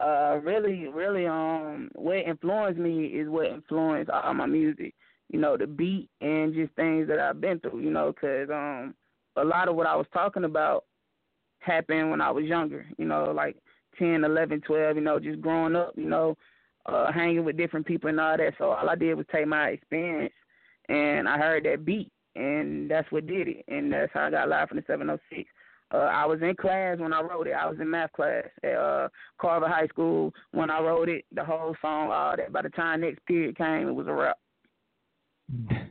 uh, 0.00 0.38
really, 0.42 0.88
really, 0.88 1.26
um, 1.26 1.90
what 1.94 2.16
influenced 2.18 2.78
me 2.80 3.06
is 3.06 3.28
what 3.28 3.46
influenced 3.46 4.10
all 4.10 4.34
my 4.34 4.46
music. 4.46 4.94
You 5.30 5.40
know, 5.40 5.56
the 5.56 5.66
beat 5.66 6.08
and 6.20 6.54
just 6.54 6.72
things 6.74 7.08
that 7.08 7.18
I've 7.18 7.40
been 7.40 7.60
through. 7.60 7.80
You 7.80 7.90
know, 7.90 8.12
'cause 8.12 8.48
um, 8.50 8.94
a 9.36 9.44
lot 9.44 9.68
of 9.68 9.76
what 9.76 9.86
I 9.86 9.96
was 9.96 10.06
talking 10.12 10.44
about 10.44 10.84
happened 11.60 12.10
when 12.10 12.20
I 12.20 12.30
was 12.30 12.44
younger. 12.44 12.86
You 12.98 13.06
know, 13.06 13.32
like 13.32 13.56
ten, 13.98 14.24
eleven, 14.24 14.60
twelve. 14.60 14.96
You 14.96 15.02
know, 15.02 15.18
just 15.18 15.40
growing 15.40 15.76
up. 15.76 15.92
You 15.96 16.08
know, 16.08 16.36
uh, 16.86 17.12
hanging 17.12 17.44
with 17.44 17.56
different 17.56 17.86
people 17.86 18.10
and 18.10 18.20
all 18.20 18.36
that. 18.36 18.54
So 18.58 18.70
all 18.70 18.88
I 18.88 18.94
did 18.94 19.14
was 19.14 19.26
take 19.32 19.46
my 19.46 19.68
experience, 19.68 20.34
and 20.88 21.28
I 21.28 21.38
heard 21.38 21.64
that 21.64 21.84
beat, 21.84 22.10
and 22.36 22.90
that's 22.90 23.10
what 23.10 23.26
did 23.26 23.48
it. 23.48 23.64
And 23.68 23.92
that's 23.92 24.12
how 24.12 24.26
I 24.26 24.30
got 24.30 24.48
live 24.48 24.68
from 24.68 24.78
the 24.78 24.84
706. 24.86 25.48
Uh, 25.92 25.98
I 25.98 26.24
was 26.26 26.40
in 26.42 26.54
class 26.56 26.98
when 26.98 27.12
I 27.12 27.20
wrote 27.20 27.46
it. 27.46 27.52
I 27.52 27.66
was 27.66 27.78
in 27.80 27.88
math 27.90 28.12
class 28.12 28.44
at 28.62 28.74
uh, 28.74 29.08
Carver 29.40 29.68
High 29.68 29.86
School 29.86 30.32
when 30.52 30.70
I 30.70 30.80
wrote 30.80 31.08
it. 31.08 31.24
The 31.32 31.44
whole 31.44 31.76
song, 31.80 32.10
all 32.10 32.36
that. 32.36 32.52
By 32.52 32.62
the 32.62 32.70
time 32.70 33.02
next 33.02 33.24
period 33.26 33.56
came, 33.56 33.88
it 33.88 33.94
was 33.94 34.06
a 34.08 34.12
wrap. 34.12 34.38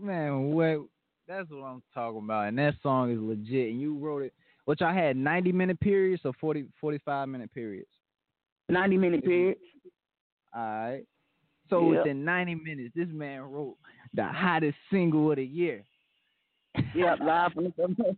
Man, 0.00 0.52
what? 0.52 0.86
That's 1.28 1.48
what 1.50 1.64
I'm 1.64 1.82
talking 1.92 2.22
about. 2.24 2.48
And 2.48 2.58
that 2.58 2.74
song 2.82 3.12
is 3.12 3.18
legit. 3.20 3.70
And 3.70 3.80
you 3.80 3.96
wrote 3.98 4.22
it, 4.22 4.32
which 4.64 4.80
I 4.80 4.94
had 4.94 5.16
90 5.16 5.52
minute 5.52 5.78
periods 5.78 6.22
or 6.24 6.32
40, 6.40 6.66
45 6.80 7.28
minute 7.28 7.52
periods. 7.52 7.90
90 8.68 8.96
minute 8.98 9.24
periods. 9.24 9.60
All 10.54 10.62
right. 10.62 11.04
So 11.70 11.90
Yep. 11.92 12.04
within 12.04 12.24
90 12.24 12.54
minutes, 12.56 12.92
this 12.94 13.08
man 13.10 13.42
wrote 13.42 13.76
the 14.14 14.24
hottest 14.24 14.76
single 14.90 15.30
of 15.30 15.36
the 15.36 15.44
year. 15.44 15.84
Yep, 16.94 17.18
live 17.24 17.52
from 17.52 17.64
the 17.74 18.16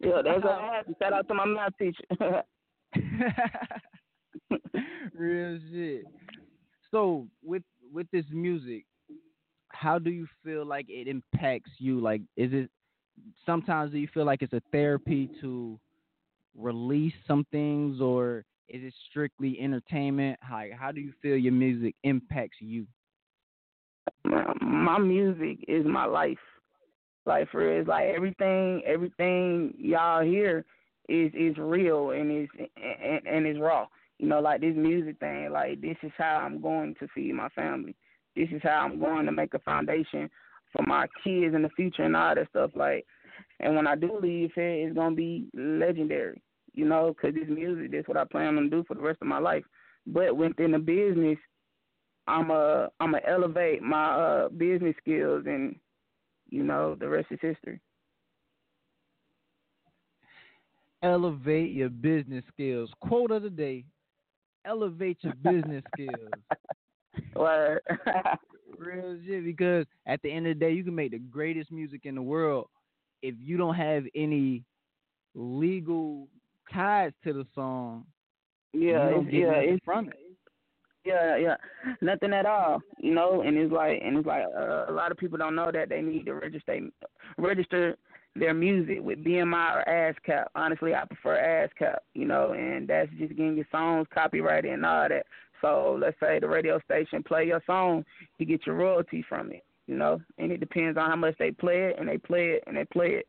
Yeah, 0.00 0.22
that's 0.24 0.42
what 0.42 0.52
I 0.52 0.76
had. 0.76 0.94
Shout 1.00 1.12
out 1.12 1.28
to 1.28 1.34
my 1.34 1.44
math 1.44 1.76
teacher. 1.78 2.02
Real 5.14 5.58
shit. 5.70 6.04
So 6.90 7.26
with 7.42 7.62
with 7.92 8.06
this 8.12 8.24
music, 8.30 8.84
how 9.68 9.98
do 9.98 10.10
you 10.10 10.26
feel 10.42 10.64
like 10.64 10.86
it 10.88 11.08
impacts 11.08 11.70
you? 11.78 12.00
Like, 12.00 12.22
is 12.36 12.52
it 12.52 12.70
sometimes 13.44 13.92
do 13.92 13.98
you 13.98 14.08
feel 14.12 14.24
like 14.24 14.42
it's 14.42 14.52
a 14.52 14.62
therapy 14.72 15.28
to 15.40 15.78
release 16.56 17.14
some 17.26 17.44
things, 17.52 18.00
or 18.00 18.44
is 18.68 18.82
it 18.82 18.94
strictly 19.10 19.58
entertainment? 19.60 20.38
How 20.40 20.64
how 20.76 20.92
do 20.92 21.00
you 21.00 21.12
feel 21.22 21.36
your 21.36 21.52
music 21.52 21.94
impacts 22.02 22.58
you? 22.60 22.86
my, 24.24 24.98
music 24.98 25.58
is 25.68 25.84
my 25.86 26.04
life. 26.04 26.38
Like 27.26 27.50
for 27.50 27.78
it's 27.78 27.88
like 27.88 28.08
everything, 28.14 28.82
everything 28.86 29.74
y'all 29.78 30.22
hear 30.22 30.64
is 31.08 31.30
is 31.34 31.56
real 31.56 32.10
and 32.10 32.42
is 32.42 32.48
and, 32.76 33.26
and 33.26 33.46
is 33.46 33.60
raw. 33.60 33.86
You 34.18 34.28
know, 34.28 34.40
like 34.40 34.60
this 34.60 34.76
music 34.76 35.18
thing. 35.20 35.50
Like 35.50 35.80
this 35.80 35.96
is 36.02 36.12
how 36.18 36.40
I'm 36.44 36.60
going 36.60 36.94
to 37.00 37.08
feed 37.14 37.32
my 37.34 37.48
family. 37.50 37.96
This 38.36 38.48
is 38.52 38.60
how 38.62 38.84
I'm 38.84 38.98
going 38.98 39.26
to 39.26 39.32
make 39.32 39.54
a 39.54 39.58
foundation 39.60 40.28
for 40.72 40.84
my 40.86 41.06
kids 41.22 41.54
in 41.54 41.62
the 41.62 41.70
future 41.70 42.02
and 42.02 42.16
all 42.16 42.34
that 42.34 42.48
stuff. 42.50 42.72
Like, 42.74 43.06
and 43.60 43.76
when 43.76 43.86
I 43.86 43.94
do 43.94 44.18
leave 44.20 44.50
here, 44.54 44.86
it's 44.86 44.94
gonna 44.94 45.14
be 45.14 45.46
legendary. 45.54 46.42
You 46.74 46.86
know, 46.86 47.14
because 47.14 47.34
this 47.34 47.48
music, 47.48 47.92
that's 47.92 48.08
what 48.08 48.16
I 48.16 48.24
plan 48.24 48.58
on 48.58 48.68
do 48.68 48.84
for 48.86 48.94
the 48.94 49.00
rest 49.00 49.18
of 49.22 49.28
my 49.28 49.38
life. 49.38 49.64
But 50.06 50.36
within 50.36 50.72
the 50.72 50.78
business, 50.78 51.38
I'm 52.26 52.50
a 52.50 52.88
I'm 53.00 53.14
a 53.14 53.20
elevate 53.26 53.82
my 53.82 54.14
uh 54.14 54.48
business 54.48 54.94
skills 55.00 55.44
and 55.46 55.76
you 56.48 56.62
know 56.62 56.96
the 56.98 57.08
rest 57.08 57.28
is 57.30 57.38
history. 57.40 57.80
Elevate 61.02 61.72
your 61.72 61.90
business 61.90 62.44
skills. 62.52 62.90
Quote 63.00 63.30
of 63.30 63.42
the 63.42 63.50
day: 63.50 63.84
Elevate 64.64 65.18
your 65.22 65.34
business 65.34 65.84
skills. 65.92 66.30
Word. 67.36 67.80
Real 68.78 69.18
shit. 69.26 69.44
Because 69.44 69.86
at 70.06 70.20
the 70.22 70.30
end 70.32 70.46
of 70.46 70.58
the 70.58 70.64
day, 70.64 70.72
you 70.72 70.82
can 70.82 70.94
make 70.94 71.12
the 71.12 71.18
greatest 71.18 71.70
music 71.70 72.02
in 72.04 72.14
the 72.14 72.22
world 72.22 72.68
if 73.22 73.34
you 73.38 73.56
don't 73.56 73.74
have 73.74 74.04
any 74.14 74.64
legal 75.34 76.28
ties 76.72 77.12
to 77.24 77.32
the 77.32 77.46
song. 77.54 78.04
Yeah, 78.72 78.80
you 78.80 78.92
don't 78.92 79.22
it's, 79.26 79.30
get 79.30 79.40
yeah, 79.40 79.52
it's 79.52 79.84
from 79.84 80.08
it. 80.08 80.18
yeah, 81.04 81.36
yeah, 81.36 81.56
nothing 82.00 82.32
at 82.32 82.46
all. 82.46 82.80
You 82.98 83.14
know, 83.14 83.42
and 83.42 83.56
it's 83.56 83.72
like 83.72 84.00
and 84.04 84.18
it's 84.18 84.26
like 84.26 84.44
uh, 84.56 84.86
a 84.88 84.92
lot 84.92 85.12
of 85.12 85.18
people 85.18 85.38
don't 85.38 85.54
know 85.54 85.70
that 85.72 85.88
they 85.88 86.02
need 86.02 86.26
to 86.26 86.34
register 86.34 86.80
register 87.38 87.96
their 88.36 88.54
music 88.54 88.98
with 89.00 89.24
BMI 89.24 89.76
or 89.76 89.84
ASCAP. 89.88 90.46
Honestly, 90.56 90.94
I 90.94 91.04
prefer 91.04 91.68
ASCAP. 91.80 91.98
You 92.14 92.26
know, 92.26 92.52
and 92.52 92.88
that's 92.88 93.10
just 93.18 93.36
getting 93.36 93.56
your 93.56 93.68
songs 93.70 94.08
copyrighted 94.12 94.72
and 94.72 94.84
all 94.84 95.08
that. 95.08 95.26
So 95.60 95.96
let's 95.98 96.18
say 96.20 96.40
the 96.40 96.48
radio 96.48 96.80
station 96.80 97.22
play 97.22 97.46
your 97.46 97.62
song, 97.64 98.04
you 98.38 98.46
get 98.46 98.66
your 98.66 98.76
royalty 98.76 99.24
from 99.28 99.52
it. 99.52 99.64
You 99.86 99.96
know, 99.96 100.20
and 100.38 100.50
it 100.50 100.60
depends 100.60 100.98
on 100.98 101.10
how 101.10 101.16
much 101.16 101.36
they 101.38 101.50
play 101.50 101.90
it, 101.90 101.96
and 101.98 102.08
they 102.08 102.18
play 102.18 102.48
it, 102.48 102.64
and 102.66 102.76
they 102.76 102.86
play 102.86 103.08
it, 103.08 103.26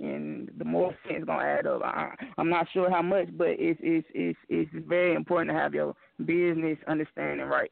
and 0.00 0.50
the 0.58 0.64
more 0.64 0.94
it's 1.08 1.24
gonna 1.24 1.44
add 1.44 1.66
up. 1.66 1.82
I, 1.82 2.14
I'm 2.38 2.48
not 2.48 2.66
sure 2.72 2.90
how 2.90 3.02
much, 3.02 3.28
but 3.36 3.48
it's 3.50 3.78
it's 3.82 4.06
it's 4.14 4.38
it's 4.48 4.70
very 4.88 5.14
important 5.14 5.50
to 5.54 5.60
have 5.60 5.74
your 5.74 5.94
business 6.24 6.78
understanding 6.88 7.46
right, 7.46 7.70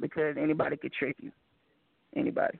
because 0.00 0.36
anybody 0.40 0.76
could 0.76 0.92
trick 0.92 1.16
you. 1.20 1.30
Anybody. 2.16 2.58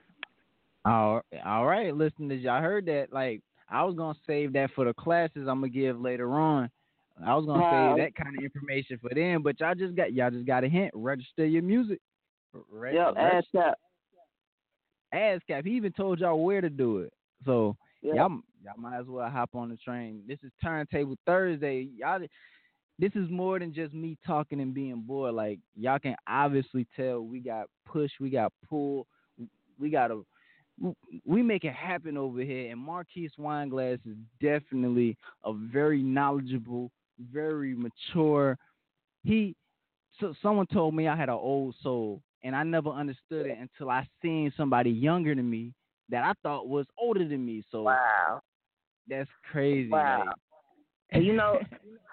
All, 0.85 1.21
all 1.45 1.65
right, 1.65 1.93
listeners, 1.93 2.41
y'all 2.41 2.61
heard 2.61 2.85
that. 2.85 3.07
Like, 3.11 3.41
I 3.69 3.83
was 3.83 3.95
gonna 3.95 4.17
save 4.25 4.53
that 4.53 4.69
for 4.75 4.85
the 4.85 4.93
classes 4.93 5.47
I'm 5.47 5.59
gonna 5.59 5.69
give 5.69 5.99
later 5.99 6.31
on. 6.33 6.69
I 7.25 7.35
was 7.35 7.45
gonna 7.45 7.59
Wow. 7.61 7.95
save 7.97 8.03
that 8.05 8.15
kind 8.15 8.37
of 8.37 8.43
information 8.43 8.97
for 9.01 9.13
them, 9.13 9.43
but 9.43 9.59
y'all 9.59 9.75
just 9.75 9.95
got 9.95 10.13
y'all 10.13 10.31
just 10.31 10.45
got 10.45 10.63
a 10.63 10.69
hint. 10.69 10.91
Register 10.93 11.45
your 11.45 11.63
music. 11.63 11.99
Re- 12.71 12.93
Yep, 12.93 13.15
ASCAP. 13.15 13.73
ASCAP. 15.13 15.65
He 15.65 15.71
even 15.71 15.91
told 15.91 16.19
y'all 16.19 16.43
where 16.43 16.61
to 16.61 16.69
do 16.69 16.99
it. 16.99 17.11
So 17.45 17.75
Yeah. 18.01 18.15
y'all 18.15 18.39
y'all 18.63 18.73
might 18.77 18.99
as 18.99 19.05
well 19.07 19.29
hop 19.29 19.51
on 19.53 19.69
the 19.69 19.77
train. 19.77 20.21
This 20.27 20.39
is 20.43 20.51
Turntable 20.61 21.15
Thursday. 21.25 21.89
Y'all 21.97 22.19
this 22.99 23.11
is 23.15 23.29
more 23.29 23.57
than 23.59 23.73
just 23.73 23.93
me 23.93 24.17
talking 24.27 24.59
and 24.59 24.73
being 24.73 25.01
bored. 25.01 25.33
Like 25.33 25.59
y'all 25.75 25.99
can 25.99 26.15
obviously 26.27 26.85
tell 26.95 27.21
we 27.21 27.39
got 27.39 27.67
push, 27.85 28.11
we 28.19 28.29
got 28.29 28.51
pull, 28.67 29.07
we 29.79 29.89
got 29.89 30.11
a 30.11 30.21
we 31.25 31.41
make 31.41 31.63
it 31.63 31.73
happen 31.73 32.17
over 32.17 32.41
here. 32.41 32.71
And 32.71 32.79
Marquise 32.79 33.31
Wineglass 33.39 33.99
is 34.05 34.17
definitely 34.41 35.17
a 35.43 35.53
very 35.53 36.01
knowledgeable, 36.01 36.91
very 37.31 37.75
mature. 37.75 38.57
He 39.23 39.55
so 40.19 40.33
someone 40.41 40.67
told 40.67 40.93
me 40.93 41.07
I 41.07 41.15
had 41.15 41.29
an 41.29 41.35
old 41.35 41.75
soul, 41.81 42.21
and 42.43 42.53
I 42.53 42.63
never 42.63 42.89
understood 42.89 43.45
it 43.45 43.57
until 43.57 43.89
I 43.89 44.05
seen 44.21 44.51
somebody 44.57 44.89
younger 44.89 45.33
than 45.33 45.49
me 45.49 45.73
that 46.09 46.23
I 46.23 46.33
thought 46.43 46.67
was 46.67 46.85
older 46.97 47.27
than 47.27 47.45
me. 47.45 47.63
So 47.71 47.83
wow, 47.83 48.41
that's 49.07 49.29
crazy. 49.51 49.89
Wow. 49.89 50.25
like- 50.27 50.35
And 51.11 51.25
you 51.25 51.33
know, 51.33 51.59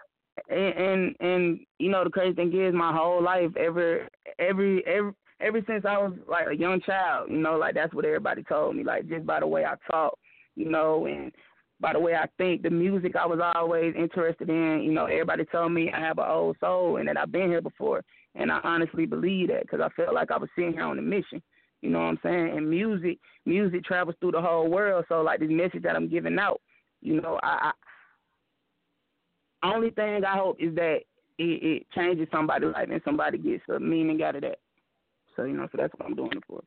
and, 0.48 0.74
and 0.74 1.16
and 1.20 1.60
you 1.78 1.90
know 1.90 2.05
the 2.05 2.10
crazy 2.10 2.35
thing 2.35 2.52
is, 2.59 2.74
my 2.74 2.93
whole 2.94 3.23
life, 3.23 3.51
ever 3.56 4.09
every 4.39 4.85
every 4.86 5.12
ever 5.40 5.60
since 5.66 5.85
I 5.85 5.98
was 5.98 6.12
like 6.28 6.47
a 6.48 6.56
young 6.56 6.81
child, 6.81 7.31
you 7.31 7.39
know, 7.39 7.56
like 7.56 7.74
that's 7.74 7.93
what 7.93 8.05
everybody 8.05 8.43
told 8.44 8.77
me, 8.77 8.85
like 8.85 9.09
just 9.09 9.27
by 9.27 9.40
the 9.40 9.47
way 9.47 9.64
I 9.64 9.74
talk, 9.90 10.18
you 10.55 10.68
know, 10.70 11.06
and 11.06 11.31
by 11.78 11.93
the 11.93 12.01
way 12.01 12.14
I 12.14 12.24
think, 12.39 12.62
the 12.62 12.70
music 12.70 13.16
I 13.16 13.27
was 13.27 13.39
always 13.55 13.94
interested 13.98 14.48
in, 14.48 14.81
you 14.82 14.93
know, 14.93 15.05
everybody 15.05 15.44
told 15.44 15.73
me 15.73 15.93
I 15.93 16.01
have 16.01 16.16
an 16.18 16.24
old 16.27 16.56
soul 16.59 16.97
and 16.97 17.06
that 17.06 17.18
I've 17.18 17.31
been 17.32 17.51
here 17.51 17.60
before, 17.60 18.02
and 18.35 18.51
I 18.51 18.60
honestly 18.64 19.05
believe 19.05 19.48
that 19.48 19.62
because 19.62 19.81
I 19.82 19.90
felt 19.90 20.14
like 20.14 20.31
I 20.31 20.39
was 20.39 20.48
sitting 20.56 20.73
here 20.73 20.85
on 20.85 20.98
a 20.98 21.02
mission. 21.02 21.43
You 21.82 21.90
know 21.90 21.98
what 21.98 22.05
I'm 22.07 22.19
saying? 22.23 22.57
And 22.57 22.70
music, 22.70 23.19
music 23.44 23.85
travels 23.85 24.16
through 24.20 24.32
the 24.32 24.40
whole 24.40 24.69
world. 24.69 25.05
So 25.09 25.23
like 25.23 25.40
this 25.40 25.51
message 25.51 25.82
that 25.82 25.97
I'm 25.97 26.09
giving 26.09 26.39
out, 26.39 26.61
you 27.03 27.20
know, 27.20 27.39
I, 27.43 27.73
I 29.62 29.74
only 29.74 29.90
thing 29.90 30.24
I 30.24 30.36
hope 30.36 30.57
is 30.61 30.74
that 30.77 31.01
it, 31.39 31.62
it 31.62 31.86
changes 31.94 32.28
somebody's 32.32 32.73
life 32.73 32.89
and 32.90 33.03
somebody 33.05 33.39
gets 33.39 33.62
a 33.69 33.78
meaning 33.78 34.23
out 34.23 34.36
of 34.36 34.43
that. 34.43 34.59
So 35.36 35.44
you 35.44 35.55
know, 35.55 35.69
so 35.70 35.78
that's 35.78 35.93
what 35.97 36.07
I'm 36.07 36.16
doing 36.16 36.32
it 36.32 36.43
for. 36.47 36.62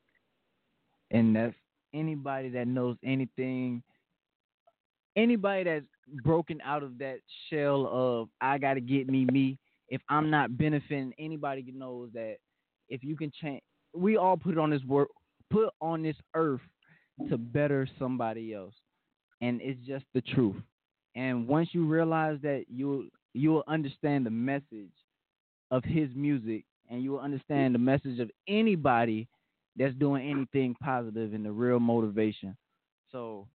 and 1.11 1.36
that's 1.36 1.56
anybody 1.94 2.49
that 2.49 2.68
knows 2.68 2.98
anything 3.03 3.81
anybody 5.15 5.64
that's 5.64 5.86
broken 6.23 6.60
out 6.64 6.84
of 6.84 6.98
that 6.99 7.18
shell 7.49 7.88
of 7.91 8.30
i 8.41 8.57
gotta 8.57 8.80
get 8.80 9.07
me 9.10 9.26
me 9.31 9.57
if 9.90 10.02
i'm 10.10 10.30
not 10.30 10.56
benefiting 10.57 11.14
anybody 11.18 11.65
knows 11.76 12.10
that 12.14 12.36
if 12.90 13.03
you 13.03 13.15
can 13.15 13.31
change 13.41 13.61
we 13.93 14.17
all 14.17 14.37
put 14.37 14.57
on 14.57 14.69
this 14.69 14.83
work 14.83 15.09
put 15.51 15.69
on 15.81 16.03
this 16.03 16.15
earth 16.35 16.61
to 17.29 17.37
better 17.37 17.87
somebody 17.97 18.53
else. 18.53 18.75
And 19.41 19.59
it's 19.61 19.79
just 19.85 20.05
the 20.13 20.21
truth. 20.21 20.61
And 21.15 21.47
once 21.47 21.69
you 21.71 21.85
realize 21.85 22.37
that 22.43 22.65
you 22.69 23.09
you 23.33 23.51
will 23.51 23.63
understand 23.67 24.25
the 24.25 24.31
message 24.31 24.91
of 25.71 25.83
his 25.83 26.09
music. 26.15 26.65
And 26.89 27.03
you 27.03 27.11
will 27.11 27.19
understand 27.19 27.75
the 27.75 27.79
message 27.79 28.19
of 28.19 28.31
anybody 28.47 29.27
that's 29.75 29.93
doing 29.95 30.27
anything 30.27 30.75
positive 30.81 31.33
and 31.33 31.45
the 31.45 31.51
real 31.51 31.79
motivation. 31.79 32.57
So 33.11 33.47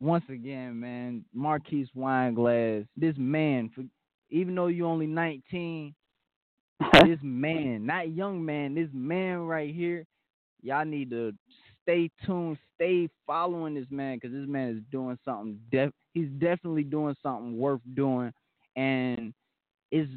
once 0.00 0.24
again, 0.30 0.80
man, 0.80 1.24
Marquise 1.34 1.88
Wineglass, 1.94 2.86
this 2.96 3.14
man, 3.18 3.70
for 3.74 3.84
even 4.30 4.54
though 4.54 4.68
you're 4.68 4.86
only 4.86 5.06
19, 5.06 5.94
this 7.04 7.18
man, 7.22 7.86
not 7.86 8.14
young 8.14 8.44
man, 8.44 8.74
this 8.74 8.88
man 8.92 9.38
right 9.40 9.74
here, 9.74 10.04
y'all 10.62 10.84
need 10.84 11.10
to 11.10 11.32
stay 11.82 12.10
tuned, 12.24 12.58
stay 12.74 13.08
following 13.26 13.74
this 13.74 13.86
man 13.90 14.16
because 14.16 14.32
this 14.32 14.48
man 14.48 14.76
is 14.76 14.82
doing 14.90 15.18
something. 15.24 15.58
Def- 15.70 15.92
he's 16.14 16.28
definitely 16.38 16.84
doing 16.84 17.16
something 17.22 17.58
worth 17.58 17.80
doing, 17.94 18.32
and 18.76 19.32
it's 19.90 20.10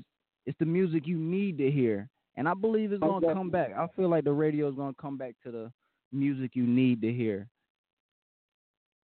it's 0.46 0.58
the 0.60 0.66
music 0.66 1.08
you 1.08 1.18
need 1.18 1.58
to 1.58 1.72
hear. 1.72 2.10
And 2.36 2.48
I 2.48 2.54
believe 2.54 2.92
it's 2.92 3.02
gonna 3.02 3.34
come 3.34 3.50
back. 3.50 3.72
I 3.78 3.88
feel 3.96 4.10
like 4.10 4.24
the 4.24 4.32
radio 4.32 4.70
is 4.70 4.76
gonna 4.76 4.96
come 5.00 5.18
back 5.18 5.36
to 5.44 5.52
the 5.52 5.72
music 6.12 6.52
you 6.54 6.66
need 6.66 7.02
to 7.02 7.12
hear. 7.12 7.48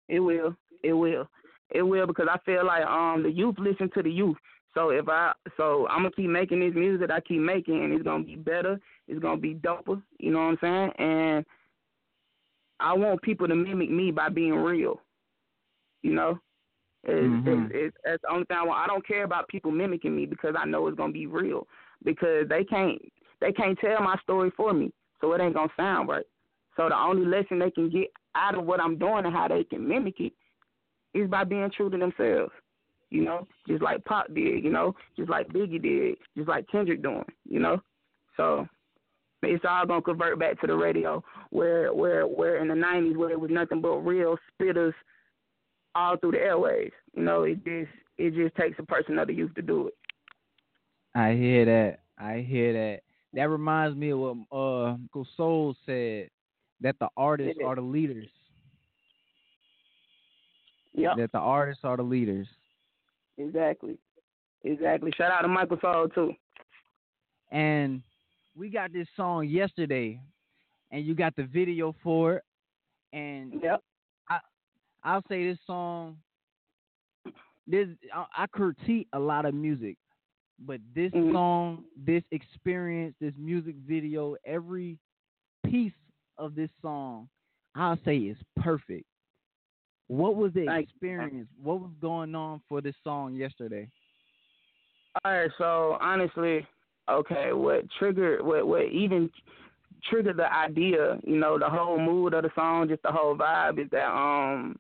It 0.10 0.20
will. 0.20 0.56
It 0.84 0.94
will. 0.94 1.28
It 1.72 1.82
will 1.82 2.06
because 2.06 2.28
I 2.30 2.38
feel 2.46 2.66
like 2.66 2.86
um 2.86 3.24
the 3.24 3.32
youth 3.32 3.56
listen 3.58 3.90
to 3.96 4.04
the 4.04 4.12
youth. 4.12 4.38
So 4.74 4.90
if 4.90 5.08
I 5.08 5.34
so 5.58 5.88
I'm 5.90 6.00
gonna 6.00 6.12
keep 6.12 6.30
making 6.30 6.60
this 6.60 6.74
music 6.74 7.12
I 7.12 7.20
keep 7.20 7.40
making 7.42 7.84
and 7.84 7.94
it's 7.94 8.04
gonna 8.04 8.24
be 8.24 8.36
better, 8.36 8.80
it's 9.08 9.20
gonna 9.22 9.40
be 9.40 9.56
doper, 9.56 10.02
you 10.20 10.32
know 10.32 10.40
what 10.40 10.46
I'm 10.46 10.58
saying? 10.62 10.92
And 10.98 11.46
I 12.80 12.94
want 12.94 13.22
people 13.22 13.48
to 13.48 13.56
mimic 13.56 13.90
me 13.90 14.12
by 14.12 14.30
being 14.30 14.56
real. 14.56 15.00
You 16.02 16.14
know? 16.14 16.40
It's, 17.06 17.48
Mhm. 17.48 17.66
it's, 17.66 17.76
it's, 17.76 17.98
that's 18.04 18.22
the 18.24 18.32
only 18.32 18.46
thing 18.46 18.58
I 18.58 18.64
want. 18.64 18.80
I 18.80 18.88
don't 18.88 19.06
care 19.06 19.24
about 19.24 19.48
people 19.48 19.72
mimicking 19.72 20.16
me 20.16 20.26
because 20.26 20.56
I 20.58 20.66
know 20.66 20.88
it's 20.88 20.98
gonna 20.98 21.14
be 21.14 21.28
real. 21.28 21.68
Because 22.04 22.48
they 22.50 22.64
can't 22.64 23.02
they 23.40 23.52
can't 23.52 23.78
tell 23.80 24.02
my 24.02 24.18
story 24.18 24.52
for 24.52 24.74
me, 24.74 24.92
so 25.20 25.34
it 25.34 25.42
ain't 25.42 25.54
gonna 25.54 25.72
sound 25.76 26.10
right. 26.10 26.26
So 26.76 26.90
the 26.90 26.98
only 26.98 27.26
lesson 27.26 27.60
they 27.60 27.72
can 27.72 27.90
get 27.90 28.08
out 28.36 28.56
of 28.58 28.66
what 28.66 28.80
I'm 28.80 28.98
doing 28.98 29.26
and 29.26 29.36
how 29.36 29.48
they 29.48 29.64
can 29.64 29.88
mimic 29.88 30.20
it 30.20 30.34
is 31.14 31.30
by 31.30 31.44
being 31.44 31.70
true 31.70 31.90
to 31.90 31.98
themselves. 31.98 32.52
You 33.14 33.24
know, 33.24 33.48
just 33.68 33.84
like 33.84 34.04
Pop 34.06 34.34
did. 34.34 34.64
You 34.64 34.72
know, 34.72 34.96
just 35.16 35.30
like 35.30 35.48
Biggie 35.50 35.82
did. 35.82 36.16
Just 36.36 36.50
like 36.50 36.68
Kendrick 36.72 37.04
doing. 37.04 37.24
You 37.48 37.60
know, 37.60 37.82
so 38.36 38.68
it's 39.44 39.64
all 39.70 39.86
gonna 39.86 40.02
convert 40.02 40.40
back 40.40 40.60
to 40.62 40.68
the 40.68 40.76
radio 40.76 41.24
where 41.52 41.94
where 41.94 42.26
where 42.26 42.58
in 42.58 42.68
the 42.70 42.74
'90s 42.74 43.16
where 43.16 43.30
it 43.30 43.40
was 43.40 43.52
nothing 43.52 43.82
but 43.82 43.98
real 43.98 44.36
spitters 44.60 44.94
all 45.94 46.18
through 46.18 46.32
the 46.32 46.40
airways. 46.40 46.92
You 47.16 47.24
know, 47.24 47.44
it 47.44 47.64
just 47.64 47.92
it 48.18 48.34
just 48.34 48.56
takes 48.56 48.80
a 48.80 48.84
person 48.84 49.20
of 49.20 49.28
the 49.28 49.34
youth 49.34 49.54
to 49.56 49.62
do 49.62 49.88
it. 49.90 49.94
I 51.14 51.34
hear 51.34 51.66
that. 51.66 52.00
I 52.18 52.40
hear 52.40 52.74
that. 52.74 53.02
That 53.34 53.50
reminds 53.50 53.96
me 53.96 54.12
of 54.12 54.20
what 54.20 54.38
uh 54.52 54.86
Uncle 54.94 55.28
Soul 55.38 55.76
said 55.86 56.30
that 56.82 56.96
the 57.00 57.10
artists 57.16 57.58
Yeah. 57.60 57.68
are 57.68 57.76
the 57.76 57.82
leaders. 57.82 58.28
Yeah. 60.94 61.14
That 61.18 61.32
the 61.32 61.40
artists 61.40 61.84
are 61.84 61.98
the 61.98 62.04
leaders. 62.04 62.48
Exactly. 63.38 63.98
Exactly. 64.64 65.12
Shout 65.18 65.32
out 65.32 65.42
to 65.42 65.48
Michael 65.48 65.78
Soul 65.82 66.08
too. 66.10 66.34
And 67.52 68.02
we 68.56 68.70
got 68.70 68.94
this 68.94 69.08
song 69.16 69.48
yesterday, 69.48 70.20
and 70.92 71.06
you 71.06 71.14
got 71.16 71.36
the 71.36 71.44
video 71.44 71.96
for 72.04 72.36
it. 72.36 72.44
And 73.12 73.54
yep. 73.62 73.82
I 74.30 74.40
I'll 75.04 75.24
say 75.28 75.48
this 75.48 75.60
song. 75.68 76.18
This 77.68 77.88
I, 78.14 78.26
I 78.38 78.48
critique 78.48 79.08
a 79.14 79.20
lot 79.20 79.46
of 79.46 79.54
music, 79.54 79.98
but 80.66 80.80
this 80.96 81.12
Mm-hmm. 81.12 81.34
song, 81.34 81.84
this 82.06 82.24
experience, 82.32 83.16
this 83.20 83.34
music 83.38 83.76
video, 83.88 84.36
every 84.46 84.98
piece 85.66 85.92
of 86.38 86.56
this 86.56 86.70
song, 86.82 87.28
I'll 87.76 88.00
say 88.06 88.18
is 88.18 88.38
perfect. 88.58 89.06
What 90.14 90.36
was 90.36 90.54
the 90.54 90.68
experience? 90.72 91.48
What 91.62 91.80
was 91.82 91.90
going 92.00 92.36
on 92.36 92.62
for 92.70 92.82
this 92.82 92.94
song 93.04 93.34
yesterday? 93.34 93.90
All 95.26 95.34
right, 95.34 95.50
so 95.58 95.98
honestly, 96.00 96.68
okay, 97.10 97.52
what 97.52 97.86
triggered, 97.98 98.46
what 98.46 98.68
what 98.68 98.84
even 98.92 99.28
triggered 100.08 100.38
the 100.38 100.54
idea, 100.54 101.18
you 101.24 101.38
know, 101.38 101.58
the 101.58 101.68
whole 101.68 102.00
mood 102.00 102.36
of 102.36 102.44
the 102.44 102.52
song, 102.54 102.90
just 102.90 103.02
the 103.02 103.12
whole 103.12 103.36
vibe 103.36 103.80
is 103.80 103.90
that 103.92 104.06
um, 104.06 104.76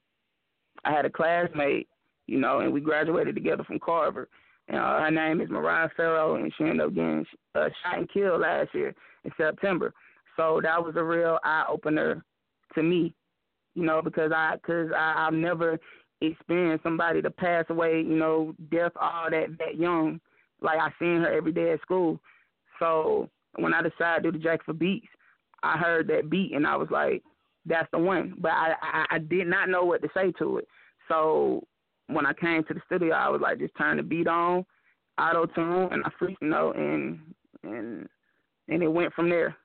I 0.85 0.91
had 0.91 1.05
a 1.05 1.09
classmate, 1.09 1.87
you 2.27 2.39
know, 2.39 2.59
and 2.59 2.71
we 2.71 2.79
graduated 2.79 3.33
together 3.33 3.63
from 3.63 3.79
Carver, 3.79 4.29
and 4.67 4.77
uh, 4.77 4.99
her 4.99 5.09
name 5.09 5.41
is 5.41 5.49
Mariah 5.49 5.89
Farrow, 5.97 6.35
and 6.35 6.53
she 6.59 6.65
ended 6.65 6.81
up 6.81 6.93
getting 6.93 7.25
uh, 7.55 7.69
shot 7.81 7.97
and 7.97 8.11
killed 8.11 8.41
last 8.41 8.69
year 8.75 8.93
in 9.23 9.31
September. 9.35 9.95
So 10.37 10.61
that 10.61 10.83
was 10.83 10.93
a 10.95 11.03
real 11.03 11.39
eye 11.43 11.65
opener 11.67 12.23
to 12.75 12.83
me, 12.83 13.15
you 13.75 13.83
know, 13.83 14.01
because 14.01 14.31
I, 14.31 14.55
cause 14.65 14.89
I, 14.95 15.25
I've 15.27 15.33
never 15.33 15.79
experienced 16.21 16.83
somebody 16.83 17.21
to 17.21 17.29
pass 17.29 17.65
away, 17.69 17.97
you 17.97 18.15
know, 18.15 18.55
death 18.71 18.91
all 18.99 19.29
that 19.29 19.57
that 19.59 19.75
young. 19.77 20.19
Like 20.61 20.79
I 20.79 20.89
seen 20.99 21.21
her 21.21 21.31
every 21.31 21.51
day 21.51 21.73
at 21.73 21.81
school. 21.81 22.19
So 22.79 23.29
when 23.55 23.73
I 23.73 23.81
decided 23.81 24.23
to 24.23 24.31
do 24.31 24.37
the 24.37 24.43
Jack 24.43 24.63
for 24.63 24.73
Beats, 24.73 25.07
I 25.61 25.77
heard 25.77 26.07
that 26.07 26.29
beat 26.29 26.53
and 26.53 26.65
I 26.65 26.75
was 26.75 26.89
like, 26.89 27.23
that's 27.65 27.89
the 27.91 27.99
one. 27.99 28.35
But 28.39 28.51
I, 28.51 28.73
I 28.81 29.05
I 29.11 29.17
did 29.19 29.47
not 29.47 29.69
know 29.69 29.83
what 29.83 30.01
to 30.01 30.09
say 30.13 30.31
to 30.39 30.57
it. 30.57 30.67
So 31.07 31.63
when 32.07 32.25
I 32.25 32.33
came 32.33 32.63
to 32.65 32.73
the 32.73 32.81
studio, 32.85 33.13
I 33.15 33.29
was 33.29 33.41
like, 33.41 33.59
just 33.59 33.75
turn 33.77 33.97
the 33.97 34.03
beat 34.03 34.27
on, 34.27 34.65
auto 35.19 35.45
tune, 35.47 35.89
and 35.91 36.03
I 36.05 36.09
freak, 36.19 36.37
you 36.41 36.49
know, 36.49 36.71
and 36.73 37.19
and 37.63 38.07
and 38.67 38.83
it 38.83 38.87
went 38.87 39.13
from 39.13 39.29
there. 39.29 39.55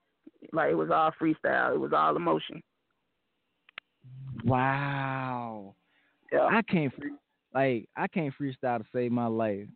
Like 0.53 0.71
it 0.71 0.77
was 0.77 0.91
all 0.91 1.13
freestyle. 1.21 1.75
It 1.75 1.81
was 1.81 1.93
all 1.93 2.17
emotion. 2.17 2.63
Wow. 4.45 5.75
Yeah. 6.33 6.47
I 6.51 6.63
can't 6.63 6.95
free, 6.95 7.13
like 7.55 7.89
I 7.97 8.07
can't 8.09 8.35
freestyle 8.41 8.79
to 8.79 8.85
save 8.93 9.13
my 9.13 9.27
life. 9.27 9.67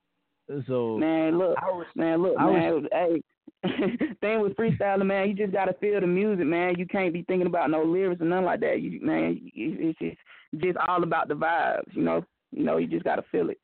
So 0.66 0.98
Man, 0.98 1.38
look, 1.38 1.56
was, 1.62 1.86
man, 1.94 2.22
look, 2.22 2.36
I 2.38 2.50
man. 2.50 2.88
hey, 2.92 3.22
thing 4.20 4.40
with 4.40 4.56
freestyling, 4.56 5.06
man, 5.06 5.28
you 5.28 5.34
just 5.34 5.52
gotta 5.52 5.72
feel 5.74 6.00
the 6.00 6.06
music, 6.06 6.46
man. 6.46 6.74
You 6.78 6.86
can't 6.86 7.12
be 7.12 7.22
thinking 7.22 7.46
about 7.46 7.70
no 7.70 7.82
lyrics 7.82 8.20
or 8.20 8.24
nothing 8.24 8.44
like 8.44 8.60
that. 8.60 8.80
You, 8.80 9.00
man, 9.00 9.40
it's 9.54 9.98
it's 10.00 10.20
just 10.62 10.76
all 10.76 11.02
about 11.02 11.28
the 11.28 11.34
vibes, 11.34 11.82
you 11.92 12.02
know. 12.02 12.24
You 12.50 12.64
know, 12.64 12.76
you 12.76 12.86
just 12.86 13.04
gotta 13.04 13.24
feel 13.30 13.50
it. 13.50 13.58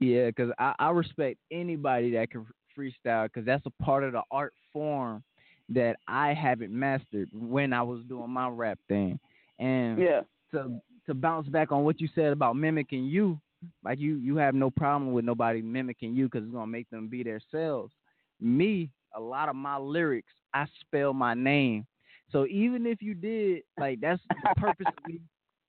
Yeah, 0.00 0.26
because 0.26 0.50
I, 0.58 0.74
I 0.78 0.90
respect 0.90 1.38
anybody 1.52 2.12
that 2.12 2.30
can 2.30 2.46
freestyle 2.76 3.26
because 3.26 3.46
that's 3.46 3.64
a 3.66 3.82
part 3.82 4.02
of 4.02 4.12
the 4.12 4.22
art 4.30 4.52
form 4.72 5.22
that 5.68 5.96
I 6.08 6.34
haven't 6.34 6.72
mastered 6.72 7.28
when 7.32 7.72
I 7.72 7.82
was 7.82 8.00
doing 8.08 8.30
my 8.30 8.48
rap 8.48 8.78
thing. 8.88 9.18
And 9.58 9.98
Yeah. 10.00 10.22
to 10.52 10.80
to 11.06 11.14
bounce 11.14 11.48
back 11.48 11.70
on 11.72 11.84
what 11.84 12.00
you 12.00 12.08
said 12.14 12.32
about 12.32 12.56
mimicking 12.56 13.04
you, 13.04 13.40
like 13.84 13.98
you 13.98 14.16
you 14.16 14.36
have 14.36 14.54
no 14.54 14.70
problem 14.70 15.12
with 15.12 15.24
nobody 15.24 15.62
mimicking 15.62 16.14
you 16.14 16.26
because 16.26 16.44
it's 16.44 16.52
gonna 16.52 16.66
make 16.66 16.88
them 16.90 17.08
be 17.08 17.22
themselves. 17.22 17.92
Me, 18.40 18.90
a 19.14 19.20
lot 19.20 19.48
of 19.48 19.56
my 19.56 19.76
lyrics, 19.76 20.32
I 20.52 20.66
spell 20.80 21.12
my 21.12 21.34
name. 21.34 21.86
So 22.30 22.46
even 22.46 22.86
if 22.86 23.00
you 23.02 23.14
did 23.14 23.62
like 23.78 24.00
that's 24.00 24.22
the 24.42 24.48
purpose 24.56 24.86
of 24.88 25.06
me 25.06 25.20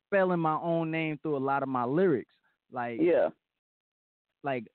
spelling 0.07 0.39
my 0.39 0.57
own 0.57 0.91
name 0.91 1.19
through 1.21 1.37
a 1.37 1.39
lot 1.39 1.63
of 1.63 1.69
my 1.69 1.83
lyrics. 1.83 2.33
Like 2.71 2.99
Yeah. 2.99 3.29
like 4.43 4.65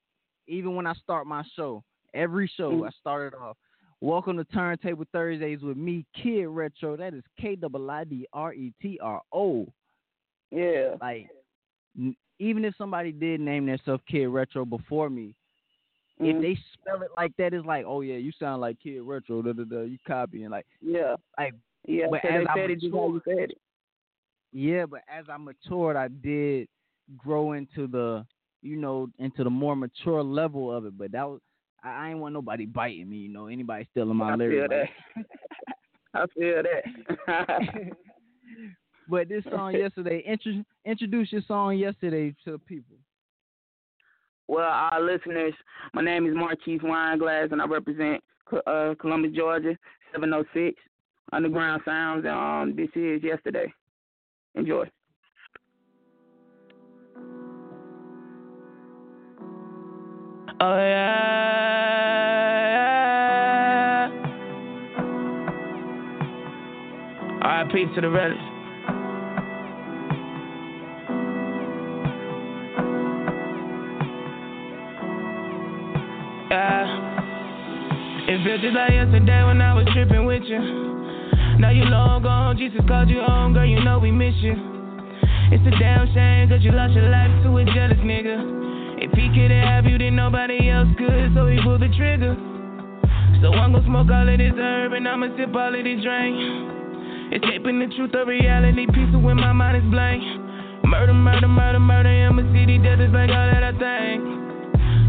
even 0.47 0.75
when 0.75 0.87
I 0.87 0.93
start 0.95 1.27
my 1.27 1.43
show, 1.55 1.83
every 2.13 2.47
show 2.55 2.71
Mm. 2.71 2.87
I 2.87 2.91
started 2.99 3.35
off. 3.37 3.57
Welcome 4.03 4.37
to 4.37 4.43
Turntable 4.45 5.05
Thursdays 5.11 5.61
with 5.61 5.77
me, 5.77 6.05
Kiid 6.17 6.47
Retro. 6.53 6.97
That 6.97 7.13
is 7.13 7.23
K 7.39 7.55
double 7.55 7.89
I 7.91 8.03
D 8.03 8.25
R 8.33 8.51
E 8.53 8.73
T 8.81 8.99
R 9.01 9.21
O. 9.31 9.67
Yeah. 10.49 10.95
Like 10.99 11.27
even 12.39 12.65
if 12.65 12.73
somebody 12.77 13.11
did 13.11 13.39
name 13.41 13.67
themselves 13.67 14.01
Kiid 14.11 14.33
Retro 14.33 14.65
before 14.65 15.09
me, 15.11 15.35
Mhm. 16.19 16.35
if 16.35 16.41
they 16.41 16.55
spell 16.73 17.03
it 17.03 17.11
like 17.15 17.35
that, 17.37 17.53
it's 17.53 17.65
like, 17.65 17.85
oh 17.85 18.01
yeah, 18.01 18.15
you 18.15 18.31
sound 18.31 18.61
like 18.61 18.79
Kiid 18.79 19.05
Retro. 19.05 19.43
Da, 19.43 19.53
da, 19.53 19.63
da, 19.65 19.81
you 19.81 19.99
copying 20.07 20.49
like 20.49 20.65
Yeah. 20.81 21.15
like 21.37 21.53
Yeah. 21.87 22.07
But 22.09 22.25
as 22.25 22.47
I 22.47 22.53
said 22.55 22.71
it 22.71 22.79
just 22.79 22.93
how 22.93 23.07
you 23.07 23.13
matured- 23.13 23.51
it. 23.51 23.61
Yeah, 24.51 24.85
but 24.87 25.01
as 25.07 25.29
I 25.29 25.37
matured, 25.37 25.95
I 25.95 26.07
did 26.07 26.67
grow 27.17 27.51
into 27.53 27.85
the, 27.87 28.25
you 28.63 28.77
know, 28.77 29.09
into 29.19 29.43
the 29.43 29.49
more 29.49 29.75
mature 29.75 30.23
level 30.23 30.71
of 30.71 30.85
it. 30.85 30.97
But 30.97 31.11
that 31.11 31.23
was, 31.29 31.39
I, 31.83 31.89
I 31.89 32.09
ain't 32.09 32.19
want 32.19 32.33
nobody 32.33 32.65
biting 32.65 33.09
me, 33.09 33.17
you 33.17 33.29
know, 33.29 33.47
anybody 33.47 33.87
stealing 33.91 34.17
my 34.17 34.33
I 34.33 34.37
feel 34.37 34.47
lyrics. 34.47 34.91
that. 35.15 35.25
I 36.13 36.25
feel 36.37 36.63
that. 36.63 37.91
but 39.09 39.29
this 39.29 39.43
song 39.49 39.73
yesterday, 39.73 40.23
intro, 40.27 40.63
introduce 40.85 41.31
your 41.31 41.41
song 41.47 41.77
yesterday 41.77 42.35
to 42.45 42.53
the 42.53 42.59
people. 42.59 42.97
Well, 44.47 44.69
our 44.69 45.01
listeners, 45.01 45.53
my 45.93 46.01
name 46.01 46.27
is 46.27 46.35
Marquise 46.35 46.81
Wineglass, 46.81 47.53
and 47.53 47.61
I 47.61 47.65
represent 47.65 48.21
uh, 48.67 48.95
Columbus, 48.99 49.31
Georgia, 49.33 49.77
706 50.11 50.77
Underground 51.31 51.81
Sounds, 51.85 52.25
and 52.25 52.71
um, 52.71 52.75
this 52.75 52.89
is 52.95 53.23
yesterday. 53.23 53.71
Enjoy. 54.55 54.85
Oh 60.63 60.77
yeah. 60.77 61.11
Peace 67.71 67.87
to 67.95 68.01
the 68.01 68.09
relics. 68.09 68.37
Yeah. 76.51 76.83
It 78.27 78.43
feels 78.43 78.59
just 78.59 78.75
like 78.75 78.91
yesterday 78.91 79.45
when 79.45 79.61
I 79.61 79.73
was 79.73 79.87
tripping 79.93 80.25
with 80.25 80.43
you. 80.43 80.59
Now 81.59 81.69
you 81.69 81.85
long 81.85 82.23
gone, 82.23 82.57
Jesus 82.57 82.81
called 82.89 83.09
you 83.09 83.21
home, 83.21 83.53
girl, 83.53 83.65
you 83.65 83.81
know 83.85 83.99
we 83.99 84.11
miss 84.11 84.35
you. 84.41 84.51
It's 85.53 85.63
a 85.65 85.79
damn 85.79 86.13
shame, 86.13 86.49
cause 86.49 86.59
you 86.65 86.73
lost 86.73 86.93
your 86.93 87.07
life 87.07 87.31
to 87.43 87.55
a 87.55 87.63
jealous 87.63 87.99
nigga. 88.03 88.60
If 89.01 89.09
he 89.17 89.33
couldn't 89.33 89.65
have 89.65 89.89
you, 89.89 89.97
then 89.97 90.15
nobody 90.15 90.69
else 90.69 90.93
could, 90.93 91.33
so 91.33 91.49
he 91.49 91.57
pulled 91.65 91.81
the 91.81 91.89
trigger. 91.97 92.37
So 93.41 93.49
I'm 93.49 93.73
gonna 93.73 93.81
smoke 93.89 94.13
all 94.13 94.29
of 94.29 94.37
this 94.37 94.53
herb 94.53 94.93
and 94.93 95.09
I'ma 95.09 95.33
sip 95.33 95.49
all 95.57 95.73
of 95.73 95.81
this 95.81 96.05
drink. 96.05 96.37
Escaping 97.33 97.81
the 97.81 97.89
truth 97.97 98.13
of 98.13 98.29
reality, 98.29 98.85
peaceful 98.93 99.25
when 99.25 99.41
my 99.41 99.53
mind 99.57 99.81
is 99.81 99.87
blank. 99.89 100.21
Murder, 100.85 101.17
murder, 101.17 101.49
murder, 101.49 101.79
murder 101.79 102.13
in 102.13 102.35
my 102.37 102.45
city, 102.53 102.77
death 102.77 103.01
is 103.01 103.09
like 103.09 103.33
all 103.33 103.49
that 103.49 103.65
I 103.65 103.73
think. 103.73 104.21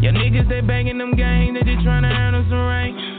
Your 0.01 0.17
niggas, 0.17 0.49
they 0.49 0.61
banging 0.61 0.97
them 0.97 1.13
games, 1.13 1.53
they 1.53 1.61
just 1.61 1.85
tryna 1.85 2.09
earn 2.09 2.33
them 2.33 2.49
some 2.49 2.65
rank. 2.65 3.12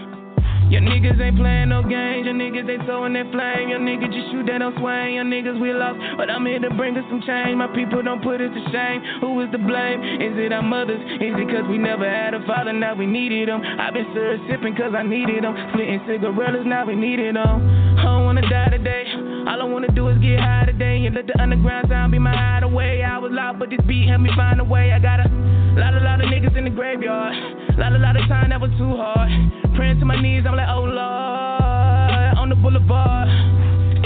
Your 0.73 0.81
niggas 0.81 1.20
ain't 1.20 1.36
playing 1.36 1.69
no 1.69 1.82
games, 1.82 2.24
your 2.24 2.35
niggas 2.35 2.66
they 2.66 2.78
throwing 2.85 3.12
that 3.15 3.31
flame. 3.31 3.69
Your 3.69 3.78
niggas 3.78 4.12
just 4.12 4.32
shoot 4.32 4.47
that 4.49 4.59
don't 4.59 4.74
swing, 4.78 5.15
your 5.15 5.24
niggas 5.24 5.61
we 5.61 5.73
lost. 5.73 6.01
But 6.16 6.31
I'm 6.31 6.45
here 6.47 6.59
to 6.59 6.70
bring 6.74 6.97
us 6.97 7.05
some 7.11 7.20
change. 7.20 7.57
My 7.57 7.69
people 7.69 8.03
don't 8.03 8.23
put 8.23 8.41
us 8.41 8.51
to 8.51 8.62
shame. 8.73 9.03
Who 9.20 9.39
is 9.45 9.51
to 9.53 9.59
blame? 9.59 10.01
Is 10.20 10.35
it 10.41 10.53
our 10.53 10.62
mothers? 10.62 11.01
Is 11.20 11.36
it 11.36 11.49
cause 11.53 11.69
we 11.69 11.78
never 11.78 12.09
had 12.09 12.35
a 12.35 12.45
father, 12.47 12.73
now 12.73 12.95
we 12.95 13.07
needed 13.07 13.49
them? 13.49 13.62
I've 13.62 13.93
been 13.93 14.09
sir 14.15 14.41
sipping 14.49 14.74
cause 14.74 14.97
I 14.97 15.03
needed 15.03 15.45
them. 15.45 15.55
Splitting 15.73 16.01
cigarettes, 16.09 16.65
now 16.65 16.86
we 16.86 16.97
needed 16.97 17.36
them. 17.36 17.99
I 17.99 18.05
don't 18.05 18.24
wanna 18.24 18.43
die 18.49 18.70
today. 18.70 19.34
All 19.55 19.63
I 19.63 19.71
wanna 19.71 19.87
do 19.95 20.09
is 20.09 20.19
get 20.19 20.41
high 20.41 20.67
today 20.67 21.07
and 21.07 21.15
let 21.15 21.29
the 21.29 21.41
underground 21.41 21.87
sound 21.89 22.11
be 22.11 22.19
my 22.19 22.35
hideaway. 22.35 23.03
I 23.07 23.19
was 23.19 23.31
loud, 23.31 23.61
but 23.61 23.71
this 23.71 23.79
beat 23.87 24.09
helped 24.09 24.25
me 24.25 24.31
find 24.35 24.59
a 24.59 24.65
way. 24.65 24.91
I 24.91 24.99
got 24.99 25.21
a 25.21 25.31
lot, 25.79 25.95
a 25.95 26.03
lot 26.03 26.19
of 26.19 26.27
niggas 26.27 26.59
in 26.59 26.65
the 26.65 26.75
graveyard. 26.75 27.79
Lot, 27.79 27.95
a 27.95 27.99
lot 28.03 28.17
of 28.19 28.27
time 28.27 28.51
that 28.51 28.61
was 28.61 28.75
too 28.75 28.99
hard. 28.99 29.31
Praying 29.79 30.01
to 30.01 30.07
my 30.07 30.21
knees, 30.21 30.43
I'm 30.43 30.59
like, 30.59 30.67
oh 30.67 30.91
Lord, 30.91 32.35
on 32.35 32.49
the 32.51 32.59
boulevard. 32.59 33.31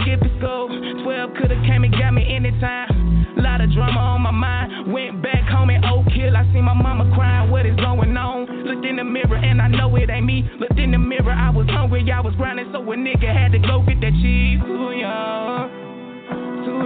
Skipping 0.04 0.36
school, 0.36 0.68
12 1.08 1.40
coulda 1.40 1.56
came 1.64 1.80
and 1.80 1.96
got 1.96 2.12
me 2.12 2.28
anytime. 2.28 3.32
Lot 3.40 3.64
of 3.64 3.72
drama 3.72 4.20
on 4.20 4.20
my 4.20 4.30
mind. 4.30 4.92
Went 4.92 5.22
back 5.22 5.48
home 5.48 5.70
in 5.70 5.82
Oak 5.82 6.12
Hill. 6.12 6.36
I 6.36 6.44
see 6.52 6.60
my 6.60 6.76
mama 6.76 7.08
crying. 7.16 7.50
What 7.50 7.64
is 7.64 7.76
going 7.76 8.14
on? 8.18 8.68
Looked 8.68 8.84
in 8.84 8.96
the 8.96 9.04
mirror 9.04 9.40
and 9.40 9.62
I 9.62 9.68
know 9.68 9.96
it 9.96 10.10
ain't 10.10 10.26
me. 10.26 10.44
Looked 10.60 10.78
in 10.78 10.90
the 10.90 10.98
mirror, 10.98 11.32
I 11.32 11.48
was 11.48 11.66
hungry, 11.72 12.04
I 12.12 12.20
was 12.20 12.34
grinding, 12.36 12.68
so 12.70 12.84
a 12.84 12.96
nigga 12.96 13.32
had 13.32 13.52
to 13.52 13.58
go 13.58 13.80
get 13.80 14.00
that 14.04 14.12
cheese. 14.20 14.60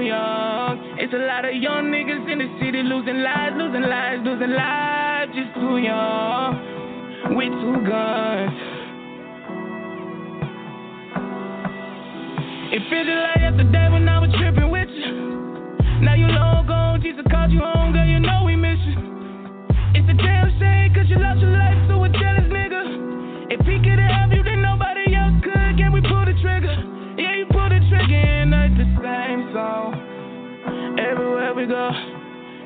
Young. 0.01 0.97
It's 0.99 1.13
a 1.13 1.19
lot 1.19 1.45
of 1.45 1.55
young 1.55 1.91
niggas 1.93 2.31
in 2.31 2.39
the 2.39 2.49
city 2.61 2.83
losing 2.83 3.21
lives, 3.23 3.57
losing 3.59 3.83
lives, 3.83 4.23
losing 4.25 4.51
lives. 4.51 5.33
Just 5.35 5.55
too 5.55 5.77
young, 5.79 7.37
with 7.37 7.53
two 7.61 7.79
guns. 7.85 8.57
It 12.73 12.83
feels 12.89 13.05
like 13.05 13.41
yesterday 13.45 13.87
when 13.93 14.09
I 14.09 14.19
was 14.19 14.31
tripping 14.39 14.71
with 14.71 14.89
you. 14.89 15.13
Now 16.01 16.15
you 16.15 16.27
long 16.27 16.67
gone, 16.67 17.03
Jesus 17.03 17.25
called 17.31 17.53
you 17.53 17.61
home, 17.61 17.93
girl, 17.93 18.07
you 18.07 18.19
know 18.19 18.45
we 18.45 18.57
miss 18.57 18.81
you. 18.89 18.97
It's 19.95 20.09
a 20.09 20.17
damn 20.17 20.49
shame, 20.59 20.95
cause 20.95 21.07
you 21.09 21.21
lost 21.21 21.41
your 21.41 21.53
life 21.53 21.79
to 21.89 21.95
a 22.01 22.09
jealous 22.09 22.49
nigga. 22.49 23.53
If 23.53 23.61
he 23.67 23.77
could 23.79 24.01
have 24.01 24.33
you, 24.33 24.43
then 24.43 24.63
nobody 24.63 25.02
Everywhere 31.13 31.53
we 31.53 31.67
go. 31.67 31.91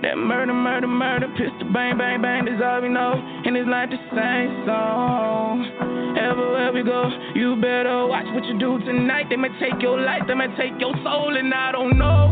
That 0.03 0.15
murder, 0.17 0.55
murder, 0.55 0.87
murder, 0.87 1.27
pistol 1.35 1.67
bang, 1.75 1.99
bang, 1.99 2.23
bang, 2.23 2.45
that's 2.45 2.63
all 2.63 2.81
we 2.81 2.89
know. 2.89 3.19
And 3.45 3.57
it's 3.57 3.67
like 3.67 3.91
the 3.91 3.99
same 4.15 4.63
song. 4.63 5.67
Everywhere 6.15 6.71
we 6.73 6.85
go, 6.85 7.11
you 7.35 7.57
better 7.61 8.07
watch 8.07 8.27
what 8.31 8.45
you 8.45 8.57
do 8.57 8.79
tonight. 8.87 9.27
They 9.31 9.35
may 9.35 9.49
take 9.59 9.83
your 9.83 9.99
life, 9.99 10.23
they 10.29 10.35
may 10.35 10.47
take 10.55 10.79
your 10.79 10.95
soul, 11.03 11.37
and 11.37 11.53
I 11.53 11.73
don't 11.73 11.99
know. 11.99 12.31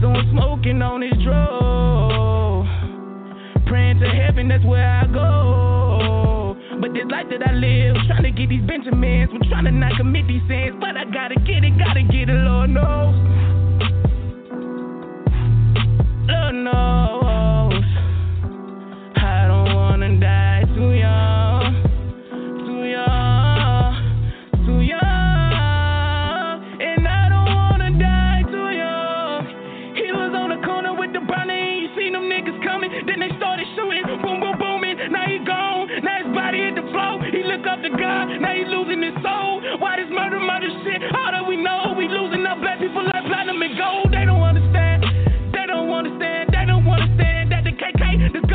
So 0.00 0.08
I'm 0.08 0.24
smoking 0.32 0.80
on 0.80 1.04
this 1.04 1.12
drug. 1.20 2.64
Praying 3.66 4.00
to 4.00 4.08
heaven, 4.08 4.48
that's 4.48 4.64
where 4.64 4.88
I 4.88 5.04
go. 5.04 6.56
But 6.80 6.94
this 6.94 7.04
life 7.10 7.26
that 7.28 7.46
I 7.46 7.52
live, 7.52 7.96
trying 8.08 8.22
to 8.24 8.30
get 8.32 8.48
these 8.48 8.64
Benjamins, 8.64 9.28
I'm 9.34 9.44
trying 9.50 9.64
to 9.66 9.70
not 9.70 9.98
commit 9.98 10.26
these 10.28 10.40
sins. 10.48 10.80
But 10.80 10.96
I 10.96 11.04
gotta 11.12 11.36
get 11.44 11.60
it, 11.60 11.76
gotta 11.76 12.00
get 12.08 12.32
it, 12.32 12.40
Lord 12.40 12.70
knows. 12.70 13.36
Lord 16.28 16.54
knows 16.54 17.84
I 19.16 19.46
don't 19.46 19.74
wanna 19.74 20.18
die 20.18 20.64
too 20.74 20.92
young, 20.92 21.45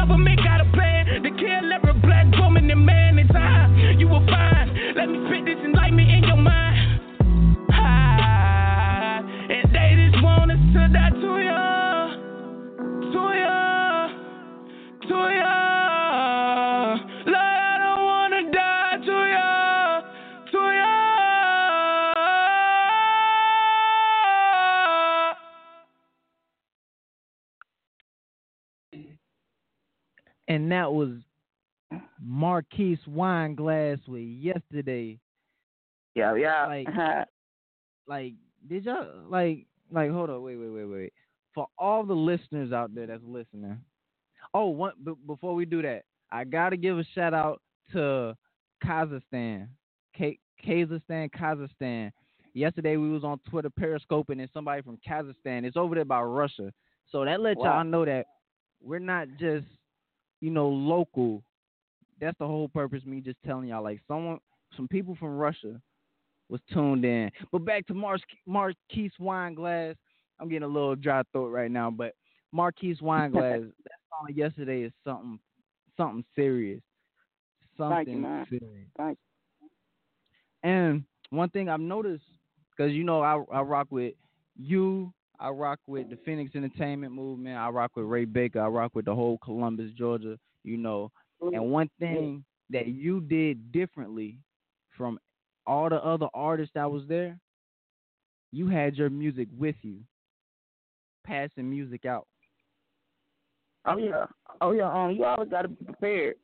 government 0.02 0.40
got 0.44 0.71
and 30.52 30.70
that 30.70 30.92
was 30.92 31.12
Marquise 32.22 33.00
Wineglass 33.10 34.06
with 34.06 34.22
yesterday. 34.22 35.18
Yeah, 36.14 36.36
yeah. 36.36 36.66
Like, 36.68 36.88
uh-huh. 36.90 37.26
like, 38.06 38.34
did 38.68 38.84
y'all 38.84 39.08
like, 39.30 39.66
like? 39.92 40.12
Hold 40.12 40.30
on, 40.30 40.44
wait, 40.44 40.58
wait, 40.58 40.70
wait, 40.70 40.84
wait. 40.84 41.14
For 41.54 41.68
all 41.78 42.04
the 42.04 42.14
listeners 42.14 42.74
out 42.74 42.94
there 42.94 43.08
that's 43.08 43.24
listening, 43.26 43.80
oh, 44.54 44.68
one 44.68 44.92
b- 45.06 45.14
before 45.26 45.56
we 45.56 45.64
do 45.64 45.82
that, 45.84 46.04
I 46.32 46.44
gotta 46.44 46.76
give 46.76 47.00
a 47.00 47.06
shout 47.16 47.34
out 47.34 47.62
to 47.94 48.36
Kazakhstan, 48.84 49.70
K- 50.14 50.40
Kazakhstan, 50.66 51.30
Kazakhstan. 51.32 52.12
Yesterday 52.54 52.98
we 52.98 53.10
was 53.10 53.24
on 53.24 53.40
Twitter 53.50 53.70
periscoping 53.70 54.42
and 54.42 54.50
somebody 54.54 54.82
from 54.82 55.00
Kazakhstan. 55.08 55.64
It's 55.64 55.78
over 55.78 55.96
there 55.96 56.04
by 56.04 56.22
Russia. 56.22 56.74
So 57.10 57.24
that 57.24 57.40
let 57.40 57.56
Wow. 57.56 57.78
y'all 57.78 57.84
know 57.86 58.04
that 58.04 58.26
we're 58.82 59.00
not 59.00 59.30
just, 59.40 59.66
you 60.42 60.50
know, 60.50 60.68
local. 60.68 61.44
That's 62.20 62.38
the 62.40 62.48
whole 62.48 62.68
purpose. 62.68 63.02
of 63.04 63.08
Me 63.08 63.22
just 63.22 63.38
telling 63.46 63.70
y'all, 63.70 63.84
like 63.84 64.02
someone, 64.08 64.40
some 64.76 64.88
people 64.88 65.16
from 65.16 65.38
Russia 65.38 65.80
was 66.50 66.60
tuned 66.72 67.06
in. 67.06 67.32
But 67.52 67.66
back 67.66 67.88
to 67.88 67.94
Mar- 67.94 68.18
Marquise 68.46 69.12
Wineglass. 69.20 69.96
I'm 70.40 70.50
getting 70.50 70.64
a 70.64 70.68
little 70.68 70.96
dry 70.96 71.22
throat 71.32 71.50
right 71.50 71.72
now, 71.72 71.90
but 71.90 72.14
Marquise 72.52 72.98
Wineglass. 73.02 73.72
that 73.84 74.00
song 74.10 74.36
yesterday 74.36 74.82
is 74.82 74.92
something, 75.06 75.40
something 75.96 76.26
serious. 76.36 76.82
Something 77.78 78.22
Thank 78.24 78.52
you, 78.52 78.60
serious. 78.60 78.88
Thank 78.98 79.18
And 80.64 81.04
one 81.30 81.50
thing 81.50 81.70
I've 81.70 81.80
noticed, 81.80 82.24
because 82.76 82.92
you 82.92 83.04
know 83.04 83.22
I 83.22 83.42
I 83.52 83.62
rock 83.62 83.88
with 83.90 84.14
you, 84.56 85.14
I 85.42 85.50
rock 85.50 85.80
with 85.88 86.10
the 86.12 86.18
Phoenix 86.24 86.56
Entertainment 86.56 87.14
Movement, 87.14 87.58
I 87.58 87.68
rock 87.70 87.92
with 87.96 88.06
Ray 88.06 88.26
Baker, 88.26 88.62
I 88.62 88.68
rock 88.68 88.92
with 88.94 89.06
the 89.06 89.16
whole 89.16 89.40
Columbus, 89.40 89.92
Georgia, 89.98 90.38
you 90.64 90.78
know. 90.78 91.12
And 91.42 91.72
one 91.72 91.90
thing 92.00 92.46
that 92.70 92.88
you 92.88 93.22
did 93.22 93.72
differently 93.72 94.38
from 94.96 95.20
all 95.66 95.90
the 95.90 95.96
other 96.04 96.28
artists 96.36 96.74
that 96.76 96.90
was 96.90 97.02
there, 97.08 97.40
you 98.52 98.68
had 98.68 98.96
your 98.96 99.10
music 99.10 99.48
with 99.58 99.76
you, 99.82 99.98
passing 101.26 101.68
music 101.68 102.06
out. 102.06 102.28
Oh 103.86 103.98
yeah, 103.98 104.26
oh 104.62 104.74
yeah. 104.74 104.92
Um, 104.92 105.12
you 105.16 105.26
always 105.26 105.50
gotta 105.50 105.70
be 105.70 105.86
prepared. 105.86 106.36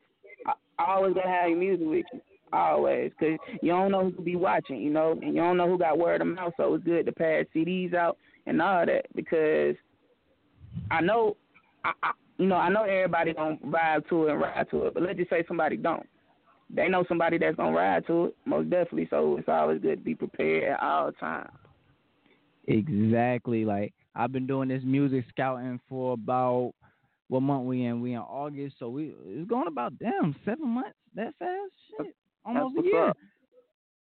I, 0.44 0.54
I 0.80 0.94
always 0.94 1.14
gotta 1.14 1.28
have 1.28 1.50
your 1.50 1.58
music 1.58 1.86
with 1.86 2.04
you, 2.12 2.20
always, 2.52 3.12
cause 3.18 3.38
you 3.62 3.70
don't 3.70 3.90
know 3.90 4.10
who 4.10 4.22
be 4.22 4.36
watching, 4.36 4.80
you 4.80 4.90
know, 4.90 5.12
and 5.12 5.34
you 5.34 5.40
don't 5.40 5.56
know 5.56 5.68
who 5.68 5.78
got 5.78 5.98
word 5.98 6.20
of 6.20 6.28
mouth. 6.28 6.52
So 6.56 6.74
it's 6.74 6.84
good 6.84 7.06
to 7.06 7.12
pass 7.12 7.44
CDs 7.54 7.94
out 7.94 8.18
and 8.46 8.60
all 8.62 8.86
that 8.86 9.06
because 9.14 9.76
I 10.90 11.00
know, 11.00 11.36
I, 11.84 11.92
I 12.02 12.10
you 12.38 12.46
know, 12.46 12.56
I 12.56 12.68
know 12.68 12.84
everybody 12.84 13.32
don't 13.32 13.60
vibe 13.70 14.08
to 14.08 14.26
it 14.26 14.32
and 14.32 14.40
ride 14.40 14.70
to 14.70 14.86
it, 14.86 14.94
but 14.94 15.02
let's 15.02 15.18
just 15.18 15.30
say 15.30 15.44
somebody 15.48 15.76
don't. 15.76 16.06
They 16.70 16.88
know 16.88 17.04
somebody 17.08 17.38
that's 17.38 17.56
gonna 17.56 17.76
ride 17.76 18.06
to 18.06 18.26
it, 18.26 18.36
most 18.44 18.70
definitely. 18.70 19.08
So 19.10 19.36
it's 19.38 19.48
always 19.48 19.80
good 19.80 19.98
to 19.98 20.04
be 20.04 20.14
prepared 20.14 20.64
at 20.74 20.82
all 20.82 21.12
times. 21.12 21.50
Exactly. 22.66 23.64
Like 23.64 23.92
I've 24.14 24.32
been 24.32 24.46
doing 24.46 24.68
this 24.68 24.82
music 24.84 25.24
scouting 25.30 25.80
for 25.88 26.12
about 26.12 26.74
what 27.28 27.40
month 27.40 27.66
we 27.66 27.84
in? 27.84 28.00
We 28.00 28.12
in 28.12 28.20
August, 28.20 28.76
so 28.78 28.88
we 28.88 29.14
it's 29.26 29.48
going 29.48 29.68
about 29.68 29.98
damn 29.98 30.34
seven 30.44 30.68
months. 30.68 30.96
That 31.14 31.34
fast? 31.38 31.72
Shit, 31.96 32.14
almost 32.48 32.78
a 32.78 32.82
year. 32.82 33.08
up. 33.08 33.16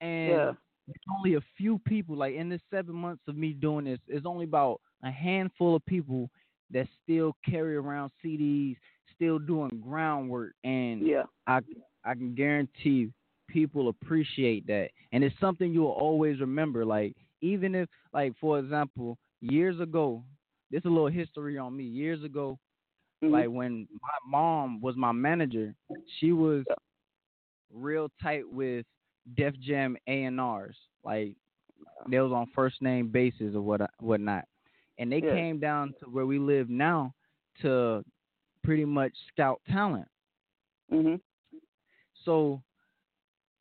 And 0.02 0.30
Yeah. 0.30 0.54
it's 0.88 1.04
only 1.18 1.36
a 1.36 1.42
few 1.58 1.80
people. 1.80 2.16
Like 2.16 2.36
in 2.36 2.50
this 2.50 2.62
seven 2.70 2.96
months 2.96 3.24
of 3.28 3.36
me 3.36 3.54
doing 3.54 3.86
this, 3.86 4.00
it's 4.08 4.26
only 4.26 4.46
about 4.46 4.80
a 5.04 5.12
handful 5.12 5.76
of 5.76 5.86
people 5.86 6.30
that 6.72 6.88
still 7.04 7.36
carry 7.46 7.76
around 7.76 8.12
CDs, 8.24 8.76
still 9.16 9.40
doing 9.40 9.82
groundwork, 9.82 10.54
and 10.64 11.02
yeah, 11.06 11.24
I 11.48 11.60
I 12.04 12.14
can 12.14 12.36
guarantee 12.36 13.12
people 13.48 13.88
appreciate 13.90 14.68
that, 14.68 14.90
and 15.14 15.24
it's 15.24 15.40
something 15.40 15.72
you'll 15.72 15.88
always 15.92 16.40
remember. 16.42 16.86
Like 16.86 17.16
even 17.42 17.74
if, 17.76 17.88
like 18.14 18.34
for 18.40 18.60
example, 18.60 19.18
years 19.42 19.80
ago, 19.80 20.24
this 20.72 20.80
is 20.80 20.86
a 20.86 20.90
little 20.90 21.08
history 21.08 21.58
on 21.58 21.76
me. 21.76 21.84
Years 21.86 22.24
ago, 22.24 22.60
Mm-hmm. 23.24 23.34
like 23.34 23.48
when 23.50 23.88
my 24.00 24.30
mom 24.30 24.80
was 24.80 24.96
my 24.96 25.12
manager, 25.12 25.74
she 26.20 26.34
was 26.34 26.66
real 27.74 28.10
tight 28.22 28.44
with 28.50 28.86
Def 29.36 29.54
Jam 29.60 29.98
A 30.08 30.24
and 30.24 30.40
R's. 30.40 30.76
Like 31.04 31.36
they 32.10 32.20
was 32.20 32.32
on 32.32 32.48
first 32.56 32.82
name 32.82 33.10
basis 33.10 33.56
or 33.56 33.62
what 33.62 33.82
whatnot, 34.00 34.46
and 34.98 35.12
they 35.12 35.22
Yeah. 35.22 35.34
came 35.34 35.60
down 35.60 35.94
to 36.00 36.10
where 36.10 36.26
we 36.26 36.40
live 36.40 36.70
now 36.70 37.14
to 37.62 38.04
pretty 38.64 38.86
much 38.86 39.14
scout 39.34 39.62
talent. 39.70 40.08
hmm 40.90 41.16
So 42.26 42.62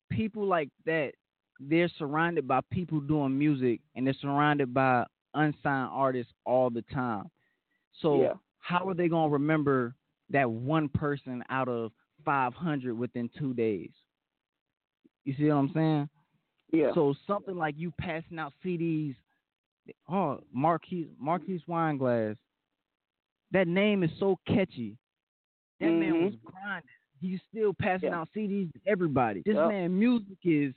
people 0.09 0.45
like 0.45 0.69
that, 0.85 1.13
they're 1.59 1.89
surrounded 1.97 2.47
by 2.47 2.61
people 2.71 2.99
doing 2.99 3.37
music, 3.37 3.79
and 3.95 4.05
they're 4.05 4.13
surrounded 4.21 4.73
by 4.73 5.05
unsigned 5.33 5.89
artists 5.91 6.33
all 6.45 6.69
the 6.69 6.81
time. 6.93 7.29
So 8.01 8.19
Yeah. 8.21 8.33
how 8.59 8.87
are 8.87 8.93
they 8.93 9.07
gonna 9.07 9.29
remember 9.31 9.95
that 10.29 10.49
one 10.49 10.89
person 10.89 11.43
out 11.49 11.67
of 11.69 11.91
500 12.27 12.93
within 12.93 13.29
two 13.39 13.53
days? 13.53 13.89
You 15.23 15.33
see 15.37 15.45
what 15.45 15.55
I'm 15.55 15.71
saying? 15.73 16.09
Yeah. 16.73 16.91
So 16.93 17.15
something 17.25 17.55
like 17.55 17.75
you 17.77 17.91
passing 17.97 18.37
out 18.37 18.51
CDs. 18.63 19.15
Oh, 20.09 20.41
Marquise 20.53 21.07
Marquise 21.17 21.61
Wineglass. 21.69 22.35
That 23.51 23.69
name 23.69 24.03
is 24.03 24.11
so 24.19 24.37
catchy. 24.45 24.97
That 25.79 25.91
man 25.91 26.13
Mhm. 26.15 26.25
was 26.25 26.35
grinding. 26.43 26.89
He's 27.21 27.41
still 27.43 27.73
passing 27.73 28.09
Yeah. 28.09 28.19
out 28.19 28.29
CDs 28.33 28.69
to 28.73 28.79
everybody. 28.85 29.41
This 29.45 29.55
Yep. 29.55 29.69
man 29.69 29.97
music 29.97 30.37
is 30.43 30.75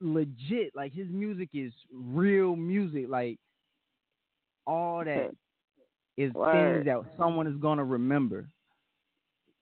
legit. 0.00 0.74
Like 0.76 0.92
his 0.92 1.08
music 1.08 1.50
is 1.52 1.74
real 1.90 2.54
music. 2.54 3.08
Like 3.08 3.40
all 4.66 5.04
that 5.04 5.34
is 6.16 6.32
Word. 6.34 6.52
things 6.52 6.84
that 6.86 7.16
someone 7.16 7.48
is 7.48 7.56
gonna 7.56 7.84
remember. 7.84 8.48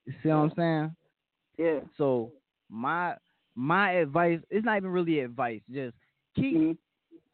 You 0.09 0.15
see 0.23 0.29
what 0.29 0.35
I'm 0.35 0.53
saying? 0.57 0.97
Yeah. 1.57 1.81
So 1.97 2.33
my 2.69 3.15
my 3.55 3.91
advice 3.93 4.39
it's 4.49 4.65
not 4.65 4.77
even 4.77 4.91
really 4.91 5.19
advice. 5.21 5.61
Just 5.71 5.95
keep 6.35 6.55
Mm-hmm. 6.55 6.73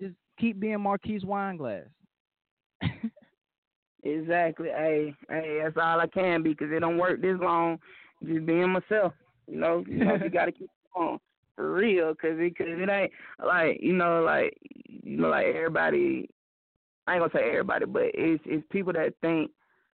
just 0.01 0.15
keep 0.39 0.59
being 0.59 0.81
Marquise 0.81 1.23
Wineglass. 1.23 1.87
Exactly. 4.03 4.69
Hey, 4.69 5.13
hey, 5.29 5.59
that's 5.63 5.77
all 5.77 5.99
I 5.99 6.07
can 6.07 6.43
be 6.43 6.51
because 6.51 6.71
it 6.71 6.79
don't 6.79 6.97
work 6.97 7.21
this 7.21 7.37
long. 7.39 7.79
Just 8.25 8.45
being 8.45 8.69
myself. 8.69 9.13
You 9.47 9.59
know, 9.59 9.83
you 9.87 10.05
know, 10.05 10.15
you 10.15 10.29
gotta 10.29 10.51
keep 10.51 10.69
on 10.95 11.19
for 11.55 11.73
real 11.73 12.11
because 12.13 12.37
it, 12.39 12.57
cause 12.57 12.67
it 12.69 12.89
ain't 12.89 13.11
like 13.45 13.79
you 13.81 13.93
know, 13.93 14.23
like 14.23 14.57
you 14.87 15.17
know, 15.17 15.29
like 15.29 15.47
everybody. 15.47 16.29
I 17.07 17.15
ain't 17.15 17.21
gonna 17.21 17.31
say 17.33 17.49
everybody, 17.49 17.85
but 17.85 18.03
it's 18.13 18.43
it's 18.45 18.65
people 18.71 18.93
that 18.93 19.13
think 19.21 19.51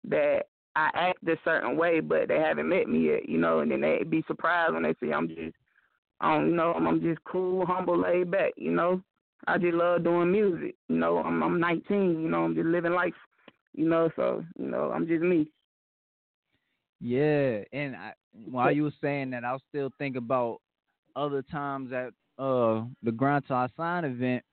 that 0.08 0.46
I 0.76 0.90
act 0.94 1.26
a 1.26 1.36
certain 1.44 1.76
way, 1.76 2.00
but 2.00 2.28
they 2.28 2.38
haven't 2.38 2.68
met 2.68 2.88
me 2.88 3.06
yet. 3.08 3.28
You 3.28 3.38
know, 3.38 3.60
and 3.60 3.70
then 3.70 3.80
they 3.80 4.02
be 4.08 4.22
surprised 4.26 4.74
when 4.74 4.82
they 4.84 4.94
see 5.00 5.12
I'm 5.12 5.28
just, 5.28 5.56
I 6.20 6.34
don't 6.36 6.54
know, 6.56 6.72
I'm, 6.74 6.86
I'm 6.86 7.00
just 7.00 7.22
cool, 7.24 7.66
humble, 7.66 7.98
laid 7.98 8.30
back. 8.30 8.52
You 8.56 8.72
know, 8.72 9.02
I 9.48 9.58
just 9.58 9.74
love 9.74 10.04
doing 10.04 10.30
music. 10.32 10.74
You 10.88 10.96
know, 10.96 11.18
I'm 11.18 11.42
I'm 11.42 11.58
19. 11.60 12.20
You 12.22 12.28
know, 12.28 12.44
I'm 12.44 12.54
just 12.54 12.66
living 12.66 12.92
life. 12.92 13.14
You 13.74 13.88
know, 13.88 14.10
so 14.16 14.44
you 14.58 14.66
know, 14.66 14.92
I'm 14.94 15.06
just 15.08 15.22
me. 15.22 15.48
Yeah, 17.00 17.58
and 17.72 17.94
I, 17.94 18.12
while 18.50 18.72
you 18.72 18.84
were 18.84 18.92
saying 19.00 19.30
that, 19.30 19.44
I 19.44 19.52
was 19.52 19.62
still 19.68 19.90
thinking 19.98 20.18
about 20.18 20.60
other 21.14 21.42
times 21.42 21.92
at 21.92 22.08
uh 22.38 22.84
the 23.02 23.12
Grind 23.14 23.46
to 23.48 23.54
Our 23.54 23.70
Sign 23.76 24.04
event. 24.04 24.44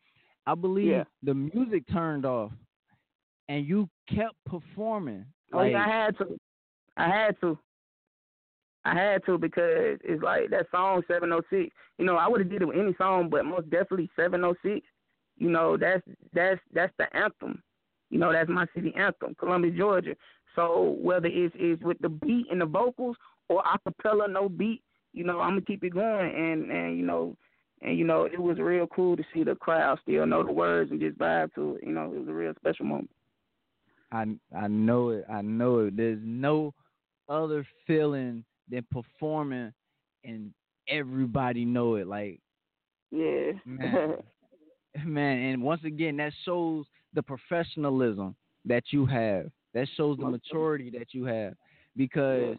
I 0.45 0.55
believe 0.55 0.87
Yeah. 0.87 1.03
the 1.23 1.33
music 1.33 1.83
turned 1.91 2.25
off, 2.25 2.51
and 3.47 3.65
you 3.65 3.89
kept 4.13 4.35
performing. 4.45 5.25
Oh 5.53 5.57
Like, 5.57 5.75
I 5.75 5.87
had 5.87 6.17
to. 6.17 6.39
I 6.97 7.07
had 7.07 7.39
to. 7.41 7.57
I 8.85 8.93
had 8.95 9.25
to 9.25 9.37
because 9.37 9.99
it's 10.03 10.21
like 10.21 10.49
that 10.49 10.67
song 10.71 11.03
seven 11.07 11.31
oh 11.31 11.41
six. 11.49 11.73
You 11.97 12.05
know, 12.05 12.17
I 12.17 12.27
would 12.27 12.41
have 12.41 12.49
did 12.49 12.61
it 12.61 12.65
with 12.67 12.77
any 12.77 12.93
song, 12.97 13.29
but 13.29 13.45
most 13.45 13.69
definitely 13.69 14.09
seven 14.15 14.43
oh 14.43 14.55
six. 14.63 14.85
You 15.37 15.49
know, 15.49 15.77
that's 15.77 16.03
that's 16.33 16.59
that's 16.73 16.93
the 16.97 17.05
anthem. 17.15 17.61
You 18.09 18.19
know, 18.19 18.31
that's 18.31 18.49
my 18.49 18.65
city 18.75 18.93
anthem, 18.95 19.35
Columbus, 19.39 19.71
Georgia. 19.77 20.15
So 20.55 20.97
whether 21.01 21.27
it's 21.27 21.55
it's 21.57 21.81
with 21.81 21.97
the 21.99 22.09
beat 22.09 22.47
and 22.51 22.61
the 22.61 22.65
vocals 22.65 23.15
or 23.49 23.63
acapella, 23.63 24.31
no 24.31 24.49
beat, 24.49 24.83
you 25.13 25.23
know, 25.23 25.39
I'm 25.39 25.51
gonna 25.51 25.61
keep 25.61 25.83
it 25.83 25.93
going. 25.93 26.35
And 26.35 26.69
and 26.69 26.97
you 26.97 27.05
know, 27.05 27.35
and 27.81 27.97
you 27.97 28.05
know, 28.05 28.25
it 28.25 28.39
was 28.39 28.57
real 28.59 28.87
cool 28.87 29.15
to 29.15 29.23
see 29.33 29.43
the 29.43 29.55
crowd 29.55 29.99
still 30.01 30.25
know 30.25 30.43
the 30.43 30.51
words 30.51 30.91
and 30.91 30.99
just 30.99 31.17
vibe 31.17 31.53
to 31.55 31.75
it. 31.75 31.87
You 31.87 31.93
know, 31.93 32.11
it 32.13 32.19
was 32.19 32.27
a 32.27 32.33
real 32.33 32.53
special 32.59 32.85
moment. 32.85 33.09
I 34.13 34.25
I 34.55 34.67
know 34.67 35.09
it. 35.09 35.25
I 35.29 35.41
know 35.41 35.79
it. 35.79 35.97
There's 35.97 36.19
no 36.23 36.73
other 37.27 37.65
feeling 37.87 38.45
than 38.69 38.85
performing 38.91 39.73
and 40.23 40.53
everybody 40.87 41.65
know 41.65 41.95
it. 41.95 42.07
Like 42.07 42.39
Yeah. 43.11 43.51
Man. 43.65 44.15
man, 45.05 45.37
and 45.53 45.63
once 45.63 45.81
again 45.83 46.17
that 46.17 46.33
shows 46.45 46.85
the 47.13 47.23
professionalism 47.23 48.35
that 48.65 48.83
you 48.91 49.05
have. 49.05 49.47
That 49.73 49.87
shows 49.97 50.17
the 50.19 50.29
maturity 50.29 50.91
that 50.91 51.13
you 51.13 51.25
have. 51.25 51.53
Because 51.97 52.55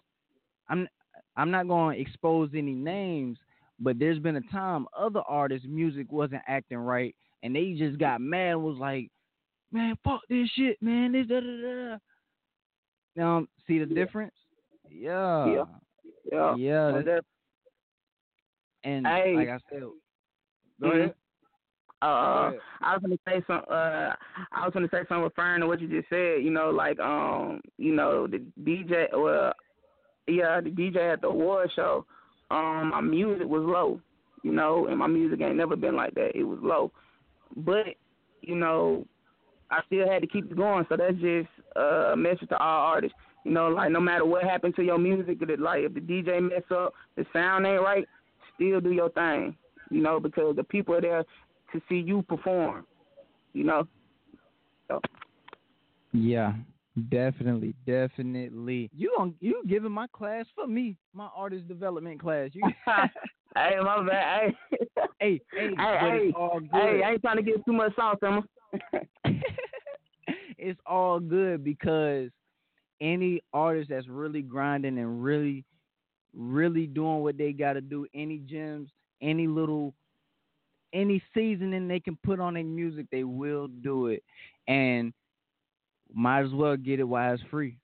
I'm 0.68 0.89
I'm 1.36 1.51
not 1.51 1.68
going 1.68 1.97
to 1.97 2.01
expose 2.01 2.51
any 2.55 2.74
names, 2.74 3.39
but 3.78 3.98
there's 3.98 4.18
been 4.18 4.36
a 4.36 4.52
time 4.52 4.86
other 4.97 5.22
artists' 5.28 5.66
music 5.68 6.10
wasn't 6.10 6.43
acting 6.47 6.78
right, 6.78 7.14
and 7.43 7.55
they 7.55 7.74
just 7.74 7.98
got 7.98 8.20
mad 8.20 8.55
was 8.55 8.78
like, 8.78 9.10
"Man, 9.74 9.96
fuck 10.05 10.20
this 10.30 10.48
shit, 10.56 10.80
man." 10.80 11.12
This 11.12 11.26
da 11.26 11.40
da 11.40 11.46
da. 11.90 11.98
Now, 13.16 13.46
see 13.66 13.78
the 13.78 13.86
difference? 13.86 14.34
Yeah. 14.88 15.46
Yeah. 15.46 15.64
Yeah. 16.32 16.55
Yeah. 16.56 16.90
That's- 17.02 17.24
and 18.84 19.06
Hey. 19.06 19.34
like 19.36 19.48
I 19.48 19.59
said, 19.70 19.80
go 19.80 19.94
Mhm. 20.80 20.94
ahead. 20.96 21.14
Uh, 22.02 22.06
ahead. 22.48 22.60
I 22.82 22.92
was 22.94 23.02
gonna 23.02 23.18
say 23.26 23.42
some. 23.46 23.64
Uh, 23.68 24.14
I 24.52 24.64
was 24.64 24.72
gonna 24.74 24.88
say 24.90 24.98
something 25.09 25.22
referring 25.22 25.60
to 25.60 25.66
what 25.66 25.80
you 25.80 25.88
just 25.88 26.09
said. 26.09 26.42
You 26.42 26.51
know, 26.51 26.70
like 26.70 27.01
um, 27.01 27.60
you 27.78 27.94
know, 27.94 28.26
the 28.26 28.38
DJ. 28.62 29.09
Well, 29.12 29.52
yeah, 30.26 30.60
the 30.60 30.70
DJ 30.70 31.12
at 31.12 31.20
the 31.22 31.28
award 31.28 31.70
show. 31.72 32.06
Um, 32.51 32.90
my 32.90 33.01
music 33.01 33.46
was 33.48 33.62
low. 33.64 34.01
You 34.42 34.52
know, 34.52 34.86
and 34.88 34.98
my 34.98 35.06
music 35.06 35.40
ain't 35.40 35.56
never 35.56 35.76
been 35.76 35.96
like 35.96 36.12
that. 36.14 36.36
It 36.36 36.44
was 36.44 36.59
low, 36.60 36.92
but 37.56 37.96
you 38.42 38.55
know, 38.56 39.06
I 39.70 39.81
still 39.86 40.09
had 40.09 40.23
to 40.23 40.28
keep 40.28 40.51
it 40.51 40.57
going. 40.57 40.85
So 40.89 40.97
that's 40.97 41.16
just 41.16 41.49
uh, 41.77 42.12
a 42.12 42.16
message 42.16 42.49
to 42.51 42.59
all 42.59 42.86
artists. 42.86 43.16
You 43.45 43.53
know, 43.53 43.69
like 43.69 43.91
no 43.91 44.01
matter 44.01 44.24
what 44.24 44.45
happened 44.45 44.74
to 44.77 44.82
your 44.82 44.99
music, 44.99 45.39
like 45.59 45.81
if 45.81 45.95
the 45.95 46.01
DJ 46.01 46.43
mess 46.43 46.62
up, 46.70 46.95
the 47.16 47.27
sound 47.32 47.66
ain't 47.66 47.82
right, 47.82 48.07
still 48.55 48.81
do 48.81 48.93
your 48.93 49.11
thing. 49.11 49.57
You 49.91 50.03
know, 50.03 50.19
because 50.19 50.57
the 50.57 50.65
people 50.65 50.95
are 50.95 51.01
there 51.01 51.24
to 51.73 51.82
see 51.89 51.97
you 51.97 52.23
perform. 52.23 52.86
You 53.53 53.65
know. 53.65 53.89
So, 54.89 55.01
Yeah, 56.12 56.55
definitely, 57.11 57.74
definitely. 57.86 58.91
You 58.97 59.15
on 59.19 59.35
you 59.41 59.62
giving 59.69 59.93
my 59.93 60.07
class 60.09 60.47
for 60.55 60.66
me, 60.66 60.97
my 61.12 61.28
artist 61.36 61.69
development 61.69 62.20
class. 62.20 62.51
You 62.53 62.62
hey, 62.86 63.77
my 63.82 64.07
bad. 64.07 64.55
Hey, 64.70 64.89
hey, 65.20 65.41
hey, 65.53 65.70
hey, 65.77 65.99
hey, 66.01 66.19
it's 66.28 66.36
all 66.36 66.61
good. 66.61 66.70
hey, 66.73 67.03
I 67.05 67.12
ain't 67.12 67.20
trying 67.20 67.36
to 67.36 67.43
get 67.43 67.65
too 67.65 67.73
much 67.73 67.95
sauce 67.95 68.19
on 68.23 68.45
it's 70.59 70.80
all 70.86 71.20
good 71.20 71.64
because 71.64 72.30
any 73.01 73.42
artist 73.52 73.90
that's 73.90 74.09
really 74.09 74.42
grinding 74.42 74.98
and 74.98 75.22
really, 75.22 75.64
really 76.34 76.86
doing 76.86 77.20
what 77.20 77.36
they 77.36 77.52
got 77.52 77.74
to 77.74 77.80
do, 77.80 78.06
any 78.14 78.38
gems, 78.38 78.90
any 79.20 79.46
little, 79.46 79.94
any 80.92 81.22
seasoning 81.34 81.88
they 81.88 82.01
can 82.01 82.18
put 82.24 82.40
on 82.40 82.55
their 82.55 82.64
music, 82.64 83.06
they 83.10 83.24
will 83.24 83.68
do 83.68 84.06
it. 84.06 84.22
And 84.68 85.12
might 86.12 86.44
as 86.44 86.52
well 86.52 86.76
get 86.76 87.01
it 87.01 87.05
while 87.05 87.34
it's 87.34 87.42
free. 87.51 87.76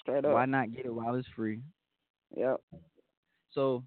Straight 0.00 0.24
up. 0.24 0.32
Why 0.32 0.46
not 0.46 0.74
get 0.74 0.86
it 0.86 0.94
while 0.94 1.14
it's 1.14 1.28
free? 1.36 1.60
Yep. 2.36 2.60
So, 3.52 3.84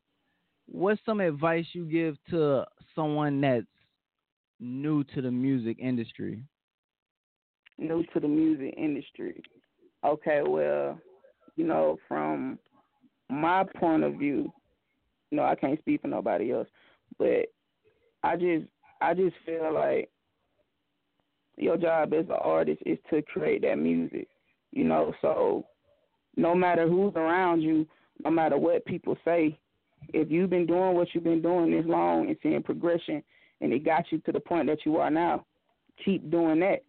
what's 0.68 1.02
some 1.06 1.20
advice 1.20 1.66
you 1.74 1.86
give 1.86 2.16
to 2.30 2.66
someone 2.96 3.42
that's 3.42 3.66
new 4.66 5.04
to 5.06 5.22
the 5.22 5.32
music 5.32 5.78
industry? 5.80 6.44
new 7.78 8.04
to 8.14 8.20
the 8.20 8.28
music 8.28 8.74
industry. 8.78 9.42
Okay, 10.06 10.42
well, 10.48 11.00
you 11.56 11.66
know, 11.66 11.98
from 12.08 12.60
my 13.30 13.64
point 13.80 14.04
of 14.04 14.14
view, 14.16 14.52
you 15.32 15.38
know, 15.38 15.44
I 15.44 15.56
can't 15.56 15.80
speak 15.80 16.02
for 16.02 16.08
nobody 16.08 16.52
else, 16.52 16.68
but 17.18 17.48
I 18.24 18.36
just 18.38 18.66
I 19.02 19.14
just 19.14 19.36
feel 19.46 19.74
like 19.74 20.10
Your 21.58 21.78
job 21.78 22.14
as 22.14 22.26
an 22.26 22.38
artist 22.42 22.82
is 22.86 22.98
to 23.10 23.22
create 23.22 23.62
that 23.64 23.78
music. 23.78 24.28
You 24.72 24.84
know, 24.84 25.14
so 25.22 25.66
no 26.36 26.54
matter 26.56 26.88
who's 26.88 27.14
around 27.16 27.62
you, 27.62 27.88
no 28.24 28.30
matter 28.32 28.58
what 28.58 28.86
people 28.86 29.18
say, 29.26 29.58
if 30.14 30.30
you've 30.30 30.50
been 30.50 30.66
doing 30.66 30.96
what 30.96 31.08
you've 31.14 31.24
been 31.24 31.42
doing 31.42 31.72
this 31.72 31.86
long 31.86 32.28
and 32.28 32.38
seeing 32.44 32.62
progression 32.64 33.24
and 33.62 33.74
it 33.74 33.86
got 33.86 34.12
you 34.12 34.20
to 34.20 34.32
the 34.32 34.40
point 34.40 34.68
that 34.68 34.86
you 34.86 34.98
are 34.98 35.10
now, 35.10 35.46
keep 36.04 36.30
doing 36.30 36.60
that. 36.60 36.84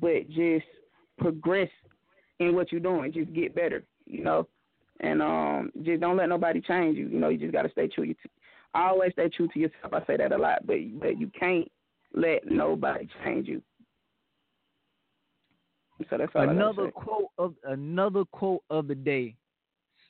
But 0.00 0.28
just 0.28 0.64
progress 1.18 1.68
in 2.38 2.54
what 2.54 2.72
you're 2.72 2.80
doing. 2.80 3.12
Just 3.12 3.32
get 3.32 3.54
better, 3.54 3.84
you 4.06 4.24
know. 4.24 4.48
And 5.00 5.20
um 5.20 5.70
just 5.82 6.00
don't 6.00 6.16
let 6.16 6.28
nobody 6.28 6.60
change 6.60 6.96
you. 6.96 7.08
You 7.08 7.18
know, 7.18 7.28
you 7.28 7.38
just 7.38 7.52
gotta 7.52 7.70
stay 7.70 7.88
true. 7.88 8.04
You 8.04 8.14
t- 8.14 8.30
I 8.74 8.88
always 8.88 9.12
stay 9.12 9.28
true 9.28 9.48
to 9.48 9.58
yourself. 9.58 9.92
I 9.92 10.04
say 10.06 10.16
that 10.16 10.32
a 10.32 10.38
lot, 10.38 10.66
but 10.66 10.76
but 11.00 11.18
you 11.18 11.30
can't 11.38 11.70
let 12.14 12.50
nobody 12.50 13.08
change 13.24 13.48
you. 13.48 13.62
So 16.10 16.18
that's 16.18 16.32
all 16.34 16.48
another 16.48 16.90
quote 16.90 17.30
of 17.38 17.54
another 17.64 18.24
quote 18.24 18.62
of 18.70 18.88
the 18.88 18.94
day. 18.94 19.36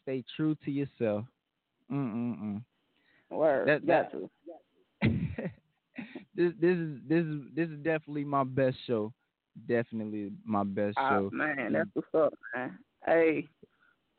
Stay 0.02 0.24
true 0.36 0.56
to 0.64 0.70
yourself. 0.70 1.24
Mm 1.90 2.12
mm 2.12 2.42
mm. 2.42 2.62
Word. 3.30 3.68
That, 3.68 3.86
got 3.86 4.10
that, 4.12 5.08
to. 5.08 5.50
this 6.34 6.52
this 6.60 6.76
is 6.76 6.98
this 7.08 7.24
is 7.24 7.40
this 7.54 7.68
is 7.68 7.78
definitely 7.78 8.24
my 8.24 8.44
best 8.44 8.76
show. 8.86 9.12
Definitely 9.68 10.32
my 10.44 10.64
best 10.64 10.96
Ah, 10.98 11.10
show. 11.10 11.30
man, 11.32 11.72
that's 11.72 11.90
what's 11.94 12.08
up, 12.14 12.32
man. 12.54 12.78
Hey, 13.04 13.46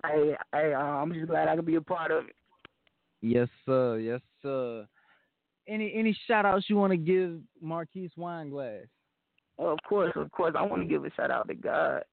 hey, 0.06 0.36
hey, 0.54 0.74
uh, 0.74 0.80
I'm 0.80 1.12
just 1.14 1.28
glad 1.28 1.48
I 1.48 1.56
could 1.56 1.66
be 1.66 1.76
a 1.76 1.82
part 1.82 2.12
of 2.12 2.26
it. 2.26 2.36
Yes, 3.22 3.48
sir. 3.66 3.98
Yes, 3.98 4.22
sir. 4.42 4.86
Any 5.68 5.94
any 5.96 6.16
shout 6.28 6.46
outs 6.46 6.66
you 6.70 6.76
want 6.76 6.92
to 6.92 6.98
give 6.98 7.40
Marquise 7.62 8.12
Wineglass? 8.18 8.86
Of 9.58 9.78
course, 9.88 10.12
of 10.16 10.30
course, 10.32 10.56
I 10.58 10.64
want 10.64 10.82
to 10.82 10.88
give 10.88 11.06
a 11.06 11.12
shout 11.12 11.32
out 11.32 11.48
to 11.48 11.56
God 11.56 12.04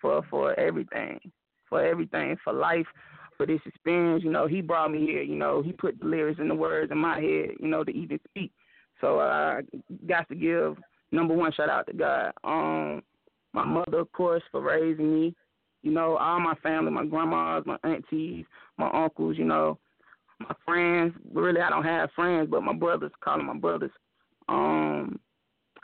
for 0.00 0.22
for 0.30 0.58
everything, 0.58 1.18
for 1.68 1.84
everything, 1.84 2.36
for 2.44 2.52
life, 2.52 2.86
for 3.36 3.44
this 3.44 3.60
experience. 3.66 4.22
You 4.24 4.30
know, 4.30 4.46
He 4.46 4.60
brought 4.60 4.92
me 4.92 5.00
here. 5.00 5.22
You 5.22 5.36
know, 5.36 5.62
He 5.62 5.72
put 5.72 5.98
the 5.98 6.06
lyrics 6.06 6.38
and 6.38 6.48
the 6.48 6.54
words 6.54 6.92
in 6.92 6.98
my 6.98 7.16
head. 7.20 7.50
You 7.60 7.68
know, 7.68 7.82
to 7.84 7.90
even 7.90 8.20
speak. 8.30 8.52
So 9.00 9.20
I 9.20 9.60
got 10.08 10.28
to 10.28 10.34
give 10.34 10.76
number 11.12 11.34
one 11.34 11.52
shout 11.52 11.70
out 11.70 11.86
to 11.86 11.92
God. 11.92 12.32
Um, 12.44 13.02
my 13.52 13.64
mother, 13.64 14.00
of 14.00 14.12
course, 14.12 14.42
for 14.50 14.60
raising 14.60 15.12
me. 15.12 15.34
You 15.82 15.92
know, 15.92 16.16
all 16.16 16.40
my 16.40 16.54
family, 16.62 16.90
my 16.90 17.06
grandmas, 17.06 17.64
my 17.66 17.78
aunties, 17.84 18.44
my 18.76 18.90
uncles. 18.92 19.38
You 19.38 19.44
know, 19.44 19.78
my 20.40 20.54
friends. 20.64 21.14
Really, 21.32 21.60
I 21.60 21.70
don't 21.70 21.84
have 21.84 22.10
friends, 22.14 22.48
but 22.50 22.62
my 22.62 22.74
brothers, 22.74 23.12
call 23.22 23.38
them 23.38 23.46
my 23.46 23.56
brothers. 23.56 23.92
Um, 24.48 25.18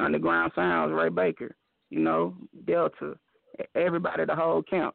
Underground 0.01 0.53
Sounds, 0.55 0.93
Ray 0.93 1.09
Baker. 1.09 1.55
You 1.91 2.01
know, 2.01 2.35
Delta. 2.67 3.15
Everybody, 3.75 4.25
the 4.25 4.35
whole 4.35 4.63
camp. 4.63 4.95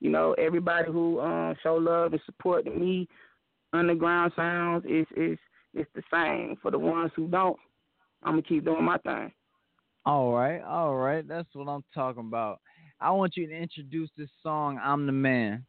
You 0.00 0.10
know, 0.10 0.34
everybody 0.34 0.90
who 0.90 1.20
um 1.20 1.54
show 1.62 1.74
love 1.74 2.12
and 2.12 2.22
support 2.26 2.64
to 2.64 2.70
me. 2.70 3.08
Underground 3.72 4.32
Sounds 4.34 4.84
is 4.88 5.06
is 5.16 5.38
it's 5.74 5.90
the 5.94 6.02
same. 6.12 6.56
For 6.62 6.70
the 6.70 6.78
ones 6.78 7.10
who 7.14 7.28
don't, 7.28 7.58
I'm 8.22 8.32
gonna 8.32 8.42
keep 8.42 8.64
doing 8.64 8.84
my 8.84 8.98
thing. 8.98 9.32
All 10.04 10.32
right, 10.32 10.62
all 10.62 10.96
right. 10.96 11.26
That's 11.26 11.48
what 11.54 11.68
I'm 11.68 11.84
talking 11.94 12.26
about. 12.26 12.60
I 13.00 13.10
want 13.10 13.36
you 13.36 13.46
to 13.46 13.54
introduce 13.54 14.10
this 14.16 14.30
song, 14.42 14.80
I'm 14.82 15.06
the 15.06 15.12
Man. 15.12 15.64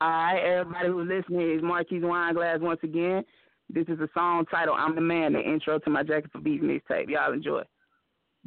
All 0.00 0.10
right, 0.10 0.38
everybody 0.38 0.88
who's 0.88 1.08
listening 1.08 1.56
is 1.56 1.62
Marquise 1.62 2.02
Wineglass 2.02 2.60
once 2.60 2.80
again. 2.82 3.24
This 3.68 3.86
is 3.88 3.98
a 3.98 4.08
song 4.14 4.44
titled 4.50 4.76
"I'm 4.78 4.94
the 4.94 5.00
Man," 5.00 5.32
the 5.32 5.40
intro 5.40 5.78
to 5.78 5.90
my 5.90 6.02
Jacket 6.02 6.30
for 6.30 6.40
Beats 6.40 6.62
mixtape. 6.62 7.08
Y'all 7.08 7.32
enjoy. 7.32 7.62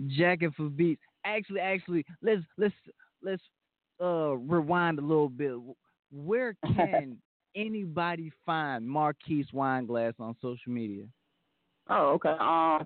Jacket 0.07 0.51
for 0.55 0.69
Beats. 0.69 1.01
Actually, 1.25 1.59
actually, 1.59 2.05
let's 2.21 2.43
let's 2.57 2.75
let's 3.21 3.41
uh 4.01 4.37
rewind 4.37 4.99
a 4.99 5.01
little 5.01 5.27
bit. 5.27 5.55
Where 6.11 6.55
can 6.75 7.17
anybody 7.55 8.31
find 8.45 8.87
Marquise 8.87 9.47
Wineglass 9.53 10.13
on 10.19 10.35
social 10.41 10.71
media? 10.71 11.05
Oh, 11.89 12.09
okay. 12.13 12.35
Um, 12.39 12.85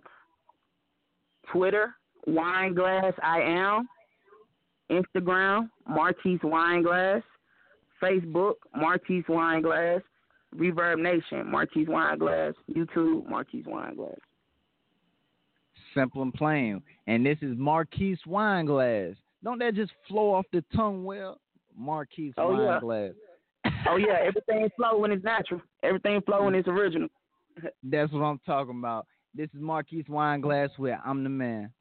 Twitter, 1.51 1.93
Wineglass 2.27 3.13
I 3.21 3.41
am. 3.41 3.87
Instagram, 4.91 5.69
Marquise 5.87 6.39
Wineglass. 6.43 7.23
Facebook, 8.01 8.55
Marquise 8.75 9.23
Wineglass. 9.27 10.01
Reverb 10.55 11.01
Nation, 11.01 11.49
Marquise 11.49 11.87
Wineglass. 11.87 12.53
YouTube, 12.71 13.27
Marquise 13.27 13.65
Wineglass. 13.65 14.19
Simple 15.93 16.21
and 16.21 16.33
plain. 16.33 16.81
And 17.07 17.25
this 17.25 17.37
is 17.41 17.57
Marquise 17.57 18.19
Wineglass. 18.27 19.15
Don't 19.43 19.59
that 19.59 19.75
just 19.75 19.91
flow 20.07 20.33
off 20.33 20.45
the 20.53 20.63
tongue 20.75 21.03
well? 21.03 21.39
Marquise 21.77 22.33
Oh, 22.37 22.59
yeah. 22.61 22.79
Wineglass. 23.85 23.91
Oh 23.91 23.97
yeah, 23.97 24.17
everything 24.25 24.69
flow 24.75 24.97
when 24.99 25.11
it's 25.11 25.23
natural. 25.23 25.61
Everything 25.83 26.21
flow 26.21 26.45
when 26.45 26.55
it's 26.55 26.67
original. 26.67 27.09
That's 27.83 28.11
what 28.11 28.21
I'm 28.21 28.39
talking 28.45 28.79
about. 28.79 29.05
This 29.35 29.49
is 29.53 29.61
Marquise 29.61 30.05
Wineglass 30.09 30.69
with 30.77 30.97
I'm 31.05 31.23
the 31.23 31.29
Man. 31.29 31.71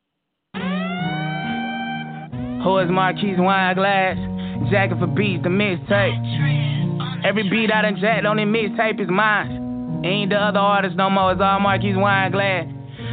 Who 2.65 2.79
is 2.79 2.91
Marquise 2.91 3.39
Wineglass? 3.39 4.71
Jacket 4.71 4.99
for 4.99 5.07
beats, 5.07 5.43
the 5.43 5.49
mixtape. 5.49 7.25
Every 7.25 7.49
beat 7.49 7.73
I 7.73 7.83
done 7.83 7.97
jacked 8.01 8.27
on 8.27 8.37
the 8.37 8.43
mixtape 8.43 9.01
is 9.01 9.09
mine. 9.09 10.03
Ain't 10.05 10.31
the 10.31 10.37
other 10.37 10.59
artists 10.59 10.97
no 10.97 11.11
more, 11.11 11.33
it's 11.33 11.41
all 11.41 11.61
Marquise 11.61 11.97
Wineglass. 11.97 12.71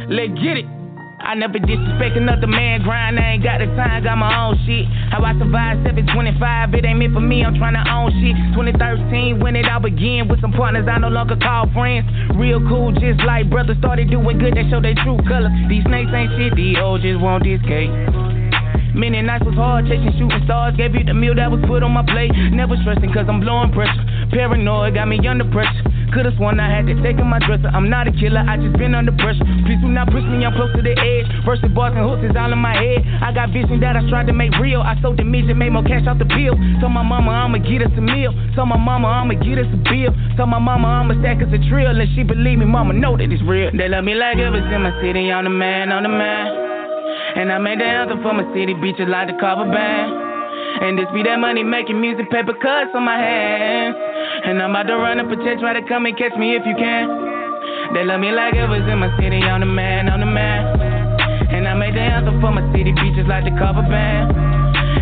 Let's 0.08 0.32
get 0.40 0.58
it. 0.58 0.79
I 1.20 1.34
never 1.34 1.58
disrespect 1.58 2.16
another 2.16 2.46
man 2.46 2.82
grind. 2.82 3.20
I 3.20 3.36
ain't 3.36 3.44
got 3.44 3.60
the 3.60 3.66
time, 3.76 4.02
got 4.02 4.16
my 4.16 4.32
own 4.48 4.56
shit. 4.64 4.88
How 5.12 5.22
I 5.22 5.36
survived 5.36 5.84
725, 5.84 6.74
it 6.74 6.84
ain't 6.84 6.98
meant 6.98 7.12
for 7.12 7.20
me, 7.20 7.44
I'm 7.44 7.54
trying 7.54 7.76
to 7.76 7.84
own 7.92 8.10
shit. 8.18 8.34
2013, 8.56 9.38
when 9.38 9.54
it 9.54 9.68
all 9.68 9.80
began 9.80 10.28
with 10.28 10.40
some 10.40 10.52
partners 10.52 10.88
I 10.88 10.98
no 10.98 11.08
longer 11.08 11.36
call 11.36 11.68
friends. 11.72 12.08
Real 12.34 12.60
cool, 12.66 12.92
just 12.92 13.20
like 13.22 13.50
brothers 13.50 13.76
started 13.78 14.10
doing 14.10 14.38
good, 14.38 14.56
they 14.56 14.68
show 14.70 14.80
their 14.80 14.96
true 15.04 15.20
colors. 15.28 15.52
These 15.68 15.84
snakes 15.84 16.10
ain't 16.10 16.32
shit, 16.40 16.56
these 16.56 16.76
hoes 16.76 17.02
just 17.02 17.20
want 17.20 17.44
this 17.44 17.60
cake. 17.68 17.92
Many 18.94 19.22
nights 19.22 19.44
was 19.44 19.54
hard 19.54 19.86
chasing 19.86 20.12
shooting 20.18 20.42
stars. 20.44 20.76
Gave 20.76 20.94
you 20.94 21.04
the 21.04 21.14
meal 21.14 21.34
that 21.34 21.50
was 21.50 21.60
put 21.66 21.82
on 21.82 21.92
my 21.92 22.04
plate. 22.04 22.32
Never 22.52 22.76
stressing 22.82 23.12
cause 23.12 23.26
I'm 23.28 23.40
blowing 23.40 23.72
pressure. 23.72 24.02
Paranoid 24.30 24.94
got 24.94 25.06
me 25.06 25.18
under 25.26 25.46
pressure. 25.50 25.90
Could've 26.10 26.34
sworn 26.34 26.58
I 26.58 26.66
had 26.66 26.90
to 26.90 26.94
take 27.02 27.22
in 27.22 27.26
my 27.30 27.38
dresser. 27.38 27.70
I'm 27.70 27.86
not 27.86 28.10
a 28.10 28.12
killer, 28.12 28.42
I 28.42 28.58
just 28.58 28.74
been 28.74 28.98
under 28.98 29.14
pressure. 29.14 29.46
Please 29.62 29.78
do 29.78 29.86
not 29.86 30.10
push 30.10 30.26
me, 30.26 30.42
I'm 30.42 30.54
close 30.58 30.74
to 30.74 30.82
the 30.82 30.90
edge. 30.90 31.30
Versus 31.46 31.70
bars 31.70 31.94
and 31.94 32.02
hooks 32.02 32.26
is 32.26 32.34
all 32.34 32.50
in 32.50 32.58
my 32.58 32.74
head. 32.74 33.06
I 33.22 33.30
got 33.30 33.54
vision 33.54 33.78
that 33.80 33.94
I 33.94 34.02
tried 34.10 34.26
to 34.26 34.34
make 34.34 34.50
real. 34.58 34.82
I 34.82 34.98
sold 35.02 35.18
the 35.18 35.24
midget, 35.24 35.54
made 35.54 35.70
more 35.70 35.86
cash 35.86 36.06
off 36.10 36.18
the 36.18 36.26
bill. 36.26 36.58
Told 36.82 36.90
my 36.90 37.06
mama 37.06 37.30
I'ma 37.30 37.62
get 37.62 37.86
us 37.86 37.94
a 37.94 38.02
meal. 38.02 38.34
Told 38.58 38.68
my 38.68 38.78
mama 38.78 39.06
I'ma 39.06 39.38
get 39.38 39.62
us 39.62 39.70
a 39.70 39.78
bill. 39.86 40.10
Told 40.36 40.50
my 40.50 40.58
mama 40.58 40.88
I'ma 41.06 41.14
stack 41.22 41.38
us 41.46 41.50
a 41.54 41.60
trill. 41.70 41.94
And 41.94 42.10
she 42.18 42.26
believe 42.26 42.58
me, 42.58 42.66
mama 42.66 42.92
know 42.92 43.14
that 43.14 43.30
it's 43.30 43.42
real. 43.46 43.70
They 43.70 43.86
love 43.86 44.02
me 44.02 44.18
like 44.18 44.38
ever 44.38 44.58
in 44.58 44.82
my 44.82 44.90
city. 44.98 45.30
I'm 45.30 45.44
the 45.46 45.50
man, 45.50 45.94
I'm 45.94 46.02
the 46.02 46.10
man. 46.10 46.79
And 47.36 47.52
I 47.52 47.58
made 47.58 47.78
the 47.78 47.84
anthem 47.84 48.22
for 48.22 48.34
my 48.34 48.44
city, 48.52 48.74
beaches 48.74 49.06
like 49.08 49.28
the 49.28 49.36
cover 49.38 49.64
band. 49.64 50.10
And 50.82 50.98
this 50.98 51.06
be 51.12 51.22
that 51.22 51.38
money 51.38 51.62
making 51.62 52.00
music, 52.00 52.30
paper 52.30 52.54
cuts 52.54 52.90
on 52.94 53.04
my 53.04 53.18
hands. 53.18 53.96
And 54.44 54.62
I'm 54.62 54.70
about 54.70 54.86
to 54.88 54.96
run 54.96 55.20
up 55.20 55.30
a 55.30 55.36
check, 55.44 55.60
try 55.60 55.74
to 55.74 55.84
come 55.86 56.06
and 56.06 56.16
catch 56.16 56.34
me 56.38 56.56
if 56.56 56.62
you 56.64 56.74
can. 56.74 57.06
They 57.94 58.04
love 58.04 58.20
me 58.20 58.30
like 58.30 58.54
it 58.54 58.66
was 58.66 58.86
in 58.86 58.98
my 58.98 59.10
city, 59.18 59.42
I'm 59.42 59.60
the 59.60 59.66
man, 59.66 60.08
I'm 60.08 60.20
the 60.20 60.26
man. 60.26 60.62
And 61.50 61.66
I 61.66 61.74
made 61.74 61.94
the 61.94 62.00
anthem 62.00 62.40
for 62.40 62.50
my 62.50 62.62
city, 62.72 62.92
beaches 62.92 63.26
like 63.26 63.44
the 63.44 63.54
cover 63.58 63.82
band. 63.82 64.30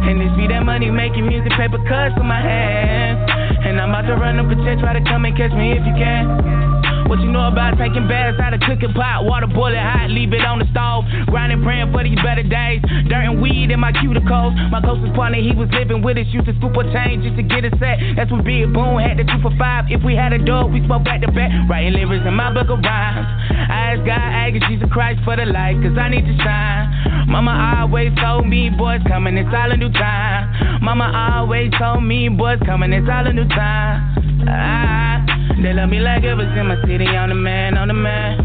And 0.08 0.20
this 0.20 0.32
be 0.36 0.48
that 0.48 0.64
money 0.64 0.90
making 0.90 1.26
music, 1.26 1.52
paper 1.52 1.78
cuts 1.84 2.16
on 2.16 2.26
my 2.26 2.40
hands. 2.40 3.28
And 3.64 3.80
I'm 3.80 3.90
about 3.90 4.08
to 4.08 4.16
run 4.16 4.40
up 4.40 4.50
a 4.50 4.56
check, 4.64 4.80
try 4.80 4.96
to 4.96 5.04
come 5.04 5.24
and 5.24 5.36
catch 5.36 5.52
me 5.52 5.72
if 5.76 5.84
you 5.84 5.94
can. 6.00 6.77
What 7.08 7.24
you 7.24 7.32
know 7.32 7.48
about 7.48 7.80
taking 7.80 8.06
baths 8.06 8.36
out 8.36 8.52
of 8.52 8.60
cooking 8.60 8.92
pot? 8.92 9.24
Water 9.24 9.48
boiling 9.48 9.80
hot, 9.80 10.12
leave 10.12 10.32
it 10.36 10.44
on 10.44 10.60
the 10.60 10.68
stove. 10.68 11.08
Grinding, 11.32 11.64
praying 11.64 11.88
for 11.90 12.04
these 12.04 12.20
better 12.20 12.44
days. 12.44 12.84
Dirt 13.08 13.24
and 13.24 13.40
weed 13.40 13.72
in 13.72 13.80
my 13.80 13.92
cuticles. 13.96 14.52
My 14.68 14.84
closest 14.84 15.16
partner, 15.16 15.40
he 15.40 15.56
was 15.56 15.72
living 15.72 16.04
with 16.04 16.20
us. 16.20 16.28
Used 16.28 16.46
to 16.46 16.54
scoop 16.60 16.76
a 16.76 16.84
change 16.92 17.24
just 17.24 17.40
to 17.40 17.44
get 17.44 17.64
a 17.64 17.72
set. 17.80 17.96
That's 18.12 18.28
when 18.30 18.44
Big 18.44 18.68
Boom 18.76 19.00
had 19.00 19.16
the 19.16 19.24
two 19.24 19.40
for 19.40 19.56
five. 19.56 19.88
If 19.88 20.04
we 20.04 20.14
had 20.14 20.36
a 20.36 20.38
dog, 20.38 20.68
we 20.68 20.84
spoke 20.84 21.04
back 21.04 21.24
to 21.24 21.32
back. 21.32 21.48
Writing 21.64 21.96
lyrics 21.96 22.28
in 22.28 22.36
my 22.36 22.52
book 22.52 22.68
of 22.68 22.84
rhymes. 22.84 23.24
I 23.56 23.96
ask 23.96 24.04
God, 24.04 24.20
I 24.20 24.52
ask 24.52 24.68
Jesus 24.68 24.88
Christ 24.92 25.24
for 25.24 25.36
the 25.36 25.48
light, 25.48 25.80
cause 25.80 25.96
I 25.96 26.12
need 26.12 26.28
to 26.28 26.36
shine. 26.44 27.28
Mama 27.28 27.80
always 27.80 28.12
told 28.20 28.46
me, 28.48 28.68
boys 28.68 29.00
coming, 29.08 29.36
it's 29.36 29.48
all 29.48 29.72
a 29.72 29.76
new 29.76 29.92
time. 29.92 30.84
Mama 30.84 31.08
always 31.08 31.72
told 31.78 32.04
me, 32.04 32.28
boys 32.28 32.58
coming, 32.64 32.92
it's 32.92 33.08
all 33.08 33.26
a 33.26 33.32
new 33.32 33.48
time. 33.48 34.44
Ah, 34.48 35.24
they 35.62 35.72
love 35.74 35.90
me 35.90 35.98
like 35.98 36.22
it 36.22 36.34
was 36.34 36.46
in 36.54 36.66
my 36.70 36.78
city, 36.86 37.06
I'm 37.06 37.30
the 37.30 37.34
man, 37.34 37.76
I'm 37.76 37.88
the 37.88 37.94
man. 37.94 38.38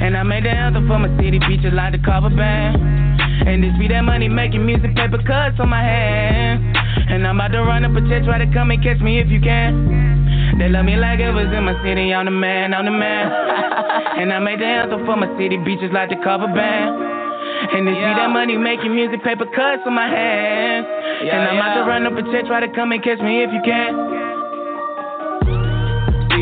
And 0.00 0.16
I 0.16 0.22
made 0.22 0.44
the 0.44 0.50
anthem 0.50 0.86
for 0.86 0.98
my 0.98 1.10
city, 1.18 1.42
beaches 1.42 1.74
like 1.74 1.92
the 1.92 1.98
cover 1.98 2.30
band. 2.30 2.78
And 3.42 3.62
this 3.62 3.74
be 3.78 3.88
that 3.88 4.02
money 4.02 4.28
making 4.28 4.64
music, 4.64 4.94
paper 4.94 5.18
cuts 5.18 5.58
on 5.58 5.68
my 5.68 5.82
hands. 5.82 6.62
And 7.10 7.26
I'm 7.26 7.34
about 7.34 7.50
to 7.58 7.62
run 7.66 7.82
up 7.82 7.90
a 7.90 8.02
check, 8.06 8.22
try 8.22 8.38
to 8.38 8.46
come 8.54 8.70
and 8.70 8.78
catch 8.82 9.02
me 9.02 9.18
if 9.18 9.26
you 9.26 9.40
can. 9.42 10.58
They 10.62 10.68
love 10.68 10.86
me 10.86 10.94
like 10.94 11.18
it 11.18 11.34
was 11.34 11.50
in 11.50 11.64
my 11.66 11.74
city, 11.82 12.14
I'm 12.14 12.26
the 12.26 12.34
man, 12.34 12.74
I'm 12.74 12.86
the 12.86 12.94
man. 12.94 13.26
and 14.22 14.32
I 14.32 14.38
made 14.38 14.60
the 14.60 14.66
anthem 14.66 15.06
for 15.06 15.16
my 15.18 15.26
city, 15.38 15.58
beaches 15.58 15.90
like 15.90 16.10
the 16.10 16.22
cover 16.22 16.46
band. 16.46 16.94
And 17.74 17.82
this 17.82 17.98
be 17.98 18.12
that 18.14 18.30
money 18.30 18.54
making 18.54 18.94
music, 18.94 19.26
paper 19.26 19.46
cuts 19.50 19.82
on 19.86 19.94
my 19.94 20.06
hands. 20.06 20.86
and 21.26 21.50
I'm 21.50 21.58
about 21.58 21.74
to 21.74 21.82
run 21.82 22.06
up 22.06 22.14
a 22.14 22.22
check, 22.30 22.46
try 22.46 22.62
to 22.62 22.70
come 22.70 22.92
and 22.94 23.02
catch 23.02 23.18
me 23.18 23.42
if 23.42 23.50
you 23.50 23.62
can. 23.66 24.27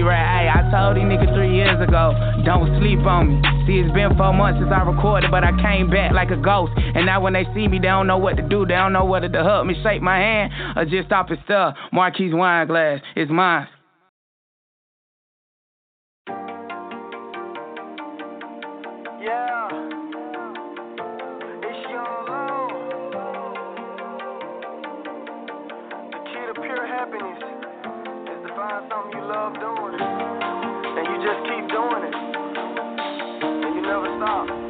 Right, 0.02 0.44
hey, 0.44 0.48
I 0.48 0.70
told 0.70 0.96
these 0.96 1.04
niggas 1.04 1.34
three 1.34 1.54
years 1.56 1.80
ago, 1.80 2.12
don't 2.44 2.78
sleep 2.80 3.00
on 3.00 3.28
me. 3.28 3.66
See, 3.66 3.78
it's 3.80 3.92
been 3.92 4.16
four 4.16 4.32
months 4.32 4.60
since 4.60 4.70
I 4.72 4.82
recorded, 4.82 5.30
but 5.30 5.42
I 5.42 5.50
came 5.60 5.90
back 5.90 6.12
like 6.12 6.30
a 6.30 6.36
ghost. 6.36 6.72
And 6.76 7.06
now 7.06 7.20
when 7.20 7.32
they 7.32 7.44
see 7.54 7.66
me, 7.66 7.78
they 7.78 7.88
don't 7.88 8.06
know 8.06 8.18
what 8.18 8.36
to 8.36 8.42
do. 8.42 8.66
They 8.66 8.74
don't 8.74 8.92
know 8.92 9.04
whether 9.04 9.28
to 9.28 9.42
hug 9.42 9.66
me, 9.66 9.74
shake 9.82 10.02
my 10.02 10.18
hand, 10.18 10.52
or 10.76 10.84
just 10.84 11.06
stop 11.08 11.30
and 11.30 11.38
stuff. 11.44 11.74
Marquise 11.92 12.32
Wineglass, 12.32 13.00
it's 13.16 13.30
mine. 13.30 13.66
You 34.26 34.65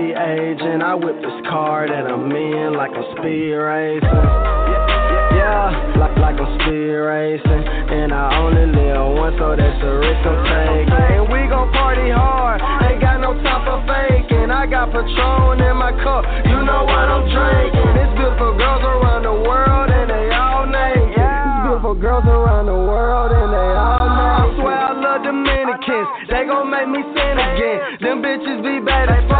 free 0.00 0.14
agent. 0.14 0.82
I 0.82 0.94
whip 0.94 1.16
this 1.20 1.40
car 1.48 1.86
that 1.86 2.06
I'm 2.06 2.30
in 2.32 2.74
like 2.74 2.90
I'm 2.92 3.04
speed 3.16 3.52
racing. 3.52 4.28
Yeah, 5.36 5.94
like 5.98 6.16
like 6.16 6.36
I'm 6.40 6.48
speed 6.60 6.96
racing. 6.96 7.64
And 7.90 8.12
I 8.12 8.38
only 8.40 8.66
live 8.66 9.18
once, 9.18 9.36
so 9.38 9.56
that's 9.56 9.82
a 9.82 9.92
risk 9.98 10.24
I'm 10.24 10.38
taking. 10.46 11.04
And 11.20 11.26
we 11.28 11.40
gon' 11.48 11.72
party 11.72 12.10
hard, 12.10 12.60
ain't 12.86 13.00
got 13.00 13.20
no 13.20 13.34
time 13.42 13.62
for 13.66 13.80
faking. 13.86 14.50
I 14.50 14.66
got 14.66 14.92
Patron 14.92 15.60
in 15.60 15.76
my 15.76 15.92
cup, 16.02 16.24
you 16.46 16.58
know 16.64 16.84
what 16.86 17.06
I'm 17.10 17.26
drinking. 17.28 17.92
It's 17.98 18.14
beautiful 18.16 18.56
girls 18.56 18.82
around 18.82 19.22
the 19.26 19.34
world, 19.34 19.90
and 19.90 20.08
they 20.10 20.30
all 20.30 20.66
naked. 20.66 21.18
It's 21.18 21.56
beautiful 21.66 21.94
girls 21.98 22.24
around 22.24 22.66
the 22.66 22.78
world, 22.78 23.32
and 23.34 23.50
they 23.52 23.70
all 23.74 24.06
naked. 24.06 24.30
I 24.30 24.54
swear 24.54 24.78
I 24.78 24.92
love 24.94 25.20
Dominicans, 25.26 26.08
they 26.30 26.46
gon' 26.46 26.70
make 26.70 26.88
me 26.88 27.02
sin 27.10 27.34
again. 27.38 27.78
Them 28.00 28.22
bitches 28.22 28.62
be 28.62 28.78
bad 28.86 29.10
as 29.10 29.26
fuck, 29.26 29.39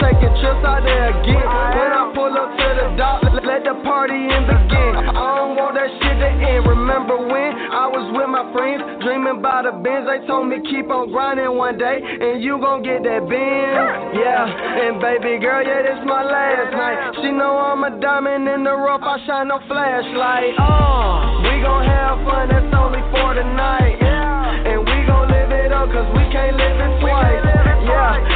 taking 0.00 0.32
trips 0.40 0.62
out 0.64 0.82
there 0.84 1.10
again. 1.12 1.46
When 1.46 1.90
I 1.92 2.12
pull 2.14 2.34
up 2.34 2.50
to 2.56 2.68
the 2.76 2.86
dock, 2.96 3.22
let 3.44 3.62
the 3.64 3.74
party 3.84 4.16
in 4.16 4.42
begin. 4.46 4.92
I 5.12 5.28
don't 5.38 5.54
want 5.56 5.74
that 5.76 5.90
shit 6.00 6.16
to 6.18 6.30
end. 6.30 6.66
Remember 6.66 7.16
when 7.16 7.50
I 7.72 7.86
was 7.86 8.06
with 8.14 8.30
my 8.30 8.46
friends, 8.52 8.82
dreaming 9.02 9.38
about 9.38 9.66
a 9.66 9.72
Benz? 9.72 10.06
They 10.06 10.24
told 10.26 10.48
me 10.48 10.60
keep 10.66 10.90
on 10.90 11.10
grinding 11.10 11.56
one 11.56 11.78
day, 11.78 12.00
and 12.02 12.42
you 12.42 12.58
gon' 12.58 12.82
get 12.82 13.02
that 13.02 13.22
Benz. 13.28 14.16
Yeah, 14.16 14.46
and 14.46 15.00
baby 15.00 15.38
girl, 15.38 15.62
yeah, 15.62 15.82
this 15.82 16.00
my 16.04 16.22
last 16.24 16.72
night. 16.72 17.22
She 17.22 17.30
know 17.30 17.58
I'm 17.58 17.84
a 17.84 17.92
diamond 18.00 18.48
in 18.48 18.64
the 18.64 18.74
rough, 18.74 19.02
I 19.02 19.18
shine 19.26 19.48
no 19.48 19.58
flashlight. 19.68 20.54
Oh, 20.58 21.42
we 21.44 21.60
gon' 21.62 21.86
have 21.86 22.22
fun, 22.26 22.48
that's 22.48 22.72
only 22.74 23.02
for 23.12 23.34
tonight. 23.34 23.98
Yeah, 24.00 24.70
and 24.74 24.80
we 24.82 24.96
gon' 25.06 25.28
live 25.30 25.50
it 25.52 25.72
up, 25.72 25.88
cause 25.90 26.08
we 26.16 26.24
can't 26.32 26.56
live 26.56 26.78
it 26.80 26.92
twice. 27.00 27.42
Yeah, 27.86 28.35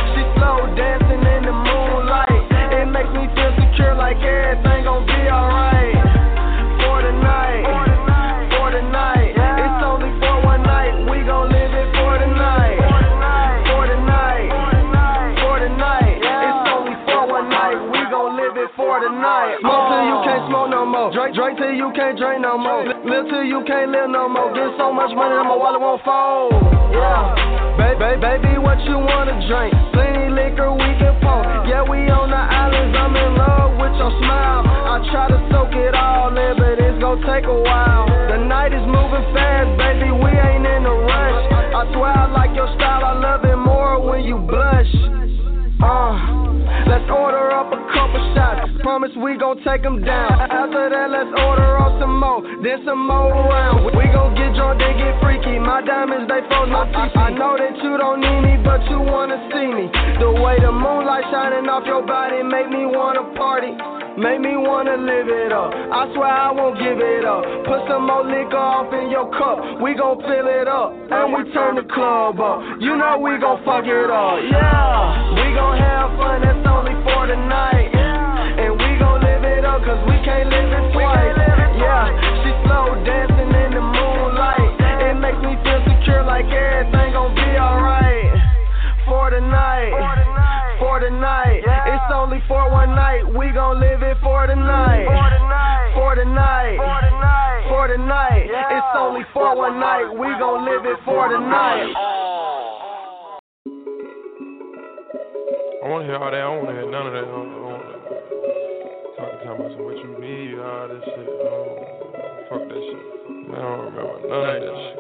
like 4.11 4.27
everything 4.27 4.83
gon' 4.83 5.07
be 5.07 5.23
alright. 5.31 5.95
For 6.83 6.99
tonight, 6.99 7.63
for 8.51 8.75
tonight. 8.75 9.39
It's 9.39 9.83
only 9.87 10.11
for 10.19 10.35
one 10.43 10.67
night. 10.67 11.07
We 11.07 11.23
gon' 11.23 11.47
live 11.47 11.71
it 11.71 11.89
for 11.95 12.19
the 12.19 12.27
night. 12.27 12.75
For. 12.91 12.99
For 13.71 13.87
tonight, 13.87 14.51
for 15.47 15.57
the 15.63 15.71
night. 15.79 16.19
It's 16.27 16.67
only 16.75 16.95
for 17.07 17.23
one 17.31 17.47
night. 17.55 17.79
We 17.87 18.03
gon' 18.11 18.35
live 18.35 18.59
it 18.59 18.71
for 18.75 18.99
tonight. 18.99 19.63
Smoke 19.63 19.87
till 19.95 20.03
you 20.03 20.17
uh. 20.19 20.27
can't 20.27 20.43
smoke 20.51 20.69
no 20.75 20.83
more. 20.83 21.15
Drink, 21.15 21.39
drink 21.39 21.55
till 21.63 21.71
you 21.71 21.95
can't 21.95 22.19
drink 22.19 22.43
no 22.43 22.59
more. 22.59 22.83
Live 22.83 23.31
till 23.31 23.47
you 23.47 23.63
can't 23.63 23.95
live 23.95 24.11
no 24.11 24.27
more. 24.27 24.51
Get 24.51 24.75
so 24.75 24.91
much 24.91 25.15
money 25.15 25.39
that 25.39 25.47
my 25.47 25.55
wallet 25.55 25.79
won't 25.79 26.03
fold. 26.03 26.51
Yeah. 26.91 27.79
Baby, 27.79 28.19
baby, 28.19 28.59
what 28.59 28.83
you 28.83 28.99
wanna 28.99 29.39
drink? 29.47 29.71
Plenty 29.95 30.35
liquor 30.35 30.75
we 30.75 30.99
can 30.99 31.15
pour. 31.23 31.47
Yeah, 31.71 31.87
we 31.87 32.11
on 32.11 32.35
the 32.35 32.43
islands. 32.43 32.99
I'm 32.99 33.15
in 33.15 33.39
love 33.39 33.60
your 34.01 34.11
smile. 34.17 34.65
I 34.65 34.97
try 35.13 35.29
to 35.29 35.39
soak 35.53 35.77
it 35.77 35.93
all 35.93 36.33
in, 36.33 36.57
but 36.57 36.81
it's 36.81 36.97
gonna 37.05 37.21
take 37.29 37.45
a 37.45 37.53
while. 37.53 38.09
The 38.33 38.41
night 38.41 38.73
is 38.73 38.81
moving 38.89 39.27
fast, 39.37 39.77
baby. 39.77 40.09
We 40.09 40.33
ain't 40.33 40.65
in 40.65 40.89
a 40.89 40.97
rush. 41.05 41.41
I 41.77 41.85
swear 41.93 42.09
I 42.09 42.33
like 42.33 42.57
your 42.57 42.73
style. 42.81 43.05
I 43.05 43.15
love 43.21 43.45
it 43.45 43.61
more 43.61 44.01
when 44.01 44.25
you 44.25 44.41
blush. 44.41 44.89
Uh, 45.81 46.13
let's 46.93 47.09
order 47.09 47.51
up 47.57 47.73
a 47.73 47.81
couple 47.93 48.21
shots. 48.37 48.69
Promise 48.85 49.13
we 49.17 49.37
gon' 49.37 49.65
take 49.65 49.83
them 49.83 50.05
down. 50.05 50.33
After 50.41 50.89
that, 50.93 51.09
let's 51.09 51.33
order 51.41 51.79
up 51.81 51.97
some 52.01 52.21
more. 52.21 52.45
Then 52.63 52.85
some 52.85 53.07
more 53.09 53.33
rounds. 53.33 53.97
We 53.97 54.05
gon' 54.13 54.37
get 54.37 54.53
drunk, 54.57 54.81
then 54.81 54.97
get 55.01 55.17
freaky. 55.25 55.57
My 55.59 55.81
diamonds, 55.81 56.29
they 56.29 56.45
froze 56.49 56.69
my 56.69 56.85
teeth. 56.93 57.17
I 57.17 57.33
know 57.33 57.57
that 57.57 57.77
you 57.81 57.97
don't 57.97 58.21
need 58.21 58.41
me, 58.45 58.55
but 58.61 58.85
you 58.93 59.01
wanna 59.01 59.41
see 59.53 59.69
me. 59.73 59.89
The 60.21 60.31
way 60.45 60.61
the 60.61 60.73
moonlight 60.73 61.25
shining 61.33 61.69
off 61.69 61.87
your 61.87 62.05
body 62.05 62.43
make 62.43 62.69
me 62.69 62.85
wanna 62.85 63.25
party. 63.37 63.73
Make 64.19 64.41
me 64.41 64.57
wanna 64.57 64.97
live 65.01 65.29
it 65.29 65.53
up. 65.53 65.73
I 65.73 66.13
swear 66.13 66.29
I 66.29 66.51
won't 66.51 66.77
give 66.77 66.99
it 66.99 67.25
up. 67.25 67.41
Put 67.65 67.87
some 67.89 68.05
more 68.05 68.27
liquor 68.27 68.59
off 68.59 68.93
in 68.93 69.09
your 69.09 69.31
cup. 69.33 69.81
We 69.81 69.95
gon' 69.95 70.19
fill 70.27 70.49
it 70.51 70.69
up. 70.69 70.93
And 70.93 71.33
we 71.33 71.47
turn 71.55 71.77
the 71.77 71.87
club 71.89 72.41
up. 72.41 72.59
You 72.81 72.97
know 72.99 73.17
we 73.23 73.39
gon' 73.39 73.63
fuck 73.65 73.87
it 73.87 74.11
up. 74.11 74.37
Yeah. 74.45 75.31
We 75.39 75.55
gon' 75.55 75.70
have 75.77 76.17
fun. 76.19 76.43
That's 76.43 76.67
only 76.67 76.95
for 77.05 77.27
tonight. 77.27 77.91
And 77.95 78.75
we 78.77 78.99
gon' 78.99 79.21
live 79.23 79.45
it 79.45 79.65
up. 79.65 79.83
Cause 79.85 80.01
we 80.07 80.17
can't 80.25 80.49
live 80.49 80.71
it 80.71 80.93
twice. 80.93 81.37
Yeah. 81.79 82.11
She 82.45 82.51
slow 82.67 82.95
dancing 83.05 83.51
in 83.51 83.71
the 83.75 83.85
moonlight. 83.85 84.71
It 85.09 85.17
makes 85.19 85.41
me 85.41 85.57
feel 85.65 85.81
secure 85.87 86.23
like 86.25 86.47
everything 86.47 87.13
gon' 87.13 87.35
be 87.35 87.51
alright. 87.57 88.31
For 89.07 89.31
tonight. 89.31 89.91
For 90.79 91.01
tonight. 91.01 91.63
It's 91.65 92.11
only 92.13 92.43
for 92.49 92.71
one 92.71 92.95
night. 92.95 93.25
We 93.27 93.51
gon' 93.53 93.81
live 93.81 94.03
it 94.03 94.17
for 94.23 94.47
tonight. 94.47 95.07
For 95.95 96.15
tonight. 96.15 96.77
For 97.69 97.89
tonight. 97.89 98.47
It's 98.47 98.93
only 98.97 99.25
for 99.33 99.57
one 99.57 99.81
night. 99.81 100.11
We 100.11 100.29
gon' 100.39 100.65
live 100.65 100.85
it 100.85 100.99
for 101.05 101.29
tonight. 101.29 101.93
Uh. 101.97 102.50
I 105.81 105.89
want 105.89 106.05
to 106.05 106.13
hear 106.13 106.21
all 106.21 106.29
that. 106.29 106.37
I 106.37 106.45
don't 106.45 106.61
want 106.61 106.77
to 106.77 106.77
hear 106.77 106.93
none 106.93 107.09
of 107.09 107.17
that. 107.17 107.25
I 107.25 107.33
don't, 107.33 107.57
I 107.57 107.65
don't, 107.65 107.81
talking, 109.17 109.41
talking 109.41 109.65
about 109.65 109.73
some 109.73 109.85
what 109.89 109.97
you 109.97 110.13
need, 110.21 110.61
all 110.61 110.93
this 110.93 111.01
shit. 111.09 111.25
Fuck 112.53 112.69
that 112.69 112.81
shit. 112.85 113.05
I 113.49 113.65
don't 113.65 113.89
remember 113.89 114.21
none 114.29 114.45
of 114.45 114.61
that 114.61 114.77
shit. 114.77 114.97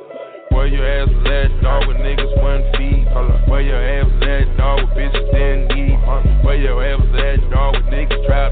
Where 0.56 0.66
your 0.72 0.80
ass 0.84 1.12
was 1.12 1.24
at, 1.28 1.52
dog, 1.60 1.84
with 1.84 2.00
niggas 2.00 2.32
one 2.40 2.64
feet. 2.80 3.04
Where 3.48 3.60
your 3.60 3.76
ass 3.76 4.08
was 4.08 4.24
at, 4.24 4.48
dog, 4.56 4.88
with 4.88 4.96
bitches 4.96 5.28
didn't 5.30 5.68
need. 5.76 6.00
Where 6.48 6.56
your 6.56 6.80
ass 6.80 6.96
was 6.96 7.12
at, 7.16 7.44
dog, 7.52 7.76
with 7.76 7.92
niggas 7.92 8.24
try 8.24 8.48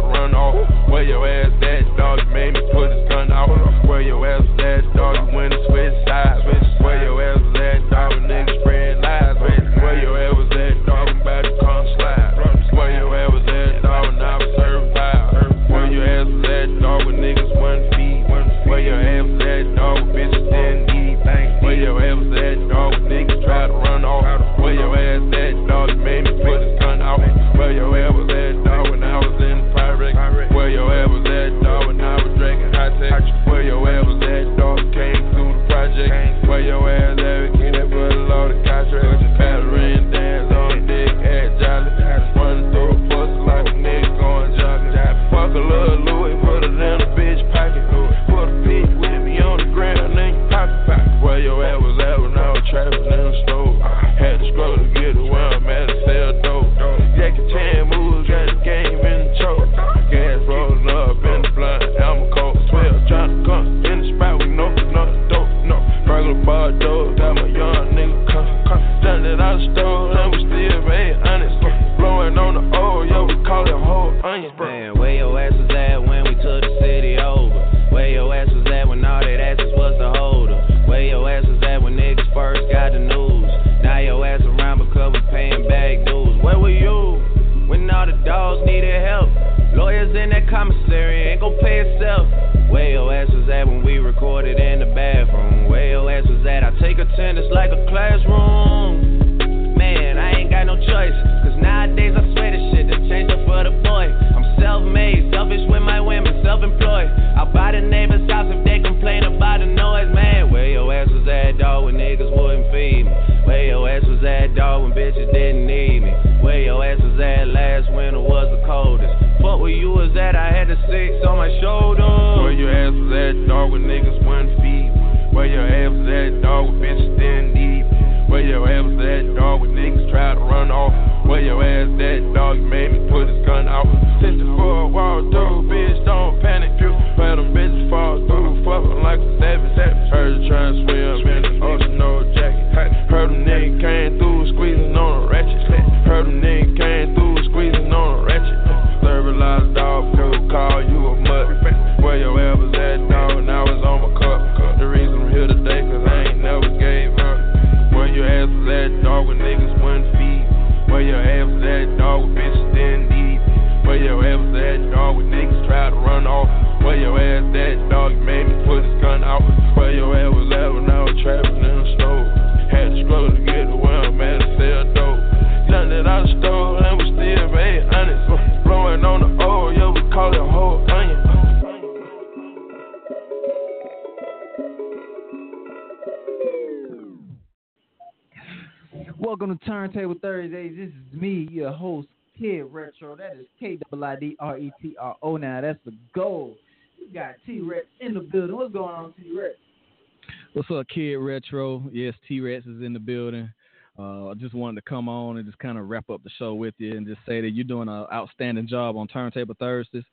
the 206.28 206.44
show 206.44 206.54
with 206.54 206.74
you 206.78 206.96
and 206.96 207.06
just 207.06 207.20
say 207.26 207.40
that 207.40 207.50
you're 207.50 207.64
doing 207.64 207.88
an 207.88 208.06
outstanding 208.12 208.68
job 208.68 208.96
on 208.96 209.08
Turntable 209.08 209.54
Thursdays. 209.58 210.04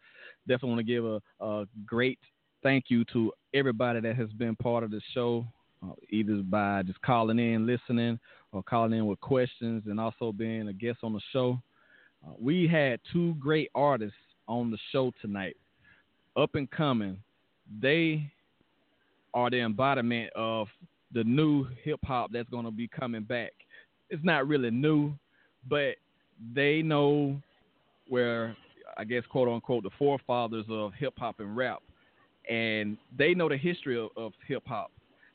Definitely 0.48 0.70
want 0.70 0.80
to 0.80 0.84
give 0.84 1.06
a, 1.06 1.22
a 1.44 1.66
great 1.86 2.20
thank 2.64 2.86
you 2.88 3.04
to 3.06 3.32
everybody 3.54 4.00
that 4.00 4.16
has 4.16 4.30
been 4.34 4.56
part 4.56 4.84
of 4.84 4.92
the 4.92 5.02
show, 5.14 5.46
uh, 5.84 5.94
either 6.10 6.36
by 6.38 6.84
just 6.84 7.02
calling 7.02 7.40
in, 7.40 7.66
listening, 7.66 8.20
or 8.52 8.64
calling 8.64 8.94
in 8.94 9.06
with 9.06 9.20
questions, 9.22 9.84
and 9.88 10.00
also 10.00 10.32
being 10.32 10.68
a 10.68 10.74
guest 10.74 11.00
on 11.04 11.14
the 11.14 11.22
show. 11.34 11.60
Uh, 12.26 12.32
we 12.40 12.68
had 12.68 13.00
two 13.12 13.36
great 13.36 13.70
artists 13.76 14.16
on 14.48 14.72
the 14.72 14.78
show 14.92 15.12
tonight, 15.22 15.58
up 16.38 16.56
and 16.56 16.70
coming. 16.72 17.18
They 17.82 18.32
are 19.34 19.50
the 19.50 19.60
embodiment 19.60 20.32
of 20.36 20.68
the 21.14 21.24
new 21.24 21.68
hip 21.84 22.00
hop 22.04 22.32
that's 22.32 22.50
going 22.50 22.66
to 22.66 22.72
be 22.72 22.88
coming 22.88 23.24
back. 23.24 23.52
It's 24.10 24.24
not 24.24 24.48
really 24.48 24.72
new, 24.72 25.14
but 25.68 25.96
they 26.54 26.82
know 26.82 27.40
where, 28.08 28.56
I 28.98 29.04
guess, 29.04 29.24
quote 29.30 29.48
unquote, 29.48 29.84
the 29.84 29.90
forefathers 29.98 30.66
of 30.70 30.94
hip 30.94 31.14
hop 31.18 31.40
and 31.40 31.56
rap, 31.56 31.82
and 32.50 32.98
they 33.18 33.34
know 33.34 33.50
the 33.50 33.58
history 33.58 34.00
of, 34.00 34.10
of 34.16 34.34
hip 34.48 34.64
hop. 34.66 34.92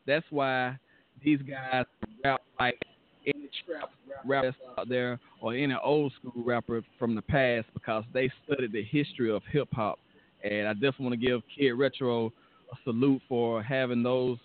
That's 0.06 0.26
why 0.30 0.78
these 1.22 1.40
guys 1.42 1.84
rap 2.24 2.42
like 2.58 2.78
any 3.26 3.48
trap 3.66 3.90
rappers 4.24 4.54
out 4.78 4.88
there 4.88 5.18
or 5.40 5.54
any 5.54 5.74
old 5.82 6.12
school 6.18 6.42
rapper 6.44 6.82
from 6.98 7.14
the 7.14 7.22
past 7.22 7.66
because 7.74 8.04
they 8.12 8.30
studied 8.44 8.72
the 8.72 8.82
history 8.84 9.30
of 9.30 9.42
hip 9.50 9.68
hop. 9.72 9.98
And 10.42 10.66
I 10.66 10.72
definitely 10.72 11.06
want 11.06 11.20
to 11.20 11.26
give 11.26 11.40
Kiid 11.58 11.78
Retro 11.78 12.26
a 12.26 12.76
salute 12.84 13.20
for 13.28 13.62
having 13.62 14.02
those 14.02 14.38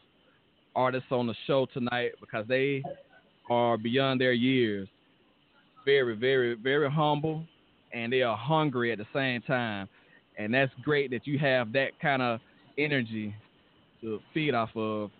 artists 0.76 1.08
on 1.12 1.28
the 1.28 1.36
show 1.48 1.68
tonight 1.74 2.12
because 2.20 2.46
they 2.48 2.84
are 3.50 3.78
beyond 3.78 4.20
their 4.20 4.34
years. 4.34 4.88
Very, 5.86 6.16
very, 6.16 6.56
very 6.56 6.90
humble 6.90 7.46
and 7.94 8.12
they 8.12 8.22
are 8.22 8.36
hungry 8.36 8.92
at 8.92 8.98
the 8.98 9.06
same 9.14 9.42
time. 9.42 9.88
And 10.38 10.54
that's 10.54 10.72
great 10.84 11.12
that 11.12 11.26
you 11.26 11.38
have 11.40 11.72
that 11.74 11.98
kind 12.02 12.22
of 12.22 12.40
energy 12.78 13.34
to 14.02 14.20
feed 14.34 14.54
off 14.54 14.76
of. 14.76 15.12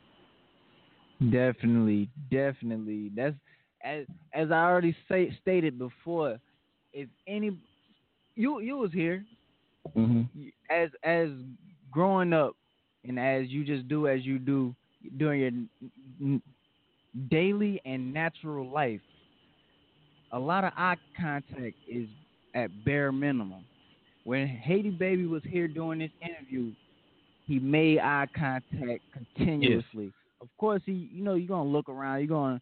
Definitely, 1.32 2.10
definitely. 2.30 3.12
That's 3.16 3.36
as 3.84 4.06
as 4.34 4.52
I 4.52 4.64
already 4.66 4.96
say, 5.10 5.36
stated 5.42 5.78
before. 5.78 6.40
If 6.94 7.08
any, 7.28 7.52
you 8.36 8.60
you 8.60 8.78
was 8.78 8.92
here 8.92 9.24
Mm-hmm. 9.96 10.24
as 10.70 10.90
as 11.04 11.30
growing 11.92 12.34
up, 12.34 12.56
and 13.08 13.18
as 13.20 13.48
you 13.48 13.64
just 13.64 13.88
do 13.88 14.08
as 14.08 14.26
you 14.26 14.40
do 14.40 14.76
during 15.18 15.70
your 16.20 16.40
daily 17.30 17.82
and 17.86 18.14
natural 18.14 18.70
life. 18.70 19.02
A 20.36 20.40
lot 20.40 20.66
of 20.66 20.74
eye 20.76 20.98
contact 21.18 21.78
is 21.88 22.10
at 22.56 22.70
bare 22.84 23.14
minimum. 23.14 23.64
When 24.26 24.46
Hady 24.48 24.96
Baby 24.96 25.28
was 25.28 25.42
here 25.48 25.70
doing 25.70 26.00
this 26.00 26.12
interview, 26.22 26.74
he 27.46 27.58
made 27.58 28.00
eye 28.00 28.28
contact 28.36 29.02
continuously. 29.14 30.12
Of 30.42 30.50
course, 30.58 30.82
he 30.86 31.10
you 31.14 31.24
know 31.24 31.36
you're 31.36 31.48
gonna 31.48 31.70
look 31.70 31.88
around, 31.88 32.20
you're 32.20 32.28
gonna 32.28 32.62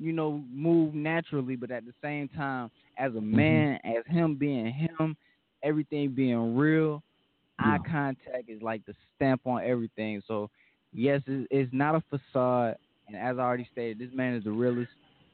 you 0.00 0.12
know 0.12 0.42
move 0.52 0.94
naturally, 0.94 1.54
but 1.54 1.70
at 1.70 1.84
the 1.84 1.94
same 2.02 2.28
time, 2.28 2.72
as 2.98 3.12
a 3.12 3.18
mm-hmm. 3.18 3.36
man, 3.36 3.78
as 3.84 4.04
him 4.06 4.34
being 4.34 4.72
him, 4.72 5.16
everything 5.62 6.10
being 6.10 6.56
real, 6.56 7.04
eye 7.60 7.78
contact 7.88 8.48
is 8.48 8.60
like 8.62 8.84
the 8.84 8.94
stamp 9.14 9.42
on 9.46 9.62
everything. 9.62 10.22
So 10.26 10.50
yes, 10.92 11.20
it's, 11.28 11.46
it's 11.52 11.72
not 11.72 11.94
a 11.94 12.02
facade, 12.10 12.78
and 13.06 13.16
as 13.16 13.38
I 13.38 13.42
already 13.42 13.68
stated, 13.70 14.00
this 14.00 14.12
man 14.12 14.34
is 14.34 14.42
the 14.42 14.50
realest. 14.50 14.90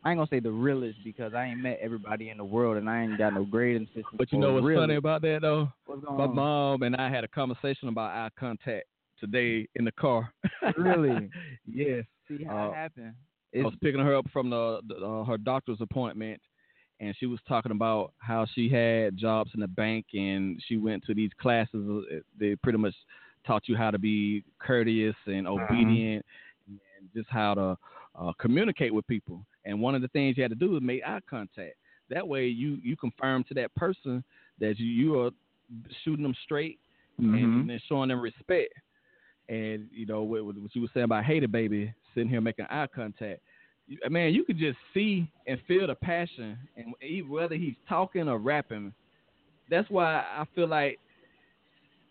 I 0.08 0.12
ain't 0.12 0.18
gonna 0.20 0.28
say 0.30 0.40
the 0.40 0.50
realest 0.50 0.98
because 1.04 1.34
I 1.34 1.44
ain't 1.44 1.60
met 1.60 1.78
everybody 1.82 2.30
in 2.30 2.38
the 2.38 2.44
world, 2.44 2.78
and 2.78 2.88
I 2.88 3.02
ain't 3.02 3.18
got 3.18 3.34
no 3.34 3.44
grading 3.44 3.88
system. 3.88 4.16
But 4.16 4.32
you 4.32 4.38
know 4.38 4.54
what's 4.54 4.74
funny 4.74 4.94
about 4.94 5.20
that 5.20 5.40
though? 5.42 5.70
My 5.86 6.24
on? 6.24 6.34
mom 6.34 6.82
and 6.82 6.96
I 6.96 7.10
had 7.10 7.24
a 7.24 7.28
conversation 7.28 7.88
about 7.88 8.12
eye 8.12 8.30
contact 8.40 8.86
today 9.20 9.68
in 9.74 9.84
the 9.84 9.92
car. 9.92 10.32
Really? 10.78 11.28
yes. 11.70 12.06
See 12.26 12.42
how 12.44 12.56
Uh, 12.56 12.70
it 12.70 12.74
happened. 12.74 13.14
I 13.54 13.58
was 13.62 13.74
picking 13.82 14.00
her 14.00 14.16
up 14.16 14.24
from 14.32 14.48
the, 14.48 14.80
the 14.88 14.94
uh, 14.96 15.24
her 15.24 15.36
doctor's 15.36 15.82
appointment, 15.82 16.40
and 17.00 17.14
she 17.20 17.26
was 17.26 17.38
talking 17.46 17.72
about 17.72 18.14
how 18.16 18.46
she 18.54 18.70
had 18.70 19.14
jobs 19.14 19.50
in 19.52 19.60
the 19.60 19.68
bank 19.68 20.06
and 20.14 20.58
she 20.68 20.78
went 20.78 21.04
to 21.04 21.12
these 21.12 21.30
classes. 21.38 21.74
uh, 22.10 22.20
They 22.40 22.56
pretty 22.56 22.78
much 22.78 22.94
taught 23.46 23.68
you 23.68 23.76
how 23.76 23.90
to 23.90 23.98
be 23.98 24.42
courteous 24.58 25.16
and 25.26 25.46
obedient, 25.46 26.24
and 26.66 26.78
just 27.14 27.28
how 27.28 27.52
to 27.52 27.78
uh, 28.18 28.32
communicate 28.38 28.94
with 28.94 29.06
people. 29.06 29.44
And 29.68 29.80
one 29.80 29.94
of 29.94 30.02
the 30.02 30.08
things 30.08 30.36
you 30.36 30.42
had 30.42 30.50
to 30.50 30.56
do 30.56 30.74
is 30.76 30.82
make 30.82 31.02
eye 31.06 31.20
contact. 31.28 31.76
That 32.10 32.26
way, 32.26 32.46
you 32.46 32.78
you 32.82 32.96
confirm 32.96 33.44
to 33.44 33.54
that 33.54 33.72
person 33.76 34.24
that 34.58 34.78
you 34.78 34.86
you 34.86 35.20
are 35.20 35.30
shooting 36.02 36.24
them 36.24 36.34
straight 36.42 36.80
Mhm. 37.20 37.34
and, 37.34 37.70
and 37.70 37.82
showing 37.88 38.08
them 38.08 38.20
respect. 38.20 38.72
And 39.48 39.88
you 39.92 40.06
know 40.06 40.22
what, 40.22 40.44
what 40.44 40.54
you 40.74 40.82
were 40.82 40.88
saying 40.94 41.04
about 41.04 41.24
Hady 41.24 41.50
Baby 41.50 41.92
sitting 42.14 42.28
here 42.28 42.40
making 42.40 42.66
eye 42.70 42.86
contact. 42.86 43.40
man, 44.08 44.34
you 44.34 44.44
could 44.44 44.58
just 44.58 44.78
see 44.94 45.30
and 45.46 45.60
feel 45.66 45.86
the 45.86 45.94
passion, 45.94 46.58
and 46.76 46.94
whether 47.28 47.56
he's 47.56 47.76
talking 47.88 48.28
or 48.28 48.38
rapping. 48.38 48.92
That's 49.70 49.88
why 49.90 50.24
I 50.40 50.44
feel 50.54 50.68
like 50.68 50.98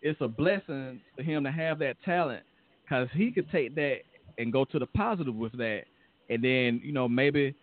it's 0.02 0.20
a 0.20 0.28
blessing 0.28 1.00
for 1.16 1.22
him 1.22 1.42
to 1.44 1.50
have 1.50 1.78
that 1.80 1.96
talent, 2.04 2.44
because 2.84 3.08
he 3.14 3.32
could 3.32 3.50
take 3.50 3.74
that 3.74 3.98
and 4.38 4.52
go 4.52 4.64
to 4.64 4.78
the 4.78 4.86
positive 4.86 5.34
with 5.34 5.56
that, 5.58 5.84
and 6.28 6.42
then 6.42 6.80
you 6.84 6.92
know 6.92 7.08
maybe 7.08 7.54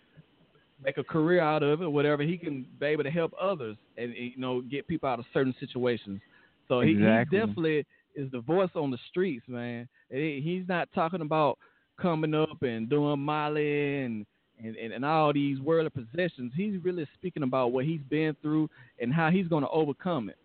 make 0.83 0.97
a 0.97 1.03
career 1.03 1.41
out 1.41 1.63
of 1.63 1.81
it, 1.81 1.91
whatever. 1.91 2.23
He 2.23 2.37
can 2.37 2.65
be 2.79 2.87
able 2.87 3.03
to 3.03 3.11
help 3.11 3.33
others 3.39 3.77
and 3.97 4.13
you 4.15 4.33
know 4.37 4.61
get 4.61 4.87
people 4.87 5.09
out 5.09 5.19
of 5.19 5.25
certain 5.33 5.55
situations. 5.59 6.19
So 6.67 6.81
he, 6.81 6.91
Exactly. 6.91 7.37
he 7.39 7.45
definitely 7.45 7.85
is 8.15 8.31
the 8.31 8.39
voice 8.41 8.69
on 8.75 8.91
the 8.91 8.97
streets, 9.09 9.45
man. 9.47 9.87
He- 10.09 10.41
He's 10.43 10.67
not 10.67 10.89
talking 10.93 11.21
about 11.21 11.57
coming 11.99 12.33
up 12.33 12.61
and 12.61 12.89
doing 12.89 13.19
Molly 13.19 14.03
and, 14.03 14.25
and, 14.63 14.75
and, 14.75 14.93
and 14.93 15.05
all 15.05 15.31
these 15.31 15.59
worldly 15.59 15.89
possessions. 15.91 16.51
He's 16.55 16.81
really 16.83 17.07
speaking 17.13 17.43
about 17.43 17.71
what 17.71 17.85
he's 17.85 18.01
been 18.09 18.35
through 18.41 18.69
and 18.99 19.13
how 19.13 19.29
he's 19.29 19.47
going 19.47 19.63
to 19.63 19.69
overcome 19.69 20.29
it. 20.29 20.37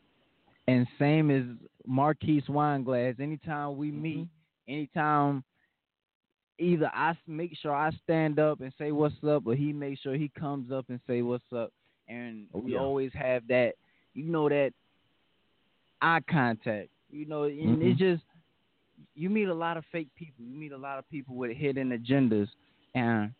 And 0.68 0.86
same 0.98 1.30
as 1.30 1.44
Marquise 1.86 2.44
Wineglass. 2.48 3.18
Anytime 3.18 3.76
we 3.76 3.88
Mm-hmm. 3.90 4.02
meet, 4.02 4.28
anytime 4.68 5.42
either 6.60 6.90
I 6.94 7.16
make 7.26 7.56
sure 7.56 7.74
I 7.74 7.90
stand 8.04 8.38
up 8.38 8.60
and 8.60 8.72
say 8.78 8.92
what's 8.92 9.14
up, 9.26 9.46
or 9.46 9.54
he 9.54 9.72
makes 9.72 10.00
sure 10.00 10.14
he 10.14 10.30
comes 10.38 10.70
up 10.70 10.86
and 10.88 11.00
say 11.06 11.22
what's 11.22 11.52
up. 11.54 11.72
And 12.08 12.46
Oh, 12.54 12.60
we 12.60 12.72
yeah. 12.72 12.80
always 12.80 13.12
have 13.14 13.46
that, 13.48 13.74
you 14.14 14.24
know, 14.24 14.48
that 14.48 14.72
eye 16.02 16.20
contact. 16.28 16.90
You 17.10 17.26
know, 17.26 17.44
and 17.44 17.80
Mhm. 17.80 17.90
it's 17.90 17.98
just 17.98 18.22
you 19.14 19.30
meet 19.30 19.48
a 19.48 19.54
lot 19.54 19.76
of 19.76 19.84
fake 19.86 20.08
people. 20.14 20.44
You 20.44 20.54
meet 20.56 20.72
a 20.72 20.78
lot 20.78 20.98
of 20.98 21.08
people 21.08 21.34
with 21.34 21.56
hidden 21.56 21.90
agendas, 21.90 22.48
and 22.94 23.32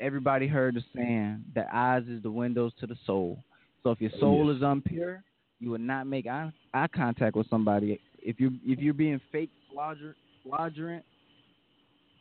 everybody 0.00 0.46
heard 0.46 0.74
the 0.76 0.84
saying 0.94 1.44
that 1.54 1.68
eyes 1.72 2.06
is 2.08 2.22
the 2.22 2.30
windows 2.30 2.72
to 2.80 2.86
the 2.86 2.96
soul. 3.04 3.42
So 3.82 3.90
if 3.90 4.00
your 4.00 4.10
Oh, 4.16 4.20
soul 4.20 4.48
yes. 4.48 4.56
is 4.56 4.62
impure, 4.62 5.22
you 5.60 5.70
would 5.70 5.80
not 5.80 6.06
make 6.06 6.26
eye, 6.26 6.52
eye 6.72 6.86
contact 6.88 7.36
with 7.36 7.48
somebody. 7.48 8.00
If 8.18 8.40
you 8.40 8.52
if 8.64 8.78
you're 8.78 8.94
being 8.94 9.20
fake 9.32 9.50
flagrant, 9.72 11.04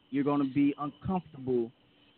you're 0.09 0.23
gonna 0.23 0.45
be 0.45 0.73
uncomfortable 0.79 1.71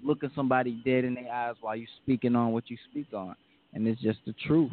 looking 0.04 0.32
somebody 0.36 0.82
dead 0.86 1.04
in 1.04 1.14
their 1.16 1.32
eyes 1.32 1.56
while 1.62 1.76
you're 1.76 1.88
speaking 2.04 2.36
on 2.36 2.52
what 2.52 2.70
you 2.70 2.78
speak 2.90 3.08
on, 3.14 3.36
and 3.74 3.88
it's 3.88 4.02
just 4.02 4.20
the 4.26 4.34
truth. 4.46 4.72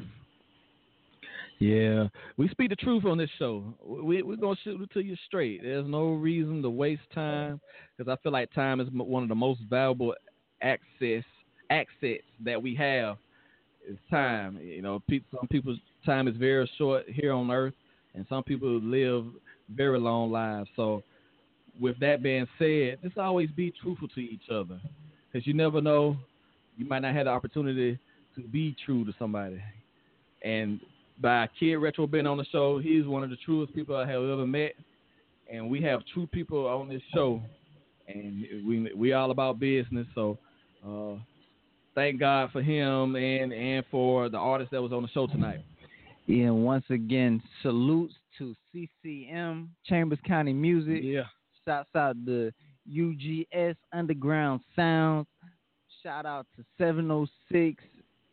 Yeah, 1.58 2.08
we 2.36 2.48
speak 2.48 2.68
the 2.68 2.76
truth 2.76 3.04
on 3.06 3.16
this 3.16 3.30
show. 3.38 3.64
We 3.84 4.22
we're 4.22 4.36
gonna 4.36 4.56
shoot 4.62 4.80
it 4.80 4.90
to 4.92 5.00
you 5.00 5.16
straight. 5.26 5.62
There's 5.62 5.86
no 5.86 6.12
reason 6.12 6.62
to 6.62 6.70
waste 6.70 7.02
time 7.14 7.60
because 7.96 8.12
I 8.12 8.20
feel 8.22 8.32
like 8.32 8.52
time 8.52 8.80
is 8.80 8.88
one 8.92 9.22
of 9.22 9.28
the 9.28 9.34
most 9.34 9.60
valuable 9.70 10.14
access 10.60 11.24
assets 11.70 12.24
that 12.44 12.62
we 12.62 12.74
have. 12.74 13.16
Is 13.88 13.98
time. 14.10 14.58
You 14.60 14.82
know, 14.82 15.00
some 15.08 15.46
people's 15.48 15.78
time 16.04 16.26
is 16.26 16.36
very 16.36 16.68
short 16.76 17.08
here 17.08 17.32
on 17.32 17.50
Earth, 17.52 17.74
and 18.14 18.26
some 18.28 18.42
people 18.42 18.80
live 18.80 19.24
very 19.72 20.00
long 20.00 20.32
lives. 20.32 20.68
So, 20.74 21.04
with 21.80 21.98
that 22.00 22.22
being 22.22 22.46
said, 22.58 22.98
just 23.02 23.18
always 23.18 23.50
be 23.50 23.72
truthful 23.82 24.08
to 24.08 24.20
each 24.20 24.48
other 24.50 24.80
because 25.30 25.46
you 25.46 25.54
never 25.54 25.80
know. 25.80 26.16
You 26.76 26.86
might 26.86 27.00
not 27.00 27.14
have 27.14 27.24
the 27.24 27.30
opportunity 27.30 27.98
to 28.34 28.42
be 28.42 28.76
true 28.84 29.04
to 29.04 29.14
somebody, 29.18 29.60
and 30.42 30.80
by 31.20 31.48
Kiid 31.60 31.80
Retro 31.80 32.06
being 32.06 32.26
on 32.26 32.36
the 32.36 32.44
show. 32.46 32.78
He's 32.78 33.06
one 33.06 33.22
of 33.22 33.30
the 33.30 33.36
truest 33.36 33.74
people 33.74 33.96
I 33.96 34.06
have 34.06 34.22
ever 34.22 34.46
met, 34.46 34.72
and 35.50 35.70
we 35.70 35.80
have 35.82 36.02
true 36.12 36.26
people 36.26 36.66
on 36.66 36.88
this 36.88 37.02
show, 37.14 37.42
and 38.08 38.44
we 38.66 38.92
we 38.94 39.12
all 39.12 39.30
about 39.30 39.58
business. 39.58 40.06
So, 40.14 40.38
uh, 40.86 41.18
thank 41.94 42.20
God 42.20 42.50
for 42.52 42.62
him 42.62 43.16
and 43.16 43.52
and 43.52 43.84
for 43.90 44.28
the 44.28 44.38
artist 44.38 44.70
that 44.72 44.82
was 44.82 44.92
on 44.92 45.02
the 45.02 45.08
show 45.08 45.26
tonight. 45.26 45.60
And 46.28 46.64
once 46.64 46.84
again, 46.90 47.42
salutes 47.62 48.14
to 48.38 48.54
CCM 48.72 49.70
Chambers 49.86 50.18
County 50.26 50.52
Music. 50.52 51.00
Yeah. 51.02 51.22
Shouts 51.66 51.88
out 51.96 52.16
the 52.24 52.52
UGS 52.88 53.74
Underground 53.92 54.60
Sounds. 54.76 55.26
Shout 56.02 56.24
out 56.26 56.46
to 56.56 56.64
706 56.78 57.82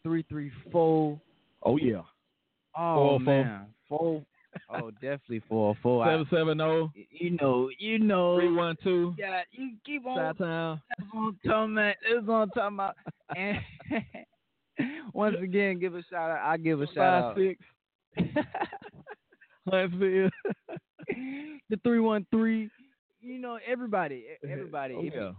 334. 0.04 1.20
Oh 1.64 1.78
yeah. 1.78 2.02
Oh, 2.78 3.12
oh 3.12 3.20
man. 3.20 3.66
Four. 3.90 4.24
Oh, 4.70 4.92
definitely 5.02 5.42
404. 5.50 6.04
I- 6.04 6.12
Seven 6.12 6.28
seven 6.32 6.58
zero. 6.60 6.92
You 7.10 7.38
know, 7.42 7.70
you 7.80 7.98
know. 8.00 8.38
Three 8.38 8.52
one 8.54 8.76
two. 8.84 9.16
Yeah, 9.18 9.42
you 9.52 9.72
keep 9.86 10.06
on. 10.06 10.18
That's 10.18 10.40
what 10.40 10.48
I'm 10.48 10.80
talking 11.46 11.74
about. 11.74 11.96
That's 12.08 12.28
what 12.28 12.34
I'm 12.36 12.50
talking 12.52 12.76
about. 12.76 12.96
And 13.36 13.58
once 15.14 15.38
again, 15.42 15.80
give 15.80 15.96
a 15.96 16.04
shout 16.12 16.30
out. 16.30 16.42
I 16.44 16.58
give 16.58 16.82
a 16.82 16.86
shout 16.88 16.96
Five 16.96 17.24
out. 17.24 17.38
six. 17.38 17.60
Huntsville. 19.70 20.30
the 21.08 21.80
three 21.84 22.00
one 22.00 22.26
three. 22.30 22.70
You 23.24 23.40
know, 23.40 23.58
everybody, 23.66 24.26
oh, 24.46 24.50
everybody. 24.50 24.96
Oh, 24.98 25.02
yeah. 25.04 25.32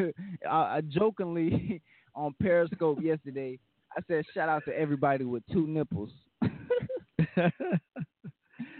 you- 0.00 0.12
I, 0.50 0.76
I 0.76 0.80
jokingly 0.88 1.80
on 2.14 2.34
Periscope 2.40 2.98
yesterday, 3.00 3.58
I 3.96 4.00
said 4.08 4.24
shout 4.34 4.48
out 4.48 4.64
to 4.66 4.76
everybody 4.76 5.24
with 5.24 5.42
two 5.52 5.66
nipples. 5.68 6.10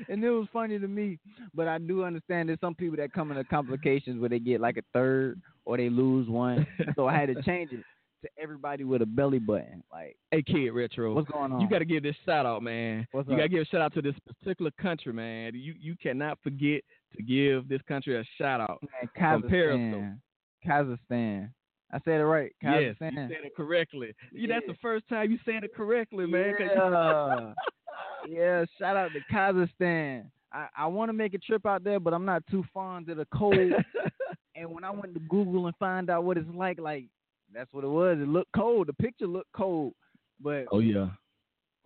and 0.09 0.25
it 0.25 0.31
was 0.31 0.49
funny 0.53 0.79
to 0.79 0.89
me, 0.89 1.19
but 1.55 1.69
I 1.69 1.79
do 1.79 2.05
understand 2.05 2.49
there's 2.49 2.61
some 2.61 2.75
people 2.75 2.97
that 2.97 3.13
come 3.13 3.31
into 3.31 3.45
complications 3.45 4.21
where 4.21 4.29
they 4.29 4.39
get 4.41 4.61
like 4.61 4.77
a 4.77 4.83
third 4.93 5.41
or 5.65 5.77
they 5.77 5.89
lose 5.89 6.29
one. 6.29 6.67
so 6.97 7.07
I 7.07 7.17
had 7.17 7.29
to 7.35 7.41
change 7.43 7.73
it 7.73 7.85
to 8.23 8.29
everybody 8.41 8.85
with 8.85 9.03
a 9.03 9.07
belly 9.07 9.39
button. 9.39 9.83
Like, 9.93 10.17
Hey 10.31 10.43
Kiid 10.43 10.75
Retro. 10.75 11.15
What's 11.15 11.31
going 11.31 11.53
on? 11.53 11.61
You 11.61 11.69
got 11.69 11.81
to 11.81 11.85
give 11.85 12.03
this 12.03 12.17
shout 12.25 12.47
out, 12.47 12.63
man. 12.63 13.07
What's 13.13 13.29
you 13.29 13.37
got 13.37 13.43
to 13.43 13.49
give 13.49 13.63
a 13.63 13.65
shout 13.67 13.81
out 13.81 13.95
to 13.95 14.03
this 14.03 14.15
particular 14.27 14.71
country, 14.81 15.13
man. 15.13 15.53
You 15.55 15.75
you 15.79 15.97
cannot 15.97 16.39
forget 16.43 16.83
to 17.17 17.23
give 17.23 17.69
this 17.69 17.81
country 17.87 18.19
a 18.19 18.25
shout 18.39 18.61
out. 18.61 18.83
Periscope. 19.15 19.51
Kazakhstan. 19.51 20.19
Kazakhstan. 20.67 21.51
I 21.95 21.99
said 22.05 22.21
it 22.21 22.25
right. 22.25 22.53
Yes, 22.63 22.97
Kazakhstan. 23.01 23.13
you 23.13 23.29
said 23.29 23.45
it 23.45 23.57
correctly. 23.57 24.15
You, 24.33 24.49
that's 24.49 24.67
the 24.67 24.77
first 24.81 25.09
time 25.09 25.31
you 25.31 25.39
said 25.45 25.65
it 25.65 25.75
correctly, 25.75 26.27
man. 26.27 26.55
Yeah. 26.59 27.53
yeah, 28.29 28.65
shout 28.79 28.97
out 28.97 29.11
to 29.13 29.35
Kazakhstan. 29.35 30.25
I, 30.53 30.69
I 30.77 30.87
want 30.87 31.09
to 31.09 31.13
make 31.13 31.35
a 31.35 31.39
trip 31.39 31.67
out 31.67 31.85
there, 31.85 32.01
but 32.01 32.15
I'm 32.15 32.25
not 32.25 32.43
too 32.51 32.65
fond 32.73 33.09
of 33.09 33.17
the 33.17 33.27
cold. 33.35 33.55
and 34.55 34.71
when 34.71 34.85
I 34.85 34.91
went 34.91 35.15
to 35.15 35.21
Google 35.21 35.67
and 35.67 35.77
find 35.77 36.11
out 36.11 36.25
what 36.25 36.37
it's 36.37 36.49
like, 36.55 36.79
like 36.79 37.07
that's 37.55 37.73
what 37.73 37.85
it 37.85 37.89
was. 37.89 38.19
It 38.21 38.29
looked 38.29 38.53
cold. 38.55 38.87
The 38.89 38.93
picture 38.95 39.27
looked 39.27 39.53
cold, 39.53 39.95
but 40.43 40.67
oh 40.73 40.79
yeah. 40.81 41.09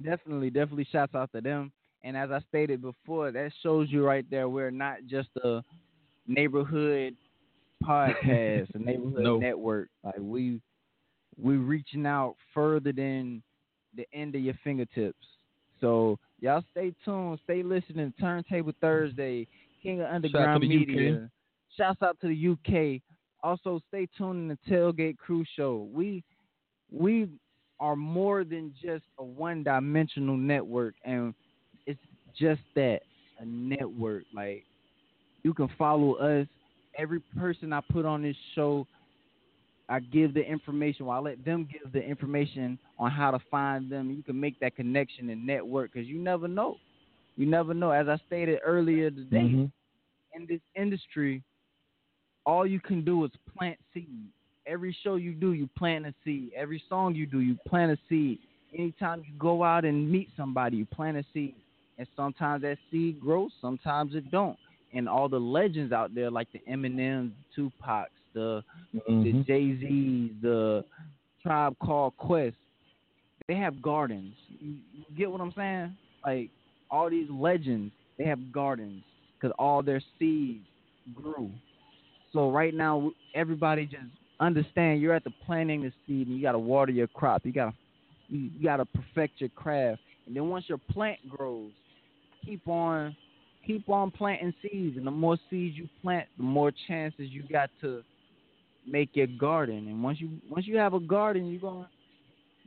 definitely, 0.03 0.51
definitely 0.51 0.87
shouts 0.91 1.15
out 1.15 1.31
to 1.35 1.41
them. 1.41 1.73
And 2.03 2.17
as 2.17 2.31
I 2.31 2.41
stated 2.49 2.83
before, 2.83 3.33
that 3.33 3.51
shows 3.63 3.89
you 3.91 4.05
right 4.05 4.25
there 4.31 4.49
we're 4.49 4.71
not 4.71 4.99
just 5.09 5.29
a 5.43 5.63
neighborhood 6.27 7.17
podcast, 7.85 8.75
a 8.75 8.79
neighborhood 8.79 9.23
No. 9.25 9.39
network. 9.39 9.89
Like 10.05 10.17
we 10.19 10.61
we 11.41 11.57
reaching 11.57 12.07
out 12.07 12.37
further 12.55 12.93
than 12.93 13.43
the 13.97 14.07
end 14.13 14.35
of 14.35 14.41
your 14.43 14.55
fingertips. 14.65 15.27
So 15.81 16.19
y'all 16.41 16.65
stay 16.71 16.95
tuned, 17.05 17.39
stay 17.45 17.63
listening. 17.63 18.13
Turntable 18.19 18.73
Thursday, 18.81 19.47
King 19.83 20.01
of 20.01 20.07
Underground 20.11 20.63
UK. 20.65 20.69
Media. 20.71 21.31
Shouts 21.77 22.01
out 22.03 22.17
to 22.23 22.29
the 22.29 22.49
UK. 22.53 23.03
Also, 23.47 23.81
stay 23.87 24.09
tuned 24.19 24.39
in 24.41 24.49
the 24.49 24.59
Tailgate 24.69 25.19
Crew 25.19 25.45
Show. 25.55 25.89
We 25.95 26.25
we 26.91 27.29
are 27.79 27.95
more 27.95 28.43
than 28.43 28.75
just 28.83 29.05
a 29.19 29.25
one-dimensional 29.25 30.37
network, 30.37 30.95
and 31.05 31.33
it's 31.87 32.01
just 32.37 32.61
that 32.75 33.03
a 33.39 33.45
network. 33.45 34.25
Like 34.35 34.65
you 35.45 35.55
can 35.55 35.69
follow 35.79 36.15
us. 36.15 36.49
Every 36.99 37.21
person 37.39 37.73
I 37.73 37.83
put 37.93 38.05
on 38.05 38.23
this 38.23 38.35
show, 38.57 38.85
I 39.89 40.01
give 40.01 40.35
the 40.35 40.43
information. 40.43 41.07
Well, 41.07 41.19
I 41.19 41.21
let 41.21 41.45
them 41.45 41.69
give 41.71 41.93
the 41.93 42.03
information 42.03 42.77
on 42.99 43.13
how 43.13 43.31
to 43.31 43.39
find 43.49 43.89
them. 43.89 44.11
You 44.11 44.25
can 44.25 44.41
make 44.41 44.59
that 44.59 44.75
connection 44.75 45.31
and 45.31 45.47
network 45.47 45.93
because 45.93 46.09
you 46.09 46.19
never 46.19 46.49
know. 46.49 46.79
You 47.37 47.47
never 47.47 47.75
know. 47.75 47.93
As 47.93 48.09
I 48.09 48.17
stated 48.27 48.59
earlier 48.65 49.09
today, 49.11 49.51
Mhm. 49.53 49.71
in 50.35 50.47
this 50.47 50.63
industry, 50.75 51.45
all 52.47 52.67
you 52.67 52.81
can 52.81 53.05
do 53.05 53.25
is 53.25 53.31
plant 53.57 53.79
seed. 53.93 54.29
Every 54.67 54.97
show 55.03 55.17
you 55.17 55.33
do, 55.33 55.53
you 55.53 55.69
plant 55.77 56.07
a 56.07 56.15
seed. 56.25 56.51
Every 56.57 56.83
song 56.89 57.15
you 57.15 57.27
do, 57.27 57.41
you 57.41 57.57
plant 57.67 57.93
a 57.93 57.99
seed. 58.09 58.39
Anytime 58.77 59.23
you 59.27 59.33
go 59.39 59.63
out 59.63 59.85
and 59.85 60.11
meet 60.11 60.31
somebody, 60.37 60.79
you 60.79 60.87
plant 60.87 61.17
a 61.17 61.25
seed. 61.35 61.55
And 61.99 62.07
sometimes 62.17 62.63
that 62.63 62.79
seed 62.91 63.21
grows, 63.21 63.51
sometimes 63.61 64.15
it 64.15 64.31
don't. 64.31 64.57
And 64.93 65.09
all 65.09 65.29
the 65.29 65.39
legends 65.39 65.93
out 65.93 66.15
there, 66.15 66.31
like 66.31 66.49
the 66.53 66.61
Tupacs, 67.57 68.07
the 68.33 68.63
the 68.93 69.01
Mhm. 69.01 69.47
Jay 69.47 69.77
Z's, 69.79 70.33
the 70.43 70.85
Tribe 71.43 71.77
Called 71.79 72.17
Quest, 72.17 72.57
they 73.49 73.55
have 73.55 73.81
gardens. 73.81 74.35
You, 74.61 74.77
you 74.93 75.05
get 75.17 75.31
what 75.31 75.41
I'm 75.41 75.53
saying? 75.53 75.97
Like 76.25 76.51
all 76.91 77.09
these 77.09 77.31
legends, 77.31 77.93
they 78.19 78.25
have 78.25 78.53
gardens 78.53 79.03
because 79.35 79.55
all 79.59 79.83
their 79.83 80.03
seeds 80.19 80.67
grew. 81.15 81.51
So 82.37 82.51
right 82.51 82.75
now, 82.75 83.13
everybody 83.35 83.87
just 83.87 84.05
understand 84.41 85.01
you're 85.01 85.15
at 85.15 85.25
the 85.25 85.33
planting 85.47 85.83
the 85.83 85.93
seed 86.07 86.27
and 86.27 86.37
you 86.37 86.43
got 86.43 86.53
to 86.53 86.59
water 86.59 86.93
your 86.93 87.07
crop. 87.07 87.47
You 87.47 87.53
got 87.53 87.71
to 87.71 87.75
you, 88.29 88.51
got 88.63 88.77
to 88.77 88.85
perfect 88.85 89.41
your 89.41 89.49
craft. 89.51 90.03
And 90.27 90.37
then 90.37 90.51
once 90.51 90.67
your 90.69 90.77
plant 90.91 91.19
grows, 91.31 91.71
keep 92.45 92.69
on 92.69 93.17
keep 93.67 93.89
on 93.89 94.11
planting 94.11 94.53
seeds 94.61 94.99
and 94.99 95.07
the 95.07 95.11
more 95.11 95.39
seeds 95.49 95.79
you 95.79 95.89
plant, 96.03 96.29
the 96.37 96.43
more 96.43 96.73
chances 96.87 97.31
you 97.31 97.43
got 97.51 97.71
to 97.81 98.03
make 98.87 99.09
your 99.15 99.29
garden. 99.29 99.89
And 99.89 100.03
once 100.03 100.21
you 100.21 100.29
once 100.51 100.67
you 100.67 100.77
have 100.77 100.93
a 100.93 101.01
garden, 101.01 101.47
you're 101.47 101.61
going 101.63 101.85
to 101.85 101.89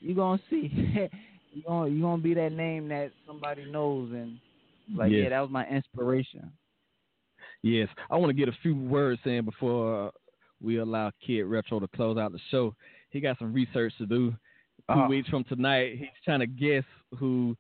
you're 0.02 0.16
to 0.38 0.44
see 0.50 0.72
you're 1.54 1.64
gonna 1.68 1.92
you're 1.92 2.02
going 2.02 2.18
to 2.18 2.24
be 2.24 2.34
that 2.34 2.54
name 2.54 2.88
that 2.88 3.12
somebody 3.28 3.70
knows 3.70 4.10
and 4.14 4.40
like 4.98 5.12
Yes. 5.12 5.26
yeah, 5.26 5.30
that 5.30 5.42
was 5.42 5.52
my 5.52 5.68
inspiration. 5.68 6.52
Yes, 7.62 7.90
I 8.10 8.16
want 8.18 8.30
to 8.30 8.34
get 8.34 8.48
a 8.50 8.58
few 8.62 8.76
words 8.76 9.20
in 9.26 9.44
before 9.46 10.08
uh, 10.08 10.12
we 10.62 10.78
allow 10.78 11.12
Kiid 11.28 11.50
Retro 11.50 11.80
to 11.80 11.88
close 11.90 12.18
out 12.18 12.32
the 12.32 12.40
show. 12.52 12.76
He 13.10 13.20
got 13.20 13.38
some 13.40 13.54
research 13.54 13.94
to 13.98 14.06
do. 14.06 14.32
2 14.32 14.38
Uh-huh. 14.94 15.08
weeks 15.10 15.30
from 15.30 15.44
tonight, 15.44 15.98
he's 15.98 16.08
trying 16.24 16.40
to 16.40 16.48
guess 16.48 16.84
who 17.18 17.56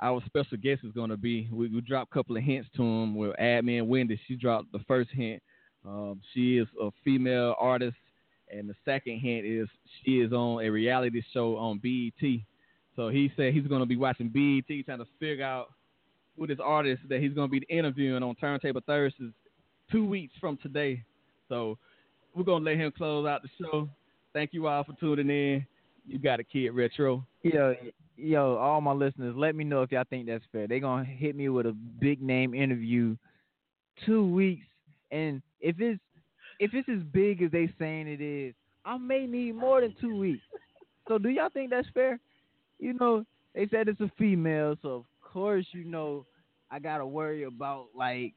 our 0.00 0.22
special 0.26 0.58
guest 0.58 0.82
is 0.84 0.92
going 0.92 1.10
to 1.10 1.16
be. 1.16 1.48
We, 1.50 1.68
we 1.68 1.80
dropped 1.80 2.12
a 2.12 2.14
couple 2.14 2.36
of 2.36 2.42
hints 2.42 2.68
to 2.76 2.82
him. 2.82 3.14
With 3.16 3.34
admin 3.36 3.86
Wendy, 3.86 4.20
she 4.28 4.36
dropped 4.36 4.70
the 4.70 4.78
first 4.86 5.10
hint. 5.12 5.42
Um, 5.84 6.20
she 6.34 6.58
is 6.58 6.68
a 6.80 6.90
female 7.02 7.54
artist, 7.58 7.96
and 8.52 8.68
the 8.68 8.74
second 8.84 9.18
hint 9.20 9.46
is 9.46 9.66
she 10.04 10.20
is 10.20 10.32
on 10.32 10.62
a 10.64 10.68
reality 10.68 11.22
show 11.32 11.56
on 11.56 11.78
BET. 11.78 12.40
So 12.96 13.08
he 13.08 13.32
said 13.36 13.54
he's 13.54 13.66
going 13.66 13.80
to 13.80 13.86
be 13.86 13.96
watching 13.96 14.28
BET, 14.28 14.84
trying 14.84 14.98
to 14.98 15.06
figure 15.18 15.44
out 15.44 15.68
who 16.38 16.46
this 16.46 16.58
artist 16.62 17.02
that 17.08 17.20
he's 17.20 17.32
going 17.32 17.50
to 17.50 17.60
be 17.60 17.66
interviewing 17.68 18.22
on 18.22 18.34
Turntable 18.36 18.80
Thursdays 18.86 19.32
two 19.90 20.06
weeks 20.06 20.34
from 20.40 20.58
today. 20.58 21.02
So 21.48 21.78
we're 22.34 22.44
going 22.44 22.64
to 22.64 22.70
let 22.70 22.78
him 22.78 22.92
close 22.96 23.26
out 23.26 23.42
the 23.42 23.48
show. 23.60 23.88
Thank 24.32 24.52
you 24.52 24.68
all 24.68 24.84
for 24.84 24.92
tuning 25.00 25.30
in. 25.30 25.66
You 26.06 26.18
got 26.18 26.40
a 26.40 26.44
Kiid 26.44 26.70
Retro. 26.74 27.26
Yo, 27.42 27.74
yo, 28.16 28.56
all 28.56 28.80
my 28.80 28.92
listeners, 28.92 29.34
let 29.36 29.54
me 29.54 29.64
know 29.64 29.82
if 29.82 29.92
y'all 29.92 30.04
think 30.08 30.26
that's 30.26 30.44
fair. 30.52 30.66
They're 30.66 30.80
gonna 30.80 31.04
hit 31.04 31.36
me 31.36 31.48
with 31.48 31.66
a 31.66 31.72
big 31.72 32.22
name 32.22 32.54
interview 32.54 33.16
two 34.06 34.26
weeks 34.26 34.64
and 35.10 35.42
if 35.60 35.76
it's 35.80 36.00
if 36.60 36.74
it's 36.74 36.88
as 36.88 37.02
big 37.12 37.42
as 37.42 37.50
they 37.52 37.72
saying 37.78 38.08
it 38.08 38.20
is, 38.20 38.54
I 38.84 38.98
may 38.98 39.26
need 39.26 39.54
more 39.54 39.80
than 39.80 39.94
two 40.00 40.16
weeks. 40.16 40.42
So 41.06 41.18
do 41.18 41.28
y'all 41.28 41.50
think 41.50 41.70
that's 41.70 41.86
fair? 41.94 42.18
You 42.78 42.94
know, 42.94 43.24
they 43.54 43.68
said 43.68 43.88
it's 43.88 44.00
a 44.00 44.10
female, 44.18 44.76
so 44.82 45.04
course 45.38 45.66
you 45.72 45.84
know 45.84 46.26
I 46.70 46.78
gotta 46.78 47.06
worry 47.06 47.44
about 47.44 47.86
like, 47.96 48.34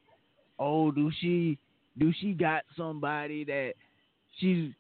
oh, 0.60 0.91
do 0.91 1.11
she 1.19 1.57
do 1.98 2.14
she 2.19 2.34
got 2.34 2.64
somebody 2.78 3.44
that 3.45 3.73
she's 4.38 4.72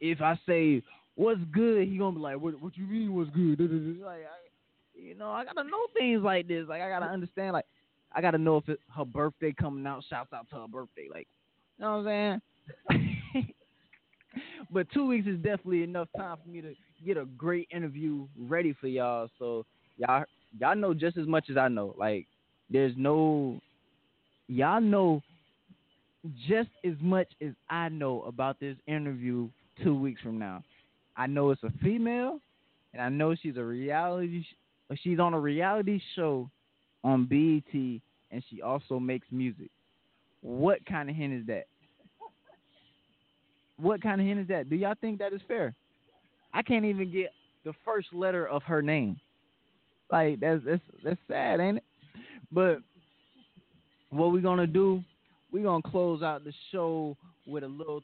if 0.00 0.20
I 0.20 0.38
say 0.46 0.82
what's 1.14 1.40
good, 1.52 1.86
he 1.86 1.98
gonna 1.98 2.16
be 2.16 2.22
like, 2.22 2.40
what 2.40 2.60
what 2.60 2.76
you 2.76 2.86
mean 2.86 3.14
what's 3.14 3.30
good? 3.30 3.58
Like, 4.04 4.22
I, 4.24 5.00
you 5.00 5.14
know, 5.14 5.30
I 5.30 5.44
gotta 5.44 5.64
know 5.64 5.86
things 5.96 6.22
like 6.22 6.48
this. 6.48 6.66
Like 6.68 6.82
I 6.82 6.88
gotta 6.88 7.06
understand. 7.06 7.52
Like 7.52 7.66
I 8.12 8.20
gotta 8.20 8.38
know 8.38 8.56
if 8.58 8.68
it, 8.68 8.80
her 8.96 9.04
birthday 9.04 9.52
coming 9.52 9.86
out. 9.86 10.02
Shouts 10.08 10.32
out 10.32 10.48
to 10.50 10.56
her 10.56 10.68
birthday. 10.68 11.08
Like, 11.12 11.28
you 11.78 11.84
know 11.84 11.98
what 11.98 12.08
I'm 12.08 12.40
saying? 12.98 13.44
but 14.70 14.90
two 14.92 15.06
weeks 15.06 15.26
is 15.26 15.36
definitely 15.36 15.82
enough 15.82 16.08
time 16.16 16.38
for 16.42 16.48
me 16.48 16.60
to 16.62 16.74
get 17.04 17.16
a 17.16 17.26
great 17.36 17.68
interview 17.70 18.26
ready 18.38 18.74
for 18.80 18.88
y'all. 18.88 19.28
So 19.38 19.64
y'all 19.98 20.24
y'all 20.58 20.76
know 20.76 20.94
just 20.94 21.16
as 21.16 21.26
much 21.26 21.50
as 21.50 21.56
I 21.56 21.68
know. 21.68 21.94
Like 21.98 22.26
there's 22.70 22.94
no 22.96 23.60
y'all 24.48 24.80
know 24.80 25.22
just 26.48 26.70
as 26.84 26.94
much 27.00 27.28
as 27.40 27.52
I 27.70 27.88
know 27.88 28.22
about 28.22 28.58
this 28.60 28.76
interview 28.86 29.48
two 29.82 29.98
weeks 29.98 30.20
from 30.22 30.38
now. 30.38 30.62
I 31.16 31.26
know 31.26 31.50
it's 31.50 31.62
a 31.62 31.72
female, 31.82 32.40
and 32.92 33.02
I 33.02 33.08
know 33.08 33.34
she's 33.34 33.56
a 33.56 33.64
reality. 33.64 34.42
Sh- 34.42 34.96
she's 35.02 35.18
on 35.18 35.34
a 35.34 35.40
reality 35.40 36.00
show 36.14 36.50
on 37.04 37.26
BET, 37.26 37.72
and 38.30 38.42
she 38.50 38.60
also 38.60 38.98
makes 38.98 39.26
music. 39.30 39.70
What 40.42 40.84
kind 40.86 41.08
of 41.08 41.16
hint 41.16 41.32
is 41.32 41.46
that? 41.46 41.66
What 43.78 44.02
kind 44.02 44.20
of 44.20 44.26
hint 44.26 44.40
is 44.40 44.48
that? 44.48 44.70
Do 44.70 44.76
y'all 44.76 44.94
think 45.00 45.18
that 45.18 45.32
is 45.32 45.40
fair? 45.46 45.74
I 46.52 46.62
can't 46.62 46.84
even 46.84 47.12
get 47.12 47.30
the 47.64 47.72
first 47.84 48.08
letter 48.12 48.48
of 48.48 48.62
her 48.62 48.80
name. 48.80 49.20
Like 50.10 50.40
that's 50.40 50.62
that's 50.64 50.82
that's 51.04 51.20
sad, 51.28 51.60
ain't 51.60 51.78
it? 51.78 51.84
But 52.52 52.78
what 54.10 54.32
we 54.32 54.40
gonna 54.40 54.66
do? 54.66 55.02
we 55.56 55.62
gonna 55.62 55.82
close 55.82 56.22
out 56.22 56.44
the 56.44 56.52
show 56.70 57.16
with 57.46 57.64
a 57.64 57.68
little 57.68 58.02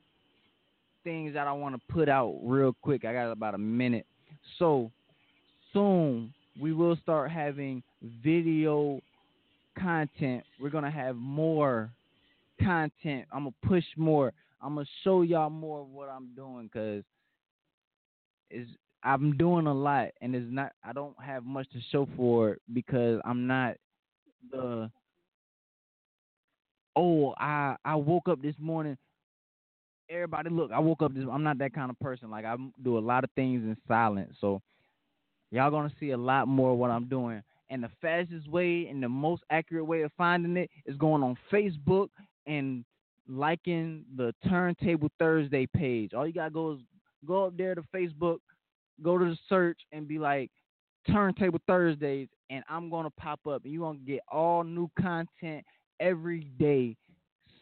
things 1.04 1.34
that 1.34 1.46
I 1.46 1.52
want 1.52 1.74
to 1.74 1.92
put 1.92 2.08
out 2.08 2.38
real 2.42 2.74
quick. 2.80 3.04
I 3.04 3.12
got 3.12 3.30
about 3.30 3.54
a 3.54 3.58
minute. 3.58 4.06
So 4.58 4.90
soon 5.72 6.32
we 6.60 6.72
will 6.72 6.96
start 6.96 7.30
having 7.30 7.82
video 8.24 9.00
content. 9.78 10.44
We're 10.60 10.70
gonna 10.70 10.90
have 10.90 11.16
more 11.16 11.90
content. 12.62 13.26
I'm 13.32 13.44
gonna 13.44 13.54
push 13.66 13.84
more. 13.96 14.32
I'm 14.62 14.74
gonna 14.76 14.86
show 15.04 15.20
y'all 15.20 15.50
more 15.50 15.82
of 15.82 15.88
what 15.88 16.08
I'm 16.08 16.30
doing 16.34 16.70
because 16.72 17.04
is 18.50 18.68
I'm 19.04 19.36
doing 19.36 19.66
a 19.66 19.74
lot 19.74 20.08
and 20.20 20.34
it's 20.34 20.46
not. 20.50 20.72
I 20.84 20.92
don't 20.92 21.16
have 21.20 21.44
much 21.44 21.68
to 21.70 21.78
show 21.90 22.08
for 22.16 22.52
it 22.52 22.62
because 22.72 23.20
I'm 23.24 23.46
not 23.46 23.76
the. 24.50 24.90
Oh, 26.94 27.34
I 27.38 27.76
I 27.84 27.96
woke 27.96 28.28
up 28.28 28.42
this 28.42 28.54
morning 28.58 28.96
everybody 30.10 30.50
look 30.50 30.70
i 30.72 30.78
woke 30.78 31.02
up 31.02 31.14
this 31.14 31.24
i'm 31.30 31.42
not 31.42 31.58
that 31.58 31.72
kind 31.72 31.90
of 31.90 31.98
person 31.98 32.30
like 32.30 32.44
i 32.44 32.56
do 32.82 32.98
a 32.98 33.00
lot 33.00 33.24
of 33.24 33.30
things 33.34 33.62
in 33.62 33.76
silence 33.88 34.34
so 34.40 34.60
y'all 35.50 35.70
gonna 35.70 35.92
see 35.98 36.10
a 36.10 36.16
lot 36.16 36.46
more 36.48 36.76
what 36.76 36.90
i'm 36.90 37.08
doing 37.08 37.42
and 37.70 37.82
the 37.82 37.90
fastest 38.00 38.48
way 38.48 38.86
and 38.90 39.02
the 39.02 39.08
most 39.08 39.42
accurate 39.50 39.86
way 39.86 40.02
of 40.02 40.12
finding 40.16 40.56
it 40.56 40.70
is 40.86 40.96
going 40.96 41.22
on 41.22 41.36
facebook 41.50 42.08
and 42.46 42.84
liking 43.28 44.04
the 44.16 44.34
turntable 44.48 45.08
thursday 45.18 45.66
page 45.74 46.12
all 46.12 46.26
you 46.26 46.32
gotta 46.32 46.50
go 46.50 46.72
is 46.72 46.78
go 47.26 47.46
up 47.46 47.56
there 47.56 47.74
to 47.74 47.82
facebook 47.94 48.38
go 49.02 49.18
to 49.18 49.24
the 49.26 49.38
search 49.48 49.78
and 49.92 50.08
be 50.08 50.18
like 50.18 50.50
turntable 51.10 51.60
thursdays 51.66 52.28
and 52.50 52.62
i'm 52.68 52.88
gonna 52.88 53.10
pop 53.10 53.40
up 53.48 53.64
and 53.64 53.72
you're 53.72 53.84
gonna 53.84 53.98
get 54.06 54.20
all 54.30 54.62
new 54.62 54.88
content 55.00 55.64
every 56.00 56.44
day 56.58 56.96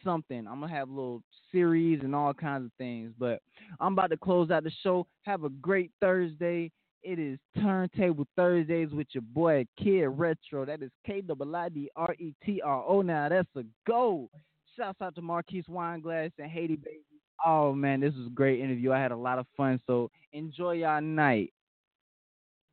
something. 0.03 0.47
I'm 0.47 0.59
gonna 0.59 0.69
have 0.69 0.89
little 0.89 1.21
series 1.51 2.01
and 2.03 2.15
all 2.15 2.33
kinds 2.33 2.65
of 2.65 2.71
things. 2.77 3.13
But 3.17 3.41
I'm 3.79 3.93
about 3.93 4.09
to 4.11 4.17
close 4.17 4.51
out 4.51 4.63
the 4.63 4.71
show. 4.83 5.07
Have 5.23 5.43
a 5.43 5.49
great 5.49 5.91
Thursday. 5.99 6.71
It 7.03 7.17
is 7.17 7.39
Turntable 7.59 8.27
Thursdays 8.35 8.91
with 8.91 9.07
your 9.11 9.23
boy 9.33 9.65
Kiid 9.79 10.13
Retro. 10.15 10.65
That 10.65 10.83
is 10.83 10.91
K 11.05 11.21
W 11.21 11.55
I 11.55 11.69
D 11.69 11.89
R 11.95 12.13
E 12.19 12.33
T 12.45 12.61
R 12.61 12.83
O. 12.87 13.01
Now 13.01 13.29
that's 13.29 13.49
a 13.55 13.63
go. 13.87 14.29
Shouts 14.77 15.01
out 15.01 15.15
to 15.15 15.21
Marquise 15.21 15.65
Wineglass 15.69 16.31
and 16.37 16.49
Hady 16.49 16.81
Baby. 16.81 17.10
Oh 17.45 17.73
man, 17.73 17.99
this 18.01 18.13
was 18.15 18.27
a 18.27 18.31
great 18.31 18.59
interview. 18.59 18.91
I 18.91 18.99
had 18.99 19.11
a 19.11 19.17
lot 19.17 19.39
of 19.39 19.47
fun. 19.57 19.79
So 19.87 20.09
enjoy 20.33 20.73
y'all 20.73 21.01
night. 21.01 21.53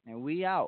And 0.07 0.23
we 0.23 0.45
out. 0.45 0.67